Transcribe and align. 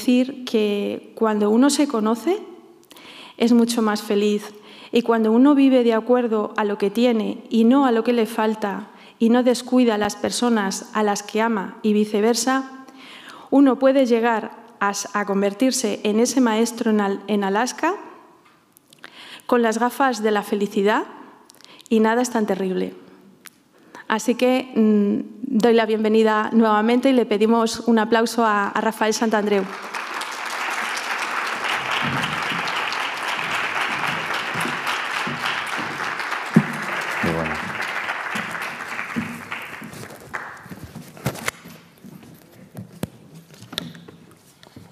decir 0.00 0.46
que 0.46 1.12
cuando 1.14 1.50
uno 1.50 1.68
se 1.68 1.86
conoce 1.86 2.38
es 3.36 3.52
mucho 3.52 3.82
más 3.82 4.00
feliz 4.00 4.50
y 4.92 5.02
cuando 5.02 5.30
uno 5.30 5.54
vive 5.54 5.84
de 5.84 5.92
acuerdo 5.92 6.54
a 6.56 6.64
lo 6.64 6.78
que 6.78 6.90
tiene 6.90 7.44
y 7.50 7.64
no 7.64 7.84
a 7.84 7.92
lo 7.92 8.02
que 8.02 8.14
le 8.14 8.24
falta 8.24 8.88
y 9.18 9.28
no 9.28 9.42
descuida 9.42 9.96
a 9.96 9.98
las 9.98 10.16
personas 10.16 10.88
a 10.94 11.02
las 11.02 11.22
que 11.22 11.42
ama 11.42 11.76
y 11.82 11.92
viceversa, 11.92 12.86
uno 13.50 13.78
puede 13.78 14.06
llegar 14.06 14.52
a, 14.80 15.26
convertirse 15.26 16.00
en 16.04 16.18
ese 16.18 16.40
maestro 16.40 16.90
en 16.90 17.44
Alaska 17.44 17.94
con 19.44 19.60
las 19.60 19.78
gafas 19.78 20.22
de 20.22 20.30
la 20.30 20.42
felicidad 20.42 21.04
y 21.90 22.00
nada 22.00 22.22
es 22.22 22.30
tan 22.30 22.46
terrible. 22.46 22.94
Así 24.10 24.34
que 24.34 24.72
mm, 24.74 25.20
doy 25.42 25.72
la 25.72 25.86
bienvenida 25.86 26.50
nuevamente 26.52 27.10
y 27.10 27.12
le 27.12 27.26
pedimos 27.26 27.78
un 27.86 28.00
aplauso 28.00 28.44
a, 28.44 28.66
a 28.66 28.80
Rafael 28.80 29.14
Santandreu. 29.14 29.62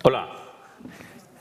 Hola, 0.05 0.29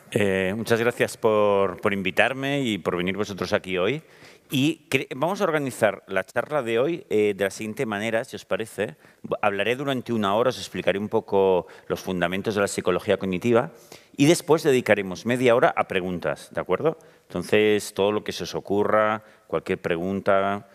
eh, 0.10 0.56
muchas 0.58 0.80
gracias 0.80 1.16
por, 1.16 1.80
por, 1.80 1.94
invitarme 1.94 2.62
y 2.62 2.80
por 2.80 2.98
venir 2.98 3.16
vosotros 3.16 3.54
aquí 3.54 3.78
hoy. 3.78 4.02
Y 4.50 4.88
vamos 5.14 5.42
a 5.42 5.44
organizar 5.44 6.04
la 6.08 6.24
charla 6.24 6.64
de 6.64 6.80
hoy 6.80 7.06
eh, 7.10 7.34
de 7.36 7.44
la 7.44 7.50
siguiente 7.50 7.86
manera, 7.86 8.24
si 8.24 8.38
os 8.38 8.46
parece. 8.46 8.96
Hablaré 9.42 9.76
durante 9.76 10.14
una 10.14 10.36
hora, 10.36 10.50
os 10.52 10.58
explicaré 10.58 10.98
un 11.00 11.10
poco 11.10 11.68
los 11.88 12.00
fundamentos 12.00 12.56
de 12.56 12.62
la 12.62 12.70
psicología 12.70 13.18
cognitiva 13.18 13.72
y 14.16 14.26
después 14.26 14.64
dedicaremos 14.64 15.26
media 15.26 15.54
hora 15.54 15.74
a 15.76 15.88
preguntas, 15.90 16.50
¿de 16.54 16.62
acuerdo? 16.62 16.98
Entonces, 17.28 17.94
todo 17.94 18.14
lo 18.14 18.24
que 18.24 18.32
se 18.32 18.44
os 18.44 18.56
ocurra, 18.56 19.24
cualquier 19.48 19.82
pregunta... 19.82 20.70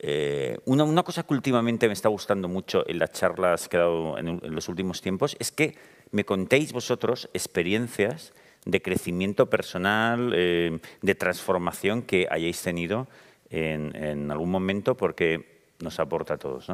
Eh, 0.00 0.56
una, 0.66 1.02
cosa 1.02 1.24
que 1.24 1.34
últimamente 1.34 1.88
me 1.88 1.92
está 1.92 2.08
gustando 2.08 2.46
mucho 2.46 2.88
en 2.88 3.00
las 3.00 3.10
charlas 3.10 3.68
que 3.68 3.78
he 3.78 3.80
dado 3.80 4.16
en 4.16 4.54
los 4.54 4.68
últimos 4.68 5.00
tiempos 5.00 5.34
es 5.40 5.50
que 5.50 5.74
me 6.12 6.24
contéis 6.24 6.72
vosotros 6.72 7.28
experiencias 7.34 8.32
de 8.68 8.82
crecimiento 8.82 9.48
personal, 9.48 10.32
eh, 10.36 10.78
de 11.00 11.14
transformación 11.14 12.02
que 12.02 12.28
hayáis 12.30 12.60
tenido 12.60 13.08
en, 13.48 14.30
algún 14.30 14.50
momento 14.50 14.94
porque 14.94 15.64
nos 15.80 15.98
aporta 15.98 16.34
a 16.34 16.36
todos. 16.36 16.68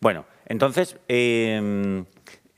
Bueno, 0.00 0.26
entonces, 0.46 0.98
em, 1.06 2.04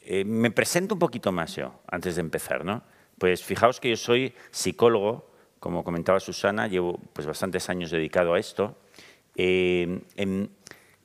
eh, 0.00 0.24
me 0.24 0.50
presento 0.50 0.94
un 0.94 0.98
poquito 0.98 1.30
más 1.30 1.54
yo 1.56 1.74
antes 1.86 2.16
de 2.16 2.22
empezar. 2.22 2.64
¿no? 2.64 2.82
Pues 3.18 3.44
fijaos 3.44 3.80
que 3.80 3.90
yo 3.90 3.96
soy 3.96 4.34
psicólogo, 4.50 5.30
como 5.60 5.84
comentaba 5.84 6.18
Susana, 6.18 6.66
llevo 6.66 6.98
pues, 7.12 7.26
bastantes 7.26 7.68
años 7.68 7.90
dedicado 7.90 8.32
a 8.32 8.38
esto. 8.38 8.78
Em, 9.36 10.00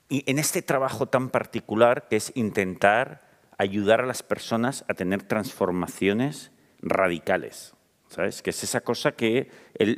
y 0.07 0.23
en 0.31 0.39
este 0.39 0.61
trabajo 0.61 1.07
tan 1.07 1.29
particular 1.29 2.07
que 2.07 2.15
es 2.15 2.31
intentar 2.35 3.27
ayudar 3.57 3.99
a 3.99 4.05
las 4.05 4.23
personas 4.23 4.85
a 4.87 4.93
tener 4.93 5.23
transformaciones 5.23 6.51
radicales, 6.81 7.73
¿sabes? 8.07 8.41
Que 8.41 8.49
es 8.51 8.63
esa 8.63 8.81
cosa 8.81 9.13
que 9.13 9.49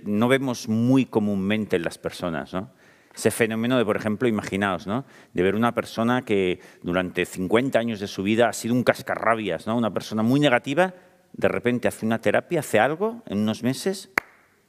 no 0.04 0.28
vemos 0.28 0.68
muy 0.68 1.06
comúnmente 1.06 1.76
en 1.76 1.84
las 1.84 1.98
personas, 1.98 2.54
¿no? 2.54 2.72
Ese 3.14 3.30
fenómeno 3.30 3.78
de, 3.78 3.84
por 3.84 3.98
ejemplo, 3.98 4.28
imaginaos, 4.28 4.88
¿no? 4.88 5.06
De 5.34 5.44
ver 5.44 5.56
una 5.56 5.74
persona 5.74 6.22
que 6.22 6.62
durante 6.82 7.26
50 7.26 7.78
años 7.78 8.00
de 8.00 8.08
su 8.08 8.24
vida 8.24 8.48
ha 8.48 8.54
sido 8.54 8.74
un 8.74 8.84
cascarrabias, 8.84 9.68
¿no? 9.68 9.76
Una 9.76 9.94
persona 9.94 10.24
muy 10.24 10.40
negativa, 10.40 10.94
de 11.34 11.48
repente 11.48 11.90
hace 11.90 12.06
una 12.06 12.22
terapia, 12.22 12.62
hace 12.62 12.80
algo 12.80 13.22
en 13.26 13.40
unos 13.40 13.64
meses 13.64 14.12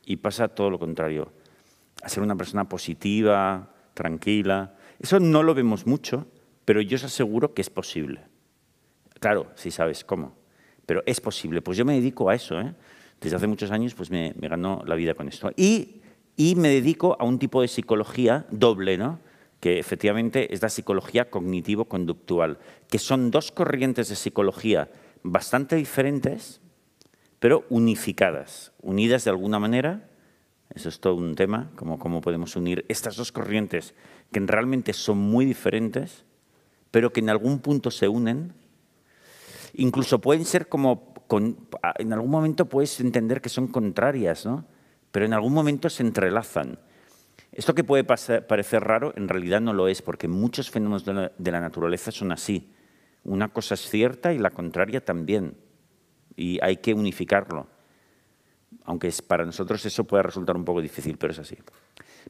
y 0.05 0.17
pasa 0.17 0.49
todo 0.49 0.71
lo 0.71 0.79
contrario. 0.81 1.33
A 2.03 2.09
ser 2.09 2.23
una 2.23 2.35
persona 2.35 2.69
positiva, 2.69 3.73
tranquila. 3.95 4.75
Eso 4.99 5.21
no 5.21 5.45
lo 5.45 5.55
vemos 5.55 5.87
mucho, 5.87 6.27
pero 6.65 6.81
yo 6.81 6.97
os 6.97 7.05
aseguro 7.05 7.55
que 7.55 7.63
es 7.63 7.71
posible. 7.71 8.25
Claro, 9.21 9.53
si 9.55 9.71
sabes 9.71 10.05
cómo 10.05 10.42
pero 10.87 11.03
es 11.07 11.21
posible. 11.21 11.63
Pues 11.63 11.79
yo 11.79 11.85
me 11.85 11.95
dedico 11.95 12.29
a 12.29 12.35
eso. 12.35 12.61
¿eh? 12.61 12.75
Desde 13.21 13.37
hace 13.37 13.47
muchos 13.47 13.71
años 13.71 13.95
pues 13.95 14.11
me, 14.11 14.35
ganó 14.37 14.83
la 14.87 14.95
vida 14.95 15.15
con 15.15 15.29
esto. 15.29 15.51
Y, 15.57 15.99
me 16.57 16.69
dedico 16.69 17.17
a 17.21 17.25
un 17.25 17.39
tipo 17.39 17.63
de 17.63 17.69
psicología 17.69 18.47
doble, 18.51 18.99
¿no? 18.99 19.21
que 19.61 19.79
efectivamente 19.79 20.53
es 20.53 20.61
la 20.61 20.69
psicología 20.69 21.31
cognitivo-conductual, 21.31 22.59
que 22.89 22.99
son 22.99 23.31
dos 23.31 23.53
corrientes 23.53 24.09
de 24.09 24.17
psicología 24.17 24.91
bastante 25.23 25.77
diferentes, 25.77 26.61
pero 27.39 27.65
unificadas, 27.71 28.73
unidas 28.81 29.23
de 29.23 29.31
alguna 29.31 29.61
manera. 29.61 30.09
Eso 30.75 30.89
es 30.89 30.99
todo 30.99 31.15
un 31.15 31.37
tema, 31.37 31.71
como 31.77 32.01
cómo 32.01 32.21
podemos 32.21 32.57
unir 32.57 32.85
estas 32.89 33.15
dos 33.15 33.31
corrientes 33.31 33.95
que 34.33 34.41
realmente 34.41 34.93
son 34.93 35.19
muy 35.19 35.45
diferentes, 35.45 36.25
pero 36.91 37.13
que 37.13 37.21
en 37.21 37.31
algún 37.31 37.61
punto 37.61 37.93
se 37.93 38.09
unen 38.09 38.55
Incluso 39.75 40.21
pueden 40.21 40.45
ser 40.45 40.69
como, 40.69 41.15
en 41.99 42.13
algún 42.13 42.31
momento 42.31 42.67
puedes 42.67 43.01
entender 43.01 43.41
que 43.41 43.49
son 43.49 43.69
contrarias, 43.69 44.45
¿no? 44.45 44.65
pero 45.13 45.27
en 45.27 45.35
algún 45.35 45.53
momento 45.53 45.89
se 45.91 46.03
entrelazan. 46.03 46.79
Esto 47.53 47.75
que 47.75 47.85
puede 47.85 48.03
parecer 48.03 48.83
raro, 48.83 49.13
en 49.15 49.29
realidad 49.29 49.61
no 49.61 49.75
lo 49.75 49.87
es, 49.87 50.01
porque 50.01 50.27
muchos 50.27 50.71
fenómenos 50.71 51.05
de 51.05 51.51
la, 51.51 51.61
naturaleza 51.61 52.11
son 52.11 52.33
así. 52.33 52.73
Una 53.25 53.49
cosa 53.49 53.75
es 53.75 53.89
cierta 53.89 54.33
y 54.33 54.39
la 54.39 54.51
contraria 54.51 55.05
también. 55.05 55.55
Y 56.35 56.59
hay 56.63 56.79
que 56.79 56.95
unificarlo. 56.95 57.67
Aunque 58.85 59.13
para 59.27 59.45
nosotros 59.45 59.85
eso 59.85 60.05
puede 60.05 60.23
resultar 60.23 60.57
un 60.57 60.65
poco 60.65 60.81
difícil, 60.81 61.19
pero 61.19 61.33
es 61.35 61.39
así. 61.39 61.59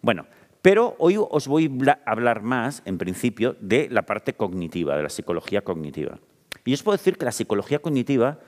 Bueno, 0.03 0.27
pero 0.61 0.97
hoy 0.99 1.17
os 1.19 1.47
voy 1.47 1.71
a 1.87 2.01
hablar 2.05 2.43
más, 2.43 2.83
en 2.85 2.99
principio, 2.99 3.57
de 3.61 3.89
la 3.91 4.03
parte 4.03 4.33
cognitiva, 4.33 4.97
de 4.97 5.05
la 5.05 5.09
psicología 5.09 5.63
cognitiva. 5.63 6.19
Y 6.65 6.75
os 6.75 6.83
puedo 6.83 6.97
decir 6.97 7.19
que 7.19 7.25
la 7.25 7.33
psicología 7.33 7.81
cognitiva 7.81 8.41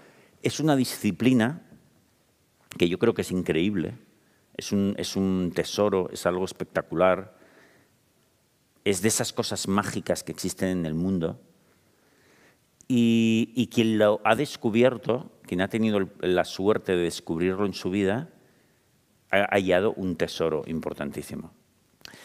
es 0.42 0.60
una 0.60 0.76
disciplina 0.76 1.62
que 2.78 2.88
yo 2.88 2.98
creo 2.98 3.14
que 3.14 3.22
es 3.22 3.30
increíble, 3.30 3.94
es 4.56 4.72
un, 4.72 4.94
es 4.98 5.16
un 5.16 5.52
tesoro, 5.54 6.10
es 6.12 6.26
algo 6.26 6.44
espectacular, 6.44 7.36
es 8.84 9.00
de 9.02 9.08
esas 9.08 9.32
cosas 9.32 9.68
mágicas 9.68 10.22
que 10.22 10.32
existen 10.32 10.68
en 10.68 10.86
el 10.86 10.94
mundo. 10.94 11.40
Y, 12.86 13.52
y, 13.54 13.68
quien 13.68 13.98
lo 13.98 14.20
ha 14.24 14.36
descubierto, 14.36 15.32
quien 15.46 15.62
ha 15.62 15.68
tenido 15.68 16.00
la 16.20 16.44
suerte 16.44 16.94
de 16.94 17.04
descubrirlo 17.04 17.64
en 17.64 17.72
su 17.72 17.90
vida, 17.90 18.28
ha 19.30 19.46
hallado 19.52 19.94
un 19.94 20.16
tesoro 20.16 20.62
importantísimo. 20.66 21.52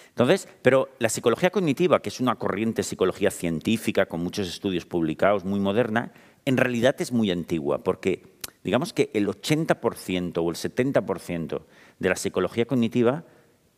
Entonces, 0.10 0.48
pero 0.62 0.90
la 1.00 1.10
psicología 1.10 1.50
cognitiva, 1.50 2.02
que 2.02 2.10
es 2.10 2.20
una 2.20 2.36
corriente 2.36 2.84
psicología 2.84 3.32
científica 3.32 4.08
con 4.08 4.22
muchos 4.22 4.48
estudios 4.50 4.86
publicados, 4.86 5.46
muy 5.46 5.60
moderna, 5.60 6.12
en 6.46 6.58
realidad 6.58 6.96
es 7.00 7.12
muy 7.12 7.32
antigua, 7.32 7.84
porque 7.84 8.24
digamos 8.64 8.92
que 8.92 9.12
el 9.14 9.28
80% 9.28 10.38
o 10.38 10.50
el 10.50 10.56
70% 10.56 11.62
de 12.00 12.10
la 12.10 12.16
psicología 12.16 12.66
cognitiva 12.66 13.24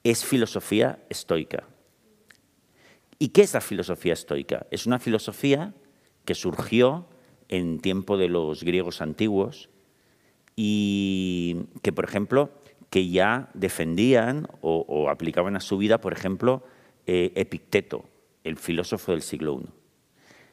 es 0.03 0.25
filosofía 0.25 1.03
estoica. 1.09 1.67
¿Y 3.19 3.29
qué 3.29 3.41
es 3.43 3.53
la 3.53 3.61
filosofía 3.61 4.13
estoica? 4.13 4.65
Es 4.71 4.87
una 4.87 4.97
filosofía 4.97 5.75
que 6.25 6.33
surgió 6.33 7.07
en 7.49 7.79
tiempo 7.79 8.17
de 8.17 8.29
los 8.29 8.63
griegos 8.63 9.01
antiguos 9.01 9.69
y 10.55 11.67
que, 11.83 11.91
por 11.91 12.05
ejemplo, 12.05 12.49
que 12.91 13.07
ya 13.07 13.49
defendían 13.53 14.47
o, 14.59 15.09
aplicaban 15.09 15.55
a 15.55 15.61
su 15.61 15.77
vida, 15.77 15.99
por 16.01 16.11
ejemplo, 16.11 16.61
eh, 17.07 17.31
Epicteto, 17.35 18.03
el 18.43 18.57
filósofo 18.57 19.13
del 19.13 19.21
siglo 19.21 19.61
I. 19.61 19.69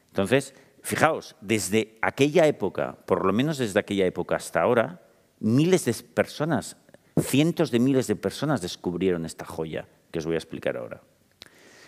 Entonces, 0.06 0.54
fijaos, 0.82 1.34
desde 1.40 1.98
aquella 2.00 2.46
época, 2.46 2.96
por 3.06 3.26
lo 3.26 3.32
menos 3.32 3.58
desde 3.58 3.80
aquella 3.80 4.06
época 4.06 4.36
hasta 4.36 4.62
ahora, 4.62 5.02
miles 5.40 5.84
de 5.84 5.92
personas, 6.14 6.76
cientos 7.20 7.72
de 7.72 7.80
miles 7.80 8.06
de 8.06 8.14
personas 8.14 8.62
descubrieron 8.62 9.26
esta 9.26 9.44
joya 9.44 9.88
que 10.12 10.20
os 10.20 10.24
voy 10.24 10.36
a 10.36 10.38
explicar 10.38 10.76
ahora. 10.76 11.02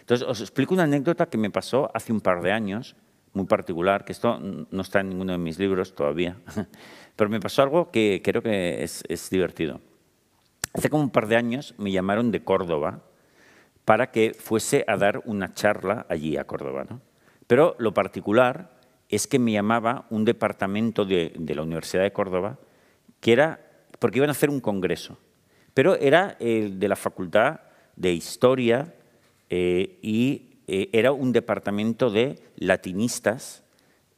Entonces, 0.01 0.27
os 0.27 0.41
explico 0.41 0.75
una 0.75 0.83
anécdota 0.83 1.27
que 1.27 1.39
me 1.39 1.51
pasó 1.51 1.93
hace 1.95 2.13
un 2.13 2.21
par 2.21 2.43
de 2.43 2.51
años, 2.51 2.97
muy 3.35 3.47
particular, 3.47 4.05
que 4.05 4.11
esto 4.11 4.41
no 4.41 4.83
está 4.83 4.99
en 4.99 5.11
ninguno 5.11 5.31
de 5.31 5.39
mis 5.39 5.61
libros 5.61 5.95
todavía, 5.95 6.39
pero 7.15 7.31
me 7.31 7.39
pasó 7.39 7.63
algo 7.63 7.93
que 7.93 8.21
creo 8.25 8.43
que 8.43 8.83
es 8.83 9.31
divertido. 9.31 9.81
Hace 10.73 10.89
como 10.89 11.03
un 11.03 11.11
par 11.11 11.27
de 11.27 11.37
años 11.37 11.75
me 11.79 11.91
llamaron 11.91 12.31
de 12.31 12.45
Córdoba 12.45 13.03
para 13.85 14.11
que 14.11 14.35
fuese 14.35 14.85
a 14.87 14.97
dar 14.97 15.23
una 15.25 15.53
charla 15.53 16.07
allí 16.09 16.37
a 16.37 16.45
Córdoba. 16.45 16.87
Pero 17.47 17.75
lo 17.79 17.93
particular 17.93 18.79
es 19.09 19.27
que 19.27 19.41
me 19.41 19.53
llamaba 19.53 20.07
un 20.11 20.25
departamento 20.25 21.05
de, 21.05 21.33
la 21.37 21.63
Universidad 21.63 22.05
de 22.05 22.13
Córdoba, 22.13 22.59
que 23.21 23.33
era, 23.33 23.61
porque 23.99 24.19
iban 24.19 24.31
a 24.31 24.33
hacer 24.33 24.51
un 24.51 24.61
congreso, 24.61 25.19
pero 25.75 25.97
era 25.97 26.37
el 26.39 26.79
de 26.79 26.89
la 26.89 26.97
Facultad 26.97 27.61
de 27.97 28.13
Historia 28.13 28.95
eh, 29.49 29.99
y 30.01 30.59
eh, 30.69 30.89
era 30.93 31.11
un 31.11 31.33
departamento 31.33 32.11
de 32.11 32.39
latinistas 32.57 33.65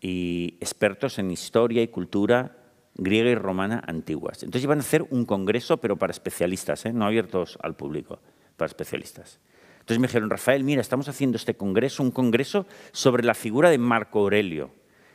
y 0.02 0.58
expertos 0.60 1.18
en 1.18 1.30
historia 1.30 1.82
y 1.82 1.88
cultura 1.88 2.56
griega 2.94 3.30
y 3.30 3.34
romana 3.34 3.82
antiguas. 3.86 4.42
Entonces 4.42 4.64
iban 4.64 4.78
a 4.78 4.82
hacer 4.82 5.06
un 5.10 5.24
congreso, 5.24 5.78
pero 5.78 5.96
para 5.96 6.10
especialistas, 6.10 6.86
¿eh? 6.86 6.92
no 6.92 7.06
abiertos 7.06 7.58
al 7.62 7.74
público, 7.74 8.20
para 8.56 8.66
especialistas. 8.66 9.40
Entonces 9.80 9.98
me 9.98 10.06
dijeron, 10.06 10.30
Rafael, 10.30 10.62
mira, 10.62 10.80
estamos 10.80 11.08
haciendo 11.08 11.36
este 11.36 11.54
congreso, 11.54 12.02
un 12.02 12.12
congreso 12.12 12.66
sobre 12.92 13.24
la 13.24 13.34
figura 13.34 13.70
de 13.70 13.78
Marco 13.78 14.20
Aurelio. 14.20 14.70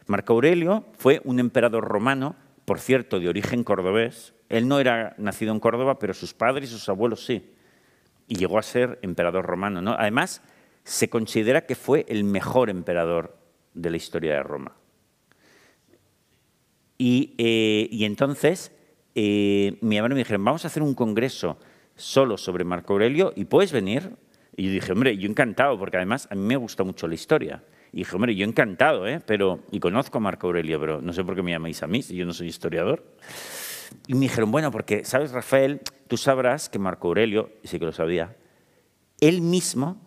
Marco 0.08 0.34
Aurelio 0.34 0.86
fue 0.98 1.22
un 1.24 1.40
emperador 1.40 1.86
romano, 1.86 2.36
por 2.66 2.80
cierto, 2.80 3.20
de 3.20 3.30
origen 3.30 3.64
cordobés. 3.64 4.34
Él 4.50 4.68
no 4.68 4.80
era 4.80 5.16
nacido 5.18 5.54
en 5.54 5.60
Córdoba, 5.60 6.00
pero 6.00 6.14
sus 6.14 6.34
padres 6.34 6.70
y 6.70 6.74
sus 6.74 6.90
abuelos 6.90 7.26
sí. 7.26 7.54
Y 8.28 8.36
llegó 8.36 8.60
a 8.60 8.64
ser 8.64 9.00
emperador 9.02 9.46
romano. 9.46 9.82
¿no? 9.82 9.96
Además, 9.98 10.42
se 10.84 11.10
considera 11.10 11.66
que 11.66 11.76
fue 11.76 12.06
el 12.10 12.24
mejor 12.24 12.70
emperador 12.70 13.38
de 13.74 13.90
la 13.90 13.98
historia 13.98 14.34
de 14.34 14.44
Roma. 14.44 14.74
Y, 16.98 17.36
eh, 17.38 17.90
entonces 18.06 18.72
eh, 19.16 19.78
llamaron 19.82 20.14
y 20.14 20.16
me 20.16 20.20
dijeron, 20.20 20.44
vamos 20.44 20.66
a 20.66 20.68
hacer 20.68 20.84
un 20.84 20.94
congreso 20.94 21.58
solo 21.96 22.38
sobre 22.38 22.64
Marco 22.64 22.94
Aurelio 22.94 23.34
y 23.36 23.46
puedes 23.46 23.72
venir. 23.72 24.12
Y 24.56 24.66
yo 24.66 24.72
dije, 24.72 24.92
hombre, 24.92 25.18
yo 25.18 25.30
encantado, 25.30 25.78
porque 25.78 25.98
además 25.98 26.28
a 26.32 26.36
mí 26.36 26.42
me 26.42 26.56
gusta 26.56 26.84
mucho 26.84 27.08
la 27.08 27.16
historia. 27.16 27.64
Y 27.92 27.98
dije, 27.98 28.16
hombre, 28.16 28.36
yo 28.36 28.46
encantado, 28.46 29.08
¿eh? 29.08 29.22
Pero, 29.26 29.64
y 29.72 29.80
conozco 29.80 30.18
a 30.18 30.22
Marco 30.22 30.48
Aurelio, 30.48 30.80
pero 30.80 31.02
no 31.02 31.14
sé 31.14 31.24
por 31.24 31.36
qué 31.36 31.44
me 31.44 31.52
llamáis 31.52 31.82
a 31.84 31.88
mí, 31.88 32.02
si 32.02 32.16
yo 32.16 32.26
no 32.26 32.34
soy 32.34 32.48
historiador. 32.48 33.04
Y 34.08 34.14
me 34.14 34.22
dijeron, 34.22 34.52
bueno, 34.52 34.72
porque, 34.72 35.06
¿sabes, 35.06 35.32
Rafael? 35.32 35.82
Tú 36.08 36.18
sabrás 36.18 36.70
que 36.70 36.80
Marco 36.80 37.08
Aurelio, 37.08 37.52
y 37.64 37.68
sí 37.68 37.80
que 37.80 37.86
lo 37.86 37.92
sabía, 37.92 38.36
él 39.20 39.42
mismo 39.42 40.02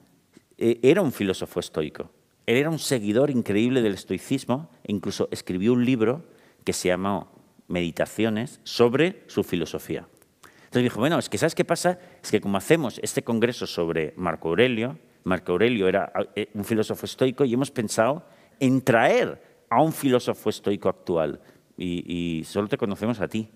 eh, 0.58 0.78
era 0.82 1.00
un 1.00 1.12
filósofo 1.12 1.60
estoico. 1.60 2.10
Él 2.46 2.56
era 2.56 2.70
un 2.70 2.78
seguidor 2.78 3.31
increíble 3.31 3.82
del 3.82 3.94
estoicismo 3.94 4.70
e 4.84 4.92
incluso 4.92 5.28
escribió 5.31 5.72
un 5.72 5.84
libro 5.84 6.25
que 6.65 6.73
se 6.73 6.89
llamó 6.89 7.33
Meditaciones 7.69 8.61
sobre 8.65 9.23
su 9.29 9.45
filosofía. 9.45 10.09
Entonces 10.65 10.83
dijo, 10.83 10.99
bueno, 10.99 11.19
es 11.19 11.29
que 11.29 11.39
¿sabes 11.39 11.55
qué 11.55 11.65
pasa? 11.65 11.99
Es 12.23 12.31
que 12.31 12.41
como 12.41 12.57
hacemos 12.57 12.99
este 13.03 13.23
congreso 13.23 13.67
sobre 13.67 14.12
Marco 14.17 14.49
Aurelio, 14.49 14.99
Marco 15.25 15.53
Aurelio 15.53 15.89
era 15.89 16.12
eh, 16.35 16.49
un 16.55 16.65
filósofo 16.65 17.07
estoico 17.07 17.45
y 17.45 17.55
hemos 17.55 17.71
pensado 17.71 18.27
en 18.59 18.83
traer 18.83 19.41
a 19.69 19.83
un 19.83 19.93
filósofo 19.93 20.51
estoico 20.51 20.89
actual 20.89 21.41
y, 21.77 22.43
solo 22.45 22.69
te 22.69 22.77
conocemos 22.77 23.21
a 23.21 23.29
ti. 23.29 23.49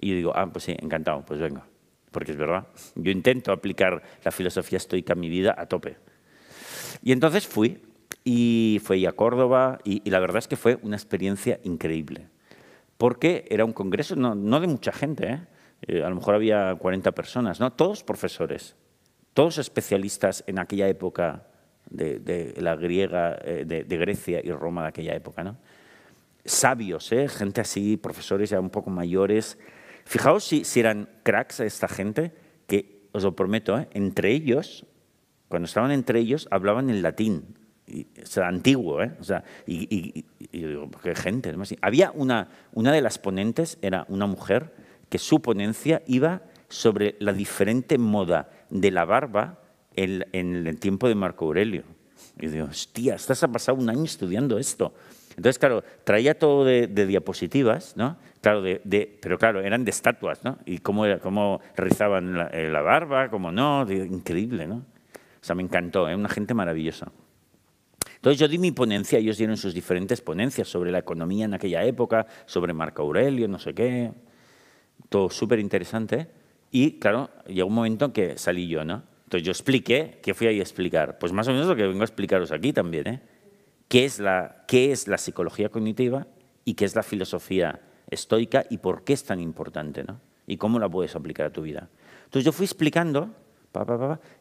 Y 0.00 0.10
yo 0.10 0.14
digo, 0.14 0.32
ah, 0.36 0.46
pues 0.52 0.64
sí, 0.64 0.76
encantado, 0.78 1.24
pues 1.24 1.40
venga, 1.40 1.66
porque 2.12 2.32
es 2.32 2.36
verdad. 2.36 2.68
Yo 2.94 3.10
intento 3.10 3.50
aplicar 3.50 4.02
la 4.24 4.30
filosofía 4.30 4.76
estoica 4.76 5.14
a 5.14 5.16
mi 5.16 5.28
vida 5.28 5.54
a 5.56 5.66
tope. 5.66 5.96
Y 7.02 7.12
entonces 7.12 7.46
fui 7.46 7.82
y 8.22 8.80
fui 8.84 9.06
a 9.06 9.12
Córdoba 9.12 9.78
y, 9.84 10.08
la 10.08 10.20
verdad 10.20 10.38
es 10.38 10.48
que 10.48 10.56
fue 10.56 10.78
una 10.82 10.96
experiencia 10.96 11.58
increíble, 11.64 12.28
porque 12.98 13.44
era 13.50 13.64
un 13.64 13.72
congreso 13.72 14.16
no, 14.16 14.60
de 14.60 14.66
mucha 14.66 14.92
gente, 14.92 15.28
¿eh? 15.28 15.40
Eh, 15.82 16.02
a 16.02 16.08
lo 16.08 16.16
mejor 16.16 16.34
había 16.34 16.74
40 16.74 17.12
personas, 17.12 17.60
¿no? 17.60 17.72
todos 17.72 18.02
profesores, 18.02 18.76
todos 19.34 19.58
especialistas 19.58 20.42
en 20.46 20.58
aquella 20.58 20.88
época 20.88 21.46
de, 21.90 22.54
la 22.56 22.74
griega, 22.76 23.38
eh, 23.44 23.64
de, 23.66 23.96
Grecia 23.98 24.40
y 24.42 24.50
Roma 24.52 24.82
de 24.82 24.88
aquella 24.88 25.14
época. 25.14 25.44
¿no? 25.44 25.58
Sabios, 26.44 27.12
¿eh? 27.12 27.28
gente 27.28 27.60
así, 27.60 27.98
profesores 27.98 28.50
ya 28.50 28.58
un 28.58 28.70
poco 28.70 28.88
mayores. 28.88 29.58
Fijaos 30.06 30.44
si, 30.44 30.64
si 30.64 30.80
eran 30.80 31.10
cracks 31.22 31.60
esta 31.60 31.88
gente, 31.88 32.32
que 32.66 33.08
os 33.12 33.22
lo 33.22 33.36
prometo, 33.36 33.86
entre 33.92 34.32
ellos, 34.32 34.86
cuando 35.48 35.66
estaban 35.66 35.90
entre 35.90 36.20
ellos, 36.20 36.48
hablaban 36.50 36.88
en 36.88 37.02
latín 37.02 37.65
o 37.88 38.26
sea, 38.26 38.48
antiguo, 38.48 39.02
¿eh? 39.02 39.12
O 39.20 39.24
sea, 39.24 39.44
y, 39.66 40.24
yo 40.52 40.68
digo, 40.68 40.90
qué 41.02 41.14
gente. 41.14 41.54
Había 41.80 42.10
una, 42.12 42.48
una 42.72 42.92
de 42.92 43.00
las 43.00 43.18
ponentes, 43.18 43.78
era 43.82 44.04
una 44.08 44.26
mujer, 44.26 44.72
que 45.08 45.18
su 45.18 45.40
ponencia 45.40 46.02
iba 46.06 46.42
sobre 46.68 47.16
la 47.20 47.32
diferente 47.32 47.96
moda 47.96 48.50
de 48.70 48.90
la 48.90 49.04
barba 49.04 49.60
en, 49.94 50.24
el 50.66 50.78
tiempo 50.80 51.08
de 51.08 51.14
Marco 51.14 51.46
Aurelio. 51.46 51.84
Y 52.40 52.48
digo, 52.48 52.66
hostia, 52.66 53.14
estás 53.14 53.42
ha 53.42 53.48
pasado 53.48 53.78
un 53.78 53.88
año 53.88 54.04
estudiando 54.04 54.58
esto. 54.58 54.92
Entonces, 55.30 55.58
claro, 55.58 55.84
traía 56.04 56.38
todo 56.38 56.64
de, 56.64 56.86
diapositivas, 56.88 57.96
¿no? 57.96 58.16
Claro, 58.40 58.62
de, 58.62 59.18
pero 59.20 59.38
claro, 59.38 59.60
eran 59.60 59.84
de 59.84 59.90
estatuas, 59.90 60.44
¿no? 60.44 60.58
Y 60.64 60.78
cómo, 60.78 61.04
cómo 61.22 61.60
rizaban 61.76 62.36
la, 62.36 62.50
la 62.50 62.80
barba, 62.80 63.28
cómo 63.30 63.52
no, 63.52 63.90
increíble, 63.90 64.66
¿no? 64.66 64.76
O 64.76 65.44
sea, 65.46 65.54
me 65.54 65.62
encantó, 65.62 66.08
¿eh? 66.08 66.16
una 66.16 66.28
gente 66.28 66.54
maravillosa. 66.54 67.12
Entonces 68.14 68.38
yo 68.38 68.48
di 68.48 68.58
mi 68.58 68.72
ponencia, 68.72 69.18
ellos 69.18 69.38
dieron 69.38 69.56
sus 69.56 69.74
diferentes 69.74 70.20
ponencias 70.20 70.68
sobre 70.68 70.90
la 70.90 70.98
economía 70.98 71.44
en 71.44 71.54
aquella 71.54 71.84
época, 71.84 72.26
sobre 72.46 72.72
Marco 72.72 73.02
Aurelio, 73.02 73.48
no 73.48 73.58
sé 73.58 73.74
qué, 73.74 74.12
todo 75.08 75.30
súper 75.30 75.58
interesante. 75.58 76.28
Y 76.70 76.98
claro, 76.98 77.30
llegó 77.46 77.68
un 77.68 77.74
momento 77.74 78.06
en 78.06 78.12
que 78.12 78.38
salí 78.38 78.68
yo, 78.68 78.84
¿no? 78.84 79.02
Entonces 79.24 79.44
yo 79.44 79.52
expliqué, 79.52 80.20
¿qué 80.22 80.34
fui 80.34 80.46
ahí 80.46 80.58
a 80.58 80.62
explicar? 80.62 81.18
Pues 81.18 81.32
más 81.32 81.48
o 81.48 81.52
menos 81.52 81.66
lo 81.66 81.76
que 81.76 81.86
vengo 81.86 82.02
a 82.02 82.04
explicaros 82.04 82.52
aquí 82.52 82.72
también, 82.72 83.06
¿eh? 83.06 83.20
¿Qué 83.88 84.04
es 84.04 84.18
la, 84.18 84.64
qué 84.66 84.92
es 84.92 85.08
la 85.08 85.18
psicología 85.18 85.68
cognitiva 85.68 86.26
y 86.64 86.74
qué 86.74 86.84
es 86.84 86.94
la 86.94 87.02
filosofía 87.02 87.80
estoica 88.10 88.64
y 88.68 88.78
por 88.78 89.04
qué 89.04 89.12
es 89.12 89.24
tan 89.24 89.40
importante, 89.40 90.04
¿no? 90.04 90.20
Y 90.46 90.56
cómo 90.56 90.78
la 90.78 90.88
puedes 90.88 91.14
aplicar 91.16 91.46
a 91.46 91.50
tu 91.50 91.62
vida. 91.62 91.88
Entonces 92.24 92.44
yo 92.44 92.52
fui 92.52 92.66
explicando, 92.66 93.30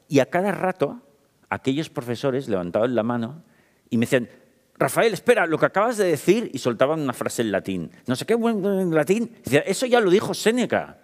y 0.07 0.19
a 0.19 0.25
cada 0.27 0.51
rato 0.51 1.01
aquellos 1.49 1.89
profesores 1.89 2.47
levantaban 2.47 2.95
la 2.95 3.03
mano 3.03 3.43
y 3.89 3.97
me 3.97 4.05
decían, 4.05 4.29
Rafael, 4.77 5.13
espera, 5.13 5.45
lo 5.45 5.57
que 5.57 5.65
acabas 5.65 5.97
de 5.97 6.05
decir, 6.05 6.49
y 6.53 6.57
soltaban 6.57 6.99
una 6.99 7.13
frase 7.13 7.41
en 7.41 7.51
latín. 7.51 7.91
No 8.07 8.15
sé 8.15 8.25
qué 8.25 8.33
en 8.33 8.93
latín. 8.93 9.31
Decía, 9.43 9.61
eso 9.61 9.85
ya 9.85 10.01
lo 10.01 10.09
dijo 10.09 10.33
Séneca. 10.33 10.99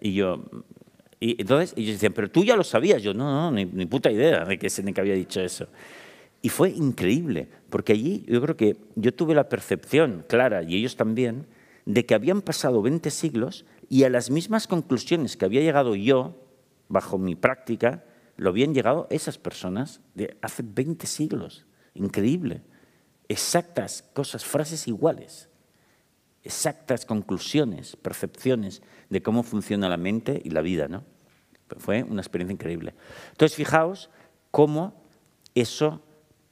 Y 0.00 0.14
yo, 0.14 0.44
y 1.20 1.40
entonces 1.40 1.74
ellos 1.76 1.94
decían, 1.94 2.12
pero 2.12 2.30
tú 2.30 2.44
ya 2.44 2.56
lo 2.56 2.64
sabías. 2.64 3.02
Yo, 3.02 3.14
no, 3.14 3.30
no, 3.30 3.50
ni, 3.52 3.64
ni 3.64 3.86
puta 3.86 4.10
idea 4.10 4.44
de 4.44 4.58
que 4.58 4.68
Séneca 4.68 5.00
había 5.00 5.14
dicho 5.14 5.40
eso. 5.40 5.68
Y 6.42 6.50
fue 6.50 6.70
increíble, 6.70 7.48
porque 7.70 7.92
allí 7.92 8.24
yo 8.28 8.42
creo 8.42 8.56
que 8.56 8.76
yo 8.96 9.14
tuve 9.14 9.34
la 9.34 9.48
percepción 9.48 10.24
clara, 10.28 10.62
y 10.62 10.76
ellos 10.76 10.96
también, 10.96 11.46
de 11.86 12.04
que 12.04 12.14
habían 12.14 12.42
pasado 12.42 12.82
20 12.82 13.10
siglos 13.10 13.64
y 13.88 14.04
a 14.04 14.10
las 14.10 14.30
mismas 14.30 14.66
conclusiones 14.66 15.36
que 15.36 15.44
había 15.44 15.60
llegado 15.60 15.94
yo, 15.94 16.36
bajo 16.88 17.16
mi 17.16 17.34
práctica, 17.34 18.04
lo 18.36 18.50
habían 18.50 18.74
llegado 18.74 19.06
esas 19.10 19.38
personas 19.38 20.00
de 20.14 20.36
hace 20.42 20.62
20 20.66 21.06
siglos. 21.06 21.64
Increíble. 21.94 22.62
Exactas 23.28 24.02
cosas, 24.12 24.44
frases 24.44 24.86
iguales. 24.88 25.48
Exactas 26.42 27.06
conclusiones, 27.06 27.96
percepciones 27.96 28.82
de 29.08 29.22
cómo 29.22 29.42
funciona 29.42 29.88
la 29.88 29.96
mente 29.96 30.42
y 30.44 30.50
la 30.50 30.60
vida. 30.60 30.88
¿no? 30.88 31.04
Fue 31.78 32.02
una 32.02 32.20
experiencia 32.20 32.52
increíble. 32.52 32.94
Entonces, 33.30 33.56
fijaos 33.56 34.10
cómo 34.50 35.02
eso, 35.54 36.02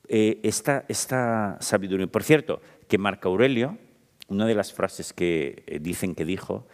eh, 0.09 0.41
esta, 0.43 0.85
esta 0.89 1.59
sabiduría. 1.61 2.07
Por 2.07 2.23
cierto, 2.23 2.61
que 2.89 2.99
Marco 2.99 3.29
Aurelio, 3.29 3.79
una 4.29 4.47
de 4.47 4.55
las 4.55 4.73
frases 4.73 5.13
que 5.13 5.65
eh, 5.67 5.79
dicen 5.81 6.15
que 6.15 6.25
dijo 6.25 6.67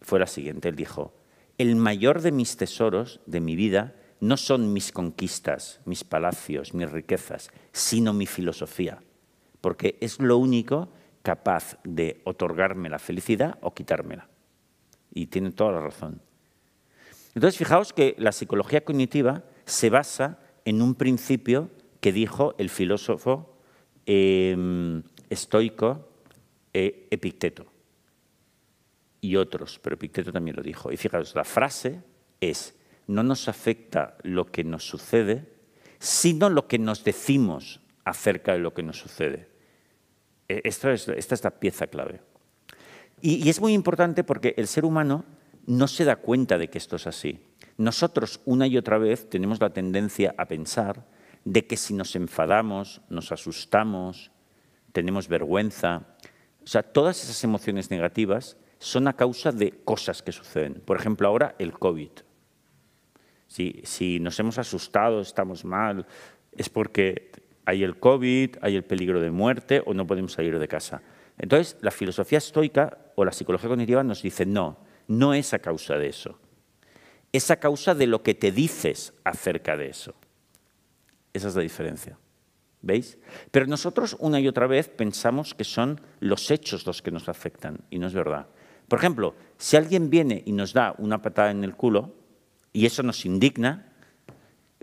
fue 0.00 0.18
la 0.18 0.26
siguiente. 0.26 0.68
Él 0.68 0.76
dijo, 0.76 1.12
el 1.58 1.76
mayor 1.76 2.22
de 2.22 2.32
mis 2.32 2.56
tesoros 2.56 3.20
de 3.26 3.40
mi 3.40 3.56
vida 3.56 3.94
no 4.20 4.36
son 4.36 4.72
mis 4.72 4.92
conquistas, 4.92 5.80
mis 5.84 6.04
palacios, 6.04 6.74
mis 6.74 6.90
riquezas, 6.90 7.50
sino 7.72 8.12
mi 8.12 8.26
filosofía, 8.26 9.02
porque 9.60 9.98
es 10.00 10.20
lo 10.20 10.38
único 10.38 10.88
capaz 11.22 11.78
de 11.84 12.20
otorgarme 12.24 12.88
la 12.88 12.98
felicidad 12.98 13.58
o 13.60 13.74
quitármela. 13.74 14.28
Y 15.12 15.26
tiene 15.26 15.50
toda 15.50 15.72
la 15.72 15.80
razón. 15.80 16.20
Entonces, 17.34 17.58
fijaos 17.58 17.92
que 17.92 18.14
la 18.18 18.32
psicología 18.32 18.84
cognitiva 18.84 19.42
se 19.64 19.90
basa 19.90 20.38
en 20.64 20.82
un 20.82 20.94
principio 20.94 21.70
que 22.00 22.12
dijo 22.12 22.54
el 22.58 22.70
filósofo 22.70 23.58
em, 24.06 25.02
estoico 25.28 26.08
eh, 26.72 27.08
Epicteto 27.10 27.66
y 29.20 29.34
otros, 29.34 29.80
pero 29.80 29.94
Epicteto 29.94 30.32
también 30.32 30.56
lo 30.56 30.62
dijo. 30.62 30.92
Y 30.92 30.96
fijaos, 30.96 31.34
la 31.34 31.42
frase 31.42 32.00
es, 32.40 32.75
no 33.06 33.22
nos 33.22 33.48
afecta 33.48 34.16
lo 34.22 34.46
que 34.46 34.64
nos 34.64 34.86
sucede, 34.86 35.52
sino 35.98 36.50
lo 36.50 36.66
que 36.68 36.78
nos 36.78 37.04
decimos 37.04 37.80
acerca 38.04 38.52
de 38.52 38.58
lo 38.58 38.74
que 38.74 38.82
nos 38.82 38.98
sucede. 38.98 39.48
E, 40.48 40.62
es, 40.64 40.84
esta 40.84 41.34
es 41.34 41.44
la 41.44 41.50
pieza 41.50 41.86
clave. 41.86 42.20
Y, 43.20 43.48
es 43.48 43.60
muy 43.60 43.72
importante 43.72 44.24
porque 44.24 44.54
el 44.56 44.66
ser 44.66 44.84
humano 44.84 45.24
no 45.66 45.88
se 45.88 46.04
da 46.04 46.16
cuenta 46.16 46.58
de 46.58 46.68
que 46.68 46.78
esto 46.78 46.96
es 46.96 47.06
así. 47.06 47.40
Nosotros 47.76 48.40
una 48.44 48.66
y 48.66 48.76
otra 48.76 48.98
vez 48.98 49.28
tenemos 49.28 49.60
la 49.60 49.70
tendencia 49.70 50.34
a 50.38 50.46
pensar 50.46 51.06
de 51.44 51.66
que 51.66 51.76
si 51.76 51.94
nos 51.94 52.16
enfadamos, 52.16 53.02
nos 53.08 53.32
asustamos, 53.32 54.30
tenemos 54.92 55.28
vergüenza, 55.28 56.16
o 56.64 56.66
sea, 56.66 56.82
todas 56.82 57.22
esas 57.22 57.42
emociones 57.44 57.90
negativas 57.90 58.56
son 58.78 59.08
a 59.08 59.14
causa 59.14 59.52
de 59.52 59.70
cosas 59.84 60.22
que 60.22 60.32
suceden. 60.32 60.82
Por 60.84 60.96
ejemplo, 60.96 61.28
ahora 61.28 61.54
el 61.58 61.72
COVID. 61.72 62.10
Si, 63.46 64.18
nos 64.20 64.38
hemos 64.40 64.58
asustado, 64.58 65.20
estamos 65.20 65.64
mal, 65.64 66.06
es 66.56 66.68
porque 66.68 67.30
hay 67.64 67.84
el 67.84 67.98
COVID, 67.98 68.56
hay 68.60 68.76
el 68.76 68.84
peligro 68.84 69.20
de 69.20 69.30
muerte 69.30 69.82
o 69.84 69.94
no 69.94 70.06
podemos 70.06 70.32
salir 70.32 70.58
de 70.58 70.68
casa. 70.68 71.02
Entonces, 71.38 71.76
la 71.80 71.90
filosofía 71.90 72.38
estoica 72.38 72.98
o 73.14 73.24
la 73.24 73.32
psicología 73.32 73.68
cognitiva 73.68 74.02
nos 74.02 74.22
dice, 74.22 74.46
no, 74.46 74.78
no 75.08 75.34
es 75.34 75.54
a 75.54 75.58
causa 75.58 75.96
de 75.96 76.08
eso. 76.08 76.38
Es 77.32 77.50
a 77.50 77.56
causa 77.56 77.94
de 77.94 78.06
lo 78.06 78.22
que 78.22 78.34
te 78.34 78.52
dices 78.52 79.14
acerca 79.24 79.76
de 79.76 79.88
eso. 79.88 80.14
Esa 81.32 81.48
es 81.48 81.56
la 81.56 81.62
diferencia. 81.62 82.18
¿Veis? 82.82 83.18
Pero 83.50 83.66
nosotros 83.66 84.16
una 84.20 84.38
y 84.38 84.48
otra 84.48 84.66
vez 84.66 84.88
pensamos 84.88 85.54
que 85.54 85.64
son 85.64 86.00
los 86.20 86.50
hechos 86.50 86.86
los 86.86 87.02
que 87.02 87.10
nos 87.10 87.28
afectan 87.28 87.80
y 87.90 87.98
no 87.98 88.06
es 88.06 88.14
verdad. 88.14 88.46
Por 88.88 88.98
ejemplo, 88.98 89.34
si 89.56 89.76
alguien 89.76 90.08
viene 90.08 90.42
y 90.46 90.52
nos 90.52 90.72
da 90.72 90.94
una 90.98 91.20
patada 91.20 91.50
en 91.50 91.64
el 91.64 91.74
culo 91.74 92.14
y 92.76 92.84
eso 92.84 93.02
nos 93.02 93.24
indigna, 93.24 93.86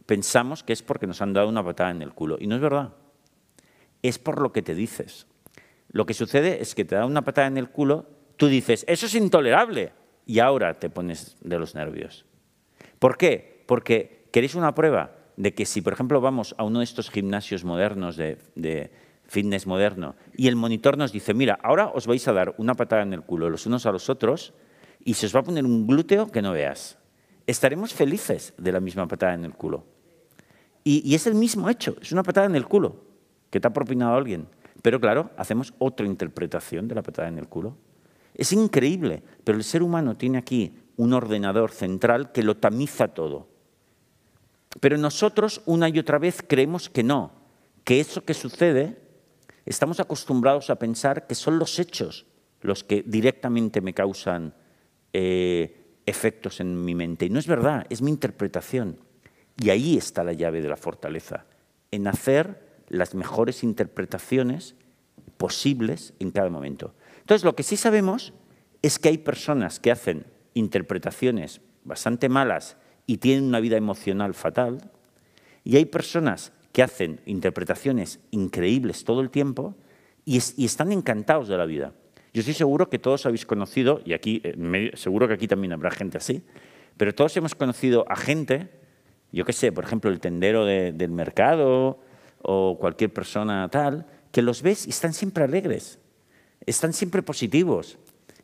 pensamos 0.07 0.63
que 0.63 0.73
es 0.73 0.81
porque 0.81 1.05
nos 1.05 1.21
han 1.21 1.31
dado 1.31 1.47
una 1.47 1.63
patada 1.63 1.91
en 1.91 2.01
el 2.01 2.11
culo 2.11 2.37
y 2.39 2.47
no 2.47 2.55
es 2.55 2.61
verdad. 2.61 2.95
Es 4.01 4.17
por 4.17 4.41
lo 4.41 4.51
que 4.51 4.63
te 4.63 4.73
dices. 4.73 5.27
Lo 5.89 6.07
que 6.07 6.15
sucede 6.15 6.59
es 6.59 6.73
que 6.73 6.85
te 6.85 6.95
da 6.95 7.05
una 7.05 7.21
patada 7.21 7.45
en 7.45 7.59
el 7.59 7.69
culo, 7.69 8.07
tú 8.35 8.47
dices, 8.47 8.83
eso 8.87 9.05
es 9.05 9.13
intolerable 9.13 9.91
y 10.25 10.39
ahora 10.39 10.79
te 10.79 10.89
pones 10.89 11.37
de 11.41 11.59
los 11.59 11.75
nervios. 11.75 12.25
¿Por 12.97 13.15
qué? 13.15 13.63
Porque 13.67 14.25
queréis 14.31 14.55
una 14.55 14.73
prueba 14.73 15.11
de 15.37 15.53
que 15.53 15.67
si, 15.67 15.81
por 15.81 15.93
ejemplo, 15.93 16.19
vamos 16.19 16.55
a 16.57 16.63
uno 16.63 16.79
de 16.79 16.85
estos 16.85 17.11
gimnasios 17.11 17.63
modernos 17.63 18.17
de, 18.17 18.89
fitness 19.27 19.67
moderno 19.67 20.15
y 20.35 20.47
el 20.47 20.55
monitor 20.55 20.97
nos 20.97 21.11
dice, 21.11 21.35
mira, 21.35 21.59
ahora 21.61 21.91
os 21.93 22.07
vais 22.07 22.27
a 22.27 22.33
dar 22.33 22.55
una 22.57 22.73
patada 22.73 23.03
en 23.03 23.13
el 23.13 23.21
culo 23.21 23.51
los 23.51 23.67
unos 23.67 23.85
a 23.85 23.91
los 23.91 24.09
otros 24.09 24.55
y 25.05 25.13
se 25.13 25.27
os 25.27 25.35
va 25.35 25.41
a 25.41 25.43
poner 25.43 25.63
un 25.63 25.85
glúteo 25.85 26.31
que 26.31 26.41
no 26.41 26.53
veas. 26.53 26.97
Estaremos 27.45 27.93
felices 27.93 28.53
de 28.57 28.71
la 28.71 28.79
misma 28.79 29.07
patada 29.07 29.33
en 29.33 29.45
el 29.45 29.53
culo. 29.53 29.85
Y, 30.83 31.15
es 31.15 31.27
el 31.27 31.35
mismo 31.35 31.69
hecho, 31.69 31.95
es 32.01 32.11
una 32.11 32.23
patada 32.23 32.47
en 32.47 32.55
el 32.55 32.65
culo 32.67 32.97
que 33.49 33.59
te 33.59 33.67
ha 33.67 33.73
propinado 33.73 34.15
alguien. 34.15 34.47
Pero 34.81 34.99
claro, 34.99 35.31
hacemos 35.37 35.73
otra 35.79 36.05
interpretación 36.05 36.87
de 36.87 36.95
la 36.95 37.03
patada 37.03 37.29
en 37.29 37.37
el 37.37 37.47
culo. 37.47 37.77
Es 38.33 38.51
increíble, 38.51 39.23
pero 39.43 39.57
el 39.57 39.63
ser 39.63 39.81
humano 39.81 40.17
tiene 40.17 40.37
aquí 40.37 40.77
un 40.97 41.13
ordenador 41.13 41.71
central 41.71 42.31
que 42.31 42.43
lo 42.43 42.57
tamiza 42.57 43.09
todo. 43.09 43.47
Pero 44.79 44.97
nosotros 44.97 45.61
una 45.65 45.87
y 45.87 45.99
otra 45.99 46.17
vez 46.17 46.43
creemos 46.45 46.89
que 46.89 47.03
no, 47.03 47.31
que 47.83 47.99
eso 47.99 48.25
que 48.25 48.33
sucede, 48.33 48.97
estamos 49.65 49.99
acostumbrados 49.99 50.69
a 50.69 50.75
pensar 50.75 51.27
que 51.27 51.35
son 51.35 51.59
los 51.59 51.79
hechos 51.79 52.25
los 52.63 52.83
que 52.83 53.03
directamente 53.05 53.81
me 53.81 53.93
causan 53.93 54.53
eh, 55.11 55.82
efectos 56.05 56.59
en 56.59 56.83
mi 56.83 56.95
mente. 56.95 57.25
Y 57.25 57.29
no 57.29 57.39
es 57.39 57.47
verdad, 57.47 57.85
es 57.89 58.01
mi 58.01 58.11
interpretación. 58.11 58.97
Y 59.61 59.69
ahí 59.69 59.97
está 59.97 60.23
la 60.23 60.33
llave 60.33 60.61
de 60.61 60.69
la 60.69 60.77
fortaleza, 60.77 61.45
en 61.91 62.07
hacer 62.07 62.61
las 62.89 63.15
mejores 63.15 63.63
interpretaciones 63.63 64.75
posibles 65.37 66.13
en 66.19 66.31
cada 66.31 66.49
momento. 66.49 66.93
Entonces, 67.19 67.45
lo 67.45 67.55
que 67.55 67.63
sí 67.63 67.77
sabemos 67.77 68.33
es 68.81 68.99
que 68.99 69.09
hay 69.09 69.17
personas 69.17 69.79
que 69.79 69.91
hacen 69.91 70.25
interpretaciones 70.53 71.61
bastante 71.83 72.29
malas 72.29 72.77
y 73.05 73.17
tienen 73.17 73.45
una 73.45 73.59
vida 73.59 73.77
emocional 73.77 74.33
fatal, 74.33 74.91
y 75.63 75.77
hay 75.77 75.85
personas 75.85 76.51
que 76.71 76.83
hacen 76.83 77.21
interpretaciones 77.25 78.19
increíbles 78.31 79.03
todo 79.03 79.21
el 79.21 79.29
tiempo 79.29 79.75
y, 80.25 80.37
están 80.37 80.91
encantados 80.91 81.47
de 81.47 81.57
la 81.57 81.65
vida. 81.65 81.93
Yo 82.33 82.39
estoy 82.39 82.55
seguro 82.55 82.89
que 82.89 82.97
todos 82.97 83.27
habéis 83.27 83.45
conocido, 83.45 84.01
y 84.03 84.13
aquí 84.13 84.41
eh, 84.43 84.91
seguro 84.95 85.27
que 85.27 85.35
aquí 85.35 85.47
también 85.47 85.73
habrá 85.73 85.91
gente 85.91 86.17
así, 86.17 86.43
pero 86.97 87.13
todos 87.13 87.37
hemos 87.37 87.53
conocido 87.53 88.05
a 88.09 88.15
gente, 88.15 88.69
yo 89.31 89.45
qué 89.45 89.53
sé, 89.53 89.71
por 89.71 89.83
ejemplo, 89.83 90.09
el 90.09 90.19
tendero 90.19 90.65
del 90.65 91.11
mercado 91.11 91.99
o 92.41 92.77
cualquier 92.79 93.13
persona 93.13 93.69
tal, 93.69 94.07
que 94.31 94.41
los 94.41 94.63
ves 94.63 94.87
y 94.87 94.89
están 94.89 95.13
siempre 95.13 95.43
alegres, 95.43 95.99
están 96.65 96.93
siempre 96.93 97.21
positivos, 97.21 97.99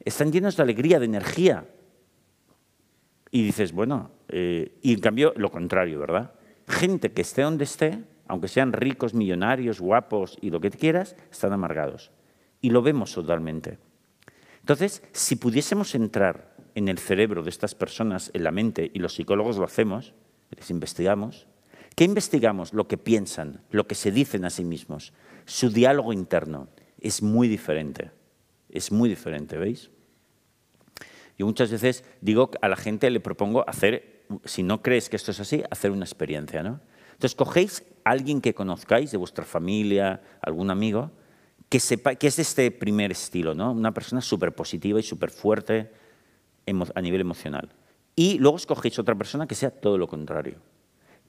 están 0.05 0.31
llenos 0.31 0.55
de 0.55 0.63
alegría, 0.63 0.99
de 0.99 1.05
energía. 1.05 1.65
Y 3.31 3.43
dices, 3.43 3.71
bueno, 3.71 4.11
eh, 4.27 4.77
y 4.81 4.93
en 4.93 4.99
cambio 4.99 5.33
lo 5.35 5.51
contrario, 5.51 5.99
¿verdad? 5.99 6.33
Gente 6.67 7.11
que 7.11 7.21
esté 7.21 7.41
donde 7.41 7.63
esté, 7.63 7.99
aunque 8.27 8.47
sean 8.47 8.73
ricos, 8.73 9.13
millonarios, 9.15 9.79
guapos 9.79 10.37
y 10.41 10.51
lo 10.51 10.59
que 10.59 10.69
quieras, 10.69 11.15
están 11.31 11.53
amargados. 11.53 12.11
Y 12.61 12.69
lo 12.69 12.81
vemos 12.81 13.13
totalmente. 13.13 13.79
Entonces, 14.59 15.03
si 15.13 15.35
pudiésemos 15.35 15.95
entrar 15.95 16.55
en 16.75 16.87
el 16.87 16.99
cerebro 16.99 17.43
de 17.43 17.49
estas 17.49 17.75
personas, 17.75 18.31
en 18.33 18.43
la 18.43 18.51
mente, 18.51 18.91
y 18.93 18.99
los 18.99 19.13
psicólogos 19.13 19.57
lo 19.57 19.65
hacemos, 19.65 20.13
les 20.55 20.69
investigamos, 20.69 21.47
¿qué 21.95 22.03
investigamos? 22.03 22.73
Lo 22.73 22.87
que 22.87 22.97
piensan, 22.97 23.61
lo 23.71 23.87
que 23.87 23.95
se 23.95 24.11
dicen 24.11 24.45
a 24.45 24.49
sí 24.49 24.63
mismos. 24.63 25.13
Su 25.45 25.69
diálogo 25.69 26.13
interno 26.13 26.69
es 26.99 27.21
muy 27.21 27.47
diferente. 27.47 28.11
Es 28.69 28.91
muy 28.91 29.09
diferente, 29.09 29.57
¿veis? 29.57 29.89
Yo 31.37 31.45
muchas 31.45 31.71
veces 31.71 32.03
digo 32.21 32.51
a 32.61 32.67
la 32.67 32.75
gente, 32.75 33.09
le 33.09 33.21
propongo 33.21 33.67
hacer, 33.67 34.25
si 34.43 34.61
no 34.61 34.81
crees 34.81 35.09
que 35.09 35.15
esto 35.15 35.31
es 35.31 35.39
así, 35.39 35.63
hacer 35.71 35.89
una 35.89 36.03
experiencia. 36.03 36.61
¿no? 36.61 36.81
Entonces, 37.13 37.33
cogéis 37.33 37.83
a 38.03 38.11
alguien 38.11 38.41
que 38.41 38.53
conozcáis, 38.53 39.11
de 39.11 39.17
vuestra 39.17 39.45
familia, 39.45 40.21
algún 40.41 40.69
amigo, 40.69 41.11
que, 41.69 41.79
sepa, 41.79 42.15
que 42.15 42.27
es 42.27 42.39
este 42.39 42.71
primer 42.71 43.11
estilo, 43.11 43.55
¿no? 43.55 43.71
una 43.71 43.93
persona 43.93 44.21
súper 44.21 44.53
positiva 44.53 44.99
y 44.99 45.03
súper 45.03 45.29
fuerte 45.29 45.91
a 46.95 47.01
nivel 47.01 47.21
emocional. 47.21 47.69
Y 48.15 48.37
luego 48.37 48.57
escogéis 48.57 48.99
otra 48.99 49.15
persona 49.15 49.47
que 49.47 49.55
sea 49.55 49.71
todo 49.71 49.97
lo 49.97 50.07
contrario. 50.07 50.57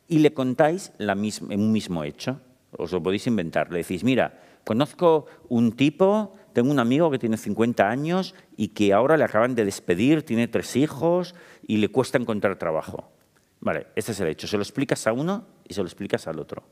Y 0.08 0.18
le 0.18 0.34
contáis 0.34 0.92
la 0.98 1.14
un 1.14 1.72
mismo 1.72 2.04
hecho. 2.04 2.40
Os 2.76 2.92
lo 2.92 3.02
podéis 3.02 3.26
inventar. 3.26 3.70
Le 3.70 3.78
decís, 3.78 4.02
mira, 4.02 4.40
conozco 4.64 5.26
un 5.48 5.72
tipo 5.72 6.34
tengo 6.52 6.70
un 6.70 6.78
amigo 6.78 7.10
que 7.10 7.18
tiene 7.18 7.36
50 7.36 7.88
años 7.88 8.34
y 8.56 8.68
que 8.68 8.92
ahora 8.92 9.16
le 9.16 9.24
acaban 9.24 9.54
de 9.54 9.64
despedir, 9.64 10.24
tiene 10.24 10.48
tres 10.48 10.76
hijos 10.76 11.34
y 11.66 11.76
le 11.76 11.88
cuesta 11.88 12.18
encontrar 12.18 12.56
trabajo. 12.56 13.12
Vale, 13.60 13.88
este 13.94 14.12
es 14.12 14.20
el 14.20 14.28
hecho. 14.28 14.46
Se 14.46 14.56
lo 14.56 14.62
explicas 14.62 15.06
a 15.06 15.12
uno 15.12 15.46
y 15.68 15.74
se 15.74 15.80
lo 15.80 15.86
explicas 15.86 16.26
al 16.26 16.38
otro. 16.38 16.64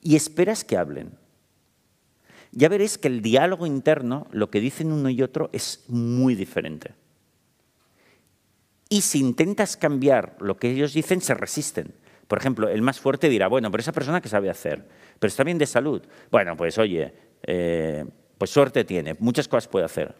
Y 0.00 0.16
esperas 0.16 0.64
que 0.64 0.76
hablen. 0.76 1.18
Ya 2.52 2.68
veréis 2.68 2.98
que 2.98 3.08
el 3.08 3.22
diálogo 3.22 3.66
interno, 3.66 4.26
lo 4.30 4.50
que 4.50 4.60
dicen 4.60 4.92
uno 4.92 5.10
y 5.10 5.22
otro, 5.22 5.50
es 5.52 5.84
muy 5.88 6.34
diferente. 6.34 6.94
Y 8.88 9.00
si 9.00 9.18
intentas 9.18 9.76
cambiar 9.76 10.36
lo 10.40 10.56
que 10.56 10.70
ellos 10.70 10.92
dicen, 10.94 11.20
se 11.20 11.34
resisten. 11.34 11.94
Por 12.28 12.38
ejemplo, 12.38 12.68
el 12.68 12.82
más 12.82 13.00
fuerte 13.00 13.28
dirá, 13.28 13.48
bueno, 13.48 13.70
pero 13.70 13.80
esa 13.80 13.92
persona 13.92 14.20
que 14.20 14.28
sabe 14.28 14.50
hacer, 14.50 14.86
pero 15.18 15.28
está 15.28 15.44
bien 15.44 15.58
de 15.58 15.66
salud. 15.66 16.02
Bueno, 16.30 16.56
pues 16.56 16.78
oye, 16.78 17.12
eh, 17.42 18.04
pues 18.38 18.50
suerte 18.50 18.84
tiene, 18.84 19.14
muchas 19.18 19.48
cosas 19.48 19.68
puede 19.68 19.84
hacer. 19.84 20.14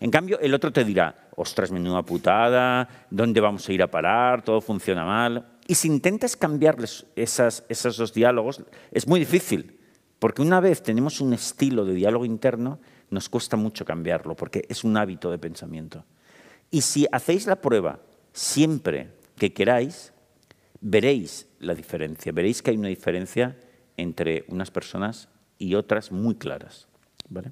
En 0.00 0.10
cambio, 0.10 0.38
el 0.40 0.54
otro 0.54 0.72
te 0.72 0.84
dirá, 0.84 1.28
ostras, 1.36 1.70
menuda 1.70 2.02
putada, 2.02 3.06
¿dónde 3.10 3.40
vamos 3.40 3.68
a 3.68 3.72
ir 3.72 3.82
a 3.82 3.90
parar? 3.90 4.42
Todo 4.42 4.60
funciona 4.60 5.04
mal. 5.04 5.58
Y 5.68 5.76
si 5.76 5.88
intentas 5.88 6.36
cambiarles 6.36 7.06
esas, 7.14 7.64
esos 7.68 7.96
dos 7.96 8.12
diálogos, 8.12 8.62
es 8.90 9.06
muy 9.06 9.20
difícil, 9.20 9.78
porque 10.22 10.40
una 10.40 10.60
vez 10.60 10.84
tenemos 10.84 11.20
un 11.20 11.32
estilo 11.32 11.84
de 11.84 11.94
diálogo 11.94 12.24
interno, 12.24 12.78
nos 13.10 13.28
cuesta 13.28 13.56
mucho 13.56 13.84
cambiarlo, 13.84 14.36
porque 14.36 14.64
es 14.68 14.84
un 14.84 14.96
hábito 14.96 15.32
de 15.32 15.38
pensamiento. 15.38 16.04
Y 16.70 16.82
si 16.82 17.08
hacéis 17.10 17.48
la 17.48 17.56
prueba 17.56 17.98
siempre 18.32 19.08
que 19.36 19.52
queráis, 19.52 20.12
veréis 20.80 21.48
la 21.58 21.74
diferencia, 21.74 22.30
veréis 22.30 22.62
que 22.62 22.70
hay 22.70 22.76
una 22.76 22.86
diferencia 22.86 23.58
entre 23.96 24.44
unas 24.46 24.70
personas 24.70 25.28
y 25.58 25.74
otras 25.74 26.12
muy 26.12 26.36
claras. 26.36 26.86
¿vale? 27.28 27.50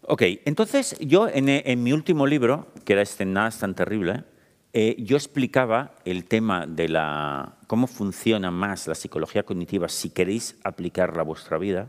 Ok, 0.00 0.22
entonces 0.46 0.96
yo 0.98 1.28
en, 1.28 1.82
mi 1.82 1.92
último 1.92 2.26
libro, 2.26 2.68
que 2.86 2.94
era 2.94 3.02
este 3.02 3.26
Nada 3.26 3.50
tan 3.50 3.74
terrible, 3.74 4.12
eh, 4.14 4.22
yo 4.72 5.16
explicaba 5.16 5.94
el 6.04 6.24
tema 6.24 6.66
de 6.66 6.88
la, 6.88 7.56
cómo 7.66 7.86
funciona 7.86 8.50
más 8.50 8.86
la 8.86 8.94
psicología 8.94 9.42
cognitiva 9.42 9.88
si 9.88 10.10
queréis 10.10 10.58
aplicarla 10.62 11.22
a 11.22 11.24
vuestra 11.24 11.58
vida 11.58 11.88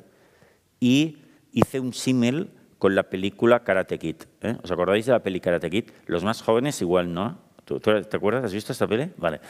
y 0.80 1.18
hice 1.52 1.80
un 1.80 1.94
símil 1.94 2.52
con 2.78 2.96
la 2.96 3.04
película 3.04 3.64
Karate 3.64 4.00
Kid. 4.00 4.16
¿eh? 4.42 4.58
¿Os 4.64 4.72
acordáis 4.72 5.06
de 5.06 5.12
la 5.12 5.22
peli 5.22 5.40
Karate 5.40 5.70
Kid? 5.70 5.92
Los 6.08 6.24
más 6.24 6.42
jóvenes 6.42 6.82
igual 6.82 7.14
no. 7.14 7.38
¿Tú, 7.66 7.80
te 7.80 8.18
acuerdas? 8.18 8.46
¿Has 8.46 8.54
visto 8.54 8.72
esta 8.72 8.88
peli? 8.88 9.12
Vale. 9.18 9.42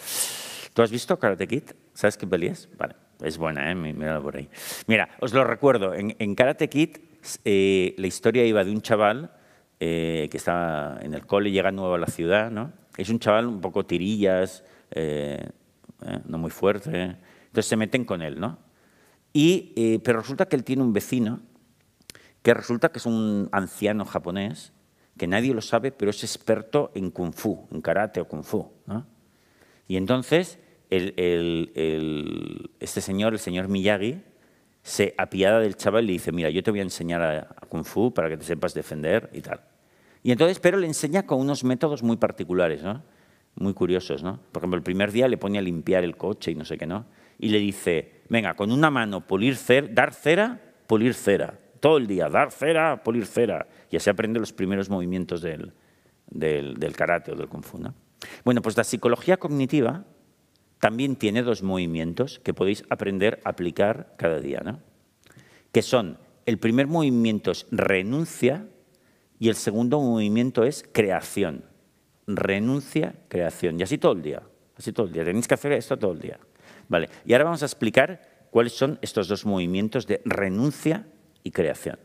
¿Tú 0.74 0.81
has 0.81 0.91
visto 0.91 1.17
Karate 1.17 1.48
Kid? 1.48 1.63
¿Sabes 1.93 2.17
qué 2.17 2.27
peli 2.27 2.48
es? 2.48 2.67
Vale, 2.77 2.95
es 3.21 3.38
buena, 3.38 3.71
¿eh? 3.71 4.19
Por 4.21 4.36
ahí. 4.36 4.50
Mira, 4.88 5.09
os 5.19 5.33
lo 5.33 5.43
recuerdo. 5.43 5.93
En, 5.93 6.36
Karate 6.36 6.67
Kid 6.67 6.98
eh, 7.45 7.93
la 7.98 8.07
historia 8.07 8.45
iba 8.45 8.63
de 8.63 8.71
un 8.71 8.81
chaval 8.81 9.31
eh, 9.79 10.27
que 10.31 10.38
estaba 10.38 10.98
en 11.01 11.13
el 11.13 11.25
cole, 11.25 11.51
llega 11.51 11.71
nuevo 11.71 11.93
a 11.93 12.00
la 12.00 12.07
ciudad, 12.07 12.51
¿no? 12.51 12.74
Es 12.98 13.10
un 13.10 13.19
chaval 13.19 13.48
un 13.48 13.62
poco 13.62 13.86
tirillas, 13.86 14.63
eh, 14.91 15.50
no 16.25 16.38
muy 16.38 16.51
fuerte, 16.51 17.17
entonces 17.48 17.65
se 17.65 17.75
meten 17.75 18.05
con 18.05 18.22
él, 18.22 18.39
¿no? 18.39 18.58
Y, 19.34 20.00
pero 20.00 20.19
resulta 20.19 20.48
que 20.48 20.55
él 20.55 20.63
tiene 20.63 20.81
un 20.81 20.93
vecino 20.93 21.41
que 22.41 22.53
resulta 22.53 22.89
que 22.89 23.00
es 23.00 23.05
un 23.05 23.50
anciano 23.51 24.05
japonés, 24.05 24.72
que 25.17 25.27
nadie 25.27 25.53
lo 25.53 25.62
sabe, 25.62 25.91
pero 25.91 26.12
es 26.12 26.24
experto 26.24 26.91
en 26.96 27.12
kung 27.12 27.34
fu, 27.34 27.67
en 27.72 27.81
karate 27.81 28.22
o 28.22 28.27
kung 28.27 28.43
fu. 28.43 28.72
Y 29.88 29.98
entonces 29.98 30.58
este 30.89 31.72
señor, 33.01 33.34
el 33.34 33.39
señor 33.39 33.67
Miyagi, 33.67 34.22
se 34.81 35.13
apiada 35.17 35.60
del 35.60 35.75
chaval 35.75 36.05
y 36.05 36.08
le 36.08 36.13
dice, 36.13 36.31
mira, 36.31 36.50
yo 36.50 36.63
te 36.63 36.72
voy 36.72 36.79
a 36.79 36.84
enseñar 36.84 37.22
a, 37.22 37.48
Kung 37.67 37.84
Fu 37.84 38.13
para 38.13 38.29
que 38.29 38.38
te 38.38 38.46
sepas 38.46 38.74
defender 38.74 39.29
y 39.34 39.41
tal. 39.41 39.62
Y 40.23 40.31
entonces, 40.31 40.59
pero 40.59 40.77
le 40.77 40.88
enseña 40.88 41.25
con 41.25 41.39
unos 41.39 41.63
métodos 41.63 42.03
muy 42.03 42.17
particulares, 42.17 42.83
¿no? 42.83 43.01
muy 43.55 43.73
curiosos. 43.73 44.23
¿no? 44.23 44.39
Por 44.51 44.61
ejemplo, 44.61 44.77
el 44.77 44.83
primer 44.83 45.11
día 45.11 45.27
le 45.27 45.38
pone 45.38 45.59
a 45.59 45.61
limpiar 45.61 46.03
el 46.03 46.17
coche 46.17 46.51
y 46.51 46.55
no 46.55 46.65
sé 46.65 46.77
qué, 46.77 46.88
¿no? 46.88 47.05
Y 47.38 47.49
le 47.49 47.59
dice, 47.59 48.21
venga, 48.29 48.53
con 48.55 48.71
una 48.71 48.89
mano 48.89 49.25
pulir 49.25 49.55
cera, 49.55 49.88
dar 49.89 50.13
cera, 50.13 50.59
pulir 50.88 51.13
cera. 51.13 51.57
Todo 51.79 51.97
el 51.97 52.07
día, 52.07 52.27
dar 52.27 52.51
cera, 52.51 53.03
pulir 53.03 53.25
cera. 53.25 53.67
Y 53.89 53.95
así 53.95 54.09
aprende 54.09 54.39
los 54.39 54.51
primeros 54.51 54.89
movimientos 54.89 55.41
del, 55.41 55.73
del, 56.29 56.75
del 56.75 56.95
karate 56.95 57.31
o 57.31 57.35
del 57.35 57.47
kung 57.47 57.63
fu. 57.63 57.77
¿no? 57.77 57.93
Bueno, 58.43 58.61
pues 58.61 58.75
la 58.75 58.83
psicología 58.83 59.38
cognitiva 59.38 60.05
también 60.79 61.15
tiene 61.15 61.43
dos 61.43 61.63
movimientos 61.63 62.39
que 62.39 62.53
podéis 62.53 62.83
aprender 62.89 63.39
a 63.45 63.49
aplicar 63.49 64.15
cada 64.17 64.39
día, 64.39 64.61
¿no? 64.63 64.79
que 65.71 65.81
son, 65.81 66.17
el 66.45 66.57
primer 66.57 66.88
movimiento 66.88 67.51
es 67.51 67.67
renuncia 67.71 68.67
y 69.39 69.48
el 69.48 69.55
segundo 69.55 70.01
movimiento 70.01 70.65
es 70.65 70.84
creación. 70.91 71.63
Renuncia, 72.27 73.15
creación. 73.29 73.79
Y 73.79 73.84
así 73.84 73.98
todo 73.98 74.12
el 74.12 74.22
día. 74.22 74.43
Así 74.77 74.91
todo 74.91 75.08
el 75.08 75.13
día. 75.13 75.24
Tenéis 75.24 75.48
que 75.48 75.53
hacer 75.53 75.72
esto 75.72 75.98
todo 75.98 76.12
el 76.12 76.19
día. 76.19 76.39
Vale. 76.89 77.10
Y 77.25 77.34
ahora 77.34 77.46
vamos 77.46 77.63
a 77.63 77.65
explicar 77.65 78.48
cuáles 78.51 78.74
son 78.74 79.00
estos 79.01 79.29
dos 79.29 79.46
movimientos 79.46 80.05
de 80.08 80.22
renuncia 80.25 81.08
y 81.43 81.51
creación. 81.51 81.98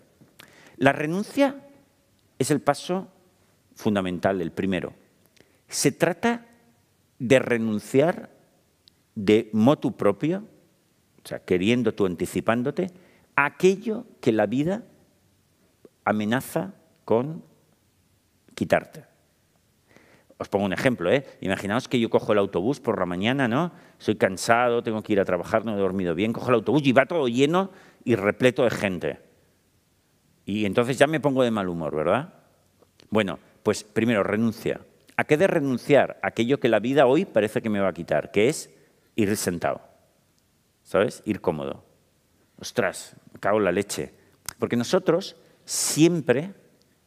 La 0.76 0.92
renuncia 0.92 1.56
es 2.38 2.50
el 2.50 2.60
paso 2.60 3.08
fundamental, 3.74 4.40
el 4.40 4.52
primero. 4.52 4.94
Se 5.68 5.90
trata 5.90 6.46
de 7.18 7.38
renunciar 7.40 8.30
de 9.14 9.50
motu 9.52 9.96
propio, 9.96 10.44
o 11.24 11.28
sea, 11.28 11.40
queriendo 11.40 11.94
tú, 11.94 12.06
anticipándote, 12.06 12.90
a 13.34 13.46
aquello 13.46 14.06
que 14.20 14.32
la 14.32 14.46
vida 14.46 14.84
amenaza 16.04 16.74
con 17.04 17.44
quitarte. 18.54 19.04
Os 20.36 20.48
pongo 20.48 20.64
un 20.64 20.72
ejemplo, 20.72 21.10
¿eh? 21.10 21.24
Imaginaos 21.40 21.86
que 21.86 22.00
yo 22.00 22.10
cojo 22.10 22.32
el 22.32 22.38
autobús 22.38 22.80
por 22.80 22.98
la 22.98 23.06
mañana, 23.06 23.46
¿no? 23.46 23.72
Soy 23.98 24.16
cansado, 24.16 24.82
tengo 24.82 25.02
que 25.02 25.12
ir 25.12 25.20
a 25.20 25.24
trabajar, 25.24 25.64
no 25.64 25.74
he 25.74 25.78
dormido 25.78 26.14
bien, 26.14 26.32
cojo 26.32 26.48
el 26.48 26.56
autobús 26.56 26.82
y 26.84 26.92
va 26.92 27.06
todo 27.06 27.28
lleno 27.28 27.70
y 28.04 28.16
repleto 28.16 28.64
de 28.64 28.70
gente. 28.70 29.20
Y 30.44 30.66
entonces 30.66 30.98
ya 30.98 31.06
me 31.06 31.20
pongo 31.20 31.42
de 31.42 31.50
mal 31.50 31.68
humor, 31.68 31.94
¿verdad? 31.94 32.34
Bueno, 33.10 33.38
pues 33.62 33.84
primero, 33.84 34.22
renuncia. 34.22 34.80
¿A 35.16 35.24
qué 35.24 35.36
de 35.36 35.46
renunciar? 35.46 36.18
Aquello 36.22 36.58
que 36.58 36.68
la 36.68 36.80
vida 36.80 37.06
hoy 37.06 37.24
parece 37.24 37.62
que 37.62 37.70
me 37.70 37.80
va 37.80 37.88
a 37.88 37.94
quitar, 37.94 38.30
que 38.32 38.48
es 38.48 38.70
ir 39.14 39.36
sentado, 39.36 39.80
¿sabes? 40.82 41.22
Ir 41.24 41.40
cómodo. 41.40 41.84
Ostras, 42.58 43.16
me 43.32 43.38
cago 43.38 43.58
en 43.58 43.64
la 43.64 43.72
leche. 43.72 44.12
Porque 44.58 44.76
nosotros 44.76 45.36
siempre 45.64 46.52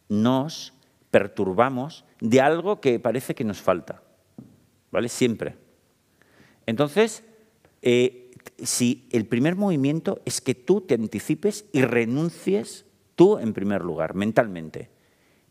nos 0.09 0.73
perturbamos 1.11 2.05
de 2.19 2.41
algo 2.41 2.81
que 2.81 2.99
parece 2.99 3.35
que 3.35 3.43
nos 3.43 3.61
falta, 3.61 4.03
¿vale? 4.91 5.09
Siempre. 5.09 5.55
Entonces, 6.65 7.23
eh, 7.81 8.31
si 8.63 9.07
el 9.11 9.25
primer 9.25 9.55
movimiento 9.55 10.21
es 10.25 10.41
que 10.41 10.55
tú 10.55 10.81
te 10.81 10.95
anticipes 10.95 11.65
y 11.71 11.81
renuncies 11.81 12.85
tú 13.15 13.37
en 13.37 13.53
primer 13.53 13.83
lugar, 13.83 14.15
mentalmente, 14.15 14.89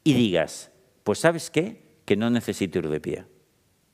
y 0.04 0.14
digas, 0.14 0.70
pues 1.04 1.18
sabes 1.18 1.50
qué, 1.50 1.82
que 2.04 2.16
no 2.16 2.30
necesito 2.30 2.78
ir 2.78 2.88
de 2.88 3.00
pie 3.00 3.24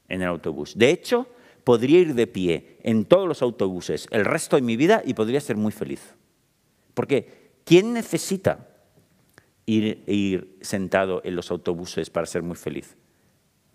en 0.09 0.23
el 0.23 0.29
autobús. 0.29 0.77
De 0.77 0.91
hecho, 0.91 1.27
podría 1.65 2.01
ir 2.01 2.15
de 2.15 2.27
pie 2.27 2.77
en 2.83 3.05
todos 3.05 3.27
los 3.27 3.41
autobuses 3.41 4.07
el 4.11 4.25
resto 4.25 4.57
de 4.57 4.63
mi 4.63 4.77
vida 4.77 5.03
y 5.05 5.15
podría 5.15 5.41
ser 5.41 5.57
muy 5.57 5.73
feliz. 5.73 6.15
Porque 6.95 7.53
¿quién 7.65 7.93
necesita 7.93 8.72
ir, 9.67 10.59
sentado 10.61 11.21
en 11.25 11.37
los 11.37 11.51
autobuses 11.51 12.11
para 12.11 12.27
ser 12.27 12.43
muy 12.43 12.57
feliz? 12.57 12.97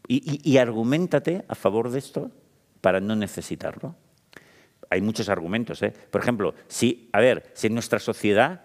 Y, 0.07 0.41
y, 0.49 0.57
a 0.57 1.55
favor 1.55 1.89
de 1.89 1.99
esto 1.99 2.31
para 2.81 3.01
no 3.01 3.15
necesitarlo. 3.15 3.95
Hay 4.89 5.01
muchos 5.01 5.27
argumentos. 5.27 5.81
¿eh? 5.83 5.93
Por 6.09 6.21
ejemplo, 6.21 6.53
si, 6.67 7.09
a 7.11 7.19
ver, 7.19 7.51
si 7.53 7.67
en 7.67 7.73
nuestra 7.73 7.99
sociedad 7.99 8.63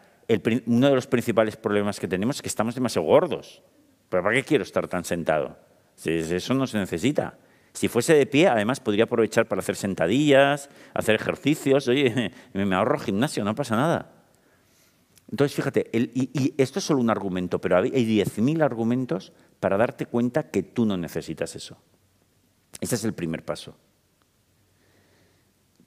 uno 0.66 0.88
de 0.88 0.94
los 0.94 1.06
principales 1.06 1.56
problemas 1.56 2.00
que 2.00 2.08
tenemos 2.08 2.36
es 2.36 2.42
que 2.42 2.48
estamos 2.48 2.74
demasiado 2.74 3.06
gordos. 3.06 3.62
¿Pero 4.08 4.22
para 4.22 4.36
qué 4.36 4.44
quiero 4.44 4.64
estar 4.64 4.88
tan 4.88 5.04
sentado? 5.04 5.58
Si 5.94 6.10
eso 6.10 6.54
no 6.54 6.66
se 6.66 6.78
necesita. 6.78 7.38
Si 7.72 7.88
fuese 7.88 8.14
de 8.14 8.26
pie, 8.26 8.48
además 8.48 8.80
podría 8.80 9.04
aprovechar 9.04 9.46
para 9.46 9.60
hacer 9.60 9.76
sentadillas, 9.76 10.68
hacer 10.94 11.14
ejercicios. 11.14 11.88
Oye, 11.88 12.32
me 12.52 12.74
ahorro 12.74 12.98
gimnasio, 12.98 13.44
no 13.44 13.54
pasa 13.54 13.76
nada. 13.76 14.11
Entonces, 15.32 15.56
fíjate, 15.56 15.88
y, 15.94 16.54
esto 16.58 16.78
es 16.78 16.84
solo 16.84 17.00
un 17.00 17.08
argumento, 17.08 17.58
pero 17.58 17.78
hay 17.78 17.90
10.000 17.90 18.62
argumentos 18.62 19.32
para 19.60 19.78
darte 19.78 20.04
cuenta 20.04 20.50
que 20.50 20.62
tú 20.62 20.84
no 20.84 20.98
necesitas 20.98 21.56
eso. 21.56 21.78
Ese 22.82 22.96
es 22.96 23.04
el 23.04 23.14
primer 23.14 23.42
paso. 23.42 23.74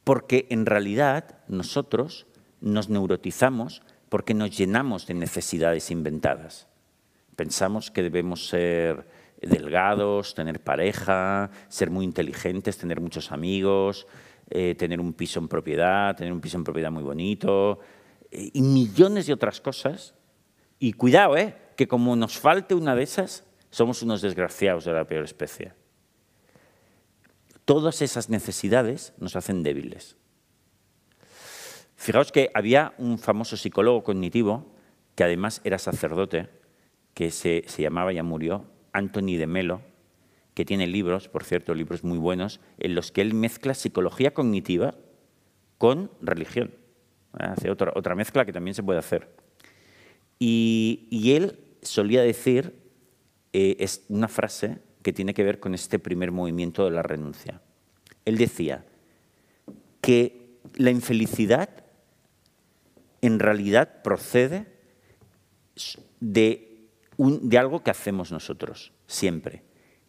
Porque 0.04 0.48
en 0.50 0.66
realidad 0.66 1.44
nosotros 1.48 2.26
nos 2.60 2.90
neurotizamos 2.90 3.84
porque 4.10 4.34
nos 4.34 4.58
llenamos 4.58 5.06
de 5.06 5.14
necesidades 5.14 5.92
inventadas. 5.92 6.68
Pensamos 7.36 7.92
que 7.92 8.02
debemos 8.02 8.48
ser 8.48 9.08
delgados, 9.42 10.34
tener 10.34 10.60
pareja, 10.60 11.52
ser 11.68 11.92
muy 11.92 12.04
inteligentes, 12.06 12.80
tener 12.80 13.00
muchos 13.00 13.32
amigos, 13.32 14.08
eh, 14.50 14.74
tener 14.74 15.00
un 15.00 15.14
piso 15.14 15.40
en 15.40 15.48
propiedad, 15.48 16.16
tener 16.16 16.34
un 16.34 16.42
piso 16.42 16.58
en 16.58 16.64
propiedad 16.64 16.92
muy 16.92 17.04
bonito 17.04 17.80
y 18.54 18.62
millones 18.62 19.28
de 19.28 19.34
otras 19.34 19.62
cosas. 19.62 20.14
Y 20.80 20.94
cuidado, 20.94 21.38
¿eh? 21.38 21.56
que 21.76 21.88
como 21.88 22.16
nos 22.16 22.38
falte 22.38 22.76
una 22.76 22.96
de 22.96 23.04
esas, 23.04 23.44
somos 23.70 24.02
unos 24.02 24.22
desgraciados 24.22 24.86
de 24.86 24.94
la 24.94 25.06
peor 25.06 25.26
especie. 25.26 25.74
Todas 27.66 28.02
esas 28.02 28.30
necesidades 28.30 29.14
nos 29.18 29.36
hacen 29.36 29.64
débiles. 29.64 30.16
Fijaos 31.96 32.32
que 32.32 32.52
había 32.54 32.94
un 32.98 33.18
famoso 33.18 33.58
psicólogo 33.58 34.04
cognitivo, 34.04 34.76
que 35.16 35.24
además 35.24 35.62
era 35.64 35.80
sacerdote, 35.80 36.50
que 37.14 37.32
se, 37.32 37.64
se 37.68 37.82
llamaba, 37.82 38.14
ya 38.14 38.24
murió, 38.24 38.66
Anthony 38.94 39.38
de 39.38 39.48
Melo, 39.48 39.82
que 40.54 40.66
tiene 40.66 40.88
libros, 40.88 41.28
por 41.28 41.44
cierto, 41.44 41.74
libros 41.74 42.04
muy 42.04 42.18
buenos, 42.18 42.60
en 42.78 42.96
los 42.96 43.12
que 43.12 43.22
él 43.22 43.34
mezcla 43.34 43.74
psicología 43.74 44.34
cognitiva 44.34 44.96
con 45.78 46.12
religión. 46.22 46.76
Hace 47.40 47.70
otra, 47.70 48.16
mezcla 48.16 48.46
que 48.46 48.54
también 48.54 48.74
se 48.74 48.84
puede 48.84 49.00
hacer. 49.00 49.30
Y, 50.40 51.32
él 51.36 51.60
solía 51.82 52.22
decir, 52.22 52.76
eh, 53.54 53.78
es 53.80 54.06
una 54.10 54.28
frase 54.28 54.80
que 55.02 55.14
tiene 55.14 55.34
que 55.34 55.44
ver 55.44 55.60
con 55.60 55.74
este 55.74 56.00
primer 56.00 56.32
movimiento 56.32 56.86
de 56.86 56.92
la 56.92 57.04
renuncia. 57.04 57.62
Él 58.26 58.38
decía 58.38 58.86
que 60.02 60.60
la 60.76 60.92
infelicidad 60.92 61.70
en 63.22 63.40
realidad 63.40 64.02
procede 64.02 64.68
de 66.20 66.76
de 67.18 67.58
algo 67.58 67.84
que 67.84 67.92
hacemos 67.92 68.32
nosotros, 68.32 68.92
siempre. 69.08 69.64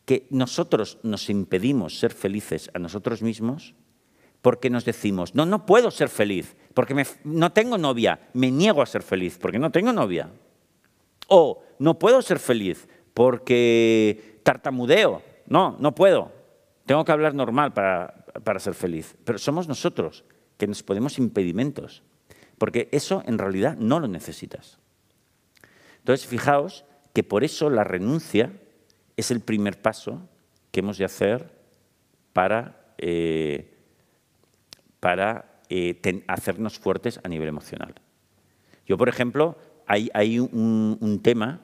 Que 0.04 0.26
nosotros 0.30 0.98
nos 1.02 1.30
impedimos 1.30 1.98
ser 1.98 2.12
felices 2.12 2.70
a 2.74 2.78
nosotros 2.78 3.22
mismos 3.22 3.74
porque 4.46 4.70
nos 4.70 4.84
decimos, 4.84 5.34
no, 5.34 5.44
no 5.44 5.66
puedo 5.66 5.90
ser 5.90 6.08
feliz, 6.08 6.54
porque 6.72 6.94
no 7.24 7.50
tengo 7.50 7.78
novia, 7.78 8.28
me 8.32 8.48
niego 8.48 8.80
a 8.80 8.86
ser 8.86 9.02
feliz 9.02 9.38
porque 9.42 9.58
no 9.58 9.72
tengo 9.72 9.92
novia. 9.92 10.30
O 11.26 11.64
no 11.80 11.98
puedo 11.98 12.22
ser 12.22 12.38
feliz 12.38 12.86
porque 13.12 14.38
tartamudeo, 14.44 15.20
no, 15.48 15.76
no 15.80 15.96
puedo, 15.96 16.30
tengo 16.86 17.04
que 17.04 17.10
hablar 17.10 17.34
normal 17.34 17.72
para, 17.72 18.24
para 18.44 18.60
ser 18.60 18.74
feliz. 18.74 19.16
Pero 19.24 19.36
somos 19.36 19.66
nosotros 19.66 20.22
que 20.56 20.68
nos 20.68 20.84
ponemos 20.84 21.18
impedimentos, 21.18 22.04
porque 22.56 22.88
eso 22.92 23.24
en 23.26 23.38
realidad 23.38 23.76
no 23.76 23.98
lo 23.98 24.06
necesitas. 24.06 24.78
Entonces, 25.98 26.24
fijaos 26.24 26.84
que 27.12 27.24
por 27.24 27.42
eso 27.42 27.68
la 27.68 27.82
renuncia 27.82 28.52
es 29.16 29.32
el 29.32 29.40
primer 29.40 29.82
paso 29.82 30.20
que 30.70 30.78
hemos 30.78 30.98
de 30.98 31.04
hacer 31.04 31.50
para, 32.32 32.94
eh, 32.98 33.72
para 35.00 35.60
eh, 35.68 36.24
hacernos 36.28 36.78
fuertes 36.78 37.20
a 37.22 37.28
nivel 37.28 37.48
emocional. 37.48 37.94
Yo, 38.86 38.96
por 38.96 39.08
ejemplo, 39.08 39.56
hay, 39.86 40.38
un, 40.38 41.20
tema 41.22 41.60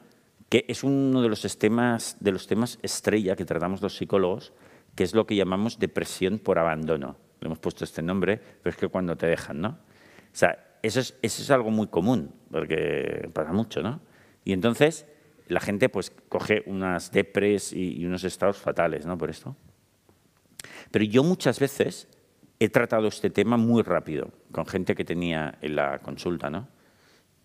que 0.48 0.64
es 0.68 0.84
uno 0.84 1.22
de 1.22 1.28
los, 1.28 1.58
temas, 1.58 2.16
de 2.20 2.32
los 2.32 2.46
temas 2.46 2.78
estrella 2.82 3.36
que 3.36 3.44
tratamos 3.44 3.80
los 3.80 3.96
psicólogos, 3.96 4.52
que 4.94 5.04
es 5.04 5.14
lo 5.14 5.26
que 5.26 5.36
llamamos 5.36 5.78
depresión 5.78 6.38
por 6.38 6.58
abandono. 6.58 7.16
Le 7.40 7.46
hemos 7.46 7.58
puesto 7.58 7.84
este 7.84 8.02
nombre, 8.02 8.40
pero 8.62 8.70
es 8.70 8.76
que 8.76 8.88
cuando 8.88 9.16
te 9.16 9.26
dejan, 9.26 9.60
¿no? 9.60 9.68
O 9.68 10.34
sea, 10.34 10.78
eso 10.82 11.00
es, 11.00 11.50
algo 11.50 11.70
muy 11.70 11.86
común, 11.86 12.34
porque 12.50 13.30
pasa 13.32 13.52
mucho, 13.52 13.82
¿no? 13.82 14.00
Y 14.44 14.52
entonces, 14.52 15.06
la 15.48 15.60
gente 15.60 15.88
pues 15.88 16.10
coge 16.28 16.62
unas 16.66 17.12
depres 17.12 17.72
y, 17.72 18.04
unos 18.04 18.24
estados 18.24 18.56
fatales 18.56 19.06
¿no? 19.06 19.16
por 19.16 19.30
esto. 19.30 19.56
Pero 20.90 21.04
yo 21.04 21.22
muchas 21.22 21.60
veces 21.60 22.08
he 22.64 22.68
tratado 22.68 23.08
este 23.08 23.30
tema 23.30 23.56
muy 23.56 23.82
rápido 23.82 24.30
con 24.52 24.66
gente 24.66 24.94
que 24.94 25.04
tenía 25.04 25.58
en 25.60 25.74
la 25.74 25.98
consulta, 25.98 26.48
¿no? 26.48 26.68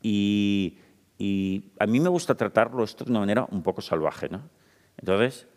Y, 0.02 0.78
a 1.80 1.88
mí 1.88 2.00
me 2.00 2.10
gusta 2.10 2.36
tratarlo 2.36 2.84
esto 2.84 3.04
de 3.04 3.10
una 3.10 3.22
manera 3.22 3.48
un 3.50 3.64
poco 3.64 3.82
salvaje, 3.82 4.30
¿no? 4.30 4.48
Entonces, 4.98 5.48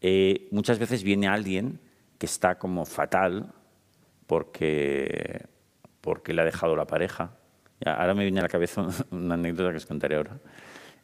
eh, 0.00 0.48
muchas 0.50 0.80
veces 0.80 1.04
viene 1.04 1.28
alguien 1.28 1.78
que 2.18 2.26
está 2.26 2.58
como 2.58 2.84
fatal 2.84 3.52
porque, 4.26 5.46
porque 6.00 6.34
le 6.34 6.42
ha 6.42 6.44
dejado 6.44 6.74
la 6.74 6.86
pareja. 6.86 7.36
ahora 7.86 8.14
me 8.14 8.24
viene 8.24 8.40
a 8.40 8.42
la 8.42 8.48
cabeza 8.48 8.88
una 9.12 9.34
anécdota 9.34 9.70
que 9.70 9.76
os 9.76 9.86
contaré 9.86 10.16
ahora. 10.16 10.40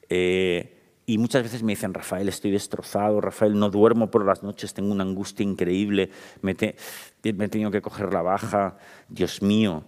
Eh, 0.09 0.84
y 1.07 1.19
muchas 1.19 1.43
veces 1.43 1.63
me 1.63 1.73
dicen, 1.73 1.93
Rafael, 1.93 2.29
estoy 2.29 2.51
destrozado, 2.51 3.21
Rafael, 3.21 3.59
no 3.59 3.69
duermo 3.69 4.11
por 4.11 4.25
las 4.25 4.43
noches, 4.43 4.73
tengo 4.73 4.91
una 4.91 5.05
angustia 5.05 5.45
increíble, 5.45 6.11
me, 6.41 6.53
he 6.53 7.49
tenido 7.49 7.71
que 7.71 7.83
coger 7.83 8.13
la 8.13 8.23
baja, 8.23 8.79
Dios 9.09 9.43
mío. 9.43 9.85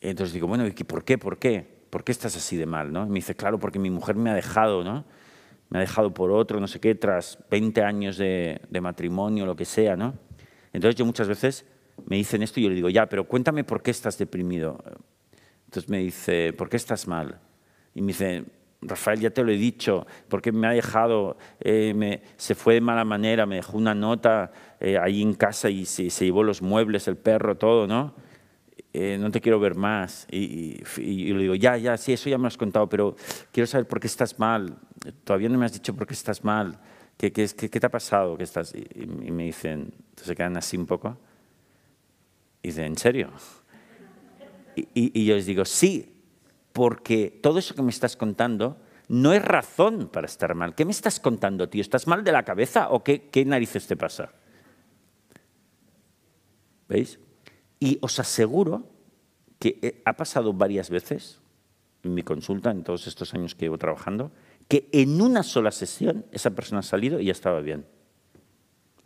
Entonces 0.00 0.34
digo, 0.34 0.46
bueno, 0.46 0.66
¿y 0.66 0.72
por 0.72 1.04
qué? 1.04 1.16
¿Por 1.16 1.38
qué? 1.38 1.66
¿Por 1.88 2.04
qué 2.04 2.12
estás 2.12 2.36
así 2.36 2.56
de 2.56 2.66
mal? 2.66 2.92
¿no? 2.92 3.06
me 3.06 3.14
dice, 3.14 3.34
claro, 3.34 3.58
porque 3.58 3.78
mi 3.78 3.90
mujer 3.90 4.16
me 4.16 4.30
ha 4.30 4.34
dejado, 4.34 4.84
¿no? 4.84 5.04
Me 5.70 5.78
ha 5.78 5.80
dejado 5.80 6.12
por 6.12 6.30
otro, 6.30 6.60
no 6.60 6.68
sé 6.68 6.80
qué, 6.80 6.94
tras 6.94 7.38
20 7.50 7.82
años 7.82 8.18
de, 8.18 8.60
de 8.68 8.80
matrimonio, 8.82 9.46
lo 9.46 9.56
que 9.56 9.64
sea, 9.64 9.96
¿no? 9.96 10.14
Entonces 10.74 10.96
yo 10.96 11.06
muchas 11.06 11.28
veces 11.28 11.64
me 12.04 12.16
dicen 12.16 12.42
esto 12.42 12.60
y 12.60 12.64
yo 12.64 12.68
le 12.68 12.74
digo, 12.74 12.90
ya, 12.90 13.06
pero 13.06 13.26
cuéntame 13.26 13.64
por 13.64 13.82
qué 13.82 13.90
estás 13.90 14.18
deprimido. 14.18 14.82
Entonces 15.64 15.88
me 15.88 15.98
dice, 15.98 16.52
¿por 16.52 16.68
qué 16.68 16.76
estás 16.76 17.06
mal? 17.06 17.40
Y 17.94 18.02
me 18.02 18.08
dice, 18.08 18.44
Rafael, 18.82 19.20
ya 19.20 19.30
te 19.30 19.44
lo 19.44 19.52
he 19.52 19.56
dicho, 19.56 20.06
porque 20.28 20.50
me 20.50 20.66
ha 20.66 20.70
dejado, 20.70 21.36
eh, 21.60 22.20
se 22.36 22.54
fue 22.54 22.74
de 22.74 22.80
mala 22.80 23.04
manera, 23.04 23.46
me 23.46 23.56
dejó 23.56 23.78
una 23.78 23.94
nota 23.94 24.52
eh, 24.80 24.98
ahí 24.98 25.22
en 25.22 25.34
casa 25.34 25.70
y 25.70 25.86
se, 25.86 26.08
llevó 26.08 26.42
los 26.42 26.62
muebles, 26.62 27.06
el 27.06 27.16
perro, 27.16 27.56
todo, 27.56 27.86
¿no? 27.86 28.14
Eh, 28.92 29.16
no 29.18 29.30
te 29.30 29.40
quiero 29.40 29.60
ver 29.60 29.76
más. 29.76 30.26
Y, 30.30 30.82
y, 30.98 31.32
le 31.32 31.42
digo, 31.42 31.54
ya, 31.54 31.76
ya, 31.76 31.96
sí, 31.96 32.12
eso 32.12 32.28
ya 32.28 32.38
me 32.38 32.42
lo 32.42 32.48
has 32.48 32.56
contado, 32.56 32.88
pero 32.88 33.14
quiero 33.52 33.66
saber 33.66 33.86
por 33.86 34.00
qué 34.00 34.08
estás 34.08 34.38
mal. 34.38 34.76
Todavía 35.24 35.48
no 35.48 35.58
me 35.58 35.64
has 35.64 35.72
dicho 35.72 35.94
por 35.94 36.06
qué 36.06 36.14
estás 36.14 36.44
mal. 36.44 36.78
¿Qué, 37.16 37.32
qué, 37.32 37.48
qué, 37.56 37.70
qué 37.70 37.80
te 37.80 37.86
ha 37.86 37.90
pasado? 37.90 38.36
¿Qué 38.36 38.42
estás? 38.42 38.74
Y, 38.74 39.06
me 39.06 39.44
dicen, 39.44 39.94
se 40.16 40.34
quedan 40.34 40.56
así 40.56 40.76
un 40.76 40.86
poco. 40.86 41.16
Y 42.62 42.68
dicen, 42.68 42.84
¿en 42.86 42.98
serio? 42.98 43.30
y 44.74 45.26
yo 45.26 45.34
les 45.34 45.44
digo, 45.44 45.66
sí, 45.66 46.12
porque 46.72 47.38
todo 47.42 47.58
eso 47.58 47.74
que 47.74 47.82
me 47.82 47.90
estás 47.90 48.16
contando 48.16 48.78
no 49.08 49.32
es 49.32 49.44
razón 49.44 50.08
para 50.08 50.26
estar 50.26 50.54
mal. 50.54 50.74
¿Qué 50.74 50.84
me 50.84 50.92
estás 50.92 51.20
contando, 51.20 51.68
tío? 51.68 51.82
¿Estás 51.82 52.06
mal 52.06 52.24
de 52.24 52.32
la 52.32 52.44
cabeza 52.44 52.88
o 52.90 53.04
qué, 53.04 53.44
narices 53.46 53.86
te 53.86 53.96
pasa? 53.96 54.32
¿Veis? 56.88 57.18
Y 57.78 57.98
os 58.00 58.18
aseguro 58.18 58.88
que 59.58 60.02
ha 60.04 60.14
pasado 60.14 60.52
varias 60.52 60.88
veces 60.88 61.40
en 62.02 62.14
mi 62.14 62.22
consulta, 62.22 62.70
en 62.70 62.82
todos 62.82 63.06
estos 63.06 63.32
años 63.34 63.54
que 63.54 63.66
llevo 63.66 63.78
trabajando, 63.78 64.32
que 64.66 64.88
en 64.92 65.20
una 65.20 65.42
sola 65.42 65.70
sesión 65.70 66.24
esa 66.32 66.50
persona 66.50 66.80
ha 66.80 66.82
salido 66.82 67.20
y 67.20 67.26
ya 67.26 67.32
estaba 67.32 67.60
bien. 67.60 67.86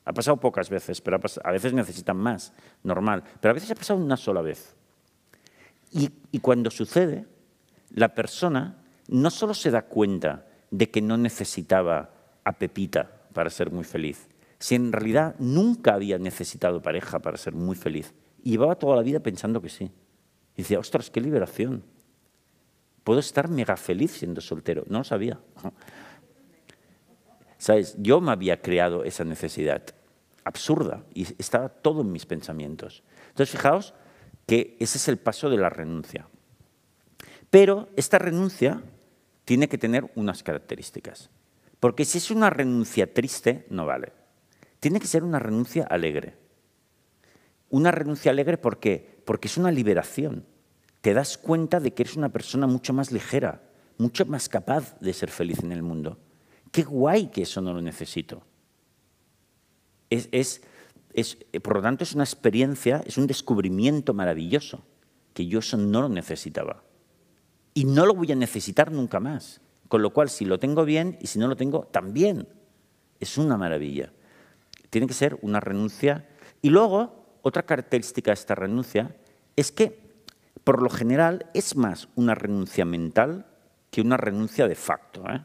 Ha 0.05 0.13
pasado 0.13 0.37
pocas 0.37 0.71
veces, 0.71 1.01
pero 1.01 1.21
a 1.43 1.51
veces 1.51 1.73
necesitan 1.73 2.17
más, 2.17 2.53
normal. 2.85 3.25
Pero 3.41 3.51
a 3.51 3.55
veces 3.55 3.71
ha 3.73 3.75
pasado 3.75 3.99
una 3.99 4.17
sola 4.17 4.41
vez. 4.41 4.77
y 5.91 6.39
cuando 6.41 6.71
sucede, 6.71 7.27
la 7.91 8.15
persona 8.15 8.83
no 9.09 9.31
solo 9.31 9.55
se 9.55 9.71
da 9.71 9.83
cuenta 9.83 10.47
de 10.71 10.91
que 10.91 11.01
no 11.01 11.17
necesitaba 11.17 12.11
a 12.45 12.53
Pepita 12.53 13.11
para 13.33 13.51
ser 13.51 13.71
muy 13.71 13.85
feliz, 13.85 14.29
sino 14.59 14.87
en 14.87 14.93
realidad 14.93 15.37
nunca 15.39 15.95
había 15.95 16.19
necesitado 16.19 16.83
pareja 16.83 17.19
para 17.19 17.37
ser 17.37 17.55
muy 17.55 17.77
feliz. 17.77 18.15
Y 18.43 18.51
llevaba 18.51 18.77
toda 18.77 18.97
la 18.97 19.03
vida 19.03 19.21
pensando 19.21 19.61
que 19.61 19.69
sí. 19.69 19.91
Y 20.57 20.63
decía, 20.63 20.79
ostras, 20.79 21.11
qué 21.11 21.21
liberación. 21.21 21.85
Puedo 23.05 23.21
estar 23.21 23.49
mega 23.49 23.77
feliz 23.77 24.13
siendo 24.13 24.41
soltero. 24.41 24.85
No 24.89 24.99
lo 24.99 25.05
sabía. 25.05 25.39
¿Sabes? 27.59 27.97
Yo 27.99 28.21
me 28.21 28.33
había 28.33 28.61
creado 28.61 29.05
esa 29.05 29.25
necesidad 29.25 29.83
absurda 30.45 31.05
y 31.13 31.27
estaba 31.39 31.69
todo 31.69 32.03
en 32.03 32.13
mis 32.13 32.27
pensamientos. 32.27 33.03
Entonces, 33.29 33.51
fijaos 33.51 33.95
que 34.47 34.77
ese 34.79 34.99
es 34.99 35.09
el 35.09 35.19
paso 35.19 35.51
de 35.51 35.57
la 35.57 35.69
renuncia. 35.69 36.29
Pero 37.51 37.89
esta 37.97 38.19
renuncia 38.19 38.83
tiene 39.45 39.69
que 39.69 39.79
tener 39.79 40.11
unas 40.17 40.43
características. 40.43 41.31
Porque 41.81 42.05
si 42.05 42.19
es 42.19 42.31
una 42.31 42.51
renuncia 42.51 43.13
triste, 43.13 43.67
no 43.71 43.87
vale. 43.87 44.13
Tiene 44.81 45.01
que 45.01 45.07
ser 45.07 45.23
una 45.23 45.39
renuncia 45.39 45.85
alegre. 45.85 46.35
Una 47.71 47.91
renuncia 47.91 48.31
alegre 48.31 48.59
¿por 48.59 48.79
qué? 48.79 49.23
Porque 49.25 49.49
es 49.49 49.57
una 49.57 49.71
liberación. 49.71 50.45
Te 51.01 51.15
das 51.15 51.39
cuenta 51.39 51.81
de 51.81 51.95
que 51.95 52.03
eres 52.03 52.17
una 52.17 52.31
persona 52.31 52.67
mucho 52.67 52.93
más 52.93 53.13
ligera, 53.13 53.63
mucho 53.99 54.27
más 54.27 54.49
capaz 54.49 54.99
de 55.01 55.13
ser 55.13 55.31
feliz 55.31 55.61
en 55.61 55.73
el 55.73 55.83
mundo. 55.83 56.19
Qué 56.73 56.83
guay 56.83 57.29
que 57.29 57.43
eso 57.43 57.61
no 57.61 57.73
lo 57.73 57.81
necesito. 57.81 58.43
Es, 60.11 60.61
por 61.63 61.77
lo 61.77 61.83
tanto, 61.83 62.05
es 62.05 62.15
una 62.15 62.25
experiencia, 62.25 63.03
es 63.07 63.17
un 63.17 63.27
descubrimiento 63.27 64.15
maravilloso, 64.15 64.85
que 65.35 65.47
yo 65.47 65.61
eso 65.61 65.77
no 65.77 66.03
lo 66.03 66.09
necesitaba 66.09 66.86
y 67.77 67.85
no 67.85 68.07
lo 68.07 68.15
voy 68.15 68.33
a 68.33 68.35
necesitar 68.35 68.91
nunca 68.91 69.21
más. 69.21 69.61
Con 69.89 70.01
lo 70.01 70.11
cual, 70.15 70.31
si 70.31 70.47
lo 70.47 70.59
tengo 70.59 70.87
bien 70.87 71.19
y 71.21 71.27
si 71.27 71.39
no 71.39 71.47
lo 71.47 71.57
tengo, 71.57 71.83
también. 71.93 72.49
Es 73.21 73.37
una 73.37 73.59
maravilla. 73.59 74.15
Tiene 74.89 75.07
que 75.07 75.13
ser 75.13 75.39
una 75.43 75.61
renuncia. 75.61 76.27
Y 76.63 76.71
luego, 76.71 77.39
otra 77.43 77.65
característica 77.65 78.31
de 78.31 78.35
esta 78.35 78.55
renuncia 78.55 79.15
es 79.57 79.73
que, 79.73 80.23
por 80.65 80.81
lo 80.81 80.89
general, 80.89 81.51
es 81.53 81.77
más 81.77 82.09
una 82.15 82.35
renuncia 82.35 82.87
mental 82.87 83.45
que 83.91 84.01
una 84.01 84.17
renuncia 84.17 84.67
de 84.67 84.75
facto. 84.75 85.23
¿eh? 85.29 85.45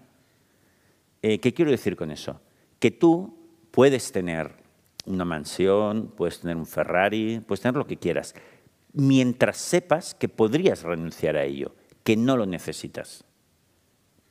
Eh, 1.23 1.39
qué 1.41 1.53
quiero 1.53 1.71
decir 1.71 1.97
con 1.97 2.11
eso? 2.11 2.39
Que 2.79 2.91
tú 2.91 3.37
puedes 3.71 4.09
tener 4.13 4.55
una 5.05 5.25
mansión, 5.25 6.13
puedes 6.15 6.39
tener 6.39 6.55
un 6.55 6.65
Ferrari, 6.65 7.41
puedes 7.45 7.59
tener 7.59 7.75
lo 7.75 7.87
que 7.87 7.97
quieras, 7.97 8.33
mientras 8.93 9.57
sepas 9.57 10.15
que 10.15 10.29
podrías 10.29 10.83
renunciar 10.83 11.35
a 11.35 11.43
ello 11.43 11.73
que 12.03 12.17
no 12.17 12.37
lo 12.37 12.45
necesitas. 12.45 13.23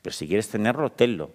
Pero 0.03 0.15
si 0.15 0.27
quieres 0.27 0.49
tenerlo, 0.49 0.91
tenlo. 0.93 1.31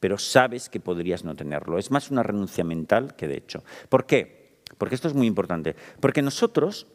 Pero 0.00 0.18
sabes 0.18 0.68
que 0.68 0.80
podrías 0.80 1.24
no 1.24 1.34
tenerlo. 1.34 1.78
Es 1.78 1.90
más 1.90 2.10
una 2.10 2.22
renuncia 2.22 2.64
mental 2.64 3.16
que 3.16 3.28
de 3.28 3.38
hecho. 3.38 3.64
¿Por 3.88 4.06
qué? 4.06 4.60
Porque 4.78 4.94
esto 4.94 5.08
es 5.08 5.14
muy 5.14 5.26
importante. 5.26 5.74
Porque 6.00 6.22
nosotros 6.22 6.86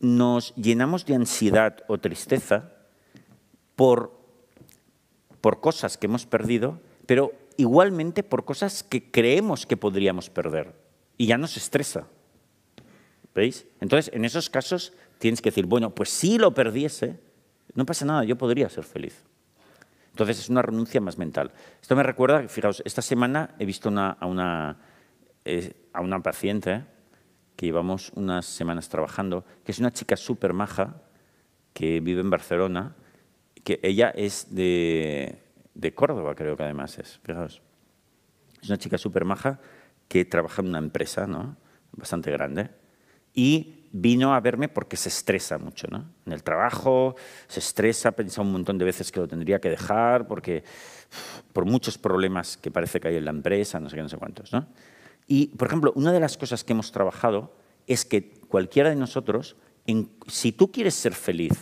nos 0.00 0.54
llenamos 0.56 1.06
de 1.06 1.14
ansiedad 1.14 1.78
o 1.88 1.98
tristeza 1.98 2.72
por, 3.76 4.18
por 5.40 5.60
cosas 5.60 5.96
que 5.96 6.06
hemos 6.06 6.26
perdido, 6.26 6.80
pero 7.06 7.32
igualmente 7.56 8.22
por 8.22 8.44
cosas 8.44 8.82
que 8.82 9.10
creemos 9.10 9.66
que 9.66 9.76
podríamos 9.76 10.28
perder. 10.30 10.74
Y 11.16 11.26
ya 11.26 11.38
nos 11.38 11.56
estresa. 11.56 12.08
¿Veis? 13.34 13.66
Entonces, 13.80 14.12
en 14.14 14.24
esos 14.24 14.50
casos 14.50 14.92
tienes 15.18 15.40
que 15.40 15.50
decir, 15.50 15.66
bueno, 15.66 15.94
pues 15.94 16.10
si 16.10 16.38
lo 16.38 16.52
perdiese, 16.54 17.20
no 17.76 17.86
pasa 17.86 18.04
nada, 18.04 18.24
yo 18.24 18.36
podría 18.36 18.68
ser 18.68 18.84
feliz. 18.84 19.22
Entonces 20.10 20.38
es 20.38 20.48
una 20.48 20.62
renuncia 20.62 21.00
más 21.00 21.18
mental. 21.18 21.52
Esto 21.80 21.94
me 21.94 22.02
recuerda, 22.02 22.48
fijaos, 22.48 22.82
esta 22.84 23.02
semana 23.02 23.54
he 23.58 23.66
visto 23.66 23.90
a, 23.90 24.26
una, 24.26 24.78
eh, 25.44 25.88
a 25.92 26.00
una 26.00 26.22
paciente 26.22 26.84
que 27.54 27.66
llevamos 27.66 28.12
unas 28.14 28.46
semanas 28.46 28.88
trabajando, 28.88 29.44
que 29.64 29.72
es 29.72 29.78
una 29.78 29.92
chica 29.92 30.16
súper 30.16 30.54
maja, 30.54 31.02
que 31.74 32.00
vive 32.00 32.22
en 32.22 32.30
Barcelona, 32.30 32.96
que 33.62 33.78
ella 33.82 34.10
es 34.10 34.54
de, 34.54 35.42
de 35.74 35.94
Córdoba, 35.94 36.34
creo 36.34 36.56
que 36.56 36.62
además 36.62 36.98
es. 36.98 37.20
Fijaos. 37.22 37.60
Es 38.62 38.68
una 38.70 38.78
chica 38.78 38.96
súper 38.96 39.26
maja 39.26 39.60
que 40.08 40.24
trabaja 40.24 40.62
en 40.62 40.68
una 40.68 40.78
empresa 40.78 41.26
¿no? 41.26 41.56
bastante 41.92 42.30
grande 42.30 42.70
y 43.34 43.85
vino 43.98 44.34
a 44.34 44.40
verme 44.40 44.68
porque 44.68 44.96
se 44.96 45.08
estresa 45.08 45.56
mucho, 45.58 45.86
¿no? 45.90 46.04
En 46.26 46.32
el 46.32 46.42
trabajo 46.42 47.16
se 47.48 47.60
estresa, 47.60 48.12
pensa 48.12 48.42
un 48.42 48.52
montón 48.52 48.76
de 48.76 48.84
veces 48.84 49.10
que 49.10 49.20
lo 49.20 49.26
tendría 49.26 49.58
que 49.58 49.70
dejar 49.70 50.26
porque 50.26 50.64
por 51.52 51.64
muchos 51.64 51.96
problemas 51.96 52.58
que 52.58 52.70
parece 52.70 53.00
que 53.00 53.08
hay 53.08 53.16
en 53.16 53.24
la 53.24 53.30
empresa, 53.30 53.80
no 53.80 53.88
sé 53.88 53.96
qué, 53.96 54.02
no 54.02 54.08
sé 54.08 54.18
cuántos, 54.18 54.52
¿no? 54.52 54.66
Y, 55.26 55.48
por 55.48 55.68
ejemplo, 55.68 55.92
una 55.96 56.12
de 56.12 56.20
las 56.20 56.36
cosas 56.36 56.62
que 56.62 56.72
hemos 56.72 56.92
trabajado 56.92 57.56
es 57.86 58.04
que 58.04 58.30
cualquiera 58.48 58.90
de 58.90 58.96
nosotros, 58.96 59.56
si 60.26 60.52
tú 60.52 60.70
quieres 60.70 60.94
ser 60.94 61.14
feliz 61.14 61.52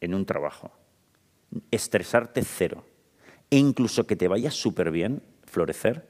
en 0.00 0.14
un 0.14 0.24
trabajo, 0.24 0.72
estresarte 1.70 2.42
cero, 2.42 2.84
e 3.50 3.58
incluso 3.58 4.06
que 4.06 4.16
te 4.16 4.28
vaya 4.28 4.50
súper 4.50 4.90
bien, 4.90 5.22
florecer, 5.44 6.08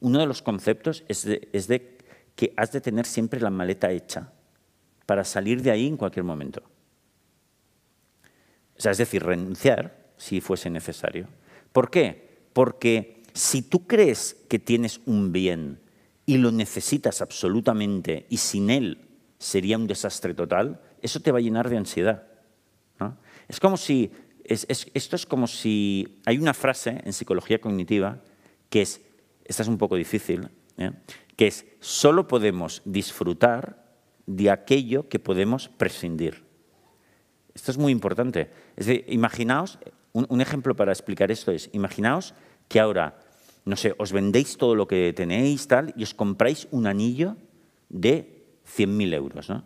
uno 0.00 0.18
de 0.18 0.26
los 0.26 0.40
conceptos 0.40 1.04
es 1.06 1.24
de 1.24 1.98
que 2.34 2.54
has 2.56 2.72
de 2.72 2.80
tener 2.80 3.04
siempre 3.04 3.40
la 3.40 3.50
maleta 3.50 3.90
hecha 3.90 4.32
para 5.08 5.24
salir 5.24 5.62
de 5.62 5.70
ahí 5.70 5.86
en 5.86 5.96
cualquier 5.96 6.22
momento. 6.22 6.60
Es 8.76 8.98
decir, 8.98 9.22
renunciar 9.24 10.12
si 10.18 10.42
fuese 10.42 10.68
necesario. 10.68 11.28
¿Por 11.72 11.88
qué? 11.88 12.44
Porque 12.52 13.22
si 13.32 13.62
tú 13.62 13.86
crees 13.86 14.36
que 14.50 14.58
tienes 14.58 15.00
un 15.06 15.32
bien 15.32 15.80
y 16.26 16.36
lo 16.36 16.52
necesitas 16.52 17.22
absolutamente 17.22 18.26
y 18.28 18.36
sin 18.36 18.68
él 18.68 19.08
sería 19.38 19.78
un 19.78 19.86
desastre 19.86 20.34
total, 20.34 20.78
eso 21.00 21.20
te 21.20 21.32
va 21.32 21.38
a 21.38 21.40
llenar 21.40 21.70
de 21.70 21.78
ansiedad. 21.78 22.24
Es 23.48 23.60
como 23.60 23.78
si, 23.78 24.10
esto 24.44 25.16
es 25.16 25.24
como 25.24 25.46
si 25.46 26.20
hay 26.26 26.36
una 26.36 26.52
frase 26.52 27.00
en 27.02 27.14
psicología 27.14 27.62
cognitiva 27.62 28.20
que 28.68 28.82
es, 28.82 29.00
esta 29.46 29.62
es 29.62 29.70
un 29.70 29.78
poco 29.78 29.96
difícil, 29.96 30.50
¿eh? 30.76 30.90
que 31.34 31.46
es, 31.46 31.64
solo 31.80 32.28
podemos 32.28 32.82
disfrutar 32.84 33.87
de 34.28 34.50
aquello 34.50 35.08
que 35.08 35.18
podemos 35.18 35.70
prescindir. 35.70 36.44
Esto 37.54 37.72
es 37.72 37.78
muy 37.78 37.90
importante. 37.92 38.50
Es 38.76 38.86
decir, 38.86 39.04
imaginaos, 39.08 39.78
un, 40.12 40.40
ejemplo 40.40 40.76
para 40.76 40.92
explicar 40.92 41.30
esto 41.30 41.50
es, 41.50 41.70
imaginaos 41.72 42.34
que 42.68 42.78
ahora, 42.78 43.18
no 43.64 43.74
sé, 43.74 43.94
os 43.96 44.12
vendéis 44.12 44.58
todo 44.58 44.74
lo 44.74 44.86
que 44.86 45.14
tenéis 45.14 45.66
tal 45.66 45.94
y 45.96 46.02
os 46.02 46.12
compráis 46.12 46.68
un 46.70 46.86
anillo 46.86 47.36
de 47.88 48.44
100.000 48.68 49.14
euros, 49.14 49.48
¿no? 49.48 49.64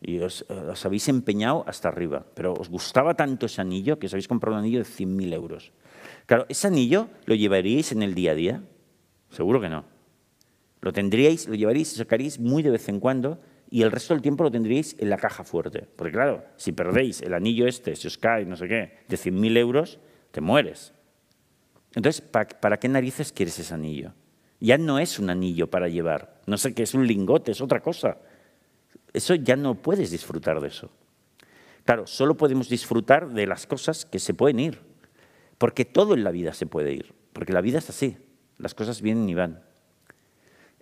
Y 0.00 0.18
os, 0.20 0.46
habéis 0.82 1.06
empeñado 1.08 1.62
hasta 1.68 1.88
arriba, 1.88 2.24
pero 2.34 2.54
os 2.54 2.70
gustaba 2.70 3.12
tanto 3.12 3.44
ese 3.44 3.60
anillo 3.60 3.98
que 3.98 4.06
os 4.06 4.14
habéis 4.14 4.28
comprado 4.28 4.56
un 4.56 4.64
anillo 4.64 4.78
de 4.78 4.88
100.000 4.88 5.34
euros. 5.34 5.72
Claro, 6.24 6.46
¿ese 6.48 6.68
anillo 6.68 7.08
lo 7.26 7.34
llevaríais 7.34 7.92
en 7.92 8.02
el 8.02 8.14
día 8.14 8.32
a 8.32 8.34
día? 8.34 8.62
Seguro 9.28 9.60
que 9.60 9.68
no. 9.68 9.84
Lo 10.80 10.94
tendríais, 10.94 11.46
lo 11.46 11.54
llevaríais 11.54 11.92
y 11.92 11.96
sacaríais 11.96 12.40
muy 12.40 12.62
de 12.62 12.70
vez 12.70 12.88
en 12.88 12.98
cuando 12.98 13.38
y 13.70 13.82
el 13.82 13.92
resto 13.92 14.14
del 14.14 14.22
tiempo 14.22 14.42
lo 14.42 14.50
tendríais 14.50 14.96
en 14.98 15.08
la 15.08 15.16
caja 15.16 15.44
fuerte. 15.44 15.86
Porque 15.96 16.12
claro, 16.12 16.44
si 16.56 16.72
perdéis 16.72 17.22
el 17.22 17.34
anillo 17.34 17.66
este, 17.66 17.94
si 17.94 18.08
os 18.08 18.18
cae, 18.18 18.44
no 18.44 18.56
sé 18.56 18.66
qué, 18.66 18.98
de 19.08 19.16
100.000 19.16 19.56
euros, 19.56 19.98
te 20.32 20.40
mueres. 20.40 20.92
Entonces, 21.94 22.20
¿para 22.20 22.78
qué 22.78 22.88
narices 22.88 23.32
quieres 23.32 23.58
ese 23.58 23.72
anillo? 23.72 24.12
Ya 24.60 24.76
no 24.76 24.98
es 24.98 25.18
un 25.18 25.30
anillo 25.30 25.70
para 25.70 25.88
llevar, 25.88 26.40
no 26.46 26.58
sé 26.58 26.74
qué, 26.74 26.82
es 26.82 26.94
un 26.94 27.06
lingote, 27.06 27.52
es 27.52 27.60
otra 27.60 27.80
cosa. 27.80 28.18
Eso 29.12 29.34
ya 29.34 29.56
no 29.56 29.76
puedes 29.76 30.10
disfrutar 30.10 30.60
de 30.60 30.68
eso. 30.68 30.90
Claro, 31.84 32.06
solo 32.06 32.36
podemos 32.36 32.68
disfrutar 32.68 33.30
de 33.30 33.46
las 33.46 33.66
cosas 33.66 34.04
que 34.04 34.18
se 34.18 34.34
pueden 34.34 34.60
ir, 34.60 34.80
porque 35.58 35.84
todo 35.84 36.14
en 36.14 36.24
la 36.24 36.30
vida 36.30 36.52
se 36.52 36.66
puede 36.66 36.92
ir, 36.92 37.14
porque 37.32 37.52
la 37.52 37.60
vida 37.60 37.78
es 37.78 37.88
así, 37.88 38.18
las 38.58 38.74
cosas 38.74 39.00
vienen 39.00 39.28
y 39.28 39.34
van. 39.34 39.62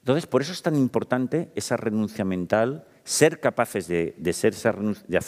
Entonces, 0.09 0.27
por 0.27 0.41
eso 0.41 0.53
es 0.53 0.63
tan 0.63 0.75
importante 0.75 1.53
esa 1.55 1.77
renuncia 1.77 2.25
mental, 2.25 2.87
ser 3.05 3.41
capaces 3.41 3.89
de, 3.89 4.17
hacer 4.27 4.55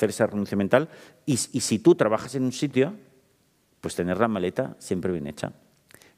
esa 0.08 0.26
renuncia 0.26 0.56
mental 0.56 0.88
y, 1.26 1.36
si 1.36 1.78
tú 1.80 1.96
trabajas 1.96 2.34
en 2.34 2.44
un 2.44 2.52
sitio, 2.52 2.94
pues 3.82 3.94
tener 3.94 4.16
la 4.16 4.26
maleta 4.26 4.76
siempre 4.78 5.12
bien 5.12 5.26
hecha. 5.26 5.52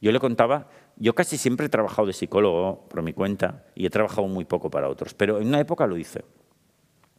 Yo 0.01 0.12
le 0.12 0.20
contaba, 0.20 0.68
yo 0.94 1.12
casi 1.12 1.38
siempre 1.38 1.66
he 1.66 1.70
trabajado 1.70 2.07
de 2.07 2.12
psicólogo 2.12 2.87
por 2.88 3.03
mi 3.03 3.12
cuenta 3.12 3.64
y 3.75 3.85
he 3.85 3.90
trabajado 3.90 4.29
muy 4.29 4.44
poco 4.44 4.70
para 4.70 4.88
otros, 4.88 5.12
pero 5.12 5.40
en 5.40 5.48
una 5.48 5.59
época 5.59 5.88
lo 5.88 5.96
hice. 5.96 6.25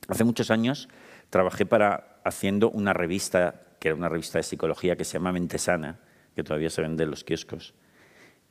Hace 0.08 0.24
muchos 0.24 0.50
años 0.50 0.88
trabajé 1.30 1.66
para 1.66 2.22
haciendo 2.24 2.70
una 2.70 2.94
revista, 2.94 3.64
que 3.82 3.90
era 3.90 3.98
una 3.98 4.08
revista 4.08 4.40
de 4.40 4.44
psicología 4.44 4.96
que 4.96 5.04
se 5.04 5.18
llama 5.18 5.34
Mente 5.34 5.58
Sana, 5.58 6.00
que 6.38 6.44
todavía 6.46 6.70
se 6.70 6.82
vende 6.82 7.04
en 7.04 7.10
los 7.10 7.26
kioscos. 7.26 7.74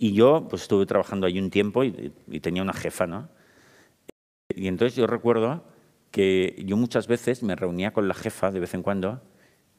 Y 0.03 0.15
yo 0.15 0.49
pues, 0.51 0.63
estuve 0.63 0.85
trabajando 0.85 1.29
ahí 1.29 1.39
un 1.39 1.49
tiempo 1.49 1.85
y, 1.85 2.13
tenía 2.41 2.61
una 2.61 2.73
jefa, 2.73 3.07
¿no? 3.07 3.29
Y 4.53 4.67
entonces 4.67 4.97
yo 4.97 5.07
recuerdo 5.07 5.63
que 6.11 6.61
yo 6.67 6.77
muchas 6.77 7.07
veces 7.07 7.45
me 7.45 7.55
reunía 7.55 7.93
con 7.93 8.09
la 8.09 8.15
jefa 8.15 8.51
de 8.51 8.59
vez 8.59 8.75
en 8.75 8.83
cuando, 8.83 9.23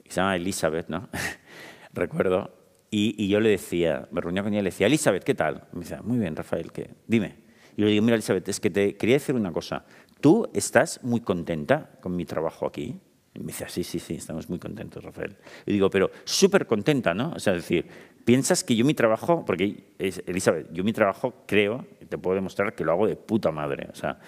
y 0.02 0.12
se 0.12 0.22
llama 0.22 0.38
Elizabeth, 0.38 0.88
¿no? 0.88 1.10
recuerdo, 1.94 2.56
y, 2.90 3.28
yo 3.28 3.42
le 3.42 3.50
decía, 3.50 4.08
me 4.12 4.22
reunía 4.22 4.44
con 4.44 4.54
ella 4.54 4.62
y 4.62 4.64
le 4.64 4.70
decía, 4.70 4.88
Elizabeth, 4.88 5.26
¿qué 5.26 5.36
tal? 5.36 5.68
Me 5.74 5.82
decía, 5.82 6.02
muy 6.02 6.18
bien, 6.18 6.38
Rafael, 6.38 6.72
¿qué? 6.72 6.92
Dime. 7.06 7.36
Y 7.76 7.82
yo 7.82 7.88
le 7.88 7.92
digo, 7.92 8.06
mira, 8.06 8.16
Elizabeth, 8.16 8.48
es 8.48 8.62
que 8.62 8.70
te 8.70 8.96
quería 8.96 9.18
decir 9.18 9.36
una 9.36 9.52
cosa. 9.52 9.84
¿Tú 10.22 10.50
estás 10.54 11.04
muy 11.04 11.20
contenta 11.20 11.98
con 12.00 12.16
mi 12.16 12.24
trabajo 12.24 12.66
aquí? 12.66 12.98
Y 13.36 13.40
me 13.40 13.48
decía, 13.48 13.68
sí, 13.68 13.84
sí, 13.84 14.00
sí, 14.00 14.16
estamos 14.16 14.48
muy 14.48 14.60
contentos, 14.60 15.04
Rafael. 15.04 15.36
Y 15.66 15.74
digo, 15.74 15.90
pero 15.90 16.12
súper 16.24 16.68
contenta, 16.68 17.14
¿no? 17.14 17.34
O 17.36 17.40
sea, 17.40 17.54
decir, 17.54 17.88
piensas 18.26 18.64
que 18.64 18.76
yo 18.76 18.86
mi 18.86 18.94
trabajo, 18.94 19.44
porque 19.46 19.84
Elizabeth, 20.00 20.72
yo 20.72 20.84
mi 20.84 20.94
trabajo 20.94 21.34
creo, 21.46 21.86
te 22.08 22.18
puedo 22.18 22.36
demostrar 22.36 22.74
que 22.76 22.84
lo 22.84 22.92
hago 22.92 23.08
de 23.08 23.16
puta 23.16 23.52
madre. 23.52 23.88
O 23.92 23.96
sea, 23.96 24.20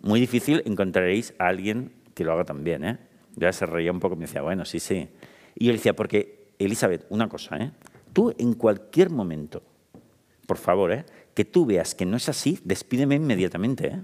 muy 0.00 0.20
difícil 0.20 0.62
encontraréis 0.66 1.34
a 1.38 1.48
alguien 1.48 1.92
que 2.14 2.24
lo 2.24 2.32
haga 2.32 2.44
también, 2.44 2.84
¿eh? 2.84 2.98
Ya 3.34 3.52
se 3.52 3.66
reía 3.66 3.92
un 3.92 4.00
poco 4.00 4.14
y 4.14 4.18
me 4.18 4.26
decía, 4.26 4.42
bueno, 4.42 4.64
sí, 4.64 4.80
sí. 4.80 5.08
Y 5.54 5.66
yo 5.66 5.72
le 5.72 5.78
decía, 5.78 5.94
porque, 5.94 6.48
Elizabeth, 6.58 7.06
una 7.10 7.28
cosa, 7.28 7.56
¿eh? 7.58 7.72
Tú 8.12 8.34
en 8.38 8.54
cualquier 8.54 9.10
momento, 9.10 9.62
por 10.46 10.56
favor, 10.56 10.92
¿eh? 10.92 11.04
que 11.34 11.44
tú 11.44 11.66
veas 11.66 11.94
que 11.94 12.06
no 12.06 12.16
es 12.16 12.28
así, 12.30 12.58
despídeme 12.64 13.16
inmediatamente, 13.16 13.88
¿eh? 13.88 14.00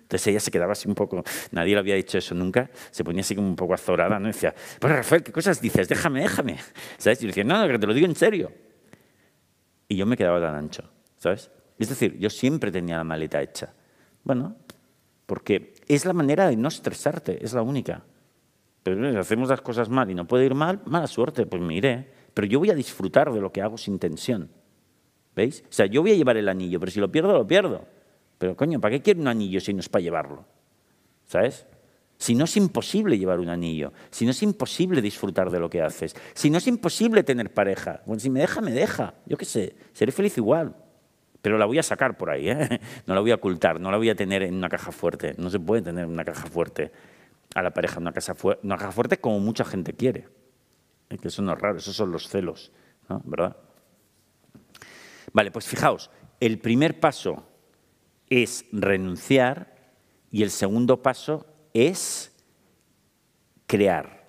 Entonces 0.00 0.26
ella 0.26 0.40
se 0.40 0.50
quedaba 0.50 0.72
así 0.72 0.88
un 0.88 0.94
poco, 0.94 1.22
nadie 1.52 1.72
le 1.72 1.80
había 1.80 1.94
dicho 1.94 2.18
eso 2.18 2.34
nunca, 2.34 2.70
se 2.90 3.02
ponía 3.02 3.20
así 3.20 3.34
como 3.34 3.48
un 3.48 3.56
poco 3.56 3.74
azorada, 3.74 4.18
¿no? 4.18 4.26
Decía, 4.26 4.54
pues 4.78 4.92
Rafael, 4.92 5.22
¿qué 5.22 5.32
cosas 5.32 5.60
dices? 5.60 5.88
Déjame, 5.88 6.20
déjame. 6.20 6.58
¿Sabes? 6.98 7.20
Y 7.20 7.22
yo 7.22 7.26
decía, 7.28 7.44
no, 7.44 7.66
que 7.66 7.78
te 7.78 7.86
lo 7.86 7.94
digo 7.94 8.06
en 8.06 8.14
serio. 8.14 8.52
Y 9.92 9.96
yo 9.96 10.06
me 10.06 10.16
quedaba 10.16 10.40
tan 10.40 10.54
ancho, 10.54 10.84
¿sabes? 11.18 11.50
Es 11.78 11.90
decir, 11.90 12.16
yo 12.18 12.30
siempre 12.30 12.72
tenía 12.72 12.96
la 12.96 13.04
maleta 13.04 13.42
hecha. 13.42 13.74
Bueno, 14.24 14.56
porque 15.26 15.74
es 15.86 16.06
la 16.06 16.14
manera 16.14 16.48
de 16.48 16.56
no 16.56 16.68
estresarte, 16.68 17.44
es 17.44 17.52
la 17.52 17.60
única. 17.60 18.02
Pero 18.82 19.10
si 19.10 19.14
hacemos 19.18 19.50
las 19.50 19.60
cosas 19.60 19.90
mal 19.90 20.10
y 20.10 20.14
no 20.14 20.26
puede 20.26 20.46
ir 20.46 20.54
mal, 20.54 20.80
mala 20.86 21.06
suerte, 21.06 21.44
pues 21.44 21.60
me 21.60 21.74
iré. 21.74 22.10
Pero 22.32 22.46
yo 22.46 22.58
voy 22.58 22.70
a 22.70 22.74
disfrutar 22.74 23.30
de 23.30 23.42
lo 23.42 23.52
que 23.52 23.60
hago 23.60 23.76
sin 23.76 23.98
tensión. 23.98 24.48
¿Veis? 25.36 25.62
O 25.68 25.72
sea, 25.72 25.84
yo 25.84 26.00
voy 26.00 26.12
a 26.12 26.16
llevar 26.16 26.38
el 26.38 26.48
anillo, 26.48 26.80
pero 26.80 26.90
si 26.90 26.98
lo 26.98 27.12
pierdo, 27.12 27.34
lo 27.34 27.46
pierdo. 27.46 27.84
Pero 28.38 28.56
coño, 28.56 28.80
¿para 28.80 28.92
qué 28.92 29.02
quiero 29.02 29.20
un 29.20 29.28
anillo 29.28 29.60
si 29.60 29.74
no 29.74 29.80
es 29.80 29.90
para 29.90 30.00
llevarlo? 30.00 30.46
¿Sabes? 31.26 31.66
Si 32.22 32.36
no 32.36 32.44
es 32.44 32.56
imposible 32.56 33.18
llevar 33.18 33.40
un 33.40 33.48
anillo, 33.48 33.92
si 34.12 34.24
no 34.24 34.30
es 34.30 34.40
imposible 34.44 35.02
disfrutar 35.02 35.50
de 35.50 35.58
lo 35.58 35.68
que 35.68 35.82
haces, 35.82 36.14
si 36.34 36.50
no 36.50 36.58
es 36.58 36.68
imposible 36.68 37.24
tener 37.24 37.52
pareja, 37.52 38.00
bueno, 38.06 38.20
si 38.20 38.30
me 38.30 38.38
deja, 38.38 38.60
me 38.60 38.70
deja, 38.70 39.14
yo 39.26 39.36
qué 39.36 39.44
sé, 39.44 39.74
seré 39.92 40.12
feliz 40.12 40.38
igual. 40.38 40.76
Pero 41.40 41.58
la 41.58 41.66
voy 41.66 41.80
a 41.80 41.82
sacar 41.82 42.16
por 42.16 42.30
ahí, 42.30 42.48
¿eh? 42.48 42.80
no 43.08 43.16
la 43.16 43.20
voy 43.20 43.32
a 43.32 43.34
ocultar, 43.34 43.80
no 43.80 43.90
la 43.90 43.96
voy 43.96 44.08
a 44.08 44.14
tener 44.14 44.44
en 44.44 44.54
una 44.54 44.68
caja 44.68 44.92
fuerte. 44.92 45.34
No 45.36 45.50
se 45.50 45.58
puede 45.58 45.82
tener 45.82 46.04
en 46.04 46.10
una 46.12 46.24
caja 46.24 46.46
fuerte 46.46 46.92
a 47.56 47.60
la 47.60 47.74
pareja, 47.74 47.98
una, 47.98 48.12
casa 48.12 48.36
caja 48.36 48.92
fuerte 48.92 49.18
como 49.18 49.40
mucha 49.40 49.64
gente 49.64 49.92
quiere. 49.92 50.28
Es 51.08 51.20
que 51.20 51.26
eso 51.26 51.42
no 51.42 51.52
es 51.52 51.58
raro, 51.60 51.78
esos 51.78 51.96
son 51.96 52.12
los 52.12 52.28
celos, 52.28 52.70
¿no? 53.08 53.20
¿verdad? 53.24 53.56
Vale, 55.32 55.50
pues 55.50 55.66
fijaos, 55.66 56.08
el 56.38 56.60
primer 56.60 57.00
paso 57.00 57.48
es 58.30 58.64
renunciar 58.70 59.74
y 60.30 60.44
el 60.44 60.52
segundo 60.52 61.02
paso 61.02 61.51
es 61.74 62.32
crear. 63.66 64.26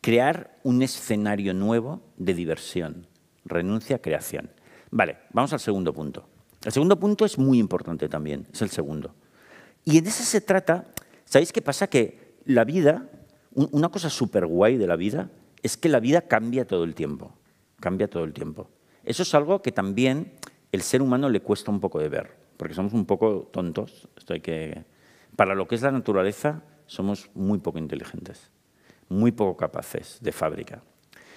Crear 0.00 0.58
un 0.62 0.82
escenario 0.82 1.54
nuevo 1.54 2.00
de 2.16 2.34
diversión. 2.34 3.06
Renuncia, 3.44 4.00
creación. 4.00 4.50
Vale, 4.90 5.18
vamos 5.32 5.52
al 5.52 5.60
segundo 5.60 5.92
punto. 5.92 6.28
El 6.64 6.72
segundo 6.72 6.98
punto 6.98 7.24
es 7.24 7.38
muy 7.38 7.58
importante 7.58 8.08
también, 8.08 8.46
es 8.52 8.62
el 8.62 8.70
segundo. 8.70 9.14
Y 9.84 9.98
en 9.98 10.06
ese 10.06 10.22
se 10.22 10.40
trata, 10.40 10.86
¿sabéis 11.24 11.52
qué 11.52 11.62
pasa? 11.62 11.88
Que 11.88 12.36
la 12.44 12.64
vida, 12.64 13.08
una 13.54 13.88
cosa 13.88 14.10
súper 14.10 14.46
guay 14.46 14.76
de 14.76 14.86
la 14.86 14.96
vida, 14.96 15.30
es 15.62 15.76
que 15.76 15.88
la 15.88 16.00
vida 16.00 16.22
cambia 16.22 16.66
todo 16.66 16.84
el 16.84 16.94
tiempo. 16.94 17.32
Cambia 17.80 18.08
todo 18.08 18.24
el 18.24 18.32
tiempo. 18.32 18.70
Eso 19.04 19.24
es 19.24 19.34
algo 19.34 19.62
que 19.62 19.72
también 19.72 20.32
el 20.70 20.82
ser 20.82 21.02
humano 21.02 21.28
le 21.28 21.40
cuesta 21.40 21.70
un 21.70 21.80
poco 21.80 21.98
de 21.98 22.08
ver 22.08 22.42
porque 22.62 22.74
somos 22.74 22.92
un 22.92 23.06
poco 23.06 23.48
tontos. 23.52 24.08
Esto 24.16 24.34
hay 24.34 24.40
que... 24.40 24.84
Para 25.36 25.54
lo 25.54 25.66
que 25.66 25.74
es 25.74 25.82
la 25.82 25.90
naturaleza, 25.90 26.62
somos 26.86 27.30
muy 27.34 27.58
poco 27.58 27.78
inteligentes, 27.78 28.50
muy 29.08 29.32
poco 29.32 29.56
capaces 29.56 30.18
de 30.20 30.32
fábrica. 30.32 30.82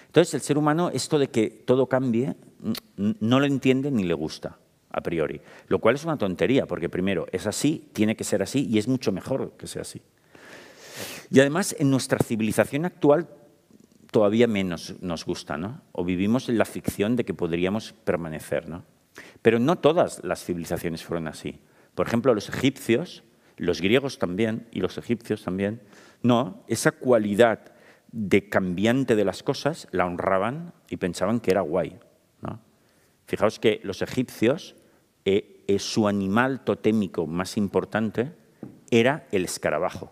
Entonces, 0.07 0.33
el 0.33 0.41
ser 0.41 0.57
humano, 0.57 0.89
esto 0.93 1.19
de 1.19 1.29
que 1.29 1.49
todo 1.49 1.87
cambie, 1.87 2.35
no 2.95 3.39
lo 3.39 3.45
entiende 3.45 3.91
ni 3.91 4.03
le 4.03 4.13
gusta, 4.13 4.57
a 4.91 5.01
priori. 5.01 5.41
Lo 5.67 5.79
cual 5.79 5.95
es 5.95 6.05
una 6.05 6.17
tontería, 6.17 6.65
porque 6.65 6.89
primero, 6.89 7.27
es 7.31 7.47
así, 7.47 7.89
tiene 7.93 8.15
que 8.15 8.23
ser 8.23 8.41
así 8.41 8.65
y 8.69 8.77
es 8.77 8.87
mucho 8.87 9.11
mejor 9.11 9.53
que 9.57 9.67
sea 9.67 9.81
así. 9.81 10.01
Y 11.29 11.39
además, 11.39 11.75
en 11.79 11.91
nuestra 11.91 12.19
civilización 12.19 12.85
actual 12.85 13.27
todavía 14.11 14.47
menos 14.47 14.95
nos 15.01 15.25
gusta, 15.25 15.57
¿no? 15.57 15.81
O 15.91 16.05
vivimos 16.05 16.47
en 16.47 16.57
la 16.57 16.63
ficción 16.63 17.17
de 17.17 17.25
que 17.25 17.33
podríamos 17.33 17.91
permanecer, 17.91 18.69
¿no? 18.69 18.85
Pero 19.41 19.59
no 19.59 19.77
todas 19.77 20.23
las 20.23 20.43
civilizaciones 20.45 21.03
fueron 21.03 21.27
así. 21.27 21.59
Por 21.93 22.07
ejemplo, 22.07 22.33
los 22.33 22.47
egipcios, 22.47 23.23
los 23.57 23.81
griegos 23.81 24.17
también, 24.19 24.67
y 24.71 24.79
los 24.79 24.97
egipcios 24.97 25.43
también, 25.43 25.81
no, 26.21 26.63
esa 26.67 26.91
cualidad 26.91 27.73
de 28.11 28.49
cambiante 28.49 29.15
de 29.15 29.25
las 29.25 29.43
cosas 29.43 29.87
la 29.91 30.05
honraban 30.05 30.73
y 30.89 30.97
pensaban 30.97 31.39
que 31.39 31.51
era 31.51 31.61
guay. 31.61 31.97
Fijaos 33.27 33.59
que 33.59 33.81
los 33.83 34.01
egipcios, 34.01 34.75
eh, 35.25 35.63
eh, 35.67 35.79
su 35.79 36.07
animal 36.07 36.63
totémico 36.63 37.25
más 37.25 37.57
importante 37.57 38.33
era 38.91 39.27
el 39.31 39.45
escarabajo. 39.45 40.11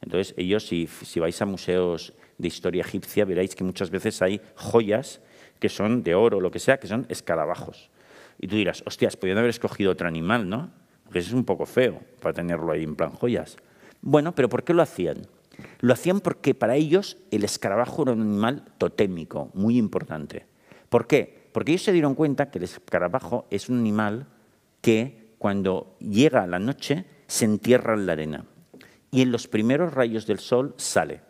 Entonces, 0.00 0.34
ellos, 0.36 0.66
si, 0.66 0.86
si 0.86 1.20
vais 1.20 1.40
a 1.42 1.46
museos 1.46 2.14
de 2.38 2.48
historia 2.48 2.82
egipcia, 2.82 3.24
veréis 3.24 3.54
que 3.54 3.64
muchas 3.64 3.90
veces 3.90 4.22
hay 4.22 4.40
joyas 4.54 5.20
que 5.58 5.68
son 5.68 6.02
de 6.02 6.14
oro 6.14 6.38
o 6.38 6.40
lo 6.40 6.50
que 6.50 6.58
sea, 6.58 6.78
que 6.78 6.86
son 6.86 7.06
escarabajos. 7.08 7.90
Y 8.38 8.48
tú 8.48 8.56
dirás, 8.56 8.82
hostias, 8.86 9.16
podrían 9.16 9.38
haber 9.38 9.50
escogido 9.50 9.92
otro 9.92 10.08
animal, 10.08 10.48
¿no? 10.48 10.70
Porque 11.12 11.18
eso 11.18 11.28
es 11.28 11.34
un 11.34 11.44
poco 11.44 11.66
feo 11.66 12.00
para 12.22 12.32
tenerlo 12.32 12.72
ahí 12.72 12.84
en 12.84 12.96
plan 12.96 13.10
joyas. 13.10 13.58
Bueno, 14.00 14.34
pero 14.34 14.48
¿por 14.48 14.64
qué 14.64 14.72
lo 14.72 14.80
hacían? 14.80 15.26
Lo 15.80 15.92
hacían 15.92 16.20
porque 16.20 16.54
para 16.54 16.74
ellos 16.74 17.18
el 17.30 17.44
escarabajo 17.44 18.04
era 18.04 18.12
un 18.12 18.22
animal 18.22 18.64
totémico, 18.78 19.50
muy 19.52 19.76
importante. 19.76 20.46
¿Por 20.88 21.06
qué? 21.06 21.50
Porque 21.52 21.72
ellos 21.72 21.82
se 21.82 21.92
dieron 21.92 22.14
cuenta 22.14 22.50
que 22.50 22.56
el 22.56 22.64
escarabajo 22.64 23.46
es 23.50 23.68
un 23.68 23.80
animal 23.80 24.26
que 24.80 25.34
cuando 25.36 25.98
llega 25.98 26.46
la 26.46 26.58
noche 26.58 27.04
se 27.26 27.44
entierra 27.44 27.92
en 27.92 28.06
la 28.06 28.12
arena 28.12 28.46
y 29.10 29.20
en 29.20 29.32
los 29.32 29.48
primeros 29.48 29.92
rayos 29.92 30.26
del 30.26 30.38
sol 30.38 30.72
sale 30.78 31.20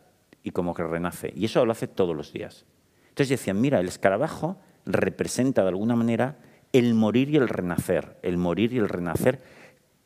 y 0.44 0.52
como 0.52 0.74
que 0.74 0.84
renace. 0.84 1.32
Y 1.34 1.46
eso 1.46 1.66
lo 1.66 1.72
hace 1.72 1.88
todos 1.88 2.14
los 2.14 2.32
días. 2.32 2.66
Entonces 3.08 3.30
decían, 3.30 3.60
mira, 3.60 3.80
el 3.80 3.88
escarabajo 3.88 4.60
representa 4.86 5.62
de 5.62 5.70
alguna 5.70 5.96
manera 5.96 6.38
el 6.72 6.94
morir 6.94 7.30
y 7.30 7.36
el 7.36 7.48
renacer, 7.48 8.16
el 8.22 8.38
morir 8.38 8.72
y 8.72 8.78
el 8.78 8.88
renacer 8.88 9.40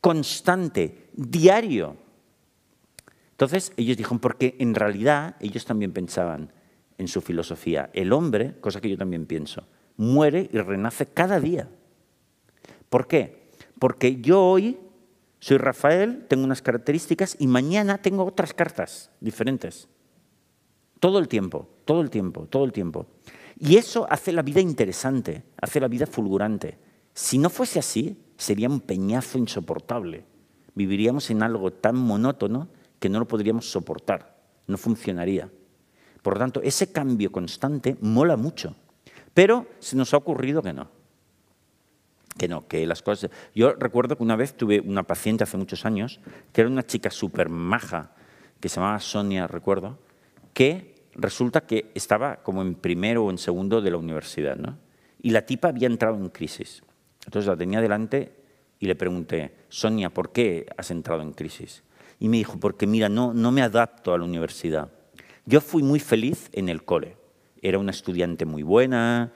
constante, 0.00 1.08
diario. 1.14 1.96
Entonces 3.32 3.72
ellos 3.76 3.96
dijeron, 3.96 4.18
porque 4.18 4.56
en 4.58 4.74
realidad 4.74 5.36
ellos 5.40 5.64
también 5.64 5.92
pensaban 5.92 6.52
en 6.98 7.08
su 7.08 7.20
filosofía, 7.20 7.90
el 7.92 8.12
hombre, 8.12 8.54
cosa 8.60 8.80
que 8.80 8.88
yo 8.88 8.96
también 8.96 9.26
pienso, 9.26 9.66
muere 9.96 10.48
y 10.52 10.58
renace 10.58 11.06
cada 11.06 11.40
día. 11.40 11.68
¿Por 12.88 13.06
qué? 13.06 13.50
Porque 13.78 14.20
yo 14.20 14.42
hoy 14.42 14.78
soy 15.38 15.58
Rafael, 15.58 16.24
tengo 16.28 16.44
unas 16.44 16.62
características 16.62 17.36
y 17.38 17.46
mañana 17.46 17.98
tengo 17.98 18.24
otras 18.24 18.54
cartas 18.54 19.10
diferentes. 19.20 19.88
Todo 20.98 21.18
el 21.18 21.28
tiempo, 21.28 21.68
todo 21.84 22.00
el 22.00 22.10
tiempo, 22.10 22.46
todo 22.46 22.64
el 22.64 22.72
tiempo. 22.72 23.06
Y 23.58 23.76
eso 23.76 24.06
hace 24.10 24.32
la 24.32 24.42
vida 24.42 24.60
interesante, 24.60 25.44
hace 25.60 25.78
la 25.78 25.88
vida 25.88 26.06
fulgurante. 26.06 26.78
Si 27.12 27.38
no 27.38 27.50
fuese 27.50 27.78
así, 27.78 28.16
sería 28.36 28.68
un 28.68 28.80
peñazo 28.80 29.38
insoportable. 29.38 30.24
Viviríamos 30.74 31.30
en 31.30 31.42
algo 31.42 31.72
tan 31.72 31.96
monótono 31.96 32.68
que 32.98 33.08
no 33.08 33.18
lo 33.18 33.28
podríamos 33.28 33.70
soportar, 33.70 34.36
no 34.66 34.76
funcionaría. 34.76 35.50
Por 36.22 36.34
lo 36.34 36.40
tanto, 36.40 36.60
ese 36.62 36.92
cambio 36.92 37.30
constante 37.30 37.96
mola 38.00 38.36
mucho, 38.36 38.74
pero 39.32 39.66
se 39.78 39.96
nos 39.96 40.12
ha 40.12 40.16
ocurrido 40.16 40.62
que 40.62 40.72
no. 40.72 40.88
Que 42.36 42.48
no, 42.48 42.66
que 42.66 42.86
las 42.86 43.02
cosas... 43.02 43.30
Yo 43.54 43.72
recuerdo 43.74 44.16
que 44.16 44.22
una 44.22 44.36
vez 44.36 44.56
tuve 44.56 44.80
una 44.80 45.04
paciente 45.04 45.44
hace 45.44 45.56
muchos 45.56 45.86
años, 45.86 46.20
que 46.52 46.60
era 46.60 46.70
una 46.70 46.84
chica 46.84 47.10
súper 47.10 47.48
maja, 47.48 48.12
que 48.60 48.68
se 48.68 48.76
llamaba 48.76 49.00
Sonia, 49.00 49.46
recuerdo, 49.46 49.98
que 50.52 50.96
resulta 51.14 51.62
que 51.62 51.90
estaba 51.94 52.36
como 52.42 52.62
en 52.62 52.74
primero 52.74 53.24
o 53.24 53.30
en 53.30 53.38
segundo 53.38 53.80
de 53.80 53.90
la 53.90 53.96
universidad, 53.96 54.56
¿no? 54.56 54.78
Y 55.22 55.30
la 55.30 55.46
tipa 55.46 55.68
había 55.68 55.86
entrado 55.86 56.16
en 56.16 56.28
crisis. 56.28 56.82
Entonces 57.26 57.46
la 57.46 57.56
tenía 57.56 57.82
delante 57.82 58.32
y 58.78 58.86
le 58.86 58.94
pregunté, 58.94 59.54
Sonia, 59.68 60.08
¿por 60.10 60.32
qué 60.32 60.66
has 60.78 60.90
entrado 60.90 61.20
en 61.22 61.32
crisis? 61.32 61.82
Y 62.18 62.28
me 62.28 62.38
dijo, 62.38 62.58
porque 62.58 62.86
mira, 62.86 63.08
no, 63.08 63.34
no 63.34 63.52
me 63.52 63.60
adapto 63.60 64.14
a 64.14 64.18
la 64.18 64.24
universidad. 64.24 64.90
Yo 65.44 65.60
fui 65.60 65.82
muy 65.82 66.00
feliz 66.00 66.48
en 66.52 66.68
el 66.68 66.84
cole. 66.84 67.16
Era 67.60 67.78
una 67.78 67.90
estudiante 67.90 68.46
muy 68.46 68.62
buena, 68.62 69.32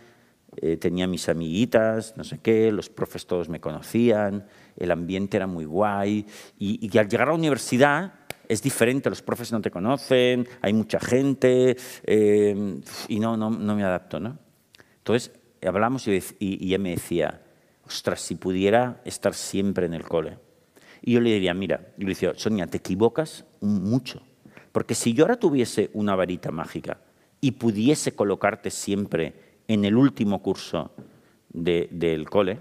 eh, 0.56 0.76
tenía 0.76 1.06
mis 1.06 1.28
amiguitas, 1.28 2.16
no 2.16 2.24
sé 2.24 2.38
qué, 2.38 2.72
los 2.72 2.88
profes 2.88 3.26
todos 3.26 3.48
me 3.48 3.60
conocían, 3.60 4.46
el 4.76 4.90
ambiente 4.90 5.36
era 5.36 5.46
muy 5.46 5.64
guay. 5.64 6.26
Y, 6.58 6.88
y 6.90 6.98
al 6.98 7.08
llegar 7.08 7.28
a 7.28 7.32
la 7.32 7.36
universidad 7.36 8.14
es 8.50 8.62
diferente, 8.62 9.08
los 9.08 9.22
profes 9.22 9.52
no 9.52 9.60
te 9.60 9.70
conocen, 9.70 10.46
hay 10.60 10.72
mucha 10.72 10.98
gente 10.98 11.76
eh, 12.02 12.80
y 13.06 13.20
no, 13.20 13.36
no, 13.36 13.48
no, 13.48 13.76
me 13.76 13.84
adapto. 13.84 14.18
¿no? 14.18 14.38
Entonces 14.98 15.30
hablamos 15.64 16.08
y, 16.08 16.20
y, 16.40 16.66
ella 16.66 16.78
me 16.78 16.90
decía, 16.90 17.40
ostras, 17.90 18.20
si 18.20 18.36
pudiera 18.36 19.00
estar 19.04 19.34
siempre 19.34 19.86
en 19.86 19.94
el 19.94 20.04
cole. 20.04 20.38
Y 21.02 21.14
yo 21.14 21.20
le 21.20 21.32
diría, 21.32 21.54
mira, 21.54 21.88
yo 21.96 22.04
le 22.04 22.10
decía, 22.10 22.32
Sonia, 22.36 22.66
te 22.66 22.78
equivocas 22.78 23.44
mucho, 23.60 24.22
porque 24.70 24.94
si 24.94 25.12
yo 25.12 25.24
ahora 25.24 25.38
tuviese 25.38 25.90
una 25.94 26.14
varita 26.14 26.52
mágica 26.52 27.00
y 27.40 27.52
pudiese 27.52 28.14
colocarte 28.14 28.70
siempre 28.70 29.58
en 29.66 29.84
el 29.84 29.96
último 29.96 30.40
curso 30.40 30.92
de, 31.48 31.88
del 31.90 32.30
cole, 32.30 32.60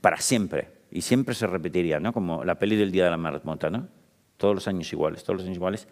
para 0.00 0.20
siempre, 0.20 0.70
y 0.90 1.02
siempre 1.02 1.34
se 1.34 1.46
repetiría, 1.46 2.00
¿no? 2.00 2.12
Como 2.12 2.42
la 2.42 2.58
peli 2.58 2.74
del 2.74 2.90
día 2.90 3.04
de 3.04 3.10
la 3.10 3.16
marmota, 3.16 3.70
¿no? 3.70 3.88
todos 4.36 4.54
los 4.54 4.68
años 4.68 4.92
iguales, 4.92 5.22
todos 5.24 5.38
los 5.38 5.46
años 5.46 5.56
iguales, 5.56 5.88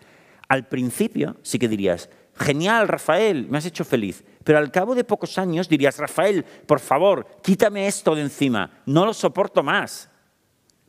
al 0.49 0.69
principio 0.69 1.37
sí 1.43 1.59
que 1.59 1.69
dirías, 1.69 2.11
genial, 2.37 2.89
Rafael, 2.89 3.47
me 3.49 3.59
has 3.59 3.67
hecho 3.67 3.85
feliz. 3.85 4.25
Pero 4.43 4.59
al 4.59 4.71
cabo 4.71 4.95
de 4.95 5.05
pocos 5.05 5.39
años 5.39 5.69
dirías, 5.69 5.99
Rafael, 5.99 6.45
por 6.45 6.81
favor, 6.81 7.27
quítame 7.43 7.87
esto 7.87 8.15
de 8.15 8.23
encima, 8.23 8.83
no 8.87 9.07
lo 9.07 9.15
soporto 9.15 9.63
más. 9.63 10.11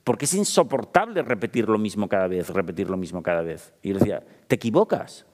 Porque 0.04 0.26
es 0.26 0.34
insoportable 0.36 1.24
repetir 1.24 1.68
lo 1.68 1.80
mismo 1.80 2.08
cada 2.08 2.28
vez, 2.28 2.50
repetir 2.50 2.90
lo 2.90 2.98
mismo 2.98 3.24
cada 3.24 3.42
vez. 3.42 3.74
Y 3.82 3.90
yo 3.90 3.98
decía, 3.98 4.24
te 4.48 4.56
equivocas. 4.56 5.26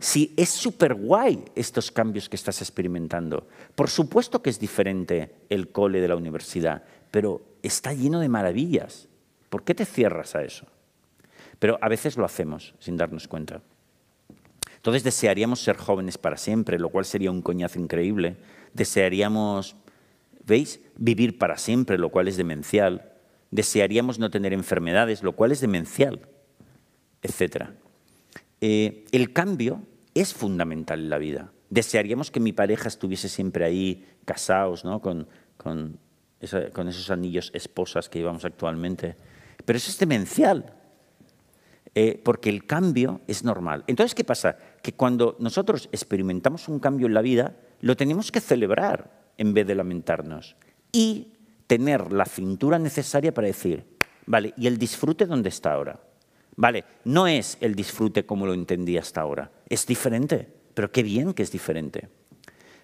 Si 0.00 0.34
es 0.36 0.50
súper 0.50 0.94
guay 0.94 1.44
estos 1.54 1.90
cambios 1.90 2.28
que 2.28 2.36
estás 2.36 2.60
experimentando. 2.60 3.46
Por 3.74 3.88
supuesto 3.88 4.42
que 4.42 4.50
es 4.50 4.58
diferente 4.58 5.46
el 5.48 5.70
cole 5.70 6.00
de 6.00 6.08
la 6.08 6.16
universidad, 6.16 6.82
pero 7.10 7.42
está 7.62 7.92
lleno 7.92 8.18
de 8.20 8.28
maravillas. 8.28 9.08
¿Por 9.48 9.62
qué 9.62 9.74
te 9.74 9.84
cierras 9.86 10.34
a 10.34 10.42
eso? 10.42 10.66
Pero 11.58 11.78
a 11.80 11.88
veces 11.88 12.16
lo 12.16 12.24
hacemos 12.24 12.74
sin 12.80 12.96
darnos 12.96 13.28
cuenta. 13.28 13.62
Entonces 14.84 15.02
desearíamos 15.02 15.60
ser 15.60 15.78
jóvenes 15.78 16.18
para 16.18 16.36
siempre, 16.36 16.78
lo 16.78 16.90
cual 16.90 17.06
sería 17.06 17.30
un 17.30 17.40
coñazo 17.40 17.78
increíble. 17.80 18.36
Desearíamos, 18.74 19.76
¿veis? 20.44 20.78
Vivir 20.98 21.38
para 21.38 21.56
siempre, 21.56 21.96
lo 21.96 22.10
cual 22.10 22.28
es 22.28 22.36
demencial. 22.36 23.10
Desearíamos 23.50 24.18
no 24.18 24.28
tener 24.28 24.52
enfermedades, 24.52 25.22
lo 25.22 25.32
cual 25.32 25.52
es 25.52 25.62
demencial, 25.62 26.28
etc. 27.22 27.70
Eh, 28.60 29.06
el 29.10 29.32
cambio 29.32 29.80
es 30.12 30.34
fundamental 30.34 31.00
en 31.00 31.08
la 31.08 31.16
vida. 31.16 31.50
Desearíamos 31.70 32.30
que 32.30 32.40
mi 32.40 32.52
pareja 32.52 32.88
estuviese 32.88 33.30
siempre 33.30 33.64
ahí, 33.64 34.06
casados, 34.26 34.84
¿no? 34.84 35.00
con, 35.00 35.26
con, 35.56 35.98
con 36.74 36.88
esos 36.88 37.10
anillos 37.10 37.50
esposas 37.54 38.10
que 38.10 38.18
llevamos 38.18 38.44
actualmente. 38.44 39.16
Pero 39.64 39.78
eso 39.78 39.90
es 39.90 39.98
demencial. 39.98 40.74
Eh, 41.94 42.20
porque 42.24 42.50
el 42.50 42.66
cambio 42.66 43.20
es 43.28 43.44
normal. 43.44 43.84
Entonces, 43.86 44.16
¿qué 44.16 44.24
pasa? 44.24 44.58
Que 44.84 44.92
cuando 44.92 45.34
nosotros 45.38 45.88
experimentamos 45.92 46.68
un 46.68 46.78
cambio 46.78 47.06
en 47.06 47.14
la 47.14 47.22
vida, 47.22 47.56
lo 47.80 47.96
tenemos 47.96 48.30
que 48.30 48.42
celebrar 48.42 49.32
en 49.38 49.54
vez 49.54 49.66
de 49.66 49.74
lamentarnos 49.74 50.56
y 50.92 51.32
tener 51.66 52.12
la 52.12 52.26
cintura 52.26 52.78
necesaria 52.78 53.32
para 53.32 53.46
decir, 53.46 53.86
vale, 54.26 54.52
¿y 54.58 54.66
el 54.66 54.76
disfrute 54.76 55.24
dónde 55.24 55.48
está 55.48 55.72
ahora? 55.72 56.00
Vale, 56.56 56.84
no 57.04 57.26
es 57.26 57.56
el 57.62 57.74
disfrute 57.74 58.26
como 58.26 58.44
lo 58.44 58.52
entendí 58.52 58.98
hasta 58.98 59.22
ahora, 59.22 59.50
es 59.70 59.86
diferente, 59.86 60.52
pero 60.74 60.92
qué 60.92 61.02
bien 61.02 61.32
que 61.32 61.44
es 61.44 61.50
diferente. 61.50 62.10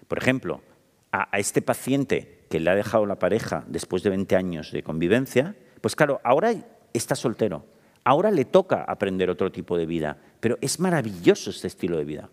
Por 0.07 0.17
ejemplo, 0.17 0.63
a, 1.11 1.37
este 1.37 1.61
paciente 1.61 2.47
que 2.49 2.59
le 2.59 2.71
ha 2.71 2.75
dejado 2.75 3.05
la 3.05 3.19
pareja 3.19 3.63
después 3.67 4.01
de 4.01 4.09
20 4.09 4.35
años 4.35 4.71
de 4.71 4.81
convivencia, 4.81 5.55
pues 5.81 5.95
claro, 5.95 6.19
ahora 6.23 6.51
está 6.93 7.13
soltero 7.13 7.63
Ahora 8.03 8.31
le 8.31 8.45
toca 8.45 8.83
aprender 8.83 9.29
otro 9.29 9.51
tipo 9.51 9.77
de 9.77 9.85
vida, 9.85 10.17
pero 10.39 10.57
es 10.61 10.79
maravilloso 10.79 11.49
este 11.49 11.67
estilo 11.67 11.97
de 11.97 12.05
vida. 12.05 12.29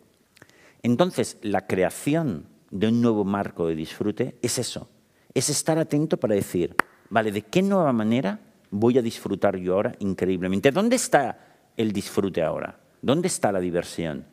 Entonces, 0.83 1.38
la 1.42 1.66
creación 1.66 2.46
de 2.70 2.88
un 2.88 3.02
nuevo 3.02 3.24
marco 3.24 3.66
de 3.66 3.74
disfrute 3.74 4.37
es 4.42 4.59
eso, 4.59 4.88
es 5.35 5.50
estar 5.50 5.78
atento 5.78 6.16
para 6.16 6.35
decir, 6.35 6.74
vale, 7.11 7.33
¿de 7.33 7.42
qué 7.42 7.62
nueva 7.62 7.92
manera 7.92 8.40
voy 8.70 8.98
a 8.98 9.02
disfrutar 9.02 9.57
yo 9.57 9.74
ahora 9.74 9.94
increíblemente? 9.98 10.70
¿Dónde 10.70 10.96
está 10.96 11.38
el 11.76 11.92
disfrute 11.92 12.42
ahora? 12.42 12.78
¿Dónde 13.02 13.28
está 13.28 13.52
la 13.52 13.61
diversión? 13.61 14.26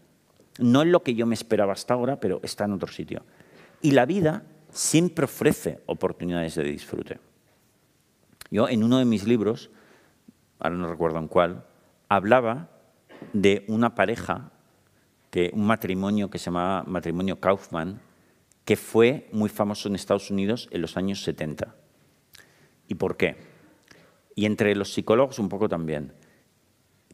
No 0.60 0.82
es 0.82 0.88
lo 0.88 1.04
que 1.04 1.15
yo 1.15 1.26
me 1.26 1.36
esperaba 1.36 1.74
hasta 1.74 1.93
ahora, 1.93 2.19
pero 2.19 2.39
está 2.43 2.65
en 2.65 2.74
otro 2.74 2.91
sitio. 2.91 3.24
Y 3.82 3.91
la 3.91 4.06
vida 4.06 4.43
siempre 4.71 5.26
ofrece 5.26 5.82
oportunidades 5.86 6.56
de 6.56 6.63
disfrute. 6.63 7.19
Yo 8.52 8.69
en 8.69 8.84
uno 8.84 9.00
de 9.00 9.06
mis 9.06 9.26
libros 9.28 9.69
ahora 10.60 10.76
no 10.76 10.88
recuerdo 10.88 11.20
en 11.20 11.28
cuál, 11.28 11.65
hablaba 12.10 12.70
de 13.34 13.65
una 13.68 13.96
pareja, 13.96 14.52
que, 15.30 15.51
un 15.53 15.66
matrimonio 15.66 16.30
que 16.30 16.38
se 16.38 16.45
llamaba 16.45 16.84
matrimonio 16.88 17.39
Kaufman, 17.39 18.01
que 18.64 18.76
fue 18.76 19.30
muy 19.32 19.49
famoso 19.49 19.88
en 19.88 19.95
Estados 19.95 20.32
Unidos 20.32 20.68
en 20.72 20.82
los 20.82 20.97
años 20.97 21.24
70. 21.24 21.76
¿Y 22.88 22.95
por 22.95 23.18
qué? 23.18 23.38
Y 24.36 24.45
entre 24.45 24.76
los 24.76 24.93
psicólogos 24.93 25.39
un 25.39 25.49
poco 25.49 25.70
también. 25.70 26.14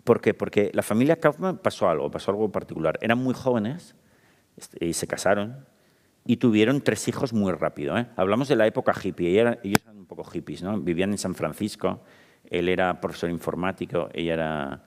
¿Por 0.04 0.22
qué? 0.22 0.34
Porque 0.34 0.72
la 0.74 0.82
familia 0.82 1.20
Kaufman 1.20 1.58
pasó 1.58 1.90
algo, 1.90 2.10
pasó 2.10 2.32
algo 2.32 2.52
particular. 2.52 2.98
Eran 3.02 3.20
muy 3.20 3.34
jóvenes 3.34 3.96
este, 4.58 4.86
y 4.86 4.94
se 4.94 5.08
casaron 5.08 5.66
y 6.26 6.38
tuvieron 6.38 6.82
tres 6.82 7.08
hijos 7.08 7.34
muy 7.34 7.52
rápido. 7.52 7.98
¿eh? 7.98 8.08
Hablamos 8.16 8.48
de 8.48 8.56
la 8.56 8.68
época 8.68 8.94
hippie, 9.02 9.40
ellos 9.64 9.82
eran 9.84 9.98
un 9.98 10.06
poco 10.06 10.24
hippies, 10.24 10.64
¿no? 10.64 10.80
vivían 10.80 11.12
en 11.12 11.18
San 11.18 11.36
Francisco 11.36 12.02
él 12.52 12.68
era 12.68 13.00
profesor 13.00 13.30
informático, 13.30 14.10
ella 14.14 14.34
era, 14.34 14.84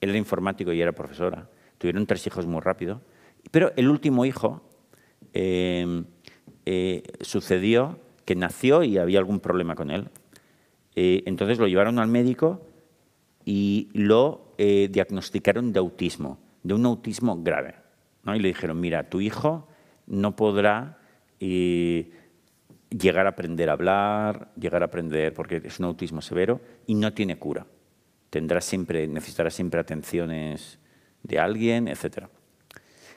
él 0.00 0.08
era 0.08 0.18
informático 0.18 0.72
y 0.72 0.80
era 0.80 0.92
profesora. 0.92 1.48
Tuvieron 1.76 2.06
tres 2.06 2.26
hijos 2.26 2.46
muy 2.46 2.60
rápido. 2.60 3.02
Pero 3.50 3.72
el 3.76 3.88
último 3.90 4.24
hijo 4.24 4.62
em, 5.34 6.06
eh, 6.64 7.02
sucedió 7.20 8.00
que 8.24 8.34
nació 8.34 8.82
y 8.82 8.96
había 8.96 9.18
algún 9.18 9.38
problema 9.38 9.74
con 9.74 9.90
él. 9.90 10.08
Eh, 10.96 11.22
entonces 11.26 11.58
lo 11.58 11.68
llevaron 11.68 11.98
al 11.98 12.08
médico 12.08 12.66
y 13.44 13.90
lo 13.92 14.54
eh, 14.56 14.88
diagnosticaron 14.90 15.74
de 15.74 15.80
autismo, 15.80 16.38
de 16.62 16.72
un 16.72 16.86
autismo 16.86 17.42
grave. 17.42 17.74
¿no? 18.24 18.34
Y 18.34 18.40
le 18.40 18.48
dijeron, 18.48 18.80
mira, 18.80 19.10
tu 19.10 19.20
hijo 19.20 19.68
no 20.06 20.34
podrá 20.36 20.98
llegar 22.90 23.26
a 23.26 23.30
aprender 23.30 23.68
a 23.68 23.72
hablar, 23.72 24.52
llegar 24.58 24.82
a 24.82 24.86
aprender, 24.86 25.34
porque 25.34 25.60
es 25.64 25.78
un 25.78 25.86
autismo 25.86 26.20
severo 26.20 26.60
y 26.86 26.94
no 26.94 27.12
tiene 27.12 27.38
cura. 27.38 27.66
Tendrá 28.30 28.60
siempre, 28.60 29.06
necesitará 29.08 29.50
siempre 29.50 29.80
atenciones 29.80 30.78
de 31.22 31.38
alguien, 31.38 31.88
etc. 31.88 32.26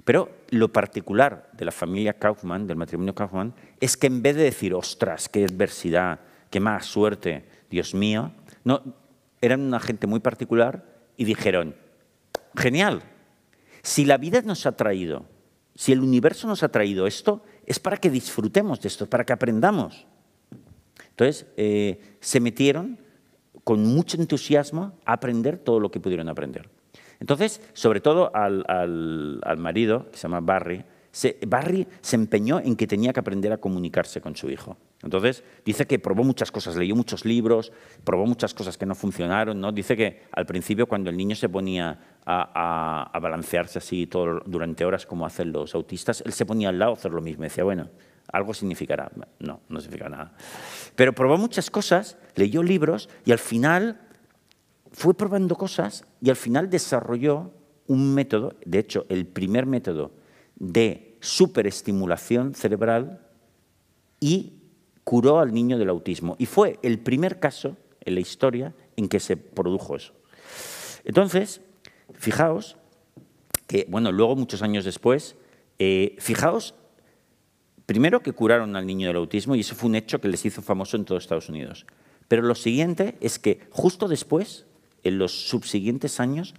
Pero 0.04 0.30
lo 0.50 0.72
particular 0.72 1.50
de 1.54 1.66
la 1.66 1.72
familia 1.72 2.14
Kaufman, 2.14 2.68
del 2.68 2.78
matrimonio 2.78 3.16
Kaufman, 3.16 3.54
es 3.80 3.98
que 3.98 4.08
en 4.08 4.22
vez 4.22 4.36
de 4.36 4.44
decir, 4.44 4.74
ostras, 4.74 5.30
qué 5.30 5.46
adversidad, 5.46 6.22
qué 6.50 6.60
mala 6.60 6.82
suerte, 6.82 7.46
Dios 7.70 7.94
mío, 7.94 8.34
no, 8.64 8.82
eran 9.42 9.62
una 9.62 9.80
gente 9.80 10.08
muy 10.08 10.20
particular 10.20 10.86
y 11.18 11.26
dijeron, 11.26 11.76
genial, 12.56 13.04
si 13.84 14.06
la 14.06 14.18
vida 14.18 14.42
nos 14.42 14.66
ha 14.66 14.74
traído, 14.74 15.26
si 15.76 15.92
el 15.92 16.02
universo 16.02 16.48
nos 16.48 16.64
ha 16.64 16.70
traído 16.70 17.08
esto, 17.08 17.44
es 17.66 17.80
para 17.80 17.98
que 17.98 18.10
disfrutemos 18.10 18.82
de 18.82 18.88
esto, 18.88 19.10
para 19.10 19.26
que 19.26 19.34
aprendamos. 19.34 20.06
Entonces, 21.10 21.46
eh, 21.58 22.00
se 22.20 22.40
metieron 22.40 23.00
con 23.64 23.86
mucho 23.86 24.18
entusiasmo 24.18 25.00
a 25.06 25.14
aprender 25.14 25.58
todo 25.58 25.80
lo 25.80 25.92
que 25.92 26.00
pudieron 26.00 26.30
aprender. 26.30 26.70
Entonces, 27.20 27.62
sobre 27.74 28.02
todo 28.02 28.32
al, 28.36 28.66
marido, 29.58 30.10
que 30.10 30.18
se 30.18 30.24
llama 30.24 30.42
Barry, 30.42 30.84
Barry 31.48 31.88
se 32.02 32.16
empeñó 32.16 32.60
en 32.60 32.76
que 32.76 32.88
tenía 32.88 33.14
que 33.14 33.20
aprender 33.20 33.54
a 33.54 33.58
comunicarse 33.58 34.22
con 34.22 34.36
su 34.36 34.50
hijo. 34.50 34.78
Entonces, 35.04 35.44
dice 35.66 35.88
que 35.88 35.98
probó 35.98 36.24
muchas 36.24 36.52
cosas, 36.52 36.76
leyó 36.76 36.96
muchos 36.96 37.26
libros, 37.26 37.72
probó 38.04 38.26
muchas 38.26 38.54
cosas 38.54 38.78
que 38.78 38.86
no 38.86 38.94
funcionaron. 38.94 39.60
¿no? 39.60 39.72
Dice 39.72 39.98
que 39.98 40.24
al 40.32 40.46
principio, 40.46 40.88
cuando 40.88 41.10
el 41.10 41.18
niño 41.18 41.36
se 41.36 41.50
ponía 41.50 42.00
a, 42.26 43.20
balancearse 43.20 43.80
así 43.80 44.08
durante 44.46 44.86
horas 44.86 45.06
como 45.06 45.26
hacen 45.26 45.52
los 45.52 45.74
autistas, 45.74 46.22
él 46.26 46.34
se 46.34 46.46
ponía 46.46 46.70
al 46.70 46.78
lado 46.78 46.92
a 46.92 46.96
hacer 46.96 47.12
lo 47.12 47.22
mismo. 47.22 47.44
Decía, 47.44 47.64
bueno, 47.64 47.90
algo 48.32 48.54
significará. 48.54 49.12
No, 49.40 49.62
no 49.68 49.80
significa 49.80 50.08
nada. 50.08 50.34
Pero 50.96 51.14
probó 51.14 51.38
muchas 51.38 51.72
cosas, 51.72 52.18
leyó 52.36 52.62
libros 52.62 53.10
y 53.26 53.32
al 53.32 53.40
final 53.40 54.02
fue 54.92 55.14
probando 55.16 55.56
cosas 55.56 56.06
y 56.22 56.30
al 56.30 56.36
final 56.36 56.70
desarrolló 56.70 57.54
un 57.88 58.14
método, 58.14 58.56
de 58.66 58.80
hecho, 58.80 59.06
el 59.10 59.26
primer 59.26 59.66
método 59.66 60.12
de 60.56 61.18
superestimulación 61.20 62.54
cerebral 62.54 63.26
y 64.20 64.61
curó 65.04 65.40
al 65.40 65.54
niño 65.54 65.78
del 65.78 65.90
autismo. 65.90 66.36
Y 66.40 66.46
fue 66.46 66.80
el 66.84 67.00
primer 67.00 67.40
caso 67.40 67.78
en 68.02 68.16
la 68.16 68.22
historia 68.22 68.74
en 68.96 69.08
que 69.08 69.20
se 69.20 69.38
produjo 69.38 69.96
eso. 69.96 70.14
Entonces, 71.04 71.62
fijaos 72.14 72.78
que, 73.68 73.86
bueno, 73.90 74.12
luego 74.12 74.36
muchos 74.36 74.62
años 74.62 74.86
después, 74.86 75.36
eh, 75.80 76.16
fijaos, 76.20 76.76
primero 77.86 78.22
que 78.22 78.34
curaron 78.34 78.76
al 78.76 78.86
niño 78.86 79.08
del 79.08 79.18
autismo 79.18 79.56
y 79.56 79.62
eso 79.62 79.76
fue 79.76 79.90
un 79.90 79.96
hecho 79.96 80.22
que 80.22 80.28
les 80.28 80.46
hizo 80.46 80.62
famoso 80.62 80.98
en 80.98 81.06
todo 81.06 81.18
Estados 81.18 81.50
Unidos. 81.50 81.86
Pero 82.28 82.44
lo 82.44 82.56
siguiente 82.56 83.18
es 83.20 83.40
que 83.40 83.62
justo 83.72 84.08
después, 84.08 84.66
en 85.04 85.18
los 85.18 85.50
subsiguientes 85.50 86.20
años, 86.20 86.54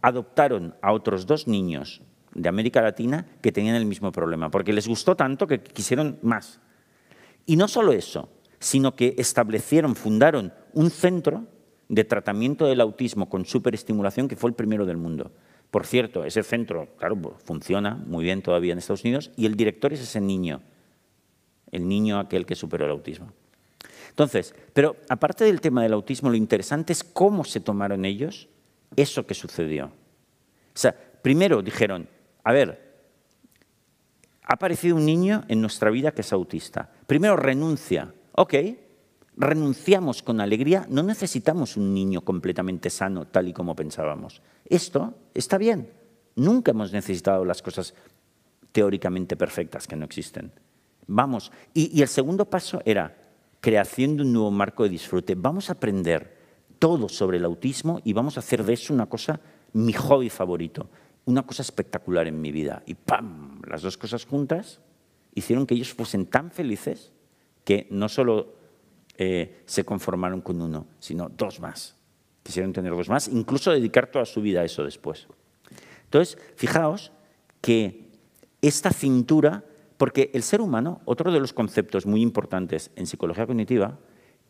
adoptaron 0.00 0.74
a 0.82 0.92
otros 0.92 1.26
dos 1.26 1.46
niños 1.46 2.02
de 2.34 2.48
América 2.48 2.80
Latina 2.80 3.26
que 3.40 3.52
tenían 3.52 3.76
el 3.76 3.86
mismo 3.86 4.10
problema, 4.10 4.50
porque 4.50 4.72
les 4.72 4.88
gustó 4.88 5.14
tanto 5.16 5.46
que 5.46 5.62
quisieron 5.62 6.18
más. 6.22 6.60
Y 7.46 7.56
no 7.56 7.68
solo 7.68 7.92
eso, 7.92 8.28
sino 8.58 8.94
que 8.94 9.14
establecieron, 9.18 9.96
fundaron 9.96 10.52
un 10.72 10.90
centro 10.90 11.46
de 11.88 12.04
tratamiento 12.04 12.66
del 12.66 12.80
autismo 12.80 13.28
con 13.28 13.44
superestimulación 13.44 14.28
que 14.28 14.36
fue 14.36 14.50
el 14.50 14.56
primero 14.56 14.86
del 14.86 14.96
mundo. 14.96 15.32
Por 15.70 15.86
cierto, 15.86 16.24
ese 16.24 16.42
centro, 16.42 16.88
claro, 16.98 17.16
pues, 17.16 17.34
funciona 17.44 17.94
muy 17.94 18.24
bien 18.24 18.42
todavía 18.42 18.72
en 18.72 18.78
Estados 18.78 19.04
Unidos 19.04 19.30
y 19.36 19.46
el 19.46 19.56
director 19.56 19.92
es 19.92 20.00
ese 20.00 20.20
niño, 20.20 20.62
el 21.70 21.88
niño 21.88 22.18
aquel 22.18 22.46
que 22.46 22.54
superó 22.54 22.84
el 22.84 22.92
autismo. 22.92 23.32
Entonces, 24.10 24.54
pero 24.74 24.96
aparte 25.08 25.44
del 25.44 25.60
tema 25.60 25.82
del 25.82 25.94
autismo, 25.94 26.28
lo 26.28 26.36
interesante 26.36 26.92
es 26.92 27.02
cómo 27.02 27.44
se 27.44 27.60
tomaron 27.60 28.04
ellos 28.04 28.48
eso 28.96 29.26
que 29.26 29.34
sucedió. 29.34 29.86
O 29.86 29.90
sea, 30.78 30.94
primero 31.22 31.62
dijeron, 31.62 32.08
a 32.44 32.52
ver, 32.52 32.91
ha 34.44 34.54
aparecido 34.54 34.96
un 34.96 35.06
niño 35.06 35.44
en 35.48 35.60
nuestra 35.60 35.90
vida 35.90 36.12
que 36.12 36.22
es 36.22 36.32
autista. 36.32 36.90
Primero 37.06 37.36
renuncia. 37.36 38.12
Ok, 38.32 38.54
renunciamos 39.36 40.22
con 40.22 40.40
alegría. 40.40 40.86
No 40.88 41.02
necesitamos 41.02 41.76
un 41.76 41.94
niño 41.94 42.22
completamente 42.22 42.90
sano, 42.90 43.26
tal 43.26 43.48
y 43.48 43.52
como 43.52 43.76
pensábamos. 43.76 44.42
Esto 44.64 45.14
está 45.34 45.58
bien. 45.58 45.90
Nunca 46.34 46.72
hemos 46.72 46.92
necesitado 46.92 47.44
las 47.44 47.62
cosas 47.62 47.94
teóricamente 48.72 49.36
perfectas 49.36 49.86
que 49.86 49.96
no 49.96 50.04
existen. 50.04 50.50
Vamos. 51.06 51.52
Y, 51.72 51.96
y 51.96 52.02
el 52.02 52.08
segundo 52.08 52.46
paso 52.46 52.80
era 52.84 53.16
creación 53.60 54.16
de 54.16 54.22
un 54.22 54.32
nuevo 54.32 54.50
marco 54.50 54.82
de 54.82 54.88
disfrute. 54.88 55.34
Vamos 55.36 55.68
a 55.68 55.74
aprender 55.74 56.42
todo 56.80 57.08
sobre 57.08 57.36
el 57.36 57.44
autismo 57.44 58.00
y 58.02 58.12
vamos 58.12 58.36
a 58.36 58.40
hacer 58.40 58.64
de 58.64 58.72
eso 58.72 58.92
una 58.92 59.06
cosa, 59.06 59.38
mi 59.72 59.92
hobby 59.92 60.30
favorito 60.30 60.88
una 61.24 61.42
cosa 61.42 61.62
espectacular 61.62 62.26
en 62.26 62.40
mi 62.40 62.52
vida. 62.52 62.82
Y 62.86 62.94
¡pam! 62.94 63.60
Las 63.66 63.82
dos 63.82 63.96
cosas 63.96 64.24
juntas 64.24 64.80
hicieron 65.34 65.66
que 65.66 65.74
ellos 65.74 65.92
fuesen 65.92 66.26
tan 66.26 66.50
felices 66.50 67.12
que 67.64 67.86
no 67.90 68.08
solo 68.08 68.54
eh, 69.16 69.62
se 69.66 69.84
conformaron 69.84 70.40
con 70.40 70.60
uno, 70.60 70.86
sino 70.98 71.28
dos 71.28 71.60
más. 71.60 71.96
Quisieron 72.42 72.72
tener 72.72 72.92
dos 72.92 73.08
más, 73.08 73.28
incluso 73.28 73.70
dedicar 73.70 74.08
toda 74.08 74.24
su 74.24 74.42
vida 74.42 74.60
a 74.60 74.64
eso 74.64 74.82
después. 74.82 75.28
Entonces, 76.04 76.36
fijaos 76.56 77.12
que 77.60 78.10
esta 78.60 78.90
cintura, 78.90 79.64
porque 79.96 80.30
el 80.34 80.42
ser 80.42 80.60
humano, 80.60 81.00
otro 81.04 81.30
de 81.30 81.40
los 81.40 81.52
conceptos 81.52 82.04
muy 82.04 82.20
importantes 82.20 82.90
en 82.96 83.06
psicología 83.06 83.46
cognitiva, 83.46 83.98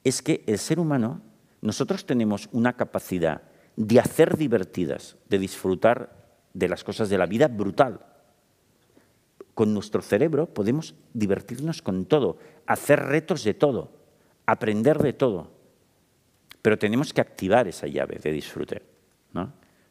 es 0.04 0.22
que 0.22 0.42
el 0.46 0.58
ser 0.58 0.80
humano, 0.80 1.20
nosotros 1.60 2.06
tenemos 2.06 2.48
una 2.52 2.72
capacidad 2.72 3.42
de 3.76 4.00
hacer 4.00 4.36
divertidas, 4.36 5.16
de 5.28 5.38
disfrutar 5.38 6.21
de 6.54 6.68
las 6.68 6.84
cosas 6.84 7.08
de 7.08 7.18
la 7.18 7.26
vida 7.26 7.48
brutal. 7.48 8.00
Con 9.54 9.74
nuestro 9.74 10.02
cerebro 10.02 10.46
podemos 10.46 10.94
divertirnos 11.12 11.82
con 11.82 12.06
todo, 12.06 12.38
hacer 12.66 13.00
retos 13.00 13.44
de 13.44 13.54
todo, 13.54 13.92
aprender 14.46 14.98
de 14.98 15.12
todo. 15.12 15.50
Pero 16.62 16.78
tenemos 16.78 17.12
que 17.12 17.20
activar 17.20 17.68
esa 17.68 17.86
llave 17.86 18.18
de 18.22 18.32
disfrute. 18.32 18.82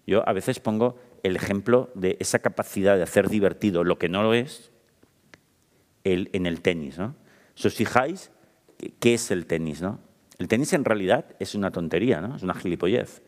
Yo 0.07 0.27
a 0.27 0.33
veces 0.33 0.59
pongo 0.59 0.97
el 1.23 1.35
ejemplo 1.35 1.89
de 1.93 2.17
esa 2.19 2.39
capacidad 2.39 2.97
de 2.97 3.03
hacer 3.03 3.29
divertido 3.29 3.83
lo 3.83 3.97
que 3.97 4.09
no 4.09 4.23
lo 4.23 4.33
es 4.33 4.71
en 6.03 6.45
el 6.45 6.61
tenis. 6.61 6.97
¿no? 6.97 7.15
Si 7.55 7.67
os 7.67 7.75
fijáis, 7.75 8.31
¿qué 8.99 9.13
es 9.13 9.31
el 9.31 9.45
tenis? 9.45 9.81
¿no? 9.81 9.99
El 10.39 10.47
tenis 10.47 10.73
en 10.73 10.85
realidad 10.85 11.25
es 11.39 11.53
una 11.53 11.71
tontería, 11.71 12.21
¿no? 12.21 12.35
es 12.35 12.43
una 12.43 12.55
gilipollez. 12.55 13.21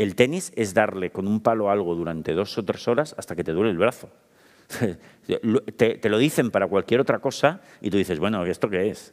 El 0.00 0.14
tenis 0.14 0.50
es 0.56 0.72
darle 0.72 1.12
con 1.12 1.28
un 1.28 1.40
palo 1.40 1.68
algo 1.68 1.94
durante 1.94 2.32
dos 2.32 2.56
o 2.56 2.64
tres 2.64 2.88
horas 2.88 3.14
hasta 3.18 3.36
que 3.36 3.44
te 3.44 3.52
duele 3.52 3.68
el 3.68 3.76
brazo. 3.76 4.08
te, 5.76 6.08
lo 6.08 6.16
dicen 6.16 6.50
para 6.50 6.68
cualquier 6.68 7.00
otra 7.00 7.18
cosa 7.18 7.60
y 7.82 7.90
tú 7.90 7.98
dices, 7.98 8.18
bueno, 8.18 8.42
¿esto 8.46 8.70
qué 8.70 8.88
es? 8.88 9.12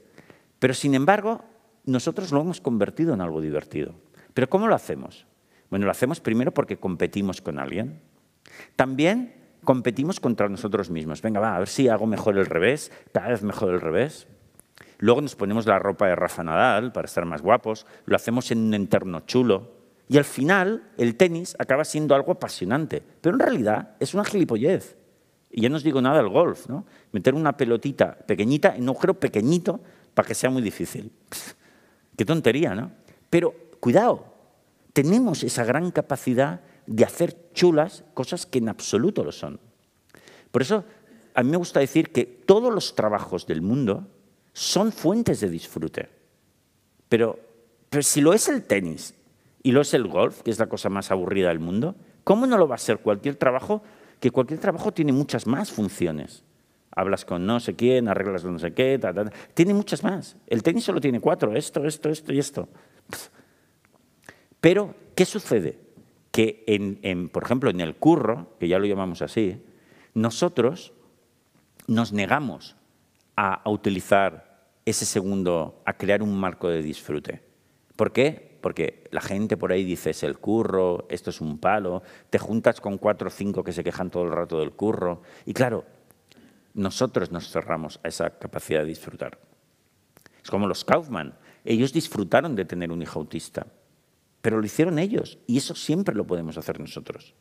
Pero 0.59 0.73
sin 0.73 0.95
embargo, 0.95 1.43
nosotros 1.83 2.31
lo 2.31 2.39
hemos 2.39 2.61
convertido 2.61 3.13
en 3.13 3.19
algo 3.19 3.41
divertido. 3.41 3.95
¿Pero 4.33 4.47
cómo 4.47 4.65
lo 4.65 4.75
hacemos? 4.75 5.27
Bueno, 5.69 5.83
lo 5.83 5.91
hacemos 5.91 6.21
primero 6.21 6.53
porque 6.53 6.77
competimos 6.77 7.41
con 7.41 7.59
alguien. 7.59 7.99
También 8.77 9.35
competimos 9.65 10.21
contra 10.21 10.47
nosotros 10.47 10.89
mismos. 10.89 11.21
Venga, 11.21 11.41
va, 11.41 11.57
a 11.57 11.59
ver 11.59 11.67
si 11.67 11.89
hago 11.89 12.05
mejor 12.05 12.37
el 12.37 12.45
revés, 12.45 12.93
cada 13.11 13.27
vez 13.27 13.43
mejor 13.43 13.73
el 13.73 13.81
revés. 13.81 14.25
Luego 14.99 15.19
nos 15.19 15.35
ponemos 15.35 15.65
la 15.65 15.79
ropa 15.79 16.07
de 16.07 16.15
Rafa 16.15 16.45
Nadal 16.45 16.93
para 16.93 17.07
estar 17.07 17.25
más 17.25 17.41
guapos. 17.41 17.85
Lo 18.05 18.15
hacemos 18.15 18.51
en 18.51 18.59
un 18.59 18.73
entorno 18.73 19.19
chulo. 19.25 19.75
Y 20.09 20.17
al 20.17 20.23
final 20.23 20.83
el 20.97 21.15
tenis 21.15 21.55
acaba 21.59 21.83
siendo 21.83 22.15
algo 22.15 22.31
apasionante, 22.31 23.03
pero 23.21 23.35
en 23.35 23.39
realidad 23.39 23.95
es 23.99 24.13
una 24.13 24.23
gilipollez. 24.23 24.95
Y 25.51 25.61
ya 25.61 25.69
no 25.69 25.77
os 25.77 25.83
digo 25.83 26.01
nada 26.01 26.17
del 26.17 26.29
golf, 26.29 26.67
¿no? 26.67 26.85
Meter 27.11 27.33
una 27.33 27.55
pelotita 27.55 28.17
pequeñita 28.17 28.75
en 28.75 28.83
un 28.83 28.89
agujero 28.89 29.19
pequeñito 29.19 29.79
para 30.13 30.27
que 30.27 30.35
sea 30.35 30.49
muy 30.49 30.61
difícil. 30.61 31.11
qué 32.17 32.25
tontería, 32.25 32.73
¿no? 32.73 32.91
Pero 33.29 33.53
cuidado, 33.79 34.33
tenemos 34.93 35.43
esa 35.43 35.63
gran 35.63 35.91
capacidad 35.91 36.61
de 36.85 37.03
hacer 37.03 37.51
chulas 37.53 38.03
cosas 38.13 38.45
que 38.45 38.59
en 38.59 38.69
absoluto 38.69 39.23
lo 39.23 39.31
son. 39.31 39.59
Por 40.51 40.61
eso 40.61 40.85
a 41.33 41.43
mí 41.43 41.51
me 41.51 41.57
gusta 41.57 41.81
decir 41.81 42.11
que 42.11 42.25
todos 42.25 42.73
los 42.73 42.95
trabajos 42.95 43.45
del 43.45 43.61
mundo 43.61 44.07
son 44.53 44.91
fuentes 44.91 45.39
de 45.39 45.49
disfrute. 45.49 46.09
Pero, 47.09 47.39
pero 47.89 48.01
si 48.01 48.21
lo 48.21 48.33
es 48.33 48.47
el 48.47 48.63
tenis, 48.63 49.13
y 49.63 49.71
lo 49.71 49.81
es 49.81 49.93
el 49.93 50.07
golf, 50.07 50.41
que 50.41 50.51
es 50.51 50.59
la 50.59 50.67
cosa 50.67 50.89
más 50.89 51.11
aburrida 51.11 51.49
del 51.49 51.59
mundo, 51.59 51.95
¿cómo 52.23 52.47
no 52.47 52.57
lo 52.57 52.67
va 52.67 52.75
a 52.75 52.79
ser 52.79 52.99
cualquier 52.99 53.35
trabajo? 53.35 53.83
Que 54.19 54.31
cualquier 54.31 54.59
trabajo 54.59 54.91
tiene 54.91 55.11
muchas 55.11 55.47
más 55.47 55.71
funciones. 55.71 56.43
Hablas 56.91 57.25
con 57.25 57.45
no 57.45 57.59
sé 57.59 57.75
quién, 57.75 58.07
arreglas 58.07 58.43
no 58.43 58.59
sé 58.59 58.73
qué, 58.73 58.99
tiene 59.53 59.73
muchas 59.73 60.03
más. 60.03 60.37
El 60.47 60.63
tenis 60.63 60.83
solo 60.83 60.99
tiene 60.99 61.19
cuatro, 61.19 61.55
esto, 61.55 61.85
esto, 61.85 62.09
esto 62.09 62.33
y 62.33 62.39
esto. 62.39 62.67
Pero, 64.59 64.95
¿qué 65.15 65.25
sucede? 65.25 65.87
que, 66.37 67.29
por 67.33 67.43
ejemplo, 67.43 67.71
en 67.71 67.81
el 67.81 67.95
curro, 67.95 68.55
que 68.59 68.67
ya 68.67 68.77
lo 68.77 68.85
llamamos 68.85 69.23
así, 69.23 69.59
nosotros 70.13 70.93
nos 71.87 72.13
negamos 72.13 72.75
a, 73.35 73.67
utilizar 73.67 74.67
ese 74.85 75.05
segundo, 75.05 75.81
a 75.83 75.93
crear 75.97 76.21
un 76.21 76.39
marco 76.39 76.69
de 76.69 76.83
disfrute. 76.83 77.41
¿Por 77.95 78.11
qué? 78.11 78.46
Porque 78.61 79.03
la 79.11 79.21
gente 79.21 79.57
por 79.57 79.71
ahí 79.71 79.83
dice, 79.83 80.11
es 80.11 80.23
el 80.23 80.37
curro, 80.37 81.05
esto 81.09 81.29
es 81.29 81.41
un 81.41 81.59
palo, 81.59 82.03
te 82.29 82.39
juntas 82.39 82.81
con 82.81 82.97
cuatro 82.97 83.27
o 83.27 83.31
cinco 83.31 83.63
que 83.63 83.71
se 83.71 83.83
quejan 83.83 84.09
todo 84.09 84.23
el 84.23 84.31
rato 84.31 84.59
del 84.59 84.71
curro. 84.71 85.21
Y 85.45 85.53
claro, 85.53 85.85
nosotros 86.73 87.31
nos 87.31 87.49
cerramos 87.49 87.99
a 88.03 88.07
esa 88.07 88.29
capacidad 88.37 88.81
de 88.81 88.87
disfrutar. 88.87 89.39
Es 90.43 90.49
como 90.49 90.67
los 90.67 90.85
Kaufman. 90.85 91.33
Ellos 91.65 91.91
disfrutaron 91.91 92.55
de 92.55 92.65
tener 92.65 92.91
un 92.91 93.01
hijo 93.01 93.19
autista, 93.19 93.67
pero 94.41 94.59
lo 94.59 94.65
hicieron 94.65 94.99
ellos 94.99 95.37
y 95.47 95.57
eso 95.57 95.75
siempre 95.75 96.15
lo 96.15 96.25
podemos 96.25 96.57
hacer 96.57 96.79
nosotros. 96.79 97.35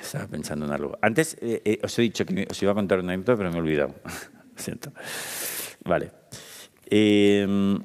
Estaba 0.00 0.26
pensando 0.26 0.66
en 0.66 0.72
algo. 0.72 0.98
Antes 1.02 1.36
eh, 1.40 1.62
eh, 1.64 1.80
os 1.82 1.98
he 1.98 2.02
dicho 2.02 2.24
que 2.24 2.46
os 2.50 2.62
iba 2.62 2.72
a 2.72 2.74
contar 2.74 3.00
una 3.00 3.12
anécdota, 3.12 3.36
pero 3.36 3.50
me 3.50 3.56
he 3.56 3.60
olvidado. 3.60 3.94
Siento. 4.56 4.92
Vale. 5.84 6.10
Em, 6.86 7.78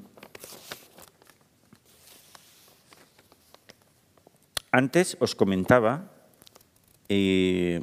antes 4.71 5.17
os 5.19 5.33
comentaba 5.35 6.13
eh, 7.09 7.81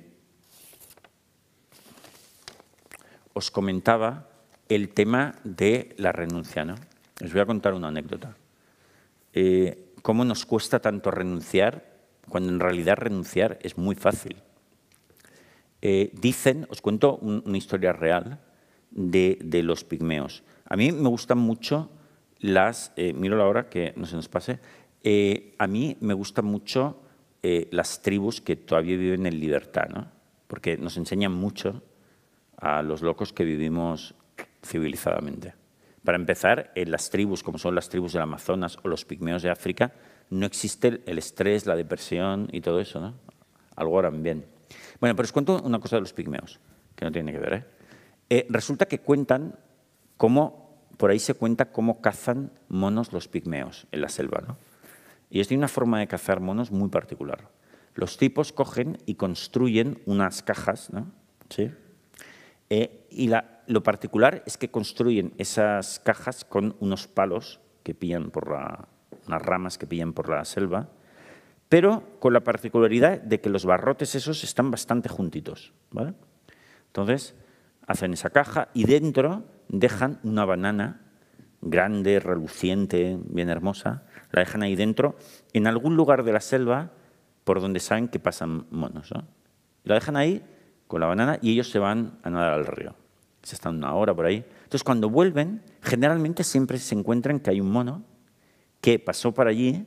os 3.35 3.51
comentaba 3.51 4.31
el 4.69 4.89
tema 4.95 5.35
de 5.45 5.95
la 5.99 6.13
renuncia. 6.13 6.65
¿no? 6.65 6.75
Os 7.23 7.33
voy 7.33 7.43
a 7.43 7.47
contar 7.47 7.75
una 7.75 7.89
anécdota. 7.89 8.37
¿Cómo 10.03 10.25
nos 10.25 10.47
cuesta 10.47 10.81
tanto 10.81 11.11
renunciar 11.11 11.98
cuando 12.29 12.51
en 12.51 12.61
realidad 12.61 12.97
renunciar 12.97 13.59
es 13.63 13.77
muy 13.79 13.95
fácil. 13.95 14.37
Eh, 15.81 16.11
dicen, 16.13 16.67
os 16.71 16.81
cuento 16.81 17.17
una 17.17 17.57
historia 17.57 17.93
real 17.93 18.41
de, 18.91 19.39
los 19.63 19.85
pigmeos. 19.85 20.43
A 20.67 20.77
mí 20.77 20.93
me 20.93 21.09
gustan 21.09 21.39
mucho 21.39 21.91
las, 22.39 22.93
eh, 22.97 23.13
miro 23.13 23.37
la 23.37 23.47
hora 23.47 23.69
que 23.69 23.93
no 23.97 24.07
se 24.07 24.17
nos 24.17 24.29
pase, 24.29 24.59
eh, 25.05 25.55
a 25.59 25.67
mí 25.67 25.97
me 26.01 26.15
gustan 26.15 26.45
mucho 26.45 27.03
las 27.71 28.03
tribus 28.03 28.43
que 28.43 28.57
todavía 28.57 28.99
viven 28.99 29.25
en 29.25 29.41
libertad, 29.41 29.89
¿no? 29.89 30.09
porque 30.49 30.77
nos 30.77 30.99
enseñan 30.99 31.33
mucho 31.33 31.83
a 32.59 32.83
los 32.83 33.01
locos 33.01 33.33
que 33.33 33.45
vivimos 33.45 34.15
civilizadamente. 34.63 35.55
Para 36.05 36.17
empezar, 36.17 36.73
en 36.75 36.91
las 36.91 37.11
tribus, 37.11 37.43
como 37.43 37.59
son 37.59 37.75
las 37.75 37.89
tribus 37.89 38.13
del 38.13 38.23
Amazonas 38.23 38.79
o 38.83 38.89
los 38.89 39.05
pigmeos 39.05 39.43
de 39.43 39.51
África, 39.51 39.93
no 40.31 40.47
existe 40.47 41.03
el 41.07 41.19
estrés, 41.19 41.67
la 41.67 41.77
depresión 41.77 42.49
y 42.53 42.61
todo 42.61 42.81
eso, 42.81 43.01
¿no? 43.01 43.15
Algo 43.77 43.99
harán 43.99 44.23
bien. 44.23 44.47
Bueno, 45.01 45.15
pero 45.17 45.25
os 45.27 45.33
cuento 45.33 45.61
una 45.63 45.79
cosa 45.79 45.97
de 45.97 46.01
los 46.01 46.13
pigmeos, 46.13 46.61
que 46.95 47.05
no 47.05 47.13
tiene 47.13 47.33
que 47.33 47.39
ver. 47.39 47.53
¿eh? 47.53 47.65
Eh, 48.31 48.47
resulta 48.51 48.87
que 48.87 49.01
cuentan 49.01 49.59
cómo, 50.17 50.83
por 50.97 51.11
ahí 51.11 51.19
se 51.19 51.35
cuenta 51.35 51.73
cómo 51.73 52.01
cazan 52.01 52.53
monos 52.69 53.13
los 53.13 53.29
pigmeos 53.29 53.87
en 53.93 54.01
la 54.01 54.09
selva, 54.09 54.43
¿no? 54.47 54.57
Y 55.31 55.37
ellos 55.37 55.49
tienen 55.49 55.61
una 55.61 55.69
forma 55.69 56.01
de 56.01 56.07
cazar 56.07 56.41
monos 56.41 56.71
muy 56.71 56.89
particular. 56.89 57.51
Los 57.95 58.17
tipos 58.17 58.53
cogen 58.53 58.99
y 59.07 59.15
construyen 59.15 60.01
unas 60.07 60.43
cajas, 60.43 60.91
¿no? 60.91 61.13
¿Sí? 61.51 61.71
Eh, 62.71 63.07
y 63.11 63.31
lo 63.67 63.83
particular 63.83 64.43
es 64.47 64.57
que 64.57 64.71
construyen 64.71 65.35
esas 65.39 66.01
cajas 66.01 66.45
con 66.45 66.77
unos 66.81 67.07
palos 67.07 67.61
que 67.83 67.95
pillan 67.95 68.31
por 68.31 68.51
la, 68.51 68.89
unas 69.29 69.43
ramas 69.43 69.79
que 69.79 69.87
pillan 69.87 70.13
por 70.13 70.29
la 70.29 70.45
selva, 70.45 70.89
pero 71.69 72.19
con 72.19 72.33
la 72.33 72.41
particularidad 72.41 73.21
de 73.21 73.41
que 73.41 73.51
los 73.51 73.65
barrotes 73.65 74.15
esos 74.15 74.43
están 74.43 74.71
bastante 74.71 75.09
juntitos. 75.09 75.73
¿vale? 75.91 76.15
Entonces, 76.87 77.35
hacen 77.87 78.13
esa 78.15 78.31
caja 78.31 78.69
y 78.75 78.85
dentro 78.85 79.45
dejan 79.69 80.19
una 80.23 80.45
banana 80.45 81.03
grande, 81.61 82.21
reluciente, 82.21 83.19
bien 83.25 83.49
hermosa, 83.49 84.05
la 84.31 84.41
dejan 84.41 84.63
ahí 84.63 84.77
dentro, 84.77 85.17
en 85.53 85.67
algún 85.67 85.97
lugar 85.97 86.23
de 86.23 86.33
la 86.33 86.41
selva 86.41 86.93
por 87.45 87.61
donde 87.61 87.81
saben 87.81 88.09
que 88.09 88.19
pasan 88.19 88.67
monos. 88.71 89.11
¿no? 89.13 89.25
la 89.85 89.95
dejan 89.95 90.17
ahí 90.17 90.45
con 90.87 91.01
la 91.01 91.07
banana 91.07 91.39
y 91.41 91.53
ellos 91.53 91.71
se 91.71 91.79
van 91.79 92.19
a 92.23 92.31
nadar 92.31 92.55
al 92.55 92.67
río. 92.67 92.95
Se 93.43 93.55
están 93.55 93.77
una 93.77 93.95
hora 93.95 94.15
por 94.15 94.27
ahí. 94.27 94.45
Entonces, 94.65 94.85
cuando 94.85 95.09
vuelven, 95.09 95.63
generalmente 95.83 96.45
siempre 96.45 96.79
se 96.79 96.95
encuentran 96.95 97.41
que 97.41 97.51
hay 97.51 97.61
un 97.61 97.71
mono 97.71 98.03
que 98.81 98.99
pasó 98.99 99.33
por 99.33 99.49
allí, 99.49 99.87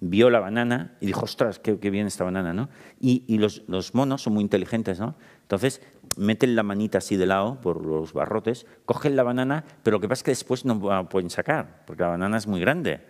vio 0.00 0.28
la 0.30 0.40
banana 0.40 0.96
y 1.00 1.06
dijo, 1.06 1.24
ostras, 1.24 1.58
qué, 1.58 1.74
bien 1.74 2.06
esta 2.06 2.24
banana, 2.24 2.52
¿no? 2.52 2.68
Y, 3.00 3.38
los, 3.38 3.94
monos 3.94 4.22
son 4.22 4.34
muy 4.34 4.42
inteligentes, 4.42 5.00
¿no? 5.00 5.14
Entonces, 5.42 5.80
meten 6.16 6.56
la 6.56 6.62
manita 6.62 6.98
así 6.98 7.16
de 7.16 7.26
lado 7.26 7.60
por 7.60 7.84
los 7.84 8.12
barrotes, 8.12 8.66
cogen 8.84 9.16
la 9.16 9.22
banana, 9.22 9.64
pero 9.82 9.96
lo 9.96 10.00
que 10.00 10.08
pasa 10.08 10.20
es 10.20 10.24
que 10.24 10.30
después 10.32 10.64
no 10.64 11.08
pueden 11.08 11.30
sacar, 11.30 11.84
porque 11.86 12.02
la 12.02 12.10
banana 12.10 12.36
es 12.36 12.46
muy 12.46 12.60
grande 12.60 13.00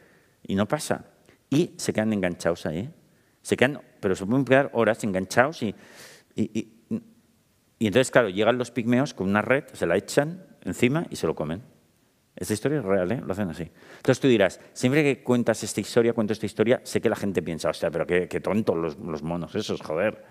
y 0.42 0.54
no 0.54 0.68
pasa. 0.68 1.06
Y 1.50 1.74
se 1.76 1.92
quedan 1.92 2.12
enganchados 2.12 2.66
ahí. 2.66 2.92
Se 3.42 3.56
quedan, 3.56 3.80
pero 4.00 4.14
se 4.14 4.24
pueden 4.24 4.44
quedar 4.44 4.70
horas 4.72 5.04
enganchados 5.04 5.62
y, 5.62 5.74
y, 6.34 6.74
y 7.78 7.86
entonces, 7.86 8.10
claro, 8.10 8.28
llegan 8.30 8.56
los 8.56 8.70
pigmeos 8.70 9.14
con 9.14 9.28
una 9.28 9.42
red, 9.42 9.64
se 9.72 9.86
la 9.86 9.96
echan 9.96 10.46
encima 10.62 11.06
y 11.10 11.16
se 11.16 11.26
lo 11.26 11.34
comen. 11.34 11.73
Esta 12.36 12.52
historia 12.52 12.78
es 12.78 12.84
real, 12.84 13.12
¿eh? 13.12 13.22
Lo 13.24 13.32
hacen 13.32 13.48
así. 13.48 13.70
Entonces 13.96 14.20
tú 14.20 14.26
dirás, 14.26 14.60
siempre 14.72 15.04
que 15.04 15.22
cuentas 15.22 15.62
esta 15.62 15.80
historia, 15.80 16.12
cuento 16.12 16.32
esta 16.32 16.46
historia, 16.46 16.80
sé 16.82 17.00
que 17.00 17.08
la 17.08 17.16
gente 17.16 17.42
piensa, 17.42 17.70
o 17.70 17.74
sea, 17.74 17.90
pero 17.90 18.06
qué, 18.06 18.40
tontos 18.40 18.98
los, 18.98 19.22
monos 19.22 19.54
esos, 19.54 19.80
joder. 19.80 20.24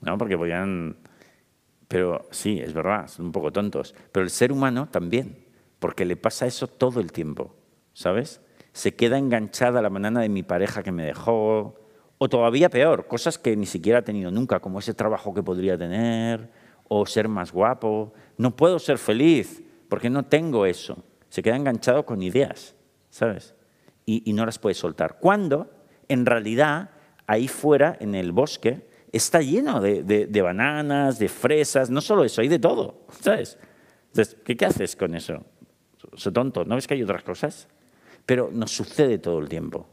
¿No? 0.00 0.18
Porque 0.18 0.36
podían... 0.36 0.96
Pero 1.86 2.26
sí, 2.30 2.58
es 2.58 2.72
verdad, 2.72 3.06
son 3.06 3.26
un 3.26 3.32
poco 3.32 3.52
tontos. 3.52 3.94
Pero 4.10 4.24
el 4.24 4.30
ser 4.30 4.50
humano 4.50 4.88
también, 4.90 5.46
porque 5.78 6.04
le 6.04 6.16
pasa 6.16 6.46
eso 6.46 6.66
todo 6.66 7.00
el 7.00 7.12
tiempo, 7.12 7.54
¿sabes? 7.92 8.40
Se 8.72 8.96
queda 8.96 9.18
enganchada 9.18 9.82
la 9.82 9.90
banana 9.90 10.22
de 10.22 10.28
mi 10.28 10.42
pareja 10.42 10.82
que 10.82 10.90
me 10.90 11.04
dejó, 11.04 11.78
o 12.18 12.28
todavía 12.28 12.68
peor, 12.68 13.06
cosas 13.06 13.38
que 13.38 13.54
ni 13.56 13.66
siquiera 13.66 14.00
ha 14.00 14.02
tenido 14.02 14.30
nunca, 14.30 14.58
como 14.58 14.80
ese 14.80 14.94
trabajo 14.94 15.34
que 15.34 15.42
podría 15.42 15.78
tener, 15.78 16.50
o 16.88 17.06
ser 17.06 17.28
más 17.28 17.52
guapo. 17.52 18.12
No 18.38 18.56
puedo 18.56 18.78
ser 18.78 18.98
feliz 18.98 19.62
porque 19.88 20.10
no 20.10 20.24
tengo 20.24 20.66
eso 20.66 21.04
se 21.32 21.42
queda 21.42 21.56
enganchado 21.56 22.04
con 22.04 22.20
ideas, 22.20 22.74
¿sabes? 23.08 23.54
Y, 24.04 24.30
no 24.34 24.44
las 24.44 24.58
puede 24.58 24.74
soltar. 24.74 25.16
Cuando, 25.18 25.72
en 26.06 26.26
realidad, 26.26 26.90
ahí 27.26 27.48
fuera, 27.48 27.96
en 28.00 28.14
el 28.14 28.32
bosque, 28.32 28.86
está 29.12 29.40
lleno 29.40 29.80
de, 29.80 30.42
bananas, 30.42 31.18
de 31.18 31.30
fresas, 31.30 31.88
no 31.88 32.02
solo 32.02 32.24
eso, 32.24 32.42
hay 32.42 32.48
de 32.48 32.58
todo, 32.58 33.06
¿sabes? 33.22 33.56
Entonces, 34.08 34.36
¿qué, 34.44 34.62
haces 34.62 34.94
con 34.94 35.14
eso? 35.14 35.42
Soy 36.16 36.34
tonto, 36.34 36.66
¿no 36.66 36.74
ves 36.74 36.86
que 36.86 36.92
hay 36.92 37.02
otras 37.02 37.22
cosas? 37.22 37.66
Pero 38.26 38.50
nos 38.52 38.70
sucede 38.70 39.16
todo 39.16 39.38
el 39.38 39.48
tiempo, 39.48 39.88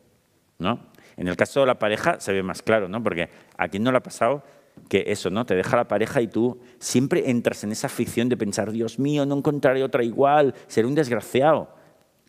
¿no? 0.57 0.87
En 1.15 1.29
el 1.29 1.37
caso 1.37 1.61
de 1.61 1.67
la 1.67 1.79
pareja 1.79 2.19
se 2.19 2.33
ve 2.33 2.43
más 2.43 2.61
claro, 2.61 2.89
¿no? 2.89 3.01
Porque 3.01 3.29
a 3.57 3.69
quien 3.69 3.83
no 3.83 3.93
le 3.93 3.99
ha 3.99 4.03
pasado 4.03 4.43
que 4.87 5.05
eso, 5.07 5.29
¿no? 5.29 5.45
Te 5.45 5.55
deja 5.55 5.75
la 5.75 5.87
pareja 5.87 6.21
y 6.21 6.27
tú 6.27 6.59
siempre 6.79 7.29
entras 7.29 7.63
en 7.63 7.71
esa 7.71 7.89
ficción 7.89 8.29
de 8.29 8.37
pensar, 8.37 8.71
Dios 8.71 8.99
mío, 8.99 9.25
no 9.25 9.37
encontraré 9.37 9.83
otra 9.83 10.03
igual, 10.03 10.53
seré 10.67 10.87
un 10.87 10.95
desgraciado. 10.95 11.69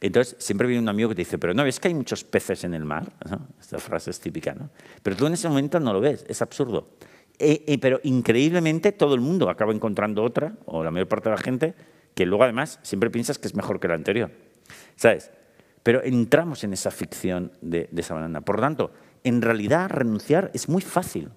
Entonces, 0.01 0.35
siempre 0.39 0.67
viene 0.67 0.83
un 0.83 0.89
amigo 0.89 1.11
que 1.11 1.15
te 1.15 1.21
dice, 1.23 1.39
pero 1.39 1.53
no, 1.53 1.63
¿ves 1.63 1.79
que 1.79 1.89
hay 1.89 1.95
muchos 1.95 2.25
peces 2.25 2.65
en 2.65 2.73
el 2.75 2.85
mar? 2.85 3.13
Esta 3.61 3.79
frase 3.79 4.11
es 4.11 4.21
típica, 4.21 4.55
¿no? 4.55 4.71
Pero 5.03 5.15
tú 5.15 5.27
en 5.27 5.35
ese 5.35 5.49
momento 5.49 5.79
no 5.79 5.93
lo 5.93 6.01
ves, 6.01 6.25
es 6.29 6.41
absurdo. 6.41 6.89
Eh, 7.39 7.79
pero 7.81 8.01
increíblemente 8.03 8.93
todo 8.93 9.15
el 9.15 9.21
mundo 9.21 9.49
acaba 9.49 9.73
encontrando 9.73 10.23
otra, 10.23 10.55
o 10.65 10.83
la 10.83 10.91
mayor 10.91 11.09
parte 11.09 11.29
de 11.29 11.37
la 11.37 11.43
gente, 11.43 11.75
que 12.15 12.25
luego 12.27 12.45
además 12.45 12.79
siempre 12.83 13.11
piensas 13.11 13.39
que 13.39 13.47
es 13.47 13.55
mejor 13.55 13.79
que 13.79 13.89
la 13.89 13.95
anterior. 13.95 14.31
¿Sabes? 14.97 15.31
Pero 15.83 16.03
entramos 16.03 16.65
en 16.65 16.73
esa 16.73 16.91
ficción 16.91 17.53
de, 17.61 17.89
de 17.91 18.01
esa 18.01 18.15
banana. 18.15 18.41
Por 18.41 18.57
lo 18.57 18.63
tanto, 18.63 18.93
en 19.23 19.43
realidad 19.43 19.91
renunciar 19.91 20.51
es 20.55 20.69
muy 20.69 20.83
fácil. 20.83 21.31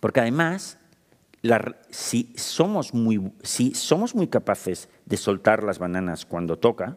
Porque 0.00 0.20
además, 0.20 0.78
si, 1.90 2.32
somos 2.36 2.94
muy, 2.94 3.32
si 3.42 3.74
somos 3.74 4.14
muy 4.14 4.28
capaces 4.28 4.88
de 5.06 5.16
soltar 5.16 5.62
las 5.62 5.78
bananas 5.78 6.26
cuando 6.26 6.58
toca, 6.58 6.96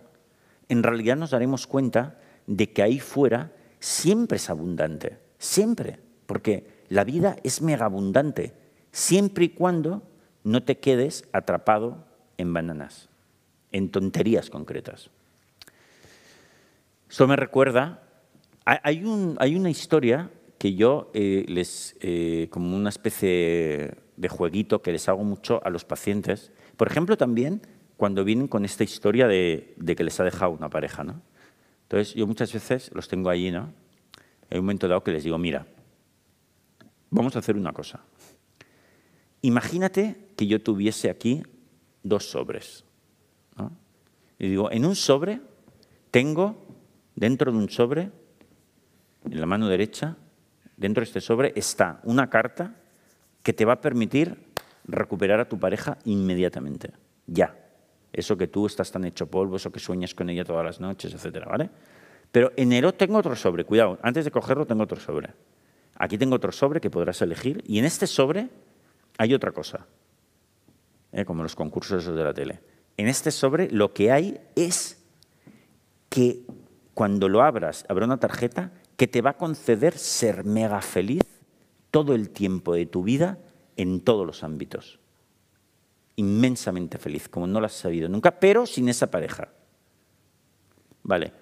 en 0.70 0.84
realidad 0.84 1.18
nos 1.18 1.32
daremos 1.32 1.68
cuenta 1.68 2.18
de 2.48 2.72
que 2.72 2.82
ahí 2.82 3.00
fuera 3.00 3.52
siempre 3.80 4.38
es 4.38 4.50
abundante, 4.50 5.20
siempre, 5.38 6.00
porque 6.26 6.84
la 6.90 7.04
vida 7.04 7.36
es 7.44 7.62
mega 7.62 7.86
abundante, 7.86 8.54
siempre 8.92 9.46
y 9.46 9.50
cuando 9.50 10.04
no 10.44 10.64
te 10.64 10.80
quedes 10.80 11.26
atrapado 11.34 12.06
en 12.38 12.54
bananas, 12.54 13.10
en 13.72 13.90
tonterías 13.90 14.50
concretas. 14.50 15.10
Esto 17.10 17.28
me 17.28 17.36
recuerda, 17.36 18.02
hay, 18.66 19.04
un, 19.04 19.36
hay 19.40 19.56
una 19.56 19.70
historia 19.70 20.32
que 20.64 20.76
yo 20.76 21.12
eh, 21.14 21.44
les, 21.50 21.98
eh, 22.00 22.48
como 22.50 22.74
una 22.74 22.88
especie 22.88 23.98
de 24.16 24.30
jueguito 24.30 24.82
que 24.82 24.94
les 24.94 25.10
hago 25.10 25.26
mucho 25.26 25.60
a 25.66 25.70
los 25.70 25.84
pacientes. 25.84 26.54
Por 26.78 26.88
ejemplo, 26.88 27.18
también 27.18 27.62
cuando 27.98 28.24
vienen 28.24 28.48
con 28.48 28.64
esta 28.64 28.86
historia 28.86 29.28
de, 29.28 29.76
que 29.86 30.04
les 30.06 30.18
ha 30.22 30.24
dejado 30.24 30.52
una 30.52 30.70
pareja. 30.70 31.04
¿no? 31.04 31.22
Entonces, 31.82 32.14
yo 32.14 32.26
muchas 32.28 32.54
veces 32.54 32.92
los 32.94 33.10
tengo 33.10 33.30
allí, 33.30 33.52
¿no? 33.52 33.74
Hay 34.50 34.60
un 34.60 34.64
momento 34.64 34.88
dado 34.88 35.04
que 35.04 35.12
les 35.12 35.26
digo, 35.26 35.38
mira, 35.38 35.68
vamos 37.10 37.36
a 37.36 37.40
hacer 37.40 37.58
una 37.58 37.74
cosa. 37.74 38.00
Imagínate 39.42 40.30
que 40.38 40.48
yo 40.48 40.62
tuviese 40.62 41.10
aquí 41.10 41.44
dos 42.04 42.32
sobres. 42.32 42.86
Y 44.40 44.48
digo, 44.48 44.72
en 44.72 44.86
un 44.86 44.96
sobre 44.96 45.42
tengo, 46.10 46.66
dentro 47.16 47.52
de 47.52 47.58
un 47.58 47.68
sobre, 47.70 48.12
en 49.30 49.42
la 49.42 49.46
mano 49.46 49.68
derecha, 49.68 50.16
dentro 50.84 51.00
de 51.00 51.06
este 51.06 51.22
sobre 51.22 51.54
está 51.56 52.02
una 52.04 52.30
carta 52.30 52.76
que 53.42 53.54
te 53.54 53.64
va 53.64 53.74
a 53.74 53.82
permitir 53.82 54.36
recuperar 54.84 55.40
a 55.40 55.48
tu 55.48 55.58
pareja 55.58 55.98
inmediatamente, 56.04 56.92
ya. 57.26 57.56
Eso 58.12 58.36
que 58.36 58.48
tú 58.48 58.66
estás 58.66 58.92
tan 58.92 59.06
hecho 59.06 59.28
polvo, 59.28 59.56
eso 59.56 59.72
que 59.72 59.80
sueñas 59.80 60.14
con 60.14 60.30
ella 60.30 60.44
todas 60.44 60.66
las 60.66 60.82
noches, 60.82 61.14
etcétera, 61.14 61.48
¿vale? 61.50 61.70
Pero 62.34 62.52
en 62.58 62.74
enero 62.74 62.94
tengo 62.94 63.18
otro 63.18 63.34
sobre, 63.34 63.64
cuidado, 63.64 63.98
antes 64.02 64.26
de 64.26 64.32
cogerlo 64.32 64.66
tengo 64.66 64.84
otro 64.84 65.00
sobre. 65.00 65.30
Aquí 65.96 66.18
tengo 66.18 66.36
otro 66.36 66.52
sobre 66.52 66.82
que 66.82 66.90
podrás 66.90 67.22
elegir 67.22 67.64
y 67.66 67.80
en 67.80 67.86
este 67.86 68.06
sobre 68.06 68.50
hay 69.18 69.34
otra 69.34 69.54
cosa, 69.54 69.88
¿eh? 71.14 71.24
como 71.24 71.44
los 71.44 71.56
concursos 71.56 72.06
de 72.06 72.24
la 72.24 72.34
tele. 72.34 72.60
En 72.98 73.08
este 73.08 73.32
sobre 73.32 73.72
lo 73.72 73.94
que 73.94 74.12
hay 74.12 74.38
es 74.58 75.02
que 76.10 76.42
cuando 76.94 77.30
lo 77.30 77.42
abras, 77.42 77.86
habrá 77.88 78.06
una 78.06 78.18
tarjeta 78.18 78.72
que 78.98 79.08
te 79.08 79.22
va 79.22 79.32
a 79.32 79.38
conceder 79.38 79.98
ser 79.98 80.44
mega 80.44 80.82
feliz 80.82 81.24
todo 81.92 82.16
el 82.16 82.30
tiempo 82.30 82.74
de 82.74 82.86
tu 82.86 83.04
vida 83.04 83.38
en 83.78 84.02
todos 84.02 84.26
los 84.26 84.44
ámbitos. 84.44 85.00
Inmensamente 86.16 86.98
feliz, 86.98 87.28
como 87.28 87.48
no 87.48 87.60
lo 87.60 87.66
has 87.66 87.74
sabido 87.74 88.08
nunca, 88.10 88.40
pero 88.40 88.66
sin 88.66 88.90
esa 88.90 89.10
pareja. 89.10 89.50
Vale, 91.02 91.34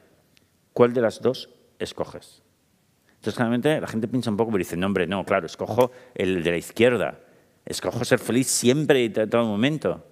¿cuál 0.74 0.94
de 0.94 1.02
las 1.02 1.22
dos 1.22 1.50
escoges? 1.80 2.42
Entonces, 3.16 3.36
claramente, 3.36 3.80
la 3.80 3.88
gente 3.88 4.08
piensa 4.08 4.32
un 4.32 4.38
poco, 4.38 4.52
pero 4.52 4.60
dice, 4.60 4.78
no, 4.78 4.88
hombre, 4.88 5.06
no, 5.06 5.24
claro, 5.26 5.46
escojo 5.46 5.92
el 6.16 6.44
de 6.44 6.52
la 6.52 6.58
izquierda. 6.58 7.20
Escojo 7.66 8.04
ser 8.04 8.18
feliz 8.18 8.48
siempre 8.48 9.04
y 9.04 9.10
todo 9.10 9.46
momento. 9.46 10.04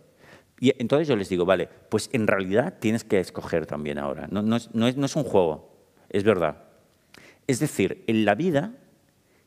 Y 0.60 0.74
entonces 0.80 1.08
yo 1.08 1.16
les 1.16 1.30
digo, 1.30 1.46
vale, 1.46 1.68
pues 1.90 2.10
en 2.14 2.28
realidad 2.28 2.76
tienes 2.80 3.04
que 3.04 3.20
escoger 3.20 3.66
también 3.66 3.98
ahora. 3.98 4.28
No 4.30 4.56
es 4.56 5.16
un 5.16 5.24
juego, 5.24 5.74
es 6.10 6.24
verdad. 6.24 6.69
Es 7.50 7.60
decir, 7.60 8.04
en 8.06 8.26
la 8.26 8.36
vida, 8.36 8.76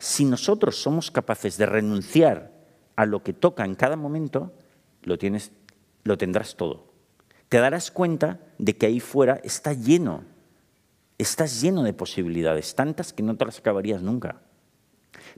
si 0.00 0.24
nosotros 0.24 0.74
somos 0.82 1.12
capaces 1.12 1.56
de 1.56 1.66
renunciar 1.66 2.50
a 2.96 3.06
lo 3.06 3.22
que 3.22 3.32
toca 3.32 3.64
en 3.64 3.76
cada 3.76 3.94
momento, 3.94 4.52
lo, 5.04 5.18
tienes, 5.18 5.52
lo 6.02 6.18
tendrás 6.18 6.56
todo. 6.56 6.94
Te 7.48 7.58
darás 7.58 7.92
cuenta 7.92 8.40
de 8.58 8.76
que 8.76 8.86
ahí 8.86 8.98
fuera 8.98 9.38
está 9.44 9.72
lleno, 9.72 10.24
estás 11.16 11.60
lleno 11.60 11.84
de 11.84 11.92
posibilidades, 11.92 12.74
tantas 12.74 13.12
que 13.12 13.22
no 13.22 13.36
te 13.36 13.44
las 13.44 13.60
acabarías 13.60 14.02
nunca. 14.02 14.42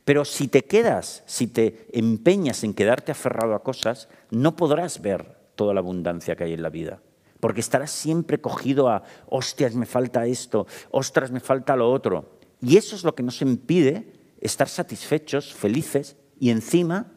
Pero 0.06 0.24
si 0.24 0.48
te 0.48 0.64
quedas, 0.64 1.22
si 1.26 1.48
te 1.48 1.86
empeñas 1.92 2.64
en 2.64 2.72
quedarte 2.72 3.12
aferrado 3.12 3.54
a 3.54 3.62
cosas, 3.62 4.08
no 4.30 4.56
podrás 4.56 5.02
ver 5.02 5.36
toda 5.54 5.74
la 5.74 5.80
abundancia 5.80 6.34
que 6.34 6.44
hay 6.44 6.54
en 6.54 6.62
la 6.62 6.70
vida. 6.70 7.02
Porque 7.40 7.60
estarás 7.60 7.90
siempre 7.90 8.40
cogido 8.40 8.88
a, 8.88 9.02
hostias, 9.26 9.74
me 9.74 9.84
falta 9.84 10.24
esto, 10.24 10.66
ostras, 10.92 11.30
me 11.30 11.40
falta 11.40 11.76
lo 11.76 11.92
otro. 11.92 12.42
Y 12.60 12.76
eso 12.76 12.96
es 12.96 13.04
lo 13.04 13.14
que 13.14 13.22
nos 13.22 13.42
impide 13.42 14.12
estar 14.40 14.68
satisfechos, 14.68 15.54
felices 15.54 16.16
y 16.38 16.50
encima 16.50 17.12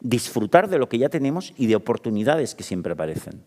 disfrutar 0.00 0.68
de 0.68 0.78
lo 0.78 0.88
que 0.88 0.98
ya 0.98 1.08
tenemos 1.08 1.52
y 1.56 1.66
de 1.66 1.76
oportunidades 1.76 2.54
que 2.54 2.62
siempre 2.62 2.92
aparecen. 2.92 3.42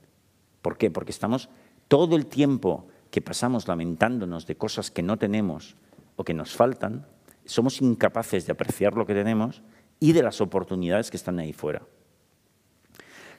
¿Por 0.62 0.78
qué? 0.78 0.92
Porque 0.92 1.12
estamos 1.12 1.50
todo 1.88 2.16
el 2.16 2.26
tiempo 2.26 2.88
que 3.12 3.22
pasamos 3.22 3.68
lamentándonos 3.68 4.46
de 4.46 4.56
cosas 4.56 4.92
que 4.92 5.02
no 5.02 5.18
tenemos 5.18 5.76
o 6.16 6.24
que 6.24 6.34
nos 6.34 6.56
faltan, 6.56 7.08
somos 7.46 7.82
incapaces 7.82 8.46
de 8.46 8.52
apreciar 8.52 8.94
lo 8.94 9.06
que 9.06 9.14
tenemos 9.14 9.64
y 10.00 10.14
de 10.14 10.22
las 10.22 10.42
oportunidades 10.42 11.10
que 11.10 11.18
están 11.18 11.40
ahí 11.40 11.54
fuera. 11.54 11.82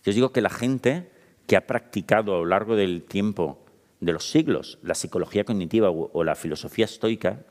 Yo 0.04 0.12
digo 0.12 0.32
que 0.32 0.40
la 0.40 0.50
gente 0.50 1.10
que 1.46 1.56
ha 1.56 1.66
practicado 1.66 2.34
a 2.34 2.38
lo 2.38 2.46
largo 2.46 2.74
del 2.74 3.04
tiempo, 3.04 3.64
de 4.00 4.12
los 4.12 4.30
siglos, 4.30 4.78
la 4.82 4.94
psicología 4.94 5.44
cognitiva 5.44 5.90
o 5.90 6.24
la 6.24 6.34
filosofía 6.34 6.86
estoica, 6.86 7.44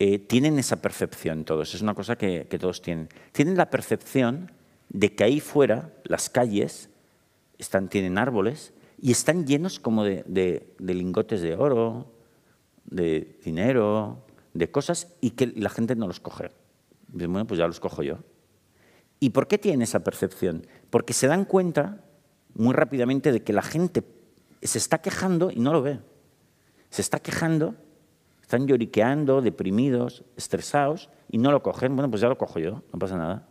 eh, 0.00 0.20
tienen 0.20 0.58
esa 0.58 0.80
percepción 0.80 1.44
todos, 1.44 1.74
es 1.74 1.82
una 1.82 1.94
cosa 1.94 2.16
que, 2.16 2.44
todos 2.44 2.82
tienen. 2.82 3.08
Tienen 3.32 3.56
la 3.56 3.68
percepción 3.68 4.52
de 4.88 5.14
que 5.14 5.24
ahí 5.24 5.40
fuera 5.40 5.92
las 6.04 6.30
calles 6.30 6.88
están, 7.58 7.88
tienen 7.88 8.16
árboles 8.16 8.72
y 9.00 9.10
están 9.10 9.46
llenos 9.46 9.80
como 9.80 10.04
de, 10.04 10.22
de, 10.26 10.94
lingotes 10.94 11.40
de 11.40 11.56
oro, 11.56 12.12
de 12.84 13.38
dinero, 13.44 14.24
de 14.54 14.70
cosas 14.70 15.08
y 15.20 15.30
que 15.30 15.48
la 15.56 15.68
gente 15.68 15.96
no 15.96 16.06
los 16.06 16.20
coge. 16.20 16.52
Bueno, 17.08 17.46
pues 17.46 17.58
ya 17.58 17.66
los 17.66 17.80
cojo 17.80 18.02
yo. 18.02 18.18
¿Y 19.18 19.30
por 19.30 19.48
qué 19.48 19.58
tienen 19.58 19.82
esa 19.82 20.04
percepción? 20.04 20.64
Porque 20.90 21.12
se 21.12 21.26
dan 21.26 21.44
cuenta 21.44 22.04
muy 22.54 22.72
rápidamente 22.72 23.32
de 23.32 23.42
que 23.42 23.52
la 23.52 23.62
gente 23.62 24.04
se 24.62 24.78
está 24.78 24.98
quejando 24.98 25.50
y 25.50 25.58
no 25.58 25.72
lo 25.72 25.82
ve. 25.82 25.98
Se 26.90 27.02
está 27.02 27.18
quejando 27.18 27.74
están 28.48 28.66
lloriqueando, 28.66 29.42
deprimidos, 29.42 30.24
estresados 30.34 31.10
y 31.30 31.36
no 31.36 31.52
lo 31.52 31.62
cogen. 31.62 31.94
Bueno, 31.94 32.08
pues 32.08 32.22
ya 32.22 32.28
lo 32.28 32.38
cojo 32.38 32.58
yo, 32.58 32.82
no 32.90 32.98
pasa 32.98 33.18
nada. 33.18 33.46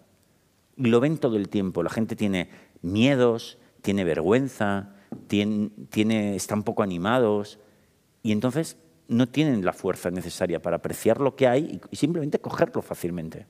Y 0.75 0.87
lo 0.87 0.99
ven 0.99 1.19
todo 1.19 1.37
el 1.37 1.49
tiempo. 1.49 1.83
La 1.83 1.91
gente 1.91 2.15
tiene 2.15 2.49
miedos, 2.81 3.59
tiene 3.83 4.03
vergüenza, 4.03 4.95
tiene, 5.27 5.69
tiene, 5.91 6.35
están 6.35 6.63
poco 6.63 6.81
animados 6.81 7.59
y 8.23 8.31
entonces 8.31 8.75
no 9.07 9.29
tienen 9.29 9.63
la 9.63 9.71
fuerza 9.71 10.09
necesaria 10.09 10.63
para 10.63 10.77
apreciar 10.77 11.21
lo 11.21 11.35
que 11.35 11.47
hay 11.47 11.79
y, 11.91 11.95
simplemente 11.95 12.39
cogerlo 12.39 12.81
fácilmente. 12.81 13.45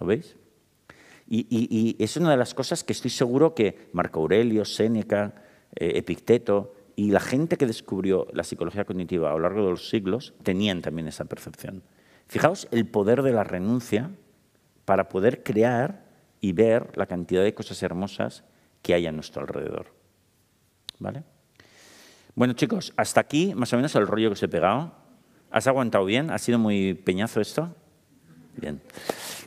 ¿Lo 0.00 0.06
veis? 0.06 0.34
Y, 1.28 1.94
es 2.02 2.16
una 2.16 2.30
de 2.30 2.38
las 2.38 2.54
cosas 2.54 2.84
que 2.84 2.94
estoy 2.94 3.10
seguro 3.10 3.54
que 3.54 3.90
Marco 3.92 4.20
Aurelio, 4.20 4.64
Séneca, 4.64 5.42
eh, 5.76 5.92
Epicteto, 5.96 6.72
y 6.98 7.12
la 7.12 7.20
gente 7.20 7.56
que 7.56 7.66
descubrió 7.66 8.26
la 8.32 8.42
psicología 8.42 8.84
cognitiva 8.84 9.30
a 9.30 9.34
lo 9.34 9.38
largo 9.38 9.62
de 9.62 9.70
los 9.70 9.88
siglos 9.88 10.34
tenían 10.42 10.82
también 10.82 11.06
esa 11.06 11.26
percepción. 11.26 11.84
Fijaos 12.26 12.66
el 12.72 12.88
poder 12.88 13.22
de 13.22 13.30
la 13.30 13.44
renuncia 13.44 14.10
para 14.84 15.08
poder 15.08 15.44
crear 15.44 16.04
y 16.40 16.50
ver 16.54 16.90
la 16.96 17.06
cantidad 17.06 17.44
de 17.44 17.54
cosas 17.54 17.80
hermosas 17.84 18.42
que 18.82 18.94
hay 18.94 19.06
a 19.06 19.12
nuestro 19.12 19.42
alrededor. 19.42 19.94
¿Vale? 20.98 21.22
Bueno, 22.34 22.54
chicos, 22.54 22.92
hasta 22.96 23.20
aquí 23.20 23.54
más 23.54 23.72
o 23.72 23.76
menos 23.76 23.94
el 23.94 24.08
rollo 24.08 24.30
que 24.30 24.32
os 24.32 24.42
he 24.42 24.48
pegado. 24.48 24.92
¿Has 25.52 25.68
aguantado 25.68 26.04
bien? 26.04 26.32
¿Ha 26.32 26.38
sido 26.38 26.58
muy 26.58 26.94
peñazo 26.94 27.40
esto? 27.40 27.72
Bien. 28.56 28.80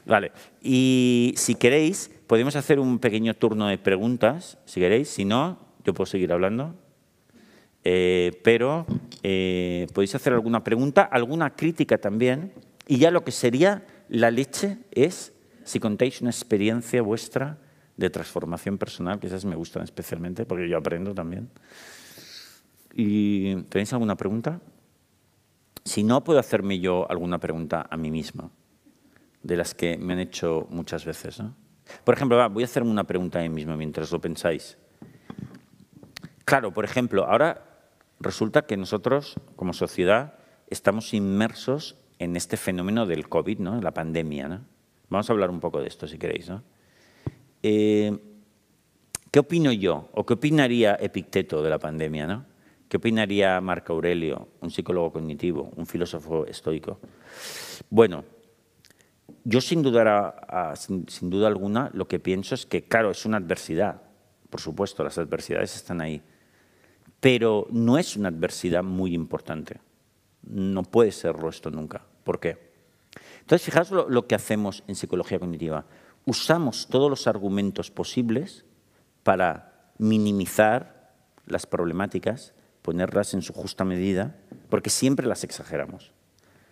Vale. 0.06 0.32
Y 0.62 1.34
si 1.36 1.56
queréis, 1.56 2.12
podemos 2.28 2.56
hacer 2.56 2.80
un 2.80 3.00
pequeño 3.00 3.34
turno 3.34 3.68
de 3.68 3.78
preguntas, 3.78 4.58
si 4.64 4.80
queréis. 4.80 5.10
Si 5.10 5.26
no, 5.26 5.60
yo 5.84 5.94
puedo 5.94 6.06
seguir 6.06 6.32
hablando. 6.32 6.76
Eh, 7.84 8.40
pero 8.44 8.86
eh, 9.24 9.88
podéis 9.94 10.14
hacer 10.16 10.34
alguna 10.34 10.64
pregunta, 10.64 11.04
alguna 11.04 11.56
crítica 11.56 11.98
también. 11.98 12.54
Y 12.88 12.98
ya 12.98 13.12
lo 13.12 13.24
que 13.24 13.32
sería 13.32 13.86
la 14.10 14.32
leche 14.32 14.78
es 14.92 15.34
si 15.64 15.80
contáis 15.80 16.22
una 16.22 16.30
experiencia 16.30 17.02
vuestra 17.02 17.58
de 17.98 18.10
transformación 18.10 18.78
personal, 18.78 19.20
que 19.20 19.28
esas 19.28 19.46
me 19.46 19.56
gustan 19.56 19.84
especialmente 19.84 20.46
porque 20.46 20.68
yo 20.68 20.78
aprendo 20.78 21.14
también. 21.14 21.50
¿Y 22.94 23.56
tenéis 23.64 23.94
alguna 23.94 24.16
pregunta? 24.16 24.60
Si 25.84 26.04
no, 26.04 26.24
puedo 26.24 26.40
hacerme 26.40 26.80
yo 26.80 27.10
alguna 27.10 27.40
pregunta 27.40 27.88
a 27.90 27.98
mí 27.98 28.12
mismo, 28.12 28.52
de 29.42 29.56
las 29.56 29.74
que 29.74 29.98
me 29.98 30.14
han 30.14 30.20
hecho 30.20 30.68
muchas 30.70 31.06
veces. 31.06 31.42
Por 32.04 32.16
ejemplo, 32.16 32.50
voy 32.50 32.64
a 32.64 32.66
hacerme 32.66 32.92
una 32.92 33.06
pregunta 33.06 33.40
a 33.40 33.44
mí 33.44 33.50
mismo 33.50 33.76
mientras 33.78 34.12
lo 34.12 34.20
pensáis. 34.20 34.78
Claro, 36.46 36.74
por 36.74 36.86
ejemplo, 36.86 37.26
ahora 37.26 37.71
Resulta 38.22 38.68
que 38.68 38.78
nosotros, 38.78 39.36
como 39.56 39.74
sociedad, 39.74 40.36
estamos 40.70 41.14
inmersos 41.16 41.98
en 42.20 42.36
este 42.36 42.56
fenómeno 42.56 43.08
del 43.08 43.28
COVID, 43.28 43.60
¿no? 43.60 43.82
la 43.82 43.96
pandemia. 43.96 44.62
Vamos 45.10 45.30
a 45.30 45.34
hablar 45.34 45.50
un 45.50 45.60
poco 45.60 45.82
de 45.82 45.88
esto, 45.88 46.08
si 46.08 46.20
queréis. 46.20 46.52
Eh, 47.64 48.16
¿Qué 49.32 49.40
opino 49.40 49.72
yo 49.72 50.10
o 50.14 50.24
qué 50.24 50.34
opinaría 50.34 50.96
Epicteto 51.00 51.64
de 51.64 51.72
la 51.72 51.80
pandemia? 51.80 52.28
¿no? 52.28 52.46
¿Qué 52.88 52.98
opinaría 52.98 53.60
Marco 53.60 53.94
Aurelio, 53.94 54.50
un 54.62 54.70
psicólogo 54.70 55.14
cognitivo, 55.14 55.72
un 55.76 55.88
filósofo 55.88 56.46
estoico? 56.46 57.00
Bueno, 57.90 58.24
yo 59.44 59.62
sin 59.62 59.82
duda, 59.82 60.76
sin 60.76 61.30
duda 61.32 61.48
alguna 61.48 61.90
lo 61.94 62.08
que 62.08 62.20
pienso 62.20 62.54
es 62.54 62.68
que, 62.68 62.84
claro, 62.84 63.10
es 63.10 63.26
una 63.26 63.38
adversidad. 63.38 64.04
Por 64.52 64.62
supuesto, 64.62 65.04
las 65.04 65.18
adversidades 65.18 65.76
están 65.76 66.02
ahí 66.02 66.22
pero 67.22 67.68
no 67.70 67.98
es 67.98 68.18
una 68.18 68.30
adversidad 68.30 68.84
muy 68.84 69.14
importante. 69.14 69.80
No 70.42 70.84
puede 70.84 71.12
serlo 71.12 71.50
esto 71.50 71.70
nunca. 71.70 72.04
¿Por 72.24 72.40
qué? 72.40 72.72
Entonces, 73.42 73.64
fijaos 73.64 73.92
lo, 73.92 74.28
que 74.28 74.36
hacemos 74.36 74.84
en 74.88 74.96
psicología 74.96 75.40
cognitiva. 75.40 75.86
Usamos 76.26 76.88
todos 76.88 77.10
los 77.10 77.28
argumentos 77.28 77.92
posibles 77.92 78.66
para 79.24 79.92
minimizar 80.00 81.14
las 81.46 81.68
problemáticas, 81.68 82.54
ponerlas 82.82 83.34
en 83.36 83.44
su 83.44 83.54
justa 83.54 83.86
medida, 83.86 84.36
porque 84.70 84.90
siempre 84.90 85.28
las 85.28 85.44
exageramos. 85.44 86.12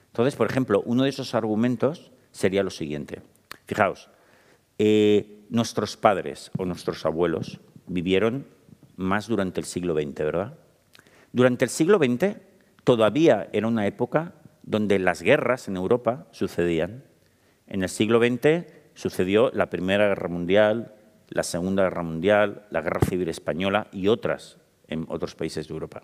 Entonces, 0.08 0.36
por 0.36 0.50
ejemplo, 0.50 0.82
uno 0.86 1.04
de 1.04 1.10
esos 1.10 1.36
argumentos 1.36 2.12
sería 2.32 2.64
lo 2.64 2.72
siguiente. 2.72 3.22
Fijaos, 3.66 4.10
eh, 4.80 5.46
nuestros 5.50 5.98
padres 5.98 6.50
o 6.58 6.66
nuestros 6.66 7.06
abuelos 7.06 7.60
vivieron 7.86 8.48
más 9.00 9.28
durante 9.28 9.62
el 9.62 9.66
siglo 9.66 9.96
XX, 9.96 10.16
¿verdad? 10.18 10.58
Durante 11.32 11.64
el 11.64 11.70
siglo 11.70 11.98
XX 12.00 12.36
todavía 12.84 13.48
era 13.54 13.68
una 13.68 13.88
época 13.88 14.34
donde 14.64 15.00
las 15.00 15.22
guerras 15.22 15.70
en 15.70 15.78
Europa 15.78 16.28
sucedían. 16.32 17.06
En 17.66 17.82
el 17.82 17.90
siglo 17.90 18.20
XX 18.20 18.66
sucedió 18.96 19.52
la 19.52 19.70
Primera 19.70 20.10
Guerra 20.10 20.28
Mundial, 20.28 20.96
la 21.30 21.44
Segunda 21.44 21.84
Guerra 21.84 22.04
Mundial, 22.04 22.68
la 22.72 22.82
Guerra 22.82 23.00
Civil 23.08 23.30
Española 23.30 23.88
y 23.94 24.10
otras 24.10 24.58
en 24.88 25.06
otros 25.08 25.34
países 25.34 25.70
de 25.70 25.74
Europa. 25.74 26.04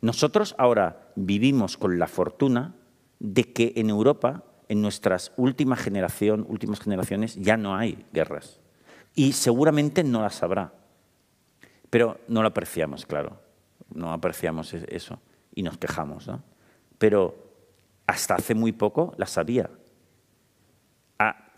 Nosotros 0.00 0.54
ahora 0.56 1.12
vivimos 1.16 1.76
con 1.76 1.98
la 1.98 2.06
fortuna 2.06 2.76
de 3.18 3.52
que 3.52 3.74
en 3.76 3.90
Europa, 3.90 4.44
en 4.68 4.80
nuestras 4.80 5.32
últimas 5.36 5.80
generación, 5.80 6.46
últimas 6.48 6.80
generaciones, 6.80 7.36
ya 7.36 7.58
no 7.58 7.76
hay 7.76 8.06
guerras. 8.14 8.58
Y 9.14 9.32
seguramente 9.32 10.02
no 10.02 10.22
las 10.22 10.42
habrá. 10.42 10.79
Pero 11.90 12.20
no 12.28 12.42
lo 12.42 12.48
apreciamos, 12.48 13.04
claro. 13.04 13.40
No 13.92 14.12
apreciamos 14.12 14.72
eso 14.72 15.20
y 15.54 15.62
nos 15.62 15.76
quejamos. 15.76 16.28
¿no? 16.28 16.42
Pero 16.98 17.34
hasta 18.06 18.36
hace 18.36 18.54
muy 18.54 18.72
poco 18.72 19.14
las 19.18 19.36
había. 19.36 19.68
A, 21.18 21.52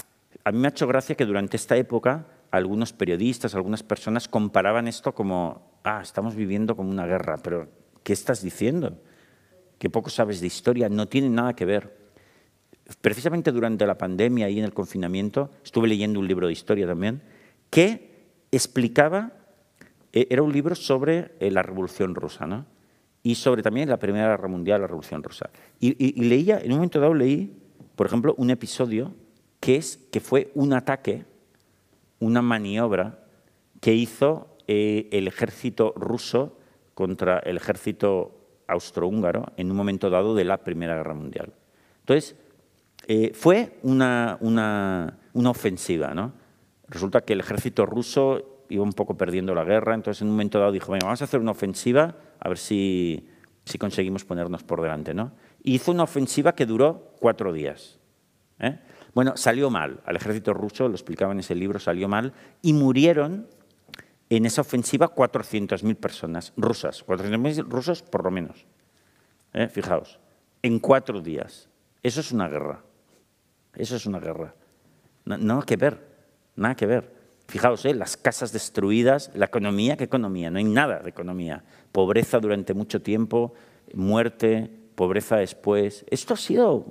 a 0.45 0.53
mí 0.53 0.59
me 0.59 0.69
ha 0.69 0.71
hecho 0.71 0.87
gracia 0.87 1.15
que 1.15 1.27
durante 1.27 1.57
esta 1.57 1.77
época 1.77 2.27
algunos 2.53 2.93
periodistas, 2.93 3.55
algunas 3.55 3.83
personas 3.83 4.29
comparaban 4.29 4.87
esto 4.87 5.15
como, 5.15 5.79
ah, 5.85 6.01
estamos 6.03 6.35
viviendo 6.35 6.77
como 6.77 6.91
una 6.91 7.07
guerra, 7.07 7.39
pero 7.39 7.69
¿qué 8.03 8.13
estás 8.13 8.43
diciendo? 8.43 8.99
Que 9.79 9.89
poco 9.89 10.11
sabes 10.11 10.41
de 10.41 10.49
historia, 10.49 10.89
no 10.91 11.09
tiene 11.09 11.31
nada 11.31 11.55
que 11.55 11.65
ver. 11.65 11.97
Precisamente 13.01 13.53
durante 13.53 13.87
la 13.87 13.97
pandemia 13.97 14.51
y 14.51 14.59
en 14.59 14.67
el 14.67 14.75
confinamiento, 14.75 15.51
estuve 15.65 15.89
leyendo 15.89 16.21
un 16.21 16.29
libro 16.29 16.47
de 16.47 16.53
historia 16.53 16.87
también, 16.87 17.23
que 17.71 18.29
explicaba, 18.51 19.33
era 20.13 20.43
un 20.43 20.53
libro 20.53 20.75
sobre 20.75 21.33
eh, 21.41 21.51
la 21.51 21.63
Revolución 21.63 22.15
Rusa, 22.15 22.47
¿no? 22.47 22.67
y 23.23 23.37
sobre 23.37 23.63
también 23.63 23.89
la 23.89 23.99
Primera 23.99 24.29
Guerra 24.29 24.49
Mundial, 24.49 24.81
la 24.81 24.89
Revolución 24.89 25.23
Rusa. 25.23 25.51
Y, 25.79 26.21
y 26.21 26.25
leía, 26.25 26.59
en 26.59 26.73
un 26.73 26.79
momento 26.79 26.99
dado 26.99 27.15
leí, 27.15 27.57
por 27.95 28.07
ejemplo, 28.07 28.35
un 28.37 28.51
episodio 28.51 29.15
que, 29.61 29.77
es, 29.77 29.97
que 30.11 30.21
fue 30.21 30.51
un 30.55 30.73
ataque 30.73 31.25
una 32.23 32.41
maniobra 32.41 33.19
que 33.81 33.95
hizo 33.95 34.57
eh, 34.69 35.09
el 35.11 35.27
ejército 35.27 35.93
ruso 35.97 36.57
contra 36.95 37.41
el 37.41 37.57
ejército 37.57 38.39
austrohúngaro 38.69 39.47
en 39.57 39.71
un 39.71 39.77
momento 39.77 40.09
dado 40.09 40.37
de 40.37 40.45
la 40.45 40.59
Primera 40.59 40.95
Guerra 40.95 41.15
Mundial. 41.15 41.53
Entonces, 42.01 42.37
eh, 43.09 43.33
fue 43.35 43.79
una, 43.83 44.39
una, 44.41 45.19
ofensiva. 45.35 46.15
¿no? 46.15 46.33
Resulta 46.87 47.23
que 47.23 47.33
el 47.33 47.41
ejército 47.41 47.87
ruso 47.87 48.52
iba 48.73 48.83
un 48.83 48.93
poco 48.93 49.17
perdiendo 49.17 49.55
la 49.55 49.65
guerra, 49.65 49.95
entonces 49.95 50.23
en 50.23 50.29
un 50.29 50.35
momento 50.35 50.59
dado 50.59 50.73
dijo, 50.73 50.93
vamos 50.93 51.21
a 51.21 51.25
hacer 51.25 51.41
una 51.41 51.51
ofensiva 51.51 52.17
a 52.41 52.49
ver 52.49 52.59
si, 52.59 53.29
si 53.65 53.79
conseguimos 53.79 54.25
ponernos 54.25 54.63
por 54.63 54.83
delante. 54.83 55.15
¿no? 55.15 55.33
hizo 55.63 55.93
una 55.93 56.03
ofensiva 56.03 56.55
que 56.55 56.67
duró 56.67 57.15
cuatro 57.21 57.53
días. 57.53 57.99
¿eh? 58.59 58.79
Bueno, 59.15 59.37
salió 59.37 59.71
mal. 59.71 60.01
Al 60.05 60.17
ejército 60.17 60.55
ruso, 60.55 60.89
lo 60.89 60.95
explicaba 60.95 61.33
en 61.33 61.41
ese 61.41 61.55
libro, 61.55 61.79
salió 61.79 62.09
mal 62.09 62.33
y 62.63 62.73
murieron 62.73 63.47
en 64.31 64.47
esa 64.47 64.63
ofensiva 64.63 65.15
400.000 65.15 65.97
personas 65.97 66.53
rusas, 66.57 67.05
400.000 67.07 67.69
rusos 67.69 68.03
por 68.03 68.25
lo 68.25 68.31
menos. 68.31 68.67
¿Eh? 69.53 69.69
Fijaos, 69.69 70.19
en 70.63 70.79
cuatro 70.79 71.21
días. 71.21 71.69
Eso 72.03 72.21
es 72.21 72.33
una 72.33 72.49
guerra. 72.49 72.83
Eso 73.75 73.97
es 73.97 74.07
una 74.07 74.19
guerra. 74.19 74.55
No, 75.25 75.37
nada 75.37 75.63
que 75.63 75.77
ver, 75.77 76.01
nada 76.57 76.75
que 76.75 76.87
ver. 76.87 77.22
Fijaos, 77.49 77.85
¿eh? 77.85 77.95
las 77.95 78.17
casas 78.17 78.53
destruidas, 78.53 79.31
la 79.35 79.47
economía, 79.47 79.97
¿qué 79.97 80.05
economía? 80.05 80.51
No 80.51 80.59
hay 80.59 80.65
nada 80.65 81.01
de 81.01 81.11
economía. 81.11 81.65
Pobreza 81.93 82.41
durante 82.41 82.75
mucho 82.75 83.03
tiempo, 83.03 83.55
muerte, 83.95 84.71
pobreza 84.95 85.37
después. 85.37 86.05
Esto 86.11 86.35
ha 86.35 86.37
sido 86.37 86.87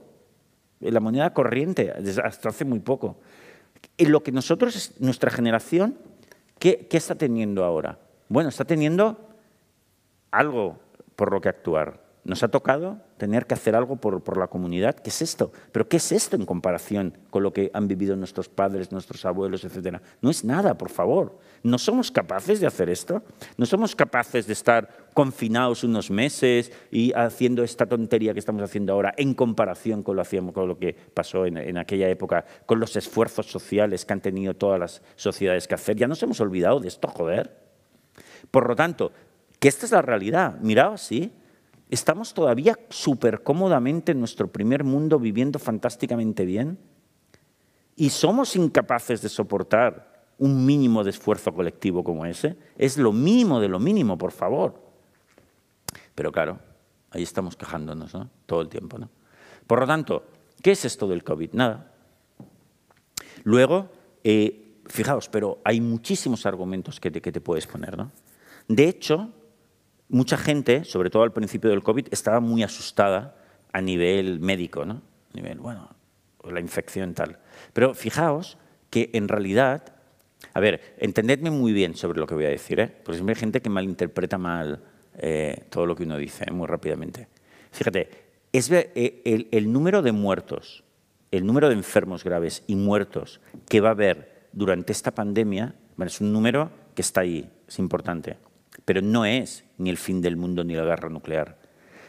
la 0.80 1.00
moneda 1.00 1.34
corriente, 1.34 1.94
hasta 2.24 2.50
hace 2.50 2.66
muy 2.66 2.80
poco. 2.80 3.18
En 3.98 4.12
lo 4.12 4.22
que 4.24 4.32
nosotros, 4.32 4.94
nuestra 5.00 5.32
generación, 5.32 5.98
¿qué, 6.60 6.88
¿qué, 6.90 6.98
está 6.98 7.16
teniendo 7.16 7.64
ahora? 7.64 8.00
Bueno, 8.30 8.50
está 8.50 8.66
teniendo 8.66 9.18
algo 10.32 10.80
por 11.16 11.32
lo 11.32 11.42
que 11.42 11.50
actuar. 11.50 12.11
Nos 12.24 12.44
ha 12.44 12.50
tocado 12.50 13.00
tener 13.18 13.48
que 13.48 13.56
hacer 13.56 13.76
algo 13.76 13.96
por, 13.96 14.22
por, 14.22 14.38
la 14.38 14.46
comunidad. 14.46 14.96
¿Qué 14.96 15.10
es 15.10 15.24
esto? 15.24 15.52
¿Pero 15.72 15.90
qué 15.90 15.98
es 15.98 16.12
esto 16.12 16.36
en 16.36 16.46
comparación 16.46 17.18
con 17.32 17.42
lo 17.42 17.52
que 17.52 17.72
han 17.74 17.88
vivido 17.88 18.16
nuestros 18.16 18.48
padres, 18.48 18.92
nuestros 18.92 19.26
abuelos, 19.26 19.64
etcétera? 19.64 20.04
No 20.22 20.30
es 20.30 20.46
nada, 20.46 20.78
por 20.78 20.90
favor. 20.90 21.40
¿No 21.64 21.80
somos 21.80 22.12
capaces 22.12 22.60
de 22.60 22.68
hacer 22.68 22.92
esto? 22.92 23.24
¿No 23.58 23.66
somos 23.66 23.96
capaces 23.96 24.46
de 24.46 24.54
estar 24.54 24.88
confinados 25.16 25.84
unos 25.84 26.12
meses 26.12 26.72
y 26.92 27.12
haciendo 27.14 27.64
esta 27.64 27.88
tontería 27.88 28.34
que 28.34 28.40
estamos 28.40 28.62
haciendo 28.62 28.94
ahora 28.94 29.16
en 29.18 29.34
comparación 29.34 30.04
con 30.04 30.16
lo, 30.16 30.24
con 30.54 30.68
lo 30.68 30.78
que 30.78 30.94
pasó 30.94 31.48
en, 31.48 31.78
aquella 31.78 32.08
época, 32.08 32.46
con 32.68 32.80
los 32.80 32.96
esfuerzos 32.96 33.48
sociales 33.48 34.06
que 34.06 34.14
han 34.14 34.22
tenido 34.22 34.54
todas 34.54 34.80
las 34.80 35.02
sociedades 35.16 35.68
que 35.68 35.74
hacer? 35.74 35.96
Ya 35.96 36.08
nos 36.08 36.22
hemos 36.22 36.40
olvidado 36.40 36.80
de 36.80 36.88
esto, 36.88 37.08
joder. 37.08 37.58
Por 38.52 38.68
lo 38.68 38.76
tanto, 38.76 39.12
que 39.60 39.68
esta 39.68 39.88
es 39.88 39.92
la 39.92 40.04
realidad. 40.04 40.60
Miraos, 40.62 41.02
sí, 41.02 41.34
¿Estamos 41.92 42.34
todavía 42.34 42.80
súper 42.90 43.44
cómodamente 43.44 44.14
en 44.14 44.20
nuestro 44.20 44.48
primer 44.48 44.86
mundo 44.86 45.20
viviendo 45.20 45.60
fantásticamente 45.60 46.46
bien? 46.46 46.80
¿Y 47.98 48.12
somos 48.12 48.56
incapaces 48.56 49.22
de 49.22 49.28
soportar 49.28 50.24
un 50.38 50.66
mínimo 50.66 51.04
de 51.04 51.10
esfuerzo 51.10 51.54
colectivo 51.54 52.02
como 52.02 52.26
ese? 52.26 52.56
Es 52.78 52.98
lo 52.98 53.12
mínimo 53.12 53.60
de 53.60 53.68
lo 53.68 53.78
mínimo, 53.78 54.18
por 54.18 54.32
favor. 54.32 54.82
Pero 56.16 56.32
claro, 56.32 56.60
ahí 57.10 57.24
estamos 57.24 57.58
quejándonos 57.58 58.14
¿no? 58.14 58.30
todo 58.46 58.62
el 58.62 58.70
tiempo. 58.70 58.98
¿no? 58.98 59.10
Por 59.68 59.82
lo 59.82 59.86
tanto, 59.86 60.24
¿qué 60.64 60.72
es 60.72 60.86
esto 60.86 61.10
del 61.10 61.26
COVID? 61.26 61.52
Nada. 61.52 61.92
Luego, 63.44 63.90
eh, 64.24 64.78
fijaos, 64.86 65.28
pero 65.28 65.60
hay 65.66 65.82
muchísimos 65.82 66.46
argumentos 66.46 67.02
que 67.02 67.12
te, 67.12 67.22
que 67.22 67.34
te 67.34 67.42
puedes 67.42 67.68
poner. 67.68 67.98
¿no? 67.98 68.14
De 68.70 68.88
hecho, 68.88 69.34
mucha 70.12 70.38
gente, 70.38 70.84
sobre 70.84 71.10
todo 71.10 71.24
al 71.24 71.32
principio 71.32 71.70
del 71.70 71.82
COVID, 71.82 72.08
estaba 72.12 72.40
muy 72.40 72.64
asustada 72.64 73.36
a 73.72 73.82
nivel 73.82 74.40
médico, 74.40 74.86
¿no? 74.86 75.02
A 75.32 75.34
nivel, 75.34 75.60
bueno, 75.60 75.90
la 76.50 76.60
infección 76.60 77.14
tal. 77.14 77.40
Pero 77.74 77.94
fijaos 77.94 78.58
que 78.90 79.10
en 79.14 79.28
realidad, 79.28 79.96
a 80.54 80.60
ver, 80.60 80.96
entendedme 80.98 81.50
muy 81.50 81.72
bien 81.72 81.96
sobre 81.96 82.20
lo 82.20 82.28
que 82.28 82.36
voy 82.36 82.46
a 82.46 82.50
decir, 82.50 82.80
¿eh? 82.80 82.88
porque 82.88 83.18
siempre 83.18 83.34
hay 83.34 83.40
gente 83.40 83.62
que 83.62 83.70
malinterpreta 83.70 84.38
mal 84.38 84.84
eh, 85.18 85.66
todo 85.70 85.86
lo 85.86 85.96
que 85.96 86.04
uno 86.04 86.18
dice, 86.18 86.46
¿eh? 86.48 86.52
muy 86.52 86.68
rápidamente. 86.68 87.28
Fíjate, 87.72 88.10
es 88.52 88.70
eh, 88.70 89.22
el, 89.24 89.48
el 89.52 89.72
número 89.72 90.02
de 90.02 90.12
muertos, 90.12 90.84
el 91.32 91.46
número 91.46 91.70
de 91.70 91.76
enfermos 91.76 92.26
graves 92.26 92.64
y 92.68 92.76
muertos 92.76 93.40
que 93.70 93.80
va 93.80 93.90
a 93.90 93.94
haber 93.94 94.50
durante 94.52 94.92
esta 94.92 95.12
pandemia, 95.12 95.76
bueno, 95.96 96.08
es 96.10 96.20
un 96.20 96.34
número 96.34 96.70
que 96.94 97.02
está 97.02 97.22
ahí, 97.22 97.50
es 97.66 97.80
importante 97.80 98.36
pero 98.92 99.02
no 99.02 99.24
es 99.24 99.64
ni 99.78 99.90
el 99.90 99.96
fin 99.96 100.20
del 100.20 100.36
mundo 100.36 100.66
ni 100.66 100.74
la 100.74 100.84
guerra 100.84 101.08
nuclear. 101.08 101.58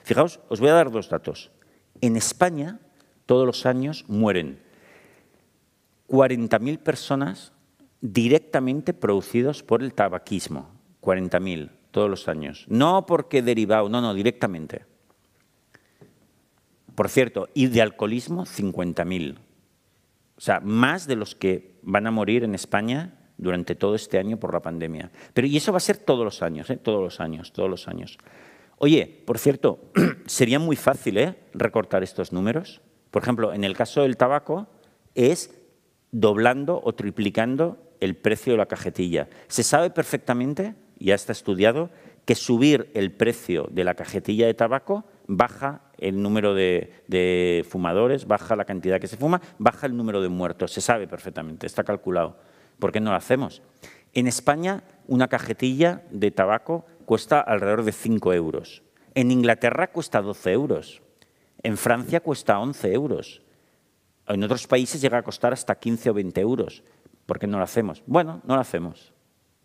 Fijaos, 0.03 0.41
os 0.49 0.59
voy 0.59 0.71
a 0.71 0.73
dar 0.73 0.91
dos 0.91 1.09
datos. 1.09 1.53
En 2.01 2.17
España, 2.17 2.81
todos 3.25 3.47
los 3.47 3.67
años 3.67 4.05
mueren 4.09 4.59
40.000 6.09 6.79
personas 6.79 7.53
directamente 8.01 8.95
producidos 8.95 9.63
por 9.63 9.81
el 9.81 9.95
tabaquismo. 9.95 10.71
40.000 11.03 11.71
todos 11.93 12.11
los 12.11 12.27
años. 12.27 12.65
No 12.67 13.07
porque 13.07 13.43
derivado, 13.43 13.89
no, 13.89 14.01
no, 14.01 14.13
directamente. 14.13 14.85
Por 16.97 17.09
cierto, 17.09 17.49
y 17.55 17.69
de 17.69 17.81
alcoholismo 17.81 18.45
50.000. 18.45 19.39
O 20.37 20.41
sea, 20.41 20.59
más 20.59 21.07
de 21.07 21.15
los 21.15 21.37
que 21.37 21.79
van 21.83 22.09
a 22.09 22.11
morir 22.11 22.43
en 22.43 22.57
España 22.57 23.22
durante 23.43 23.75
todo 23.75 23.95
este 23.97 24.19
año 24.19 24.39
por 24.39 24.55
la 24.55 24.61
pandemia. 24.61 25.11
Pero 25.35 25.47
y 25.47 25.57
eso 25.57 25.73
va 25.73 25.79
a 25.79 25.81
ser 25.81 25.99
todos 25.99 26.25
los 26.25 26.43
años, 26.43 26.71
¿eh? 26.71 26.77
todos 26.77 27.03
los 27.03 27.21
años, 27.21 27.53
todos 27.53 27.69
los 27.69 27.89
años. 27.89 28.19
Oye, 28.79 29.23
por 29.27 29.39
cierto, 29.39 29.81
sería 30.27 30.59
muy 30.59 30.77
fácil 30.77 31.19
¿eh? 31.19 31.35
recortar 31.53 32.03
estos 32.03 32.33
números. 32.33 32.81
Por 33.11 33.23
ejemplo, 33.23 33.53
en 33.53 33.65
el 33.65 33.77
caso 33.77 34.03
del 34.03 34.17
tabaco 34.17 34.69
es 35.15 35.51
doblando 36.13 36.81
o 36.83 36.95
triplicando 36.95 37.79
el 38.01 38.17
precio 38.17 38.53
de 38.53 38.59
la 38.59 38.67
cajetilla. 38.67 39.29
Se 39.49 39.63
sabe 39.63 39.91
perfectamente, 39.91 40.75
ya 40.99 41.15
está 41.15 41.33
estudiado, 41.33 41.91
que 42.25 42.37
subir 42.37 42.91
el 42.95 43.11
precio 43.11 43.67
de 43.71 43.83
la 43.83 43.95
cajetilla 43.95 44.47
de 44.47 44.55
tabaco 44.55 45.05
baja 45.27 45.83
el 45.99 46.23
número 46.23 46.55
de, 46.55 46.93
de, 47.09 47.67
fumadores, 47.69 48.27
baja 48.27 48.55
la 48.55 48.65
cantidad 48.65 49.01
que 49.01 49.09
se 49.09 49.17
fuma, 49.17 49.41
baja 49.59 49.87
el 49.87 49.97
número 49.97 50.21
de 50.23 50.29
muertos. 50.29 50.73
Se 50.73 50.81
sabe 50.81 51.09
perfectamente, 51.09 51.67
está 51.67 51.83
calculado. 51.83 52.37
¿Por 52.83 52.91
qué 52.91 52.99
no 52.99 53.13
lo 53.13 53.17
hacemos? 53.17 53.63
En 54.13 54.27
España, 54.27 54.83
una 55.07 55.29
cajetilla 55.29 56.03
de 56.11 56.33
tabaco 56.33 56.85
cuesta 57.05 57.41
alrededor 57.41 57.85
de 57.85 57.93
5 57.93 58.33
euros. 58.33 58.83
En 59.15 59.31
Inglaterra 59.31 59.93
cuesta 59.93 60.21
12 60.21 60.51
euros. 60.51 61.01
En 61.63 61.77
Francia 61.77 62.19
cuesta 62.19 62.59
11 62.59 62.93
euros. 62.93 63.43
En 64.27 64.43
otros 64.43 64.67
países 64.67 65.01
llega 65.01 65.19
a 65.19 65.23
costar 65.23 65.53
hasta 65.53 65.77
15 65.77 66.11
o 66.11 66.15
20 66.15 66.41
euros. 66.41 66.83
¿Por 67.25 67.39
qué 67.39 67.47
no 67.47 67.59
lo 67.59 67.63
hacemos? 67.63 68.03
Bueno, 68.05 68.41
no 68.49 68.57
lo 68.57 68.61
hacemos. 68.61 69.13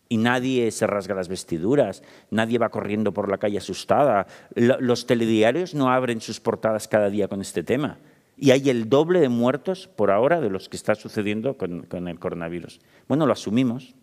Y 0.10 0.18
nadie 0.18 0.70
se 0.70 0.86
rasga 0.86 1.16
las 1.16 1.28
vestiduras, 1.28 2.04
nadie 2.30 2.60
va 2.60 2.70
corriendo 2.70 3.16
por 3.16 3.32
la 3.32 3.40
calle 3.40 3.58
asustada. 3.58 4.28
Los 4.54 5.08
telediarios 5.08 5.74
no 5.74 5.90
abren 5.90 6.22
sus 6.22 6.40
portadas 6.40 6.88
cada 6.88 7.10
día 7.10 7.28
con 7.28 7.42
este 7.42 7.64
tema. 7.64 7.98
Y 8.38 8.52
hay 8.52 8.70
el 8.70 8.88
doble 8.88 9.20
de 9.20 9.30
muertos 9.30 9.88
por 9.88 10.12
ahora 10.12 10.40
de 10.40 10.52
los 10.52 10.70
que 10.70 10.78
está 10.78 10.94
sucediendo 10.94 11.58
con, 11.58 12.08
el 12.08 12.20
coronavirus. 12.20 12.80
Bueno, 13.08 13.26
lo 13.26 13.34
asumimos, 13.34 13.96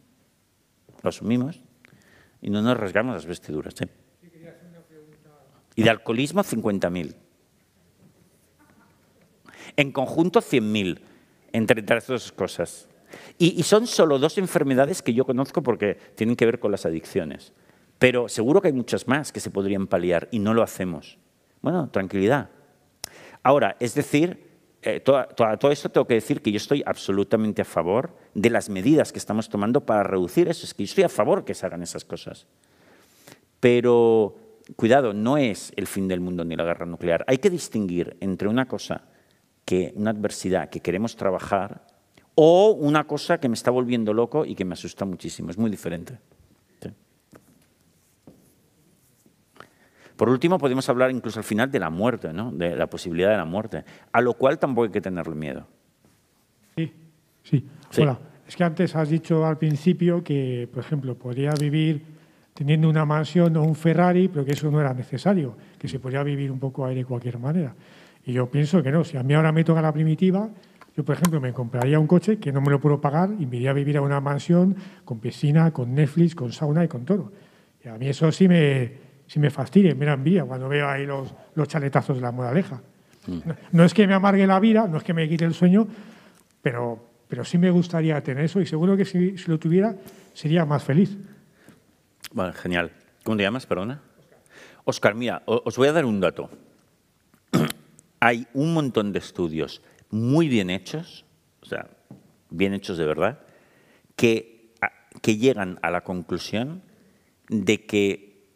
lo 1.03 1.09
asumimos 1.09 1.61
y 2.43 2.51
no 2.51 2.61
nos 2.61 2.76
rasgamos 2.76 3.14
las 3.14 3.26
vestiduras. 3.26 3.80
¿eh? 3.80 3.89
Y 5.76 5.82
de 5.85 5.91
alcoholismo, 5.91 6.43
50.000. 6.43 7.14
En 9.76 9.93
conjunto, 9.93 10.41
100.000, 10.41 11.01
entre 11.53 11.82
las 11.82 12.07
dos 12.09 12.32
cosas. 12.32 12.89
Y, 13.39 13.62
son 13.62 13.87
solo 13.87 14.18
dos 14.18 14.39
enfermedades 14.39 15.01
que 15.01 15.14
yo 15.14 15.24
conozco 15.24 15.62
porque 15.62 15.97
tienen 16.16 16.35
que 16.35 16.47
ver 16.47 16.59
con 16.59 16.72
las 16.72 16.87
adicciones. 16.87 17.53
Pero 18.01 18.28
seguro 18.28 18.61
que 18.61 18.68
hay 18.68 18.74
muchas 18.74 19.07
más 19.07 19.32
que 19.32 19.41
se 19.41 19.51
podrían 19.51 19.87
paliar 19.87 20.28
y 20.32 20.41
no 20.41 20.55
lo 20.55 20.62
hacemos. 20.62 21.18
Bueno, 21.62 21.89
tranquilidad. 21.91 22.51
Ahora, 23.45 23.76
es 23.78 23.95
decir, 23.95 24.55
eh, 24.82 25.01
todo 25.01 25.70
esto 25.70 25.90
tengo 25.90 26.07
que 26.07 26.14
decir 26.14 26.40
que 26.42 26.51
yo 26.51 26.57
estoy 26.57 26.82
absolutamente 26.84 27.62
a 27.62 27.64
favor 27.64 28.16
de 28.34 28.51
las 28.51 28.68
medidas 28.68 29.12
que 29.12 29.18
estamos 29.18 29.49
tomando 29.49 29.82
para 29.82 30.03
reducir 30.03 30.49
eso. 30.49 30.66
Es 30.66 30.74
que 30.74 30.84
yo 30.84 30.90
estoy 30.90 31.05
a 31.05 31.09
favor 31.09 31.45
que 31.45 31.55
se 31.55 31.66
hagan 31.66 31.82
esas 31.82 32.05
cosas. 32.05 32.47
Pero, 33.61 34.36
cuidado, 34.76 35.12
no 35.12 35.36
es 35.36 35.72
el 35.76 35.86
fin 35.86 36.09
del 36.09 36.20
mundo 36.20 36.45
ni 36.45 36.57
la 36.57 36.64
guerra 36.64 36.86
nuclear. 36.86 37.24
Hay 37.28 37.38
que 37.38 37.51
distinguir 37.51 38.16
entre 38.20 38.49
una 38.49 38.66
cosa 38.66 39.05
que, 39.64 39.92
una 39.95 40.11
adversidad 40.11 40.70
que 40.70 40.80
queremos 40.80 41.14
trabajar 41.16 41.86
o 42.34 42.70
una 42.70 43.07
cosa 43.07 43.38
que 43.38 43.49
me 43.49 43.55
está 43.55 43.70
volviendo 43.70 44.14
loco 44.14 44.47
y 44.47 44.55
que 44.55 44.64
me 44.64 44.72
asusta 44.72 45.05
muchísimo. 45.05 45.51
Es 45.51 45.59
muy 45.59 45.70
diferente. 45.70 46.18
Por 50.17 50.29
último, 50.29 50.59
podemos 50.59 50.89
hablar 50.89 51.11
incluso 51.11 51.41
al 51.41 51.45
final 51.45 51.71
de 51.71 51.81
la 51.81 51.91
muerte, 51.91 52.33
¿no? 52.33 52.53
de 52.53 52.77
la 52.77 52.87
posibilidad 52.87 53.31
de 53.31 53.37
la 53.37 53.45
muerte, 53.45 53.85
a 54.12 54.21
lo 54.21 54.35
cual 54.35 54.59
tampoco 54.59 54.85
hay 54.85 54.91
que 54.93 55.01
tenerle 55.01 55.35
miedo. 55.35 55.67
Sí, 56.77 56.93
sí. 57.43 57.69
Hola. 57.99 58.19
Es 58.47 58.57
que 58.57 58.65
antes 58.65 58.95
has 58.95 59.09
dicho 59.09 59.47
al 59.47 59.59
principio 59.59 60.23
que, 60.23 60.69
por 60.73 60.85
ejemplo, 60.85 61.15
podría 61.17 61.53
vivir 61.53 62.03
teniendo 62.53 62.89
una 62.89 63.05
mansión 63.05 63.57
o 63.57 63.62
un 63.62 63.75
Ferrari, 63.75 64.29
pero 64.29 64.45
que 64.45 64.53
eso 64.53 64.71
no 64.71 64.81
era 64.81 64.93
necesario, 64.93 65.57
que 65.79 65.89
se 65.89 65.99
podía 65.99 66.23
vivir 66.23 66.53
un 66.53 66.59
poco 66.59 66.85
ahí 66.85 66.95
de 66.95 67.05
cualquier 67.05 67.39
manera. 67.39 67.75
Y 68.25 68.33
yo 68.33 68.51
pienso 68.51 68.83
que 68.83 68.93
no. 68.93 69.03
Si 69.03 69.17
a 69.17 69.23
mí 69.23 69.35
ahora 69.35 69.51
me 69.51 69.65
toca 69.65 69.83
la 69.83 69.93
primitiva, 69.93 70.49
yo, 70.97 71.05
por 71.05 71.17
ejemplo, 71.17 71.41
me 71.41 71.53
compraría 71.53 71.99
un 71.99 72.07
coche 72.07 72.39
que 72.39 72.53
no 72.53 72.61
me 72.61 72.71
lo 72.71 72.81
puedo 72.81 73.01
pagar 73.01 73.31
y 73.39 73.47
me 73.47 73.57
iría 73.57 73.71
a 73.71 73.73
vivir 73.75 73.97
a 73.97 74.03
una 74.03 74.21
mansión 74.21 74.77
con 75.05 75.19
piscina, 75.19 75.73
con 75.73 75.95
Netflix, 75.95 76.35
con 76.35 76.53
sauna 76.53 76.85
y 76.85 76.89
con 76.89 77.05
todo. 77.05 77.33
Y 77.85 77.89
a 77.89 77.97
mí 77.97 78.09
eso 78.09 78.31
sí 78.31 78.47
me, 78.47 78.93
sí 79.27 79.39
me 79.39 79.51
fastidia, 79.51 79.95
me 79.95 80.07
da 80.07 80.14
envidia 80.14 80.45
cuando 80.45 80.68
veo 80.68 80.89
ahí 80.89 81.07
los, 81.07 81.35
los 81.55 81.68
chaletazos 81.68 82.16
de 82.16 82.22
la 82.22 82.33
moraleja. 82.33 82.81
Mm. 83.27 83.39
No, 83.72 83.85
es 83.85 83.95
que 83.95 84.07
me 84.07 84.14
amargue 84.14 84.47
la 84.47 84.61
vida, 84.61 84.87
no 84.87 84.99
es 84.99 85.05
que 85.05 85.14
me 85.14 85.29
quite 85.29 85.45
el 85.45 85.55
sueño, 85.55 85.87
pero, 86.62 86.99
pero 87.29 87.45
sí 87.45 87.59
me 87.59 87.70
gustaría 87.70 88.22
tener 88.22 88.45
eso 88.45 88.61
y 88.61 88.66
seguro 88.66 88.97
que 88.97 89.05
si, 89.05 89.39
si 89.39 89.51
lo 89.51 89.59
tuviera 89.59 89.95
sería 90.35 90.64
más 90.64 90.85
feliz. 90.85 91.16
Vale, 92.33 92.53
genial. 92.53 92.91
¿Cómo 93.22 93.37
te 93.37 93.43
llamas, 93.43 93.66
perdona? 93.66 94.01
Oscar, 94.85 95.14
mira, 95.14 95.43
os 95.47 95.77
voy 95.77 95.89
a 95.89 95.93
dar 95.93 96.05
un 96.05 96.20
dato. 96.20 96.51
Hay 98.20 98.47
un 98.53 98.75
montón 98.75 99.12
de 99.12 99.18
estudios 99.18 99.81
muy 100.11 100.49
bien 100.49 100.68
hechos, 100.68 101.25
o 101.62 101.66
sea, 101.66 101.89
bien 102.51 102.75
hechos 102.75 102.99
de 102.99 103.07
verdad, 103.07 103.41
que, 104.16 104.72
que 105.22 105.37
llegan 105.37 105.79
a 105.83 105.91
la 105.91 106.05
conclusión 106.05 106.83
de 107.49 107.87
que, 107.87 108.47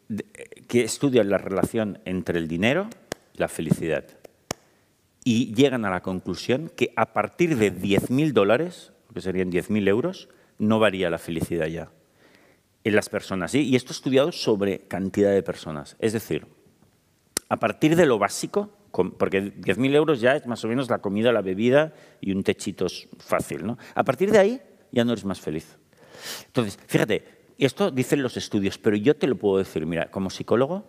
que 0.69 0.83
estudian 0.83 1.29
la 1.29 1.39
relación 1.39 1.99
entre 2.05 2.37
el 2.37 2.47
dinero 2.47 2.87
y 3.33 3.39
la 3.39 3.47
felicidad. 3.47 4.05
Y 5.23 5.53
llegan 5.55 5.83
a 5.83 5.89
la 5.89 6.01
conclusión 6.01 6.71
que 6.73 6.93
a 6.95 7.11
partir 7.11 7.57
de 7.57 7.73
10.000 7.73 8.31
dólares, 8.33 8.93
que 9.11 9.19
serían 9.19 9.51
10.000 9.51 9.87
euros, 9.89 10.29
no 10.59 10.79
varía 10.79 11.09
la 11.09 11.17
felicidad 11.17 11.65
ya 11.65 11.91
en 12.83 12.95
las 12.95 13.09
personas. 13.09 13.55
Y 13.55 13.75
esto 13.75 13.91
estudiado 13.91 14.31
sobre 14.31 14.81
cantidad 14.81 15.31
de 15.31 15.41
personas. 15.41 15.95
Es 15.99 16.13
decir, 16.13 16.45
a 17.49 17.57
partir 17.57 17.95
de 17.95 18.05
lo 18.05 18.19
básico, 18.19 18.69
porque 18.91 19.51
10.000 19.55 19.95
euros 19.95 20.21
ya 20.21 20.35
es 20.35 20.45
más 20.45 20.63
o 20.63 20.67
menos 20.67 20.87
la 20.87 20.99
comida, 20.99 21.31
la 21.31 21.41
bebida 21.41 21.93
y 22.21 22.31
un 22.31 22.43
techito 22.43 22.85
fácil. 23.17 23.65
¿no? 23.65 23.79
A 23.95 24.03
partir 24.03 24.31
de 24.31 24.37
ahí 24.37 24.61
ya 24.91 25.03
no 25.03 25.13
eres 25.13 25.25
más 25.25 25.41
feliz. 25.41 25.79
Entonces, 26.45 26.77
fíjate, 26.85 27.38
esto 27.65 27.91
dicen 27.91 28.23
los 28.23 28.37
estudios, 28.37 28.77
pero 28.77 28.95
yo 28.95 29.15
te 29.15 29.27
lo 29.27 29.35
puedo 29.35 29.57
decir, 29.57 29.85
mira, 29.85 30.11
como 30.11 30.29
psicólogo, 30.29 30.85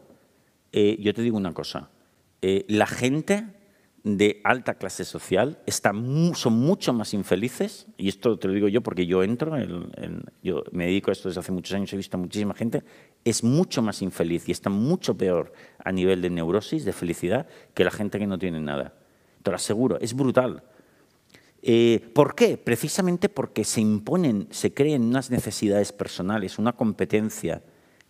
eh, 0.72 0.96
yo 1.00 1.12
te 1.14 1.22
digo 1.22 1.36
una 1.36 1.52
cosa, 1.52 1.90
eh, 2.42 2.64
la 2.68 2.86
gente 2.86 3.46
de 4.02 4.40
alta 4.44 4.74
clase 4.74 5.04
social 5.04 5.58
son 5.68 6.52
mucho 6.54 6.92
más 6.92 7.12
infelices, 7.12 7.86
y 7.98 8.08
esto 8.08 8.38
te 8.38 8.48
lo 8.48 8.54
digo 8.54 8.68
yo 8.68 8.82
porque 8.82 9.06
yo 9.06 9.22
entro, 9.22 9.52
yo 10.42 10.64
me 10.72 10.86
dedico 10.86 11.10
a 11.10 11.12
esto 11.12 11.28
desde 11.28 11.40
hace 11.40 11.52
muchos 11.52 11.74
años, 11.74 11.92
he 11.92 11.96
visto 11.96 12.16
a 12.16 12.20
muchísima 12.20 12.54
gente, 12.54 12.82
es 13.24 13.44
mucho 13.44 13.82
más 13.82 14.00
infeliz 14.00 14.48
y 14.48 14.52
está 14.52 14.70
mucho 14.70 15.16
peor 15.16 15.52
a 15.84 15.92
nivel 15.92 16.22
de 16.22 16.30
neurosis, 16.30 16.84
de 16.84 16.92
felicidad, 16.92 17.46
que 17.74 17.84
la 17.84 17.90
gente 17.90 18.18
que 18.18 18.26
no 18.26 18.38
tiene 18.38 18.60
nada. 18.60 18.94
Te 19.42 19.50
lo 19.50 19.56
aseguro, 19.56 19.98
es 20.00 20.14
brutal. 20.14 20.62
Eh, 21.62 22.10
¿Por 22.14 22.34
qué? 22.34 22.56
Precisamente 22.56 23.28
porque 23.28 23.64
se 23.64 23.80
imponen, 23.80 24.48
se 24.50 24.72
creen 24.72 25.02
unas 25.02 25.30
necesidades 25.30 25.92
personales, 25.92 26.58
una 26.58 26.72
competencia 26.72 27.62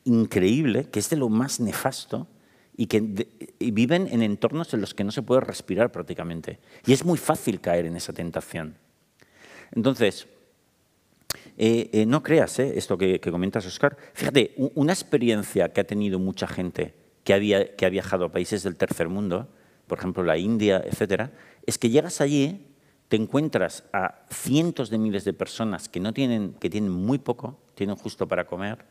increíble, 0.04 0.88
que 0.90 1.00
es 1.00 1.10
de 1.10 1.16
lo 1.16 1.28
más 1.28 1.60
nefasto, 1.60 2.28
y 2.76 2.86
que 2.86 3.26
viven 3.58 4.08
en 4.10 4.22
entornos 4.22 4.72
en 4.72 4.80
los 4.80 4.94
que 4.94 5.04
no 5.04 5.12
se 5.12 5.20
puede 5.20 5.42
respirar 5.42 5.92
prácticamente. 5.92 6.60
Y 6.86 6.94
es 6.94 7.04
muy 7.04 7.18
fácil 7.18 7.60
caer 7.60 7.84
en 7.84 7.96
esa 7.96 8.14
tentación. 8.14 8.74
Entonces, 9.72 10.26
eh, 11.58 11.90
eh, 11.92 12.06
no 12.06 12.22
creas 12.22 12.58
eh, 12.58 12.72
esto 12.76 12.96
que, 12.96 13.20
comentas, 13.20 13.66
Oscar. 13.66 13.96
Fíjate, 14.14 14.54
una 14.74 14.94
experiencia 14.94 15.70
que 15.72 15.82
ha 15.82 15.84
tenido 15.86 16.18
mucha 16.18 16.46
gente 16.46 16.94
que, 17.22 17.34
había, 17.34 17.76
que 17.76 17.84
ha 17.84 17.90
viajado 17.90 18.24
a 18.24 18.32
países 18.32 18.62
del 18.62 18.76
tercer 18.76 19.10
mundo, 19.10 19.48
por 19.86 19.98
ejemplo 19.98 20.22
la 20.22 20.38
India, 20.38 20.82
etcétera, 20.84 21.32
es 21.66 21.76
que 21.76 21.90
llegas 21.90 22.22
allí, 22.22 22.66
te 23.10 23.16
encuentras 23.16 23.82
a 23.92 24.20
cientos 24.30 24.88
de 24.88 24.96
miles 24.96 25.24
de 25.24 25.32
personas 25.32 25.88
que, 25.88 25.98
no 25.98 26.12
tienen, 26.12 26.54
que 26.60 26.70
tienen 26.70 26.92
muy 26.92 27.18
poco, 27.18 27.58
tienen 27.74 27.96
justo 27.96 28.28
para 28.28 28.46
comer 28.46 28.84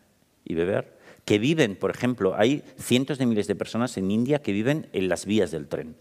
y 0.44 0.56
beber, 0.56 1.00
que 1.24 1.40
viven, 1.40 1.78
por 1.78 1.90
ejemplo, 1.90 2.36
hay 2.36 2.62
cientos 2.78 3.18
de 3.18 3.26
miles 3.26 3.48
de 3.48 3.56
personas 3.56 3.96
en 3.96 4.12
India 4.12 4.42
que 4.42 4.52
viven 4.52 4.90
en 4.92 5.08
las 5.08 5.26
vías 5.26 5.52
del 5.52 5.70
tren. 5.70 5.96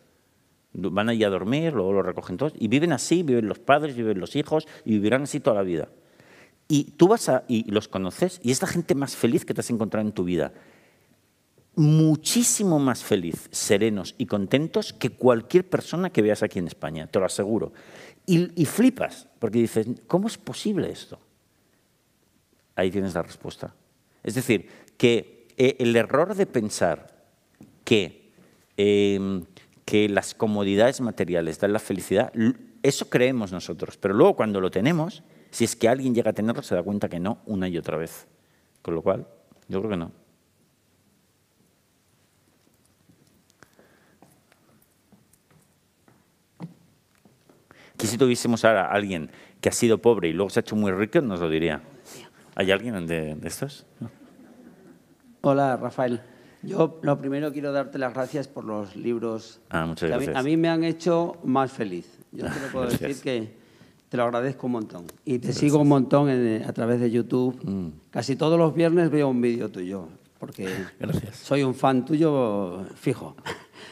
Van 0.73 1.09
allí 1.09 1.23
a 1.23 1.31
dormir, 1.31 1.75
luego 1.75 1.93
lo 1.93 2.03
recogen 2.03 2.39
todos, 2.39 2.55
y 2.59 2.67
viven 2.67 2.91
así, 2.91 3.23
viven 3.23 3.47
los 3.47 3.61
padres, 3.61 3.95
viven 3.95 4.19
los 4.19 4.35
hijos, 4.35 4.67
y 4.85 4.95
vivirán 4.95 5.23
así 5.23 5.39
toda 5.39 5.55
la 5.55 5.63
vida. 5.63 5.89
Y 6.67 6.95
tú 6.97 7.07
vas 7.07 7.31
y 7.47 7.71
los 7.71 7.87
conoces, 7.87 8.41
y 8.43 8.51
es 8.51 8.61
la 8.61 8.67
gente 8.67 8.97
más 8.97 9.15
feliz 9.15 9.45
que 9.45 9.55
te 9.55 9.61
has 9.61 9.71
encontrado 9.71 10.05
en 10.05 10.13
tu 10.13 10.25
vida. 10.25 10.53
Muchísimo 11.79 12.81
más 12.81 13.05
feliz, 13.05 13.49
serenos 13.53 14.17
y 14.19 14.27
contentos 14.27 14.93
que 14.93 15.11
cualquier 15.11 15.69
persona 15.71 16.11
que 16.11 16.23
veas 16.23 16.43
aquí 16.43 16.59
en 16.59 16.67
España, 16.67 17.07
te 17.07 17.21
lo 17.21 17.25
aseguro. 17.25 17.73
Y, 18.31 18.67
flipas, 18.67 19.27
porque 19.39 19.59
dices, 19.59 19.87
¿cómo 20.07 20.27
es 20.29 20.37
posible 20.37 20.91
esto? 20.91 21.19
Ahí 22.77 22.91
tienes 22.91 23.15
la 23.15 23.23
respuesta. 23.23 23.75
Es 24.23 24.35
decir, 24.35 24.69
que 24.99 25.47
eh, 25.57 25.77
el 25.79 25.97
error 25.97 26.35
de 26.35 26.45
pensar 26.45 27.25
que, 27.85 28.31
em, 28.77 29.47
que 29.87 30.11
las 30.11 30.35
comodidades 30.35 31.01
materiales 31.01 31.59
dan 31.59 31.73
la 31.73 31.79
felicidad, 31.79 32.31
eso 32.83 33.09
creemos 33.09 33.51
nosotros, 33.51 33.97
pero 33.97 34.13
luego 34.13 34.37
cuando 34.37 34.61
lo 34.61 34.71
tenemos, 34.71 35.23
si 35.51 35.65
es 35.65 35.75
que 35.75 35.89
alguien 35.89 36.15
llega 36.15 36.33
a 36.33 36.35
tenerlo, 36.35 36.63
se 36.63 36.75
da 36.75 36.83
cuenta 36.83 37.09
que 37.09 37.21
no 37.21 37.39
una 37.47 37.67
y 37.67 37.79
otra 37.79 37.97
vez. 37.97 38.27
Con 38.83 38.95
lo 38.95 39.01
cual, 39.01 39.27
yo 39.69 39.79
creo 39.79 39.91
que 39.93 39.97
no. 39.97 40.13
Que 47.99 48.07
si 48.07 48.17
tuviésemos 48.17 48.65
ahora 48.65 48.87
a 48.87 48.93
alguien 48.93 49.31
que 49.61 49.69
ha 49.69 49.73
sido 49.73 49.99
pobre 49.99 50.29
y 50.29 50.33
luego 50.33 50.49
se 50.49 50.61
ha 50.61 50.63
hecho 50.63 50.77
muy 50.77 50.93
rico, 50.93 51.21
nos 51.21 51.41
lo 51.41 51.51
diría. 51.51 51.83
¿Hay 52.55 52.71
alguien 52.71 53.07
de, 53.07 53.35
de 53.35 53.49
estos? 53.49 53.85
Hola, 55.43 55.77
Rafael. 55.77 56.23
Yo 56.63 56.99
lo 57.03 57.19
primero 57.19 57.53
quiero 57.53 57.73
darte 57.73 57.99
las 57.99 58.13
gracias 58.13 58.49
por 58.49 58.65
los 58.65 58.97
libros 58.97 59.61
ah, 59.71 59.87
muchas 59.87 60.11
gracias. 60.11 60.37
A, 60.37 60.43
mí, 60.43 60.57
me 60.57 60.69
han 60.69 60.83
hecho 60.85 61.37
más 61.45 61.71
feliz. 61.71 62.19
Yo 62.33 62.47
te 62.47 62.53
puedo 62.73 62.87
decir 62.87 63.17
que, 63.23 63.57
Te 64.09 64.17
lo 64.17 64.25
agradezco 64.25 64.67
un 64.67 64.73
montón. 64.73 65.05
Y 65.25 65.39
te 65.39 65.53
sigo 65.53 65.79
un 65.79 65.89
montón 65.89 66.29
a 66.29 66.73
través 66.73 67.01
de 67.01 67.11
YouTube. 67.11 67.59
Mm. 67.63 68.11
Casi 68.11 68.37
todos 68.37 68.59
los 68.59 68.75
viernes 68.75 69.11
veo 69.11 69.29
un 69.29 69.41
vídeo 69.41 69.71
tuyo, 69.71 70.09
porque 70.39 70.69
soy 71.33 71.63
un 71.63 71.75
fan 71.75 72.05
tuyo 72.05 72.85
fijo. 72.95 73.37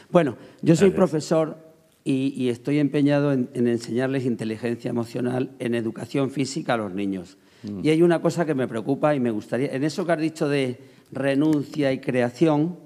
Bueno, 0.09 0.37
yo 0.61 0.73
soy 0.75 0.91
profesor 0.91 1.66
y, 2.09 2.47
estoy 2.47 2.79
empeñado 2.79 3.33
en, 3.33 3.49
enseñarles 3.53 4.25
inteligencia 4.25 4.89
emocional 4.89 5.51
en 5.59 5.75
educación 5.75 6.31
física 6.31 6.75
a 6.75 6.77
los 6.77 6.93
niños. 6.93 7.37
Mm. 7.63 7.83
Y 7.83 7.89
hay 7.89 8.01
una 8.01 8.21
cosa 8.21 8.45
que 8.45 8.55
me 8.55 8.65
preocupa 8.65 9.13
y 9.13 9.19
me 9.19 9.29
gustaría, 9.29 9.73
en 9.73 9.83
eso 9.83 10.05
que 10.05 10.11
has 10.13 10.19
dicho 10.19 10.47
de 10.47 10.79
renuncia 11.11 11.91
y 11.91 11.99
creación, 11.99 12.79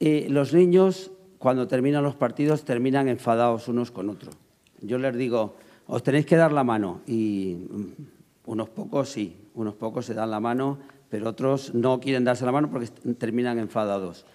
eh, 0.00 0.26
los 0.28 0.52
niños 0.52 1.12
cuando 1.38 1.66
terminan 1.66 2.04
los 2.04 2.14
partidos 2.14 2.64
terminan 2.66 3.08
enfadados 3.08 3.68
unos 3.68 3.90
con 3.90 4.10
otros. 4.10 4.36
Yo 4.82 4.98
les 4.98 5.16
digo, 5.16 5.56
os 5.86 6.02
tenéis 6.02 6.26
que 6.26 6.36
dar 6.36 6.52
la 6.52 6.62
mano 6.62 7.00
y 7.06 7.56
mm, 7.70 8.50
unos 8.50 8.68
pocos 8.68 9.08
sí, 9.08 9.34
unos 9.54 9.76
pocos 9.76 10.04
se 10.04 10.12
dan 10.12 10.30
la 10.30 10.40
mano, 10.40 10.78
pero 11.08 11.30
otros 11.30 11.72
no 11.74 12.00
quieren 12.00 12.24
darse 12.24 12.44
la 12.44 12.52
mano 12.52 12.70
porque 12.70 12.88
terminan 13.14 13.58
enfadados. 13.58 14.26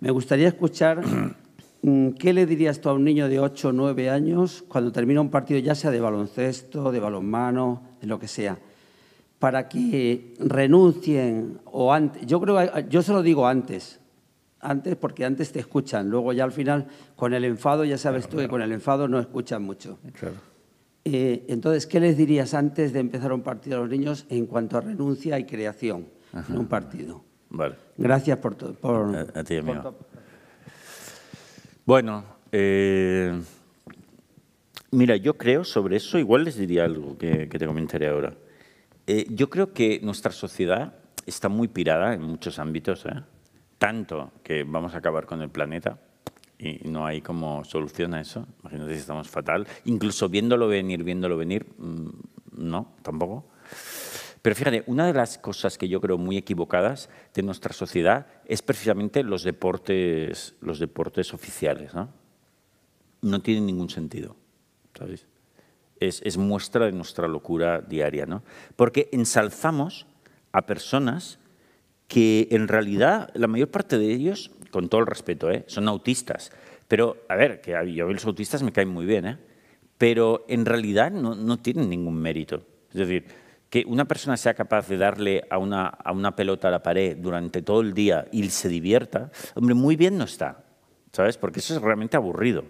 Me 0.00 0.10
gustaría 0.10 0.48
escuchar 0.48 1.02
qué 2.18 2.32
le 2.32 2.46
dirías 2.46 2.80
tú 2.80 2.88
a 2.88 2.94
un 2.94 3.04
niño 3.04 3.28
de 3.28 3.40
8 3.40 3.68
o 3.68 3.72
9 3.72 4.08
años 4.08 4.64
cuando 4.68 4.90
termina 4.90 5.20
un 5.20 5.30
partido, 5.30 5.60
ya 5.60 5.74
sea 5.74 5.90
de 5.90 6.00
baloncesto, 6.00 6.90
de 6.90 7.00
balonmano, 7.00 7.82
de 8.00 8.06
lo 8.06 8.18
que 8.18 8.28
sea, 8.28 8.58
para 9.38 9.68
que 9.68 10.34
renuncien 10.38 11.60
o 11.66 11.92
antes. 11.92 12.24
Yo 12.26 12.40
creo, 12.40 12.88
yo 12.88 13.02
se 13.02 13.12
lo 13.12 13.22
digo 13.22 13.46
antes, 13.46 14.00
antes 14.60 14.96
porque 14.96 15.26
antes 15.26 15.52
te 15.52 15.60
escuchan, 15.60 16.08
luego 16.08 16.32
ya 16.32 16.44
al 16.44 16.52
final 16.52 16.86
con 17.16 17.34
el 17.34 17.44
enfado, 17.44 17.84
ya 17.84 17.98
sabes 17.98 18.28
tú 18.28 18.38
que 18.38 18.48
con 18.48 18.62
el 18.62 18.72
enfado 18.72 19.06
no 19.06 19.18
escuchan 19.18 19.62
mucho. 19.62 19.98
Eh, 21.04 21.44
entonces, 21.48 21.86
¿qué 21.86 22.00
les 22.00 22.16
dirías 22.16 22.54
antes 22.54 22.94
de 22.94 23.00
empezar 23.00 23.30
un 23.30 23.42
partido 23.42 23.76
a 23.76 23.80
los 23.80 23.90
niños 23.90 24.24
en 24.30 24.46
cuanto 24.46 24.78
a 24.78 24.80
renuncia 24.80 25.38
y 25.38 25.44
creación 25.44 26.06
en 26.48 26.56
un 26.56 26.66
partido? 26.66 27.22
Vale. 27.50 27.76
Gracias 27.98 28.38
por 28.38 28.54
todo. 28.54 28.74
A, 29.34 29.44
ti, 29.44 29.56
amigo. 29.56 29.94
Bueno, 31.86 32.24
eh, 32.50 33.38
mira, 34.90 35.16
yo 35.16 35.36
creo 35.36 35.64
sobre 35.64 35.96
eso, 35.96 36.18
igual 36.18 36.44
les 36.44 36.56
diría 36.56 36.84
algo 36.84 37.18
que, 37.18 37.46
te 37.46 37.66
comentaré 37.66 38.08
ahora. 38.08 38.32
Eh, 39.06 39.26
yo 39.28 39.50
creo 39.50 39.74
que 39.74 40.00
nuestra 40.02 40.32
sociedad 40.32 40.94
está 41.26 41.50
muy 41.50 41.68
pirada 41.68 42.14
en 42.14 42.22
muchos 42.22 42.58
ámbitos, 42.58 43.04
¿eh? 43.04 43.22
tanto 43.76 44.32
que 44.42 44.64
vamos 44.64 44.94
a 44.94 44.98
acabar 44.98 45.26
con 45.26 45.42
el 45.42 45.50
planeta 45.50 45.98
y 46.58 46.88
no 46.88 47.04
hay 47.04 47.20
como 47.20 47.64
solución 47.64 48.14
a 48.14 48.22
eso. 48.22 48.46
Imagínate 48.62 48.94
si 48.94 49.00
estamos 49.00 49.28
fatal. 49.28 49.66
Incluso 49.84 50.30
viéndolo 50.30 50.68
venir, 50.68 51.04
viéndolo 51.04 51.36
venir, 51.36 51.66
mm, 51.76 52.08
no, 52.52 52.94
tampoco. 53.02 53.44
Pero 54.44 54.56
fíjate, 54.56 54.84
una 54.88 55.06
de 55.06 55.14
las 55.14 55.38
cosas 55.38 55.78
que 55.78 55.88
yo 55.88 56.02
creo 56.02 56.18
muy 56.18 56.36
equivocadas 56.36 57.08
de 57.32 57.42
nuestra 57.42 57.72
sociedad 57.72 58.26
es 58.44 58.60
precisamente 58.60 59.22
los 59.22 59.42
deportes, 59.42 60.54
los 60.60 60.78
deportes 60.78 61.32
oficiales. 61.32 61.94
No, 61.94 62.10
no 63.22 63.40
tienen 63.40 63.64
ningún 63.64 63.88
sentido, 63.88 64.36
¿sabes? 64.98 65.24
Es, 65.98 66.20
es 66.26 66.36
muestra 66.36 66.84
de 66.84 66.92
nuestra 66.92 67.26
locura 67.26 67.80
diaria, 67.80 68.26
¿no? 68.26 68.42
Porque 68.76 69.08
ensalzamos 69.12 70.06
a 70.52 70.66
personas 70.66 71.38
que 72.06 72.48
en 72.50 72.68
realidad 72.68 73.30
la 73.32 73.46
mayor 73.46 73.70
parte 73.70 73.96
de 73.96 74.12
ellos, 74.12 74.50
con 74.70 74.90
todo 74.90 75.00
el 75.00 75.06
respeto, 75.06 75.50
¿eh? 75.50 75.64
son 75.68 75.88
autistas. 75.88 76.52
Pero, 76.86 77.16
a 77.30 77.36
ver, 77.36 77.62
que 77.62 77.72
yo 77.94 78.12
los 78.12 78.26
autistas 78.26 78.62
me 78.62 78.72
caen 78.72 78.90
muy 78.90 79.06
bien, 79.06 79.24
¿eh? 79.24 79.38
pero 79.96 80.44
en 80.50 80.66
realidad 80.66 81.10
no, 81.10 81.34
no, 81.34 81.56
tienen 81.60 81.88
ningún 81.88 82.20
mérito. 82.20 82.66
Es 82.90 82.96
decir, 82.98 83.24
que 83.74 83.82
una 83.88 84.04
persona 84.04 84.36
sea 84.36 84.54
capaz 84.54 84.86
de 84.86 84.96
darle 84.96 85.42
a 85.50 85.58
una, 85.58 85.88
a 85.88 86.12
una 86.12 86.36
pelota 86.36 86.68
a 86.68 86.70
la 86.70 86.80
pared 86.80 87.16
durante 87.16 87.60
todo 87.60 87.80
el 87.80 87.92
día 87.92 88.24
y 88.30 88.48
se 88.50 88.68
divierta, 88.68 89.32
hombre, 89.56 89.74
muy 89.74 89.96
bien 89.96 90.16
no 90.16 90.22
está, 90.22 90.62
¿sabes? 91.10 91.36
Porque 91.38 91.58
eso 91.58 91.74
es 91.74 91.82
realmente 91.82 92.16
aburrido. 92.16 92.66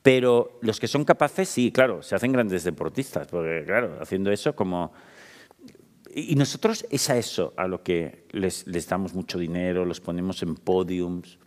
Pero 0.00 0.58
los 0.62 0.80
que 0.80 0.88
son 0.88 1.04
capaces, 1.04 1.50
sí, 1.50 1.70
claro, 1.70 2.02
se 2.02 2.14
hacen 2.14 2.32
grandes 2.32 2.64
deportistas, 2.64 3.26
porque 3.26 3.64
claro, 3.66 3.98
haciendo 4.00 4.32
eso 4.32 4.56
como 4.56 4.94
y 6.14 6.36
nosotros 6.36 6.86
es 6.88 7.10
a 7.10 7.18
eso 7.18 7.52
a 7.58 7.68
lo 7.68 7.82
que 7.82 8.26
les, 8.30 8.64
damos 8.88 9.12
mucho 9.12 9.38
dinero, 9.38 9.84
los 9.84 10.00
ponemos 10.00 10.42
en 10.42 10.54
podiums. 10.54 11.38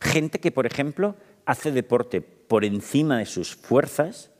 Gente 0.00 0.40
que, 0.40 0.50
por 0.50 0.66
ejemplo, 0.66 1.14
hace 1.46 1.70
deporte 1.70 2.20
por 2.20 2.64
encima 2.64 3.18
de 3.18 3.26
sus 3.26 3.54
fuerzas 3.54 4.32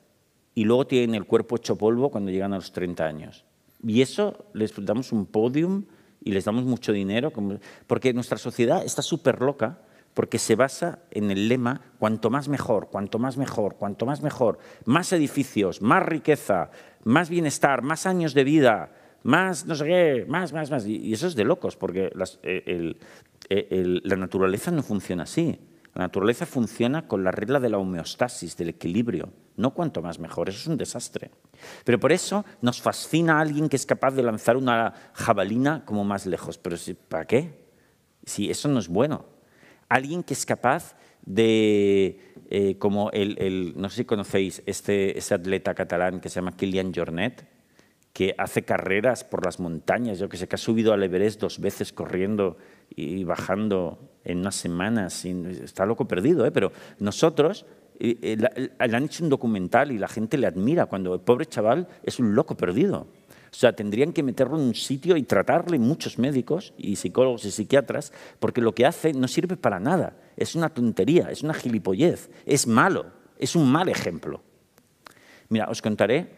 y 0.56 0.64
luego 0.64 0.88
tienen 0.88 1.14
el 1.14 1.26
cuerpo 1.26 1.54
hecho 1.54 1.78
polvo 1.78 2.10
cuando 2.10 2.32
llegan 2.32 2.52
a 2.54 2.56
los 2.56 2.72
30 2.72 3.04
años. 3.06 3.44
Y 3.88 4.02
eso 4.02 4.44
les 4.52 4.72
damos 4.84 5.12
un 5.12 5.26
podium 5.26 5.84
y 6.22 6.32
les 6.32 6.44
damos 6.44 6.64
mucho 6.64 6.92
dinero, 6.92 7.32
porque 7.86 8.12
nuestra 8.12 8.38
sociedad 8.38 8.84
está 8.84 9.02
súper 9.02 9.40
loca 9.40 9.80
porque 10.12 10.38
se 10.38 10.56
basa 10.56 10.98
en 11.10 11.30
el 11.30 11.48
lema 11.48 11.80
cuanto 11.98 12.28
más 12.28 12.48
mejor, 12.48 12.88
cuanto 12.90 13.18
más 13.18 13.36
mejor, 13.36 13.76
cuanto 13.76 14.04
más 14.04 14.20
mejor, 14.20 14.58
más 14.84 15.12
edificios, 15.12 15.80
más 15.80 16.04
riqueza, 16.04 16.70
más 17.04 17.30
bienestar, 17.30 17.82
más 17.82 18.04
años 18.04 18.34
de 18.34 18.44
vida, 18.44 18.92
más, 19.22 19.64
no 19.64 19.74
sé 19.74 19.84
qué, 19.84 20.24
más, 20.28 20.52
más, 20.52 20.70
más. 20.70 20.86
Y, 20.86 21.12
eso 21.12 21.28
es 21.28 21.34
de 21.36 21.44
locos, 21.44 21.76
porque 21.76 22.10
eh, 22.42 22.94
eh, 23.48 24.00
la 24.02 24.16
naturaleza 24.16 24.70
no 24.70 24.82
funciona 24.82 25.22
así. 25.22 25.58
La 25.94 26.02
naturaleza 26.06 26.46
funciona 26.46 27.06
con 27.06 27.24
la 27.24 27.30
regla 27.30 27.60
de 27.60 27.70
la 27.70 27.78
homeostasis, 27.78 28.56
del 28.56 28.70
equilibrio. 28.70 29.30
No 29.58 29.74
cuanto 29.74 30.02
más 30.02 30.20
mejor, 30.20 30.48
eso 30.48 30.58
es 30.58 30.66
un 30.68 30.76
desastre. 30.76 31.32
Pero 31.84 31.98
por 31.98 32.12
eso 32.12 32.44
nos 32.62 32.80
fascina 32.80 33.40
alguien 33.40 33.68
que 33.68 33.74
es 33.74 33.84
capaz 33.84 34.12
de 34.12 34.22
lanzar 34.22 34.56
una 34.56 34.94
jabalina 35.14 35.84
como 35.84 36.04
más 36.04 36.26
lejos. 36.26 36.58
Pero 36.58 36.76
¿para 37.08 37.26
qué? 37.26 37.66
Si 38.24 38.50
eso 38.50 38.68
no 38.68 38.78
es 38.78 38.86
bueno. 38.86 39.24
Alguien 39.88 40.22
que 40.22 40.34
es 40.34 40.46
capaz 40.46 40.94
de, 41.26 42.20
eh, 42.50 42.78
como 42.78 43.10
el, 43.10 43.74
no 43.76 43.90
sé 43.90 43.96
si 43.96 44.04
conocéis 44.04 44.62
este, 44.64 45.18
este 45.18 45.34
atleta 45.34 45.74
catalán 45.74 46.20
que 46.20 46.28
se 46.28 46.36
llama 46.36 46.56
Kilian 46.56 46.94
Jornet, 46.94 47.44
que 48.12 48.36
hace 48.38 48.62
carreras 48.62 49.24
por 49.24 49.44
las 49.44 49.58
montañas, 49.58 50.20
yo 50.20 50.28
que 50.28 50.36
sé, 50.36 50.46
que 50.46 50.54
ha 50.54 50.58
subido 50.58 50.92
al 50.92 51.02
Everest 51.02 51.40
dos 51.40 51.58
veces 51.58 51.92
corriendo 51.92 52.58
y 52.90 53.24
bajando 53.24 53.98
en 54.24 54.38
unas 54.38 54.54
semanas, 54.54 55.24
está 55.24 55.84
loco 55.84 56.06
perdido, 56.06 56.46
¿eh? 56.46 56.50
pero 56.50 56.70
nosotros 56.98 57.66
le 57.98 58.96
han 58.96 59.04
hecho 59.04 59.24
un 59.24 59.30
documental 59.30 59.92
y 59.92 59.98
la 59.98 60.08
gente 60.08 60.38
le 60.38 60.46
admira 60.46 60.86
cuando 60.86 61.14
el 61.14 61.20
pobre 61.20 61.46
chaval 61.46 61.88
es 62.02 62.18
un 62.18 62.34
loco 62.34 62.56
perdido. 62.56 63.06
O 63.50 63.54
sea, 63.54 63.72
tendrían 63.72 64.12
que 64.12 64.22
meterlo 64.22 64.56
en 64.56 64.62
un 64.62 64.74
sitio 64.74 65.16
y 65.16 65.22
tratarle 65.22 65.78
muchos 65.78 66.18
médicos 66.18 66.74
y 66.76 66.96
psicólogos 66.96 67.44
y 67.46 67.50
psiquiatras, 67.50 68.12
porque 68.40 68.60
lo 68.60 68.74
que 68.74 68.84
hace 68.84 69.14
no 69.14 69.26
sirve 69.26 69.56
para 69.56 69.80
nada. 69.80 70.16
Es 70.36 70.54
una 70.54 70.68
tontería, 70.68 71.30
es 71.30 71.42
una 71.42 71.54
gilipollez, 71.54 72.30
es 72.44 72.66
malo, 72.66 73.06
es 73.38 73.56
un 73.56 73.70
mal 73.70 73.88
ejemplo. 73.88 74.42
Mira, 75.48 75.68
os 75.70 75.80
contaré 75.80 76.28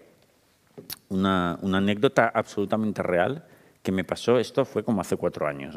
una, 1.08 1.54
anécdota 1.54 2.30
absolutamente 2.32 3.02
real 3.02 3.44
que 3.82 3.92
me 3.92 4.04
pasó, 4.04 4.38
esto 4.38 4.64
fue 4.64 4.84
como 4.84 5.00
hace 5.00 5.16
cuatro 5.16 5.46
años. 5.48 5.76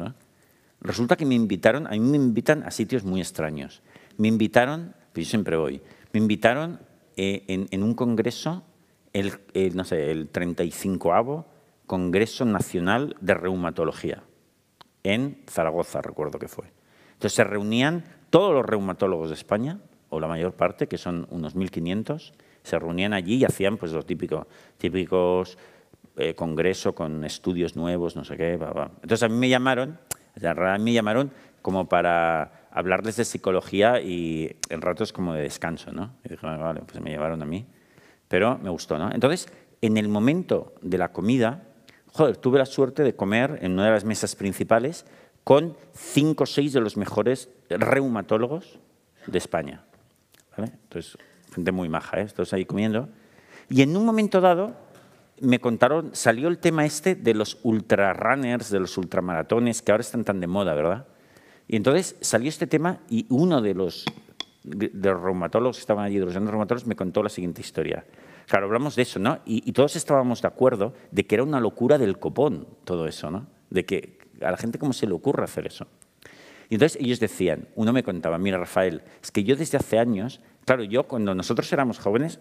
Resulta 0.80 1.16
que 1.16 1.26
me 1.26 1.34
invitaron, 1.34 1.86
a 1.86 1.90
mí 1.90 2.00
me 2.00 2.16
invitan 2.16 2.62
a 2.62 2.70
sitios 2.70 3.02
muy 3.02 3.20
extraños. 3.20 3.82
Me 4.18 4.28
invitaron, 4.28 4.94
pues 5.14 5.26
yo 5.26 5.30
siempre 5.30 5.56
voy, 5.56 5.80
me 6.12 6.18
invitaron 6.18 6.80
eh, 7.16 7.44
en, 7.70 7.82
un 7.82 7.94
congreso, 7.94 8.64
el, 9.12 9.32
no 9.74 9.84
sé, 9.84 10.10
el 10.10 10.30
35avo 10.32 11.46
Congreso 11.86 12.44
Nacional 12.44 13.16
de 13.20 13.34
Reumatología, 13.34 14.24
en 15.04 15.42
Zaragoza, 15.48 16.02
recuerdo 16.02 16.38
que 16.38 16.48
fue. 16.48 16.72
Entonces 17.12 17.34
se 17.34 17.44
reunían 17.44 18.04
todos 18.30 18.52
los 18.52 18.66
reumatólogos 18.66 19.28
de 19.28 19.34
España, 19.34 19.78
o 20.08 20.18
la 20.18 20.26
mayor 20.26 20.54
parte, 20.54 20.88
que 20.88 20.98
son 20.98 21.26
unos 21.30 21.54
1.500, 21.54 22.32
se 22.62 22.78
reunían 22.78 23.12
allí 23.12 23.36
y 23.36 23.44
hacían 23.44 23.76
pues 23.76 23.92
los 23.92 24.06
típicos, 24.06 24.46
típicos 24.78 25.58
eh, 26.16 26.34
congresos 26.34 26.94
con 26.94 27.24
estudios 27.24 27.76
nuevos, 27.76 28.16
no 28.16 28.24
sé 28.24 28.36
qué. 28.36 28.54
Entonces 28.54 29.22
a 29.22 29.28
mí 29.28 29.36
me 29.36 29.48
llamaron, 29.48 29.98
a 30.42 30.78
mí 30.78 30.84
me 30.84 30.92
llamaron 30.92 31.30
como 31.62 31.88
para 31.88 32.63
hablarles 32.74 33.16
de 33.16 33.24
psicología 33.24 34.00
y 34.00 34.56
en 34.68 34.82
ratos 34.82 35.12
como 35.12 35.32
de 35.32 35.42
descanso, 35.42 35.92
¿no? 35.92 36.16
Y 36.24 36.30
dije, 36.30 36.44
vale, 36.44 36.82
pues 36.82 37.00
me 37.00 37.10
llevaron 37.10 37.40
a 37.40 37.46
mí. 37.46 37.64
Pero 38.26 38.58
me 38.58 38.68
gustó, 38.68 38.98
¿no? 38.98 39.12
Entonces, 39.12 39.48
en 39.80 39.96
el 39.96 40.08
momento 40.08 40.74
de 40.82 40.98
la 40.98 41.12
comida, 41.12 41.62
joder, 42.12 42.36
tuve 42.36 42.58
la 42.58 42.66
suerte 42.66 43.04
de 43.04 43.14
comer 43.14 43.60
en 43.62 43.72
una 43.72 43.86
de 43.86 43.92
las 43.92 44.04
mesas 44.04 44.34
principales 44.34 45.06
con 45.44 45.76
cinco 45.92 46.44
o 46.44 46.46
seis 46.46 46.72
de 46.72 46.80
los 46.80 46.96
mejores 46.96 47.48
reumatólogos 47.70 48.80
de 49.28 49.38
España. 49.38 49.84
¿vale? 50.56 50.72
Entonces, 50.82 51.16
gente 51.54 51.70
muy 51.70 51.88
maja, 51.88 52.20
¿eh? 52.20 52.26
todos 52.26 52.52
ahí 52.54 52.64
comiendo. 52.64 53.08
Y 53.68 53.82
en 53.82 53.96
un 53.96 54.04
momento 54.04 54.40
dado 54.40 54.74
me 55.40 55.60
contaron, 55.60 56.10
salió 56.12 56.48
el 56.48 56.58
tema 56.58 56.84
este 56.84 57.14
de 57.14 57.34
los 57.34 57.58
ultrarunners, 57.62 58.70
de 58.70 58.80
los 58.80 58.98
ultramaratones, 58.98 59.80
que 59.80 59.92
ahora 59.92 60.02
están 60.02 60.24
tan 60.24 60.40
de 60.40 60.48
moda, 60.48 60.74
¿verdad? 60.74 61.06
Y 61.74 61.76
entonces 61.76 62.14
salió 62.20 62.48
este 62.48 62.68
tema 62.68 63.00
y 63.10 63.26
uno 63.30 63.60
de 63.60 63.74
los, 63.74 64.04
de 64.62 64.90
los 64.92 65.20
reumatólogos 65.20 65.78
que 65.78 65.80
estaban 65.80 66.04
allí, 66.04 66.20
de 66.20 66.24
los 66.24 66.32
reumatólogos, 66.32 66.86
me 66.86 66.94
contó 66.94 67.20
la 67.20 67.28
siguiente 67.28 67.62
historia. 67.62 68.04
Claro, 68.46 68.66
hablamos 68.66 68.94
de 68.94 69.02
eso, 69.02 69.18
¿no? 69.18 69.40
Y, 69.44 69.72
todos 69.72 69.96
estábamos 69.96 70.40
de 70.40 70.46
acuerdo 70.46 70.94
de 71.10 71.26
que 71.26 71.34
era 71.34 71.42
una 71.42 71.58
locura 71.58 71.98
del 71.98 72.20
copón 72.20 72.68
todo 72.84 73.08
eso, 73.08 73.28
¿no? 73.28 73.48
De 73.70 73.84
que 73.84 74.18
a 74.40 74.52
la 74.52 74.56
gente 74.56 74.78
cómo 74.78 74.92
se 74.92 75.08
le 75.08 75.14
ocurre 75.14 75.42
hacer 75.42 75.66
eso. 75.66 75.88
Y 76.68 76.74
entonces 76.74 77.02
ellos 77.02 77.18
decían, 77.18 77.66
uno 77.74 77.92
me 77.92 78.04
contaba, 78.04 78.38
mira 78.38 78.56
Rafael, 78.56 79.02
es 79.20 79.32
que 79.32 79.42
yo 79.42 79.56
desde 79.56 79.76
hace 79.76 79.98
años, 79.98 80.40
claro, 80.66 80.84
yo 80.84 81.08
cuando 81.08 81.34
nosotros 81.34 81.72
éramos 81.72 81.98
jóvenes 81.98 82.38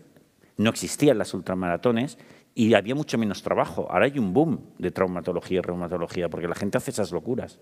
no 0.58 0.70
existían 0.70 1.18
las 1.18 1.34
ultramaratones 1.34 2.20
y 2.56 2.74
había 2.74 2.96
mucho 2.96 3.18
menos 3.18 3.42
trabajo. 3.42 3.88
Ahora 3.90 4.06
hay 4.06 4.20
un 4.20 4.34
boom 4.34 4.60
de 4.78 4.92
traumatología 4.92 5.60
y 5.60 5.62
reumatología 5.62 6.30
porque 6.30 6.48
la 6.48 6.56
gente 6.56 6.78
hace 6.78 6.92
esas 6.92 7.12
locuras. 7.12 7.60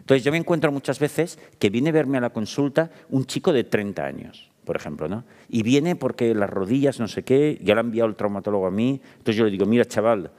Entonces 0.00 0.22
yo 0.22 0.32
me 0.32 0.38
encuentro 0.38 0.70
muchas 0.70 0.98
veces 0.98 1.38
que 1.58 1.70
viene 1.70 1.90
a 1.90 1.92
verme 1.92 2.18
a 2.18 2.20
la 2.20 2.30
consulta 2.30 2.90
un 3.08 3.24
chico 3.24 3.52
de 3.52 3.64
30 3.64 4.04
años, 4.04 4.50
por 4.64 4.76
ejemplo, 4.76 5.08
¿no? 5.08 5.24
Y 5.48 5.62
viene 5.62 5.96
porque 5.96 6.34
las 6.34 6.50
rodillas, 6.50 7.00
no 7.00 7.08
sé 7.08 7.22
qué, 7.22 7.58
ya 7.62 7.74
lo 7.74 7.80
ha 7.80 7.84
enviado 7.84 8.08
el 8.08 8.16
traumatólogo 8.16 8.66
a 8.66 8.70
mí. 8.70 9.00
Entonces 9.12 9.36
yo 9.36 9.44
le 9.44 9.50
digo, 9.50 9.66
mira 9.66 9.84
chaval, 9.86 10.30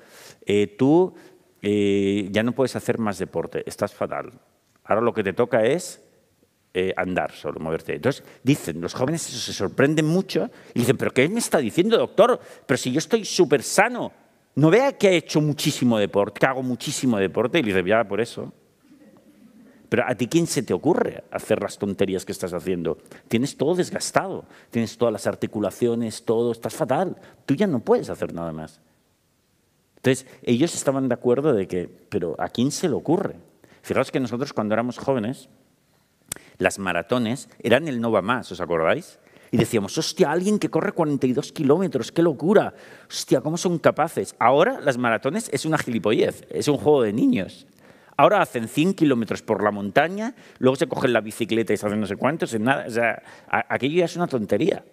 eh, 0.46 0.68
tú 0.78 1.14
eh, 1.62 2.30
ya 2.32 2.44
no 2.44 2.52
puedes 2.52 2.76
hacer 2.76 3.00
más 3.00 3.18
deporte, 3.18 3.64
estás 3.66 3.94
fatal. 3.94 4.34
Ahora 4.84 5.02
lo 5.02 5.14
que 5.14 5.24
te 5.24 5.34
toca 5.34 5.66
es 5.66 6.05
eh, 6.78 6.94
andar 6.98 7.32
solo, 7.32 7.62
moverte. 7.62 7.96
Entonces, 7.96 8.22
dicen, 8.44 8.82
los 8.82 8.94
jóvenes 8.94 9.22
se 9.22 9.54
sorprenden 9.54 10.06
mucho 10.06 10.52
y 10.74 10.80
dicen, 10.80 10.98
¿pero 10.98 11.12
qué 11.12 11.30
me 11.30 11.40
está 11.40 11.60
diciendo, 11.60 11.98
doctor? 11.98 12.38
Pero 12.66 12.78
si 12.78 12.92
yo 12.92 13.00
estoy 13.00 13.24
súper 13.24 13.64
sano, 13.64 14.12
no 14.56 14.70
vea 14.70 14.92
que 14.98 15.08
he 15.08 15.16
hecho 15.16 15.40
muchísimo 15.40 15.98
deporte, 15.98 16.42
que 16.42 16.46
hago 16.46 16.62
muchísimo 16.62 17.18
deporte, 17.18 17.60
y 17.60 17.64
le 17.64 17.74
dice, 17.74 17.88
ya, 17.88 18.04
por 18.04 18.20
eso. 18.20 18.52
Pero 19.88 20.04
a 20.06 20.16
ti, 20.16 20.28
¿quién 20.28 20.48
se 20.48 20.64
te 20.64 20.74
ocurre 20.74 21.24
hacer 21.32 21.62
las 21.62 21.78
tonterías 21.78 22.26
que 22.26 22.34
estás 22.34 22.52
haciendo? 22.52 22.98
Tienes 23.30 23.56
todo 23.56 23.74
desgastado, 23.74 24.44
tienes 24.70 24.98
todas 24.98 25.14
las 25.14 25.28
articulaciones, 25.28 26.26
todo, 26.26 26.52
estás 26.52 26.74
fatal. 26.74 27.16
Tú 27.46 27.54
ya 27.54 27.68
no 27.68 27.80
puedes 27.80 28.10
hacer 28.10 28.34
nada 28.34 28.52
más. 28.52 28.82
Entonces, 29.96 30.28
ellos 30.44 30.76
estaban 30.76 31.08
de 31.08 31.14
acuerdo 31.14 31.54
de 31.54 31.70
que, 31.70 31.88
pero 32.10 32.36
¿a 32.38 32.50
quién 32.50 32.72
se 32.72 32.90
le 32.90 32.96
ocurre? 32.96 33.38
Fijaos 33.82 34.12
que 34.12 34.20
nosotros 34.20 34.52
cuando 34.52 34.74
éramos 34.74 34.98
jóvenes, 34.98 35.48
las 36.58 36.80
maratones 36.80 37.50
eran 37.60 37.88
el 37.88 38.02
no 38.02 38.12
va 38.12 38.22
más, 38.22 38.52
¿os 38.52 38.62
acordáis? 38.62 39.20
Y 39.52 39.58
decíamos, 39.58 39.98
hostia, 39.98 40.32
alguien 40.32 40.60
que 40.60 40.70
corre 40.70 40.92
42 40.92 41.52
kilómetros, 41.52 42.12
qué 42.12 42.22
locura. 42.22 42.74
Hostia, 43.08 43.42
¿cómo 43.42 43.58
son 43.58 43.80
capaces? 43.80 44.36
Ahora 44.40 44.82
las 44.82 44.98
maratones 44.98 45.50
es 45.54 45.66
una 45.66 45.78
gilipollez, 45.78 46.46
es 46.50 46.68
un 46.68 46.78
juego 46.78 47.04
de 47.04 47.14
niños. 47.14 47.68
Ahora 48.18 48.42
hacen 48.42 48.68
100 48.68 48.94
kilómetros 48.94 49.42
por 49.42 49.64
la 49.64 49.72
montaña, 49.72 50.36
luego 50.60 50.76
se 50.76 50.88
cogen 50.88 51.14
la 51.14 51.22
bicicleta 51.22 51.74
y 51.74 51.78
se 51.78 51.86
hacen 51.86 52.00
no 52.00 52.08
sé 52.08 52.16
cuántos, 52.16 52.54
en 52.54 52.64
nada. 52.64 52.86
O 52.88 52.90
sea, 52.90 53.22
aquello 53.48 54.00
ya 54.00 54.06
es 54.06 54.16
una 54.16 54.28
tontería. 54.28 54.84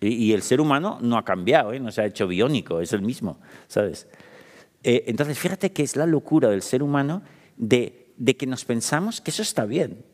Y, 0.00 0.34
el 0.34 0.42
ser 0.42 0.60
humano 0.60 0.98
no 1.00 1.16
ha 1.16 1.24
cambiado, 1.24 1.72
¿eh? 1.72 1.80
no 1.80 1.90
se 1.90 2.02
ha 2.02 2.04
hecho 2.04 2.28
biónico, 2.28 2.82
es 2.82 2.92
el 2.92 3.00
mismo, 3.00 3.40
¿sabes? 3.66 4.06
Eh, 4.82 5.04
entonces, 5.06 5.38
fíjate 5.38 5.72
que 5.72 5.82
es 5.82 5.96
la 5.96 6.04
locura 6.04 6.50
del 6.50 6.60
ser 6.60 6.82
humano 6.82 7.22
de 7.56 8.12
que 8.38 8.46
nos 8.46 8.66
pensamos 8.66 9.22
que 9.22 9.30
eso 9.30 9.40
está 9.40 9.64
bien. 9.64 10.04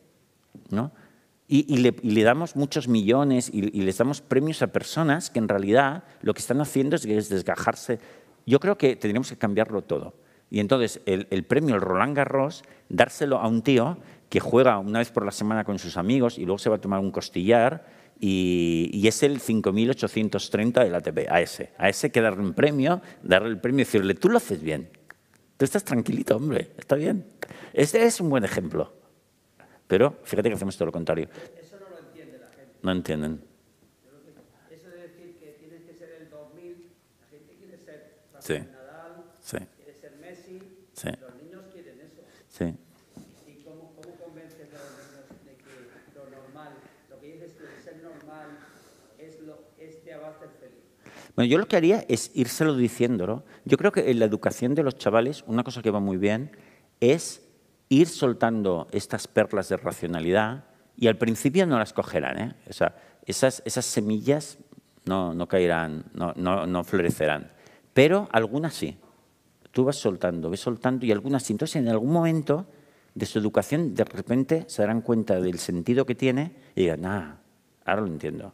Y, 1.47 1.77
le, 1.77 2.23
damos 2.23 2.55
muchos 2.55 2.87
millones 2.87 3.49
y, 3.53 3.61
les 3.61 3.97
damos 3.97 4.21
premios 4.21 4.61
a 4.61 4.67
personas 4.67 5.29
que 5.29 5.39
en 5.39 5.47
realidad 5.47 6.03
lo 6.21 6.33
que 6.33 6.39
están 6.39 6.61
haciendo 6.61 6.95
es, 6.95 7.29
desgajarse. 7.29 7.99
Yo 8.45 8.59
creo 8.59 8.77
que 8.77 8.95
tendríamos 8.95 9.29
que 9.29 9.37
cambiarlo 9.37 9.83
todo. 9.83 10.15
Y 10.49 10.59
entonces 10.59 11.01
el, 11.05 11.43
premio, 11.45 11.75
el 11.75 11.81
Roland 11.81 12.15
Garros, 12.15 12.63
dárselo 12.89 13.39
a 13.39 13.47
un 13.47 13.61
tío 13.61 13.97
que 14.29 14.39
juega 14.39 14.79
una 14.79 14.99
vez 14.99 15.11
por 15.11 15.25
la 15.25 15.31
semana 15.31 15.63
con 15.63 15.79
sus 15.79 15.97
amigos 15.97 16.37
y 16.37 16.45
luego 16.45 16.57
se 16.57 16.69
va 16.69 16.77
a 16.77 16.81
tomar 16.81 16.99
un 16.99 17.11
costillar 17.11 17.85
y, 18.19 19.05
es 19.05 19.21
el 19.21 19.39
5.830 19.39 20.83
del 20.83 20.95
ATP, 20.95 21.29
a 21.29 21.41
ese. 21.41 21.71
A 21.77 21.89
ese 21.89 22.11
que 22.11 22.21
darle 22.21 22.41
un 22.41 22.53
premio, 22.53 23.01
darle 23.21 23.49
el 23.49 23.59
premio 23.59 23.81
y 23.81 23.85
decirle, 23.85 24.15
tú 24.15 24.29
lo 24.29 24.37
haces 24.37 24.61
bien. 24.61 24.89
Tú 25.57 25.65
estás 25.65 25.83
tranquilito, 25.83 26.37
hombre, 26.37 26.71
está 26.77 26.95
bien. 26.95 27.25
Este 27.73 28.03
es 28.05 28.21
un 28.21 28.29
buen 28.29 28.43
ejemplo. 28.43 29.02
Pero 29.93 30.17
fíjate 30.23 30.49
que 30.49 30.55
hacemos 30.55 30.75
todo 30.75 30.87
lo 30.87 30.91
contrario. 30.91 31.29
Eso 31.55 31.77
no 31.79 31.87
lo 31.87 31.99
entiende 31.99 32.39
la 32.39 32.47
gente. 32.47 32.79
No 32.81 32.91
entienden. 32.93 33.43
Eso 34.71 34.89
de 34.89 35.01
decir 35.03 35.37
que 35.37 35.51
tienes 35.59 35.83
que 35.83 35.93
ser 35.93 36.09
el 36.19 36.31
2000, 36.31 36.89
la 37.21 37.27
gente 37.27 37.53
quiere 37.53 37.77
ser 37.77 38.21
sí. 38.39 38.53
Nadal, 38.53 39.23
sí. 39.39 39.57
quiere 39.77 39.93
ser 39.93 40.17
Messi, 40.17 40.59
sí. 40.93 41.09
los 41.21 41.35
niños 41.35 41.65
quieren 41.71 41.99
eso. 42.01 42.23
Sí. 42.49 42.73
¿Y 43.45 43.63
cómo, 43.63 43.93
cómo 44.01 44.15
convences 44.15 44.67
a 44.73 44.81
los 44.81 44.97
niños 44.97 45.45
de 45.45 45.57
que 45.57 46.17
lo 46.17 46.41
normal, 46.41 46.73
lo 47.11 47.19
que 47.19 47.33
dices 47.33 47.55
tú, 47.55 47.63
ser 47.83 47.97
normal, 48.01 48.47
es, 49.19 49.41
lo, 49.41 49.59
es 49.77 50.03
te 50.03 50.15
va 50.15 50.29
a 50.29 50.31
hacer 50.31 50.49
feliz? 50.59 50.81
Bueno, 51.35 51.51
yo 51.51 51.59
lo 51.59 51.67
que 51.67 51.75
haría 51.75 52.03
es 52.09 52.31
írselo 52.33 52.75
diciéndolo. 52.75 53.43
Yo 53.63 53.77
creo 53.77 53.91
que 53.91 54.09
en 54.09 54.17
la 54.17 54.25
educación 54.25 54.73
de 54.73 54.81
los 54.81 54.97
chavales, 54.97 55.43
una 55.45 55.63
cosa 55.63 55.83
que 55.83 55.91
va 55.91 55.99
muy 55.99 56.17
bien 56.17 56.49
es 56.99 57.42
ir 57.93 58.07
soltando 58.07 58.87
estas 58.91 59.27
perlas 59.27 59.69
de 59.69 59.77
racionalidad 59.77 60.65
y 60.95 61.07
al 61.07 61.17
principio 61.17 61.65
no 61.65 61.77
las 61.77 61.93
cogerán. 61.93 62.39
¿eh? 62.39 62.55
Esas, 63.25 63.61
semillas 63.85 64.57
no, 65.05 65.47
caerán, 65.47 66.05
no, 66.13 66.33
no, 66.35 66.65
no, 66.65 66.83
florecerán. 66.83 67.51
Pero 67.93 68.27
algunas 68.31 68.73
sí. 68.73 68.97
Tú 69.71 69.85
vas 69.85 69.95
soltando, 69.95 70.49
ves 70.49 70.59
soltando 70.59 71.05
y 71.05 71.11
algunas 71.11 71.43
sí. 71.43 71.53
Entonces, 71.53 71.77
en 71.77 71.87
algún 71.87 72.11
momento 72.11 72.67
de 73.15 73.25
su 73.25 73.39
educación, 73.39 73.95
de 73.95 74.03
repente 74.03 74.65
se 74.67 74.81
darán 74.81 75.01
cuenta 75.01 75.39
del 75.39 75.59
sentido 75.59 76.05
que 76.05 76.15
tiene 76.15 76.55
y 76.75 76.81
digan, 76.81 77.05
ah, 77.05 77.37
ahora 77.85 78.01
lo 78.01 78.07
entiendo. 78.07 78.53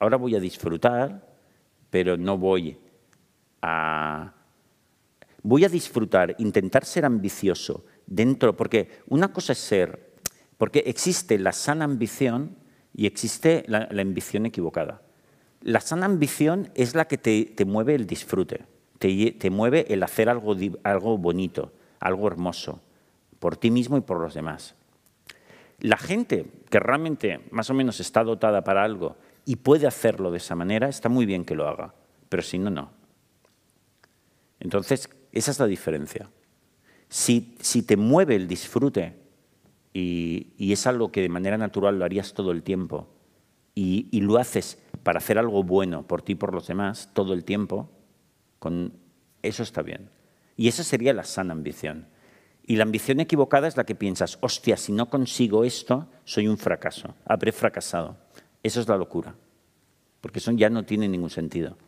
Ahora 0.00 0.16
voy 0.16 0.34
a 0.36 0.40
disfrutar, 0.40 1.26
pero 1.90 2.16
no 2.16 2.38
voy 2.38 2.76
a, 3.62 4.34
voy 5.48 5.64
a 5.64 5.70
disfrutar, 5.70 6.34
intentar 6.38 6.84
ser 6.84 7.06
ambicioso 7.06 7.86
dentro, 8.06 8.54
porque 8.54 8.90
una 9.06 9.32
cosa 9.32 9.52
es 9.52 9.58
ser, 9.58 10.12
porque 10.58 10.80
existe 10.80 11.38
la 11.38 11.52
sana 11.52 11.86
ambición 11.86 12.56
y 12.94 13.06
existe 13.06 13.64
la, 13.66 13.88
ambición 13.98 14.44
equivocada. 14.44 15.00
La 15.62 15.80
sana 15.80 16.04
ambición 16.04 16.70
es 16.74 16.94
la 16.94 17.08
que 17.08 17.16
te, 17.16 17.64
mueve 17.64 17.94
el 17.94 18.06
disfrute, 18.06 18.66
te, 18.98 19.50
mueve 19.50 19.86
el 19.88 20.02
hacer 20.02 20.28
algo, 20.28 20.54
algo 20.82 21.16
bonito, 21.16 21.72
algo 21.98 22.26
hermoso, 22.26 22.82
por 23.38 23.56
ti 23.56 23.70
mismo 23.70 23.96
y 23.96 24.02
por 24.02 24.20
los 24.20 24.34
demás. 24.34 24.74
La 25.80 25.96
gente 25.96 26.44
que 26.68 26.78
realmente 26.78 27.40
más 27.52 27.70
o 27.70 27.74
menos 27.74 28.00
está 28.00 28.22
dotada 28.22 28.64
para 28.64 28.84
algo 28.84 29.16
y 29.46 29.56
puede 29.56 29.86
hacerlo 29.86 30.30
de 30.30 30.38
esa 30.38 30.54
manera, 30.54 30.90
está 30.90 31.08
muy 31.08 31.24
bien 31.24 31.46
que 31.46 31.54
lo 31.54 31.66
haga, 31.66 31.94
pero 32.28 32.42
si 32.42 32.58
no, 32.58 32.68
no. 32.68 32.90
Entonces, 34.60 35.08
esa 35.32 35.50
es 35.50 35.58
la 35.58 35.66
diferencia. 35.66 36.30
Si, 37.08 37.56
si 37.60 37.82
te 37.82 37.96
mueve 37.96 38.36
el 38.36 38.48
disfrute 38.48 39.16
y, 39.92 40.52
y, 40.58 40.72
es 40.72 40.86
algo 40.86 41.10
que 41.10 41.22
de 41.22 41.28
manera 41.28 41.56
natural 41.56 41.98
lo 41.98 42.04
harías 42.04 42.34
todo 42.34 42.52
el 42.52 42.62
tiempo 42.62 43.08
y, 43.74 44.08
y, 44.10 44.20
lo 44.20 44.36
haces 44.36 44.78
para 45.02 45.18
hacer 45.18 45.38
algo 45.38 45.62
bueno 45.62 46.06
por 46.06 46.22
ti 46.22 46.32
y 46.32 46.36
por 46.36 46.54
los 46.54 46.66
demás 46.66 47.10
todo 47.14 47.32
el 47.32 47.44
tiempo, 47.44 47.88
con, 48.58 48.92
eso 49.42 49.62
está 49.62 49.82
bien. 49.82 50.10
Y 50.56 50.68
esa 50.68 50.84
sería 50.84 51.14
la 51.14 51.24
sana 51.24 51.52
ambición. 51.52 52.06
Y 52.66 52.76
la 52.76 52.82
ambición 52.82 53.20
equivocada 53.20 53.66
es 53.66 53.78
la 53.78 53.84
que 53.84 53.94
piensas, 53.94 54.36
hostia, 54.42 54.76
si 54.76 54.92
no 54.92 55.08
consigo 55.08 55.64
esto, 55.64 56.06
soy 56.24 56.48
un 56.48 56.58
fracaso, 56.58 57.14
habré 57.24 57.50
fracasado. 57.50 58.18
Eso 58.62 58.82
es 58.82 58.88
la 58.88 58.98
locura, 58.98 59.34
porque 60.20 60.40
eso 60.40 60.52
ya 60.52 60.68
no 60.68 60.84
tiene 60.84 61.08
ningún 61.08 61.30
sentido. 61.30 61.78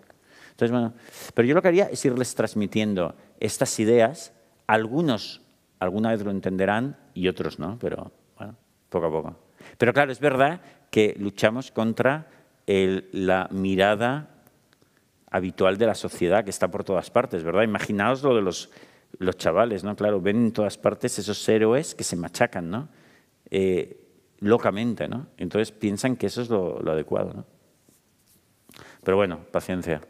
Entonces, 0.53 0.93
pero 1.35 1.47
yo 1.47 1.55
lo 1.55 1.61
que 1.61 1.69
haría 1.69 1.87
es 1.87 2.03
irles 2.05 2.35
transmitiendo 2.35 3.15
estas 3.41 3.79
ideas. 3.81 4.33
Algunos 4.67 5.43
alguna 5.81 6.11
vez 6.11 6.23
lo 6.23 6.31
entenderán 6.31 6.97
y 7.15 7.27
otros 7.27 7.59
no, 7.59 7.79
pero 7.81 8.13
bueno, 8.37 8.55
poco 8.89 9.07
a 9.07 9.11
poco. 9.11 9.37
Pero 9.77 9.93
claro, 9.93 10.13
es 10.13 10.21
verdad 10.21 10.61
que 10.91 11.17
luchamos 11.19 11.73
contra 11.73 12.29
la 12.67 13.49
mirada 13.51 14.29
habitual 15.29 15.77
de 15.77 15.87
la 15.87 15.95
sociedad 15.95 16.45
que 16.45 16.51
está 16.51 16.71
por 16.71 16.85
todas 16.85 17.11
partes, 17.11 17.43
¿verdad? 17.43 17.63
Imaginaos 17.63 18.23
lo 18.23 18.37
de 18.37 18.43
los, 18.43 18.71
los 19.19 19.37
chavales, 19.37 19.83
¿no? 19.83 19.97
Claro, 19.97 20.21
ven 20.21 20.37
en 20.37 20.53
todas 20.53 20.79
partes 20.79 21.19
esos 21.19 21.49
héroes 21.49 21.95
que 21.95 22.05
se 22.05 22.17
machacan, 22.17 22.71
¿no? 22.71 22.89
Eh, 23.51 23.97
locamente, 24.39 25.09
¿no? 25.09 25.27
Entonces 25.37 25.73
piensan 25.73 26.17
que 26.17 26.27
eso 26.27 26.43
es 26.43 26.49
lo, 26.49 26.81
lo 26.81 26.93
adecuado, 26.93 27.33
¿no? 27.35 27.45
Pero 29.03 29.17
bueno, 29.17 29.41
paciencia. 29.51 30.01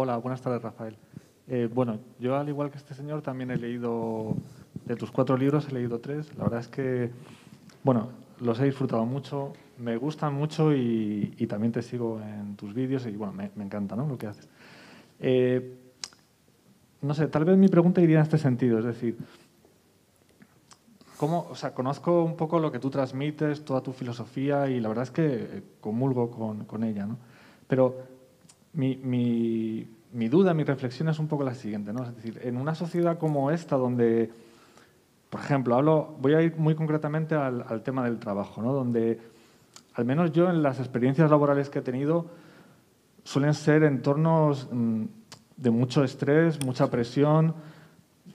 Hola, 0.00 0.16
buenas 0.18 0.40
tardes, 0.40 0.62
Rafael. 0.62 0.96
Eh, 1.48 1.68
bueno, 1.74 1.98
yo 2.20 2.36
al 2.36 2.48
igual 2.48 2.70
que 2.70 2.78
este 2.78 2.94
señor 2.94 3.20
también 3.20 3.50
he 3.50 3.56
leído, 3.56 4.36
de 4.84 4.94
tus 4.94 5.10
cuatro 5.10 5.36
libros 5.36 5.66
he 5.68 5.72
leído 5.72 5.98
tres. 5.98 6.32
La 6.36 6.44
verdad 6.44 6.60
es 6.60 6.68
que, 6.68 7.10
bueno, 7.82 8.10
los 8.38 8.60
he 8.60 8.64
disfrutado 8.66 9.04
mucho, 9.06 9.54
me 9.76 9.96
gustan 9.96 10.34
mucho 10.34 10.72
y, 10.72 11.44
también 11.48 11.72
te 11.72 11.82
sigo 11.82 12.20
en 12.20 12.54
tus 12.54 12.74
vídeos 12.74 13.06
y 13.06 13.16
bueno, 13.16 13.32
me, 13.32 13.50
encanta 13.64 13.96
¿no? 13.96 14.06
lo 14.06 14.16
que 14.16 14.28
haces. 14.28 14.48
Eh, 15.18 15.76
no 17.02 17.12
sé, 17.12 17.26
tal 17.26 17.44
vez 17.44 17.58
mi 17.58 17.66
pregunta 17.66 18.00
iría 18.00 18.18
en 18.18 18.22
este 18.22 18.38
sentido, 18.38 18.78
es 18.78 18.84
decir, 18.84 19.18
¿cómo, 21.16 21.48
o 21.50 21.56
sea, 21.56 21.74
conozco 21.74 22.22
un 22.22 22.36
poco 22.36 22.60
lo 22.60 22.70
que 22.70 22.78
tú 22.78 22.88
transmites, 22.88 23.64
toda 23.64 23.80
tu 23.80 23.92
filosofía 23.92 24.70
y 24.70 24.78
la 24.78 24.90
verdad 24.90 25.02
es 25.02 25.10
que 25.10 25.62
comulgo 25.80 26.30
con, 26.30 26.66
con 26.66 26.84
ella, 26.84 27.04
¿no? 27.04 27.18
Pero 27.66 28.17
mi, 28.72 28.96
mi, 30.12 30.28
duda, 30.28 30.54
mi 30.54 30.64
reflexión 30.64 31.08
es 31.08 31.18
un 31.18 31.28
poco 31.28 31.44
la 31.44 31.54
siguiente, 31.54 31.92
¿no? 31.92 32.04
Es 32.04 32.14
decir, 32.14 32.40
en 32.42 32.56
una 32.56 32.74
sociedad 32.74 33.18
como 33.18 33.50
esta 33.50 33.76
donde, 33.76 34.30
por 35.30 35.40
ejemplo, 35.40 35.74
hablo, 35.74 36.16
voy 36.20 36.34
a 36.34 36.42
ir 36.42 36.56
muy 36.56 36.74
concretamente 36.74 37.34
al, 37.34 37.64
al 37.66 37.82
tema 37.82 38.04
del 38.04 38.18
trabajo, 38.18 38.62
¿no? 38.62 38.72
Donde, 38.72 39.20
al 39.94 40.04
menos 40.04 40.32
yo 40.32 40.50
en 40.50 40.62
las 40.62 40.78
experiencias 40.78 41.30
laborales 41.30 41.70
que 41.70 41.80
he 41.80 41.82
tenido, 41.82 42.26
suelen 43.24 43.54
ser 43.54 43.82
entornos 43.82 44.68
mm, 44.72 45.04
de 45.58 45.70
mucho 45.70 46.04
estrés, 46.04 46.64
mucha 46.64 46.90
presión. 46.90 47.54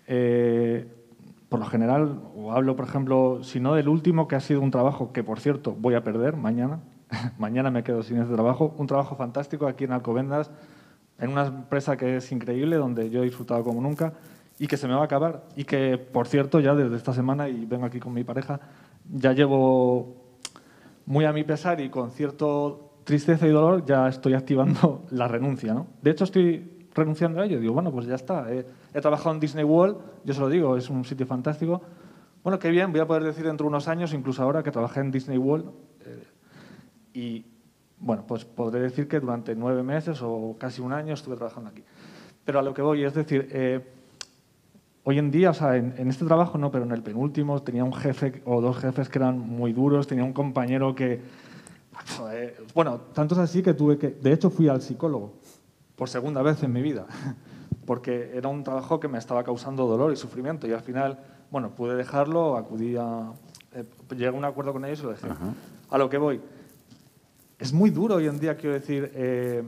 Eh, 0.07 0.87
por 1.49 1.59
lo 1.59 1.65
general, 1.67 2.19
o 2.35 2.51
hablo, 2.51 2.75
por 2.75 2.85
ejemplo, 2.85 3.43
si 3.43 3.59
no 3.59 3.75
del 3.75 3.87
último, 3.87 4.27
que 4.27 4.35
ha 4.35 4.39
sido 4.39 4.61
un 4.61 4.71
trabajo 4.71 5.13
que, 5.13 5.23
por 5.23 5.39
cierto, 5.39 5.75
voy 5.79 5.93
a 5.93 6.03
perder 6.03 6.35
mañana. 6.35 6.79
mañana 7.37 7.71
me 7.71 7.83
quedo 7.83 8.03
sin 8.03 8.17
ese 8.17 8.33
trabajo. 8.33 8.73
Un 8.77 8.87
trabajo 8.87 9.15
fantástico 9.15 9.67
aquí 9.67 9.83
en 9.83 9.91
Alcobendas, 9.91 10.51
en 11.19 11.31
una 11.31 11.45
empresa 11.45 11.97
que 11.97 12.17
es 12.17 12.31
increíble, 12.31 12.77
donde 12.77 13.09
yo 13.09 13.21
he 13.21 13.25
disfrutado 13.25 13.63
como 13.63 13.81
nunca 13.81 14.13
y 14.59 14.67
que 14.67 14.77
se 14.77 14.87
me 14.87 14.93
va 14.93 15.01
a 15.01 15.05
acabar. 15.05 15.43
Y 15.55 15.63
que, 15.63 15.97
por 15.97 16.27
cierto, 16.27 16.59
ya 16.59 16.75
desde 16.75 16.95
esta 16.95 17.13
semana, 17.13 17.49
y 17.49 17.65
vengo 17.65 17.85
aquí 17.85 17.99
con 17.99 18.13
mi 18.13 18.23
pareja, 18.23 18.59
ya 19.11 19.33
llevo 19.33 20.15
muy 21.05 21.25
a 21.25 21.33
mi 21.33 21.43
pesar 21.43 21.81
y 21.81 21.89
con 21.89 22.11
cierto 22.11 22.91
tristeza 23.03 23.45
y 23.47 23.51
dolor, 23.51 23.85
ya 23.85 24.07
estoy 24.07 24.33
activando 24.33 25.05
la 25.11 25.27
renuncia. 25.27 25.73
¿no? 25.73 25.87
De 26.01 26.11
hecho, 26.11 26.23
estoy 26.23 26.87
renunciando 26.93 27.41
a 27.41 27.45
ello. 27.45 27.59
Digo, 27.59 27.73
bueno, 27.73 27.91
pues 27.91 28.05
ya 28.05 28.15
está. 28.15 28.47
He, 28.51 29.01
trabajado 29.01 29.33
en 29.33 29.39
Disney 29.39 29.63
World, 29.63 29.97
yo 30.23 30.33
se 30.33 30.39
lo 30.39 30.49
digo, 30.49 30.77
es 30.77 30.89
un 30.89 31.03
sitio 31.03 31.25
fantástico. 31.25 31.81
Bueno, 32.43 32.59
qué 32.59 32.69
bien, 32.69 32.91
voy 32.91 33.01
a 33.01 33.07
poder 33.07 33.23
decir 33.23 33.45
dentro 33.45 33.65
de 33.65 33.69
unos 33.69 33.87
años, 33.87 34.13
incluso 34.13 34.43
ahora 34.43 34.63
que 34.63 34.71
trabajé 34.71 34.99
en 34.99 35.11
Disney 35.11 35.37
World, 35.37 35.71
eh, 36.05 36.23
y 37.13 37.45
bueno, 37.99 38.25
pues 38.27 38.45
podré 38.45 38.81
decir 38.81 39.07
que 39.07 39.19
durante 39.19 39.55
nueve 39.55 39.83
meses 39.83 40.19
o 40.21 40.55
casi 40.59 40.81
un 40.81 40.93
año 40.93 41.13
estuve 41.13 41.35
trabajando 41.35 41.69
aquí. 41.69 41.83
Pero 42.43 42.59
a 42.59 42.61
lo 42.61 42.73
que 42.73 42.81
voy, 42.81 43.03
es 43.03 43.13
decir, 43.13 43.47
eh, 43.51 43.81
hoy 45.03 45.19
en 45.19 45.31
día, 45.31 45.51
o 45.51 45.53
sea, 45.53 45.77
en, 45.77 45.93
en, 45.97 46.09
este 46.09 46.25
trabajo 46.25 46.57
no, 46.57 46.71
pero 46.71 46.83
en 46.83 46.91
el 46.91 47.01
penúltimo 47.01 47.61
tenía 47.61 47.83
un 47.83 47.93
jefe 47.93 48.41
o 48.45 48.59
dos 48.59 48.77
jefes 48.77 49.07
que 49.07 49.19
eran 49.19 49.39
muy 49.39 49.71
duros, 49.71 50.07
tenía 50.07 50.25
un 50.25 50.33
compañero 50.33 50.93
que 50.95 51.21
bueno, 52.73 53.01
tanto 53.13 53.35
es 53.35 53.39
así 53.39 53.61
que 53.61 53.73
tuve 53.73 53.97
que, 53.97 54.09
de 54.09 54.33
hecho 54.33 54.49
fui 54.49 54.67
al 54.67 54.81
psicólogo 54.81 55.33
por 55.95 56.09
segunda 56.09 56.41
vez 56.41 56.63
en 56.63 56.73
mi 56.73 56.81
vida, 56.81 57.05
porque 57.85 58.31
era 58.33 58.49
un 58.49 58.63
trabajo 58.63 58.99
que 58.99 59.07
me 59.07 59.17
estaba 59.17 59.43
causando 59.43 59.87
dolor 59.87 60.11
y 60.11 60.15
sufrimiento 60.15 60.67
y 60.67 60.73
al 60.73 60.81
final, 60.81 61.19
bueno, 61.51 61.69
pude 61.71 61.95
dejarlo, 61.95 62.57
acudí 62.57 62.95
a, 62.95 63.31
eh, 63.73 63.83
llegué 64.11 64.27
a 64.27 64.31
un 64.31 64.45
acuerdo 64.45 64.73
con 64.73 64.85
ellos 64.85 64.99
y 64.99 65.03
lo 65.03 65.09
dejé. 65.11 65.27
A 65.89 65.97
lo 65.97 66.09
que 66.09 66.17
voy, 66.17 66.41
es 67.63 67.71
muy 67.71 67.91
duro 67.91 68.15
hoy 68.15 68.27
en 68.27 68.39
día, 68.39 68.57
quiero 68.57 68.73
decir, 68.73 69.09
eh, 69.15 69.63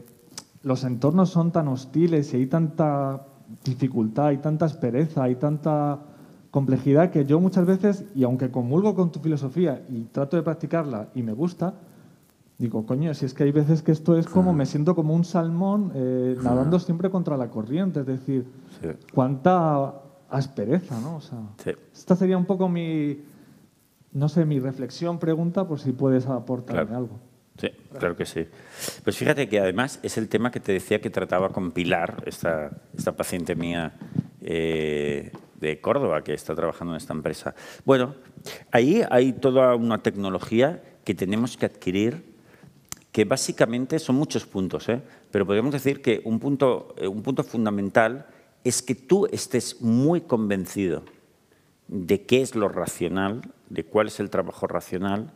los 0.64 0.84
entornos 0.84 1.30
son 1.30 1.54
tan 1.54 1.70
hostiles 1.70 2.34
y 2.34 2.38
hay 2.38 2.48
tanta 2.48 3.26
dificultad, 3.64 4.28
hay 4.28 4.40
tanta 4.40 4.66
aspereza, 4.66 5.24
hay 5.24 5.36
tanta 5.36 6.02
complejidad 6.52 7.10
que 7.10 7.24
yo 7.24 7.40
muchas 7.40 7.66
veces, 7.66 8.04
y 8.14 8.26
aunque 8.26 8.52
comulgo 8.52 8.96
con 8.96 9.14
tu 9.14 9.22
filosofía 9.22 9.82
y 9.88 10.04
trato 10.12 10.36
de 10.36 10.44
practicarla 10.44 11.08
y 11.16 11.24
me 11.24 11.32
gusta, 11.32 11.74
Digo, 12.58 12.86
coño, 12.86 13.14
si 13.14 13.26
es 13.26 13.34
que 13.34 13.44
hay 13.44 13.52
veces 13.52 13.82
que 13.82 13.92
esto 13.92 14.18
es 14.18 14.28
como, 14.28 14.54
me 14.54 14.66
siento 14.66 14.96
como 14.96 15.14
un 15.14 15.26
salmón 15.26 15.92
eh, 15.94 16.38
nadando 16.42 16.80
siempre 16.80 17.10
contra 17.10 17.36
la 17.36 17.50
corriente, 17.50 18.00
es 18.00 18.06
decir, 18.06 18.46
cuánta 19.14 19.94
aspereza, 20.30 20.98
¿no? 21.02 21.18
O 21.18 21.20
sea, 21.20 21.40
esta 21.94 22.16
sería 22.16 22.38
un 22.38 22.46
poco 22.46 22.70
mi, 22.70 23.22
no 24.14 24.30
sé, 24.30 24.46
mi 24.46 24.62
reflexión, 24.62 25.20
pregunta, 25.20 25.68
por 25.68 25.82
si 25.82 25.92
puedes 25.92 26.28
aportarme 26.28 26.96
algo. 26.96 27.20
Sí, 27.60 27.70
claro 27.98 28.16
que 28.16 28.26
sí. 28.26 28.46
Pues 29.04 29.18
fíjate 29.18 29.48
que 29.48 29.60
además 29.60 30.00
es 30.04 30.18
el 30.18 30.28
tema 30.28 30.52
que 30.52 30.60
te 30.60 30.74
decía 30.74 31.00
que 31.00 31.10
trataba 31.10 31.50
con 31.50 31.72
Pilar, 31.72 32.24
esta, 32.26 32.72
esta 32.98 33.16
paciente 33.16 33.56
mía 33.56 33.94
eh, 34.42 35.32
de 35.60 35.80
Córdoba 35.80 36.22
que 36.22 36.34
está 36.34 36.54
trabajando 36.54 36.94
en 36.94 36.98
esta 36.98 37.14
empresa. 37.14 37.56
Bueno, 37.86 38.16
ahí 38.72 39.04
hay 39.10 39.34
toda 39.34 39.76
una 39.76 40.04
tecnología 40.04 40.84
que 41.06 41.16
tenemos 41.16 41.56
que 41.56 41.66
adquirir 41.66 42.36
que 43.14 43.24
básicamente 43.24 43.98
son 44.00 44.18
muchos 44.18 44.46
puntos, 44.46 44.90
¿eh? 44.90 45.02
pero 45.32 45.46
podríamos 45.46 45.72
decir 45.72 46.02
que 46.02 46.22
un 46.26 46.38
punto, 46.38 46.94
eh, 46.98 47.08
un 47.08 47.24
punto 47.24 47.44
fundamental 47.44 48.26
es 48.66 48.82
que 48.82 48.96
tú 48.96 49.28
estés 49.32 49.82
muy 49.82 50.20
convencido 50.20 51.04
de 51.88 52.26
qué 52.26 52.42
es 52.42 52.56
lo 52.56 52.68
racional, 52.68 53.42
de 53.70 53.86
cuál 53.86 54.08
es 54.08 54.20
el 54.20 54.30
trabajo 54.30 54.68
racional, 54.68 55.32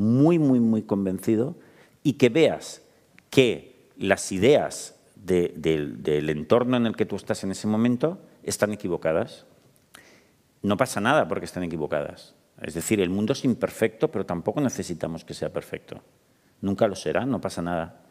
muy, 0.00 0.38
muy, 0.38 0.60
muy 0.60 0.82
convencido, 0.82 1.56
y 2.02 2.14
que 2.14 2.28
veas 2.28 2.82
que 3.30 3.90
las 3.96 4.32
ideas 4.32 4.96
del 5.14 6.28
entorno 6.30 6.76
en 6.76 6.86
el 6.86 6.96
que 6.96 7.06
tú 7.06 7.16
estás 7.16 7.44
en 7.44 7.52
ese 7.52 7.66
momento 7.66 8.18
están 8.42 8.72
equivocadas. 8.72 9.44
No 10.62 10.76
pasa 10.76 11.00
nada 11.00 11.28
porque 11.28 11.44
están 11.44 11.62
equivocadas. 11.62 12.34
Es 12.62 12.74
decir, 12.74 13.00
el 13.00 13.10
mundo 13.10 13.34
es 13.34 13.44
imperfecto, 13.44 14.10
pero 14.10 14.26
tampoco 14.26 14.60
necesitamos 14.60 15.24
que 15.24 15.34
sea 15.34 15.52
perfecto 15.52 16.02
nunca 16.60 16.86
lo 16.86 16.94
será, 16.94 17.26
no 17.26 17.40
pasa 17.40 17.62
nada. 17.62 18.02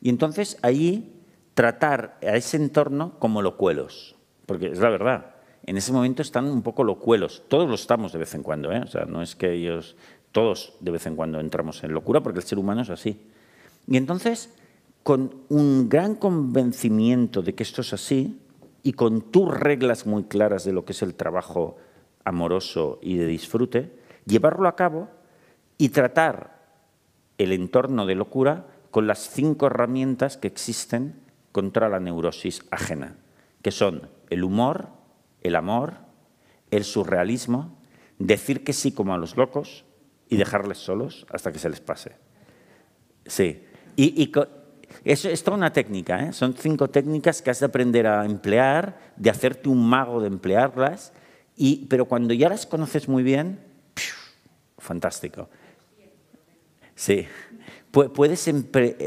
Y 0.00 0.08
entonces 0.08 0.58
ahí 0.62 1.22
tratar 1.54 2.18
a 2.22 2.36
ese 2.36 2.56
entorno 2.56 3.18
como 3.18 3.42
locuelos, 3.42 4.16
porque 4.46 4.66
es 4.66 4.78
la 4.78 4.90
verdad, 4.90 5.34
en 5.66 5.76
ese 5.76 5.92
momento 5.92 6.22
están 6.22 6.46
un 6.46 6.62
poco 6.62 6.84
locuelos, 6.84 7.42
todos 7.48 7.68
lo 7.68 7.74
estamos 7.74 8.12
de 8.12 8.18
vez 8.18 8.34
en 8.34 8.42
cuando, 8.42 8.72
¿eh? 8.72 8.80
o 8.80 8.86
sea, 8.86 9.04
no 9.04 9.22
es 9.22 9.34
que 9.34 9.52
ellos, 9.52 9.96
todos 10.34 10.74
de 10.80 10.90
vez 10.90 11.06
en 11.06 11.14
cuando 11.14 11.38
entramos 11.38 11.84
en 11.84 11.94
locura, 11.94 12.20
porque 12.20 12.40
el 12.40 12.44
ser 12.44 12.58
humano 12.58 12.82
es 12.82 12.90
así. 12.90 13.22
Y 13.86 13.96
entonces, 13.96 14.52
con 15.04 15.32
un 15.48 15.88
gran 15.88 16.16
convencimiento 16.16 17.40
de 17.40 17.54
que 17.54 17.62
esto 17.62 17.82
es 17.82 17.92
así, 17.92 18.40
y 18.82 18.92
con 18.92 19.22
tus 19.22 19.48
reglas 19.48 20.06
muy 20.06 20.24
claras 20.24 20.64
de 20.64 20.72
lo 20.72 20.84
que 20.84 20.92
es 20.92 21.02
el 21.02 21.14
trabajo 21.14 21.76
amoroso 22.24 22.98
y 23.00 23.16
de 23.16 23.26
disfrute, 23.26 23.96
llevarlo 24.26 24.68
a 24.68 24.76
cabo 24.76 25.08
y 25.78 25.90
tratar 25.90 26.58
el 27.38 27.52
entorno 27.52 28.04
de 28.04 28.16
locura 28.16 28.66
con 28.90 29.06
las 29.06 29.30
cinco 29.30 29.66
herramientas 29.66 30.36
que 30.36 30.48
existen 30.48 31.14
contra 31.52 31.88
la 31.88 32.00
neurosis 32.00 32.66
ajena, 32.72 33.16
que 33.62 33.70
son 33.70 34.10
el 34.30 34.42
humor, 34.42 34.88
el 35.42 35.54
amor, 35.54 35.94
el 36.72 36.82
surrealismo, 36.82 37.78
decir 38.18 38.64
que 38.64 38.72
sí 38.72 38.92
como 38.92 39.14
a 39.14 39.18
los 39.18 39.36
locos 39.36 39.84
y 40.28 40.36
dejarles 40.36 40.78
solos 40.78 41.26
hasta 41.30 41.52
que 41.52 41.58
se 41.58 41.68
les 41.68 41.80
pase. 41.80 42.12
Sí, 43.26 43.62
y, 43.96 44.32
eso 45.04 45.28
es 45.28 45.42
toda 45.42 45.56
una 45.56 45.72
técnica, 45.72 46.26
¿eh? 46.26 46.32
son 46.32 46.54
cinco 46.54 46.88
técnicas 46.88 47.42
que 47.42 47.50
has 47.50 47.60
de 47.60 47.66
aprender 47.66 48.06
a 48.06 48.24
emplear, 48.24 48.98
de 49.16 49.30
hacerte 49.30 49.68
un 49.68 49.86
mago 49.86 50.20
de 50.20 50.28
emplearlas, 50.28 51.12
y, 51.56 51.86
pero 51.86 52.06
cuando 52.06 52.34
ya 52.34 52.48
las 52.48 52.66
conoces 52.66 53.08
muy 53.08 53.22
bien, 53.22 53.58
fantástico. 54.78 55.48
Sí. 56.94 57.26
Puedes, 57.90 58.50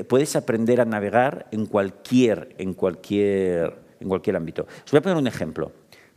puedes 0.07 0.35
aprender 0.38 0.80
a 0.80 0.85
navegar 0.85 1.48
en 1.52 1.65
cualquier, 1.65 2.56
en, 2.57 2.73
cualquier, 2.73 3.77
en 3.99 4.07
cualquier 4.07 4.38
ámbito. 4.38 4.65
Os 4.85 4.91
voy 4.91 4.99
a 4.99 5.02
poner 5.02 5.18
un 5.18 5.27
ejemplo. 5.27 5.73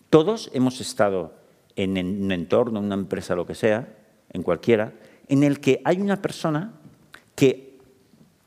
Todos 0.08 0.50
hemos 0.54 0.80
estado 0.80 1.34
en 1.74 1.98
un 1.98 2.30
entorno, 2.30 2.78
en 2.78 2.86
una 2.86 2.94
empresa, 2.94 3.34
lo 3.34 3.44
que 3.44 3.56
sea, 3.56 3.88
en 4.32 4.42
cualquiera, 4.42 4.92
en 5.28 5.42
el 5.42 5.60
que 5.60 5.80
hay 5.84 6.00
una 6.00 6.20
persona 6.20 6.72
que, 7.34 7.78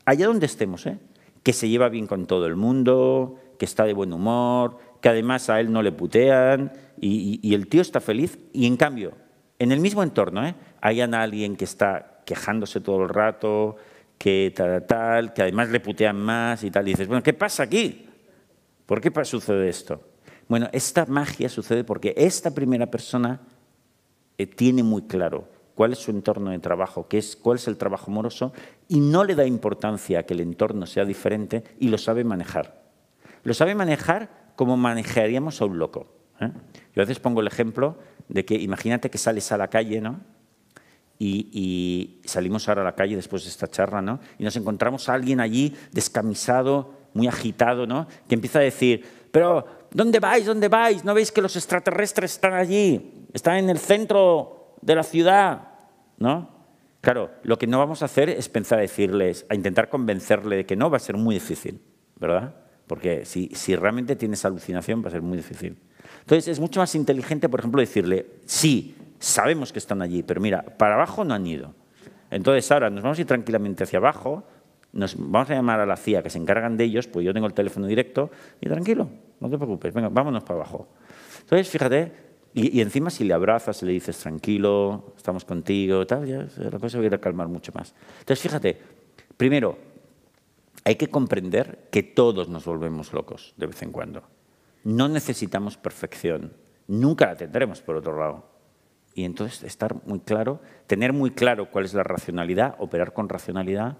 allá 0.04 0.26
donde 0.26 0.46
estemos, 0.46 0.86
¿eh? 0.86 0.98
que 1.42 1.52
se 1.52 1.68
lleva 1.68 1.88
bien 1.88 2.06
con 2.06 2.26
todo 2.26 2.46
el 2.46 2.56
mundo, 2.56 3.38
que 3.58 3.64
está 3.64 3.84
de 3.84 3.92
buen 3.92 4.12
humor, 4.12 4.78
que 5.00 5.08
además 5.08 5.50
a 5.50 5.60
él 5.60 5.72
no 5.72 5.82
le 5.82 5.92
putean 5.92 6.72
y, 7.00 7.54
el 7.54 7.68
tío 7.68 7.82
está 7.82 8.00
feliz 8.00 8.38
y 8.52 8.66
en 8.66 8.76
cambio, 8.76 9.12
en 9.58 9.72
el 9.72 9.80
mismo 9.80 10.02
entorno, 10.02 10.46
¿eh? 10.46 10.54
hay 10.80 11.00
alguien 11.00 11.56
que 11.56 11.64
está 11.64 12.20
quejándose 12.24 12.80
todo 12.80 13.02
el 13.02 13.08
rato, 13.08 13.76
que 14.18 14.52
tal, 14.56 14.86
tal, 14.86 15.32
que 15.32 15.42
además 15.42 15.68
le 15.70 15.80
putean 15.80 16.16
más 16.16 16.64
y 16.64 16.70
tal. 16.70 16.88
Y 16.88 16.92
dices, 16.92 17.08
bueno, 17.08 17.22
¿qué 17.22 17.34
pasa 17.34 17.64
aquí? 17.64 18.06
¿Por 18.86 19.00
qué 19.00 19.24
sucede 19.24 19.68
esto? 19.68 20.00
Bueno, 20.48 20.68
esta 20.72 21.06
magia 21.06 21.48
sucede 21.48 21.84
porque 21.84 22.14
esta 22.16 22.54
primera 22.54 22.86
persona 22.86 23.40
eh, 24.38 24.46
tiene 24.46 24.82
muy 24.82 25.02
claro 25.02 25.48
cuál 25.74 25.92
es 25.92 25.98
su 25.98 26.10
entorno 26.10 26.50
de 26.50 26.58
trabajo, 26.58 27.08
qué 27.08 27.18
es, 27.18 27.36
cuál 27.36 27.58
es 27.58 27.68
el 27.68 27.76
trabajo 27.76 28.10
moroso, 28.10 28.52
y 28.88 29.00
no 29.00 29.24
le 29.24 29.34
da 29.34 29.44
importancia 29.44 30.20
a 30.20 30.22
que 30.22 30.34
el 30.34 30.40
entorno 30.40 30.86
sea 30.86 31.04
diferente 31.04 31.64
y 31.78 31.88
lo 31.88 31.98
sabe 31.98 32.24
manejar. 32.24 32.82
Lo 33.42 33.54
sabe 33.54 33.74
manejar 33.74 34.52
como 34.56 34.76
manejaríamos 34.76 35.60
a 35.60 35.64
un 35.64 35.78
loco. 35.78 36.06
¿eh? 36.40 36.50
Yo 36.94 37.02
a 37.02 37.04
veces 37.04 37.18
pongo 37.18 37.40
el 37.40 37.46
ejemplo 37.46 37.98
de 38.28 38.44
que 38.44 38.54
imagínate 38.54 39.10
que 39.10 39.18
sales 39.18 39.50
a 39.52 39.56
la 39.56 39.68
calle, 39.68 40.00
¿no? 40.00 40.20
y, 41.18 42.20
salimos 42.24 42.68
ahora 42.68 42.82
a 42.82 42.84
la 42.84 42.94
calle 42.94 43.16
después 43.16 43.44
de 43.44 43.50
esta 43.50 43.68
charla, 43.68 44.02
¿no? 44.02 44.18
Y 44.38 44.44
nos 44.44 44.56
encontramos 44.56 45.08
a 45.08 45.14
alguien 45.14 45.40
allí 45.40 45.74
descamisado, 45.92 46.92
muy 47.14 47.28
agitado, 47.28 47.86
¿no? 47.86 48.08
Que 48.28 48.34
empieza 48.34 48.58
a 48.58 48.62
decir, 48.62 49.04
pero 49.30 49.64
¿Dónde 49.94 50.18
vais? 50.18 50.44
¿Dónde 50.44 50.66
vais? 50.66 51.04
¿No 51.04 51.14
veis 51.14 51.30
que 51.30 51.40
los 51.40 51.54
extraterrestres 51.54 52.32
están 52.32 52.52
allí? 52.52 53.28
Están 53.32 53.58
en 53.58 53.70
el 53.70 53.78
centro 53.78 54.63
de 54.84 54.94
la 54.94 55.02
ciudad, 55.02 55.68
¿no? 56.18 56.50
Claro, 57.00 57.30
lo 57.42 57.58
que 57.58 57.66
no 57.66 57.78
vamos 57.78 58.02
a 58.02 58.06
hacer 58.06 58.28
es 58.28 58.48
pensar 58.48 58.78
a 58.78 58.82
decirles, 58.82 59.46
a 59.48 59.54
intentar 59.54 59.88
convencerle 59.88 60.56
de 60.56 60.66
que 60.66 60.76
no, 60.76 60.90
va 60.90 60.96
a 60.96 61.00
ser 61.00 61.16
muy 61.16 61.34
difícil, 61.34 61.80
¿verdad? 62.18 62.54
Porque 62.86 63.24
si, 63.24 63.48
si 63.54 63.76
realmente 63.76 64.16
tienes 64.16 64.44
alucinación 64.44 65.02
va 65.02 65.08
a 65.08 65.12
ser 65.12 65.22
muy 65.22 65.36
difícil. 65.36 65.76
Entonces 66.20 66.48
es 66.48 66.60
mucho 66.60 66.80
más 66.80 66.94
inteligente, 66.94 67.48
por 67.48 67.60
ejemplo, 67.60 67.80
decirle, 67.80 68.26
sí, 68.46 68.94
sabemos 69.18 69.72
que 69.72 69.78
están 69.78 70.02
allí, 70.02 70.22
pero 70.22 70.40
mira, 70.40 70.62
para 70.62 70.94
abajo 70.94 71.24
no 71.24 71.34
han 71.34 71.46
ido. 71.46 71.74
Entonces 72.30 72.70
ahora 72.72 72.90
nos 72.90 73.02
vamos 73.02 73.18
a 73.18 73.20
ir 73.20 73.26
tranquilamente 73.26 73.84
hacia 73.84 73.98
abajo, 73.98 74.44
nos 74.92 75.16
vamos 75.18 75.50
a 75.50 75.54
llamar 75.54 75.80
a 75.80 75.86
la 75.86 75.96
CIA 75.96 76.22
que 76.22 76.30
se 76.30 76.38
encargan 76.38 76.76
de 76.76 76.84
ellos, 76.84 77.06
pues 77.06 77.24
yo 77.24 77.34
tengo 77.34 77.46
el 77.46 77.54
teléfono 77.54 77.86
directo 77.86 78.30
y 78.60 78.68
tranquilo, 78.68 79.08
no 79.40 79.50
te 79.50 79.56
preocupes, 79.56 79.92
venga, 79.92 80.08
vámonos 80.08 80.42
para 80.42 80.60
abajo. 80.60 80.88
Entonces, 81.40 81.68
fíjate, 81.68 82.23
y, 82.56 82.80
encima 82.80 83.10
si 83.10 83.24
le 83.24 83.34
abrazas, 83.34 83.82
le 83.82 83.92
dices 83.92 84.16
tranquilo, 84.18 85.12
estamos 85.16 85.44
contigo, 85.44 86.06
tal, 86.06 86.24
ya 86.24 86.46
la 86.70 86.78
cosa 86.78 87.00
va 87.00 87.06
a 87.08 87.18
calmar 87.18 87.48
mucho 87.48 87.72
más. 87.74 87.94
Entonces, 88.20 88.40
fíjate, 88.40 88.80
primero, 89.36 89.76
hay 90.84 90.94
que 90.94 91.08
comprender 91.08 91.88
que 91.90 92.04
todos 92.04 92.48
nos 92.48 92.64
volvemos 92.64 93.12
locos 93.12 93.54
de 93.56 93.66
vez 93.66 93.82
en 93.82 93.90
cuando. 93.90 94.22
No 94.84 95.08
necesitamos 95.08 95.76
perfección, 95.76 96.52
nunca 96.86 97.26
la 97.26 97.36
tendremos 97.36 97.80
por 97.82 97.96
otro 97.96 98.16
lado. 98.16 98.44
Y 99.14 99.24
entonces 99.24 99.64
estar 99.64 100.06
muy 100.06 100.20
claro, 100.20 100.60
tener 100.86 101.12
muy 101.12 101.32
claro 101.32 101.70
cuál 101.72 101.84
es 101.86 101.94
la 101.94 102.04
racionalidad, 102.04 102.76
operar 102.78 103.12
con 103.12 103.28
racionalidad 103.28 103.98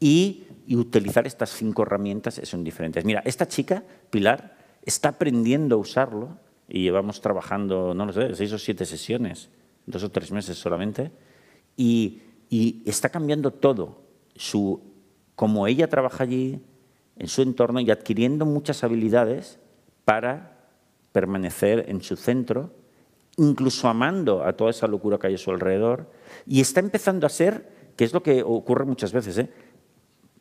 y, 0.00 0.48
utilizar 0.68 1.26
estas 1.26 1.50
cinco 1.50 1.82
herramientas 1.82 2.40
son 2.44 2.62
diferentes. 2.62 3.06
Mira, 3.06 3.22
esta 3.24 3.46
chica, 3.48 3.84
Pilar, 4.10 4.56
está 4.84 5.10
aprendiendo 5.10 5.76
a 5.76 5.78
usarlo 5.78 6.38
y 6.68 6.82
llevamos 6.82 7.20
trabajando, 7.20 7.94
no 7.94 8.06
lo 8.06 8.12
sé, 8.12 8.34
seis 8.34 8.52
o 8.52 8.58
siete 8.58 8.84
sesiones, 8.84 9.50
dos 9.86 10.02
o 10.02 10.10
tres 10.10 10.32
meses 10.32 10.58
solamente, 10.58 11.12
y, 11.76 12.22
está 12.84 13.08
cambiando 13.08 13.50
todo, 13.50 14.02
su, 14.36 14.80
como 15.34 15.66
ella 15.66 15.88
trabaja 15.88 16.24
allí, 16.24 16.60
en 17.16 17.28
su 17.28 17.42
entorno 17.42 17.80
y 17.80 17.90
adquiriendo 17.90 18.46
muchas 18.46 18.84
habilidades 18.84 19.58
para 20.04 20.68
permanecer 21.12 21.86
en 21.88 22.02
su 22.02 22.16
centro 22.16 22.70
incluso 23.36 23.88
amando 23.88 24.44
a 24.44 24.54
toda 24.54 24.70
esa 24.70 24.86
locura 24.86 25.18
que 25.18 25.28
hay 25.28 25.34
a 25.34 25.38
su 25.38 25.50
alrededor, 25.50 26.10
y 26.46 26.60
está 26.60 26.80
empezando 26.80 27.26
a 27.26 27.30
ser, 27.30 27.92
que 27.96 28.04
es 28.04 28.12
lo 28.12 28.22
que 28.22 28.42
ocurre 28.42 28.84
muchas 28.84 29.12
veces, 29.12 29.38
¿eh? 29.38 29.50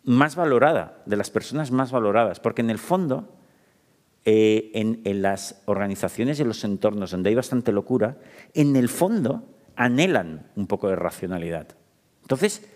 más 0.03 0.35
valorada, 0.35 1.01
de 1.05 1.17
las 1.17 1.29
personas 1.29 1.71
más 1.71 1.91
valoradas, 1.91 2.39
porque 2.39 2.61
en 2.61 2.69
el 2.69 2.77
fondo, 2.77 3.27
eh, 4.27 4.71
en, 4.73 5.21
las 5.21 5.61
organizaciones 5.65 6.39
y 6.39 6.41
en 6.41 6.47
los 6.47 6.63
entornos 6.63 7.11
donde 7.11 7.29
hay 7.29 7.35
bastante 7.35 7.71
locura, 7.71 8.17
en 8.55 8.75
el 8.75 8.89
fondo 8.89 9.47
anhelan 9.75 10.47
un 10.55 10.65
poco 10.65 10.89
de 10.89 10.95
racionalidad. 10.95 11.67
Entonces, 12.23 12.67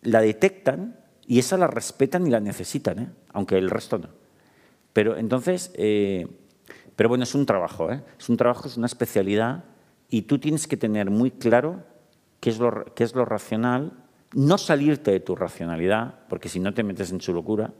la 0.00 0.22
detectan 0.22 0.98
y 1.26 1.38
esa 1.38 1.58
la 1.58 1.66
respetan 1.66 2.26
y 2.26 2.30
la 2.30 2.40
necesitan, 2.40 2.98
¿eh? 2.98 3.10
aunque 3.34 3.58
el 3.58 3.68
resto 3.68 3.98
no. 3.98 4.08
Pero 4.94 5.18
entonces, 5.18 5.70
eh, 5.74 6.26
pero 6.96 7.10
bueno, 7.10 7.24
es 7.24 7.34
un 7.34 7.44
trabajo, 7.44 7.90
es 7.90 8.28
un 8.30 8.38
trabajo, 8.38 8.66
es 8.66 8.78
una 8.78 8.86
especialidad 8.86 9.64
y 10.08 10.22
tú 10.22 10.38
tienes 10.38 10.66
que 10.66 10.78
tener 10.78 11.10
muy 11.10 11.30
claro 11.30 11.84
qué 12.40 12.48
es 12.48 12.58
lo, 12.58 12.86
qué 12.94 13.04
es 13.04 13.14
lo 13.14 13.26
racional, 13.26 13.92
no 14.32 14.56
salirte 14.56 15.10
de 15.10 15.20
tu 15.20 15.36
racionalidad, 15.36 16.26
porque 16.30 16.48
si 16.48 16.58
no 16.58 16.72
te 16.72 16.82
metes 16.82 17.12
en 17.12 17.20
su 17.20 17.34
locura, 17.34 17.74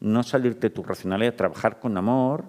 no 0.00 0.22
salirte 0.22 0.68
de 0.68 0.74
tu 0.74 0.82
racionalidad, 0.82 1.34
trabajar 1.34 1.80
con 1.80 1.96
amor, 1.96 2.44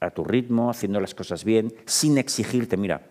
a 0.00 0.10
tu 0.10 0.24
ritmo, 0.24 0.70
haciendo 0.70 1.00
las 1.00 1.14
cosas 1.14 1.44
bien, 1.44 1.72
sin 1.86 2.18
exigirte. 2.18 2.76
Mira, 2.76 3.06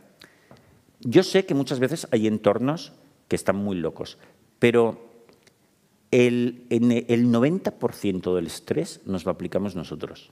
yo 0.99 1.23
sé 1.23 1.45
que 1.45 1.53
muchas 1.53 1.79
veces 1.79 2.07
hay 2.11 2.27
entornos 2.27 2.93
que 3.27 3.35
están 3.35 3.55
muy 3.55 3.77
locos, 3.77 4.17
pero 4.59 5.09
el, 6.11 6.65
el 6.69 7.31
90% 7.31 8.35
del 8.35 8.47
estrés 8.47 9.01
nos 9.05 9.25
lo 9.25 9.31
aplicamos 9.31 9.75
nosotros. 9.75 10.31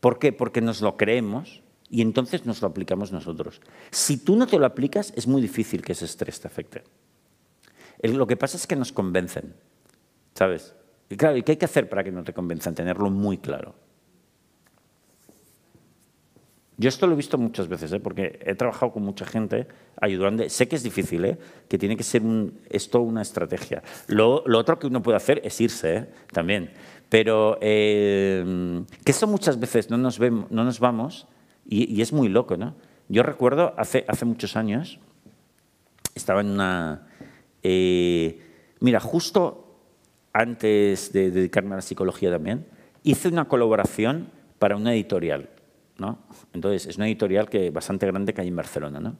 ¿Por 0.00 0.18
qué? 0.18 0.32
Porque 0.32 0.60
nos 0.60 0.82
lo 0.82 0.96
creemos 0.96 1.62
y 1.88 2.02
entonces 2.02 2.44
nos 2.44 2.60
lo 2.60 2.68
aplicamos 2.68 3.12
nosotros. 3.12 3.60
Si 3.90 4.18
tú 4.18 4.36
no 4.36 4.46
te 4.46 4.58
lo 4.58 4.66
aplicas, 4.66 5.12
es 5.16 5.26
muy 5.26 5.40
difícil 5.40 5.82
que 5.82 5.92
ese 5.92 6.04
estrés 6.04 6.40
te 6.40 6.48
afecte. 6.48 6.82
Lo 8.02 8.26
que 8.26 8.36
pasa 8.36 8.56
es 8.56 8.66
que 8.66 8.76
nos 8.76 8.92
convencen, 8.92 9.54
¿sabes? 10.34 10.74
Y 11.12 11.16
claro, 11.18 11.36
¿y 11.36 11.42
qué 11.42 11.52
hay 11.52 11.58
que 11.58 11.66
hacer 11.66 11.90
para 11.90 12.02
que 12.02 12.10
no 12.10 12.24
te 12.24 12.32
convenzan? 12.32 12.74
Tenerlo 12.74 13.10
muy 13.10 13.36
claro. 13.36 13.74
Yo 16.78 16.88
esto 16.88 17.06
lo 17.06 17.12
he 17.12 17.16
visto 17.16 17.36
muchas 17.36 17.68
veces, 17.68 17.92
¿eh? 17.92 18.00
porque 18.00 18.40
he 18.42 18.54
trabajado 18.54 18.92
con 18.92 19.02
mucha 19.02 19.26
gente 19.26 19.66
ayudando. 20.00 20.48
Sé 20.48 20.68
que 20.68 20.76
es 20.76 20.82
difícil, 20.82 21.26
¿eh? 21.26 21.38
que 21.68 21.76
tiene 21.76 21.98
que 21.98 22.02
ser 22.02 22.22
un, 22.22 22.58
esto 22.70 23.02
una 23.02 23.20
estrategia. 23.20 23.82
Lo, 24.06 24.42
lo, 24.46 24.58
otro 24.58 24.78
que 24.78 24.86
uno 24.86 25.02
puede 25.02 25.18
hacer 25.18 25.42
es 25.44 25.60
irse 25.60 25.96
¿eh? 25.96 26.06
también. 26.32 26.70
Pero 27.10 27.58
eh, 27.60 28.82
que 29.04 29.12
eso 29.12 29.26
muchas 29.26 29.60
veces 29.60 29.90
no 29.90 29.98
nos, 29.98 30.18
vemos, 30.18 30.50
no 30.50 30.64
nos 30.64 30.80
vamos 30.80 31.28
y, 31.68 32.00
es 32.00 32.10
muy 32.14 32.30
loco, 32.30 32.56
¿no? 32.56 32.74
Yo 33.10 33.22
recuerdo 33.22 33.74
hace, 33.76 34.06
hace 34.08 34.24
muchos 34.24 34.56
años, 34.56 34.98
estaba 36.14 36.40
en 36.40 36.46
una... 36.46 37.06
Eh, 37.62 38.40
mira, 38.80 38.98
justo 38.98 39.71
antes 40.32 41.12
de 41.12 41.30
dedicarme 41.30 41.74
a 41.74 41.76
la 41.76 41.82
psicología 41.82 42.30
también, 42.30 42.66
hice 43.02 43.28
una 43.28 43.46
colaboración 43.46 44.28
para 44.58 44.76
una 44.76 44.94
editorial, 44.94 45.48
¿no? 45.98 46.18
Entonces, 46.52 46.86
es 46.86 46.96
una 46.96 47.06
editorial 47.06 47.48
que 47.48 47.70
bastante 47.70 48.06
grande 48.06 48.32
que 48.32 48.40
hay 48.40 48.48
en 48.48 48.56
Barcelona, 48.56 49.00
¿no? 49.00 49.16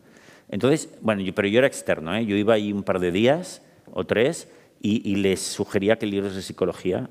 Entonces, 0.49 0.91
bueno, 1.01 1.23
yo, 1.23 1.35
pero 1.35 1.49
yo 1.49 1.59
era 1.59 1.67
externo, 1.67 2.15
¿eh? 2.15 2.27
Yo 2.27 2.37
iba 2.37 2.55
ahí 2.55 2.73
un 2.73 2.83
par 2.83 2.99
de 3.01 3.11
días 3.13 3.63
o 3.93 4.05
tres 4.05 4.49
y, 4.81 5.09
y 5.11 5.17
les 5.17 5.41
sugería 5.41 5.97
que 5.97 6.07
libros 6.07 6.35
de 6.35 6.43
psicología 6.43 7.09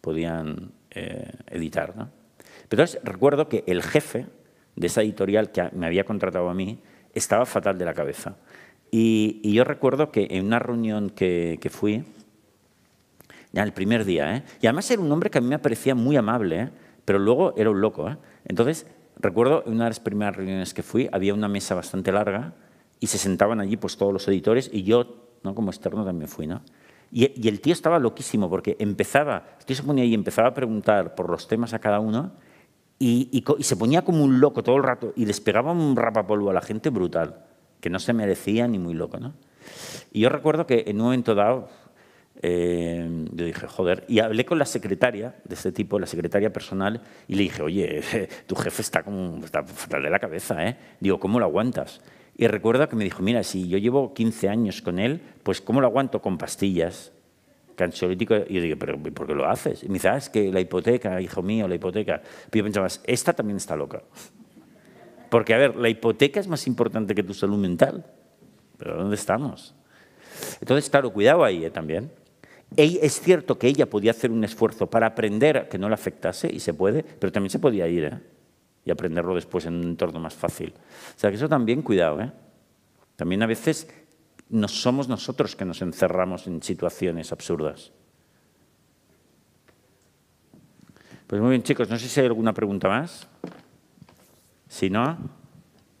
podían 0.00 0.72
eh, 0.90 1.30
editar. 1.50 1.96
¿no? 1.96 2.10
Pero 2.68 2.82
entonces 2.82 3.00
recuerdo 3.02 3.48
que 3.48 3.64
el 3.66 3.82
jefe 3.82 4.26
de 4.76 4.86
esa 4.86 5.02
editorial 5.02 5.50
que 5.50 5.68
me 5.72 5.86
había 5.86 6.04
contratado 6.04 6.48
a 6.50 6.54
mí 6.54 6.78
estaba 7.14 7.46
fatal 7.46 7.78
de 7.78 7.84
la 7.84 7.94
cabeza. 7.94 8.36
Y, 8.90 9.40
yo 9.52 9.64
recuerdo 9.64 10.12
que 10.12 10.28
en 10.30 10.46
una 10.46 10.60
reunión 10.60 11.10
que, 11.10 11.58
fui, 11.68 12.04
ya 13.54 13.62
el 13.62 13.72
primer 13.72 14.04
día, 14.04 14.36
¿eh? 14.36 14.42
y 14.60 14.66
además 14.66 14.90
era 14.90 15.00
un 15.00 15.10
hombre 15.12 15.30
que 15.30 15.38
a 15.38 15.40
mí 15.40 15.46
me 15.46 15.60
parecía 15.60 15.94
muy 15.94 16.16
amable, 16.16 16.60
¿eh? 16.60 16.70
pero 17.04 17.20
luego 17.20 17.54
era 17.56 17.70
un 17.70 17.80
loco. 17.80 18.10
¿eh? 18.10 18.16
Entonces, 18.46 18.84
recuerdo 19.16 19.62
en 19.64 19.74
una 19.74 19.84
de 19.84 19.90
las 19.90 20.00
primeras 20.00 20.34
reuniones 20.34 20.74
que 20.74 20.82
fui, 20.82 21.08
había 21.12 21.32
una 21.34 21.46
mesa 21.46 21.76
bastante 21.76 22.10
larga 22.10 22.54
y 22.98 23.06
se 23.06 23.16
sentaban 23.16 23.60
allí 23.60 23.76
pues, 23.76 23.96
todos 23.96 24.12
los 24.12 24.26
editores 24.26 24.68
y 24.72 24.82
yo, 24.82 25.28
¿no? 25.44 25.54
como 25.54 25.70
externo, 25.70 26.04
también 26.04 26.28
fui. 26.28 26.48
¿no? 26.48 26.62
Y, 27.12 27.46
el 27.48 27.60
tío 27.60 27.72
estaba 27.72 28.00
loquísimo 28.00 28.50
porque 28.50 28.76
empezaba, 28.80 29.44
el 29.60 29.64
tío 29.64 29.76
se 29.76 29.84
ponía 29.84 30.02
ahí 30.02 30.10
y 30.10 30.14
empezaba 30.14 30.48
a 30.48 30.54
preguntar 30.54 31.14
por 31.14 31.30
los 31.30 31.46
temas 31.46 31.72
a 31.74 31.78
cada 31.78 32.00
uno 32.00 32.32
y, 32.98 33.44
se 33.60 33.76
ponía 33.76 34.02
como 34.02 34.24
un 34.24 34.40
loco 34.40 34.64
todo 34.64 34.76
el 34.76 34.82
rato 34.82 35.12
y 35.14 35.26
les 35.26 35.40
pegaba 35.40 35.70
un 35.70 35.94
rapapolvo 35.94 36.50
a 36.50 36.54
la 36.54 36.60
gente 36.60 36.90
brutal, 36.90 37.44
que 37.80 37.88
no 37.88 38.00
se 38.00 38.12
merecía 38.12 38.66
ni 38.66 38.80
muy 38.80 38.94
loco. 38.94 39.20
¿no? 39.20 39.34
Y 40.12 40.20
yo 40.22 40.28
recuerdo 40.28 40.66
que 40.66 40.84
en 40.88 40.96
un 40.96 41.04
momento 41.04 41.36
dado, 41.36 41.68
eh, 42.42 43.26
yo 43.32 43.44
dije, 43.44 43.66
joder, 43.66 44.04
y 44.08 44.18
hablé 44.18 44.44
con 44.44 44.58
la 44.58 44.66
secretaria 44.66 45.34
de 45.44 45.54
este 45.54 45.72
tipo, 45.72 45.98
la 45.98 46.06
secretaria 46.06 46.52
personal, 46.52 47.00
y 47.28 47.36
le 47.36 47.44
dije, 47.44 47.62
oye, 47.62 48.02
tu 48.46 48.54
jefe 48.56 48.82
está 48.82 49.02
como 49.02 49.44
está 49.44 49.62
fatal 49.62 50.02
de 50.02 50.10
la 50.10 50.18
cabeza, 50.18 50.66
¿eh? 50.66 50.76
Digo, 51.00 51.18
¿cómo 51.18 51.38
lo 51.38 51.46
aguantas? 51.46 52.00
Y 52.36 52.46
recuerdo 52.48 52.88
que 52.88 52.96
me 52.96 53.04
dijo, 53.04 53.22
mira, 53.22 53.42
si 53.44 53.68
yo 53.68 53.78
llevo 53.78 54.12
15 54.12 54.48
años 54.48 54.82
con 54.82 54.98
él, 54.98 55.20
pues 55.42 55.60
¿cómo 55.60 55.80
lo 55.80 55.86
aguanto 55.86 56.20
con 56.20 56.36
pastillas? 56.36 57.12
Cansolítico. 57.76 58.34
Y 58.48 58.54
yo 58.54 58.60
digo, 58.60 58.76
¿pero 58.78 58.98
por 58.98 59.26
qué 59.26 59.34
lo 59.34 59.48
haces? 59.48 59.84
Y 59.84 59.88
me 59.88 59.94
dice, 59.94 60.08
ah, 60.08 60.16
es 60.16 60.28
que 60.28 60.52
la 60.52 60.60
hipoteca, 60.60 61.20
hijo 61.20 61.42
mío, 61.42 61.68
la 61.68 61.76
hipoteca. 61.76 62.20
Pero 62.50 62.60
yo 62.60 62.64
pensaba, 62.64 62.88
esta 63.04 63.32
también 63.32 63.56
está 63.56 63.76
loca. 63.76 64.02
Porque, 65.30 65.54
a 65.54 65.58
ver, 65.58 65.76
la 65.76 65.88
hipoteca 65.88 66.40
es 66.40 66.48
más 66.48 66.66
importante 66.66 67.14
que 67.14 67.22
tu 67.22 67.34
salud 67.34 67.58
mental. 67.58 68.04
¿Pero 68.78 68.96
dónde 68.96 69.14
estamos? 69.14 69.74
Entonces, 70.60 70.90
claro, 70.90 71.12
cuidado 71.12 71.44
ahí 71.44 71.64
¿eh? 71.64 71.70
también. 71.70 72.10
Es 72.76 73.20
cierto 73.20 73.58
que 73.58 73.68
ella 73.68 73.86
podía 73.86 74.10
hacer 74.10 74.30
un 74.30 74.42
esfuerzo 74.42 74.88
para 74.88 75.06
aprender 75.06 75.68
que 75.68 75.78
no 75.78 75.88
le 75.88 75.94
afectase, 75.94 76.52
y 76.52 76.60
se 76.60 76.74
puede, 76.74 77.02
pero 77.02 77.32
también 77.32 77.50
se 77.50 77.58
podía 77.58 77.86
ir. 77.86 78.04
¿eh? 78.04 78.20
y 78.84 78.90
aprenderlo 78.90 79.34
después 79.34 79.66
en 79.66 79.74
un 79.74 79.84
entorno 79.84 80.20
más 80.20 80.34
fácil. 80.34 80.74
O 81.16 81.18
sea 81.18 81.30
que 81.30 81.36
eso 81.36 81.48
también, 81.48 81.82
cuidado, 81.82 82.20
¿eh? 82.20 82.32
También 83.16 83.42
a 83.42 83.46
veces 83.46 83.88
no 84.50 84.68
somos 84.68 85.08
nosotros 85.08 85.56
que 85.56 85.64
nos 85.64 85.80
encerramos 85.82 86.46
en 86.46 86.62
situaciones 86.62 87.32
absurdas. 87.32 87.92
Pues 91.26 91.40
muy 91.40 91.50
bien, 91.50 91.62
chicos, 91.62 91.88
no 91.88 91.98
sé 91.98 92.08
si 92.08 92.20
hay 92.20 92.26
alguna 92.26 92.52
pregunta 92.52 92.88
más. 92.88 93.26
Si 94.68 94.90
no, 94.90 95.16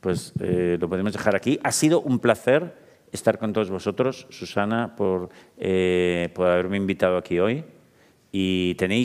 pues 0.00 0.32
eh, 0.40 0.76
lo 0.78 0.88
podemos 0.88 1.12
dejar 1.12 1.34
aquí. 1.34 1.58
Ha 1.62 1.72
sido 1.72 2.00
un 2.00 2.18
placer 2.18 2.83
estar 3.14 3.38
con 3.38 3.52
todos 3.52 3.70
vosotros, 3.70 4.26
Susana, 4.30 4.96
por, 4.96 5.30
eh, 5.56 6.30
por 6.34 6.48
haberme 6.48 6.76
invitado 6.76 7.16
aquí 7.16 7.38
hoy. 7.38 7.64
Y 8.32 8.74
tenéis 8.74 9.02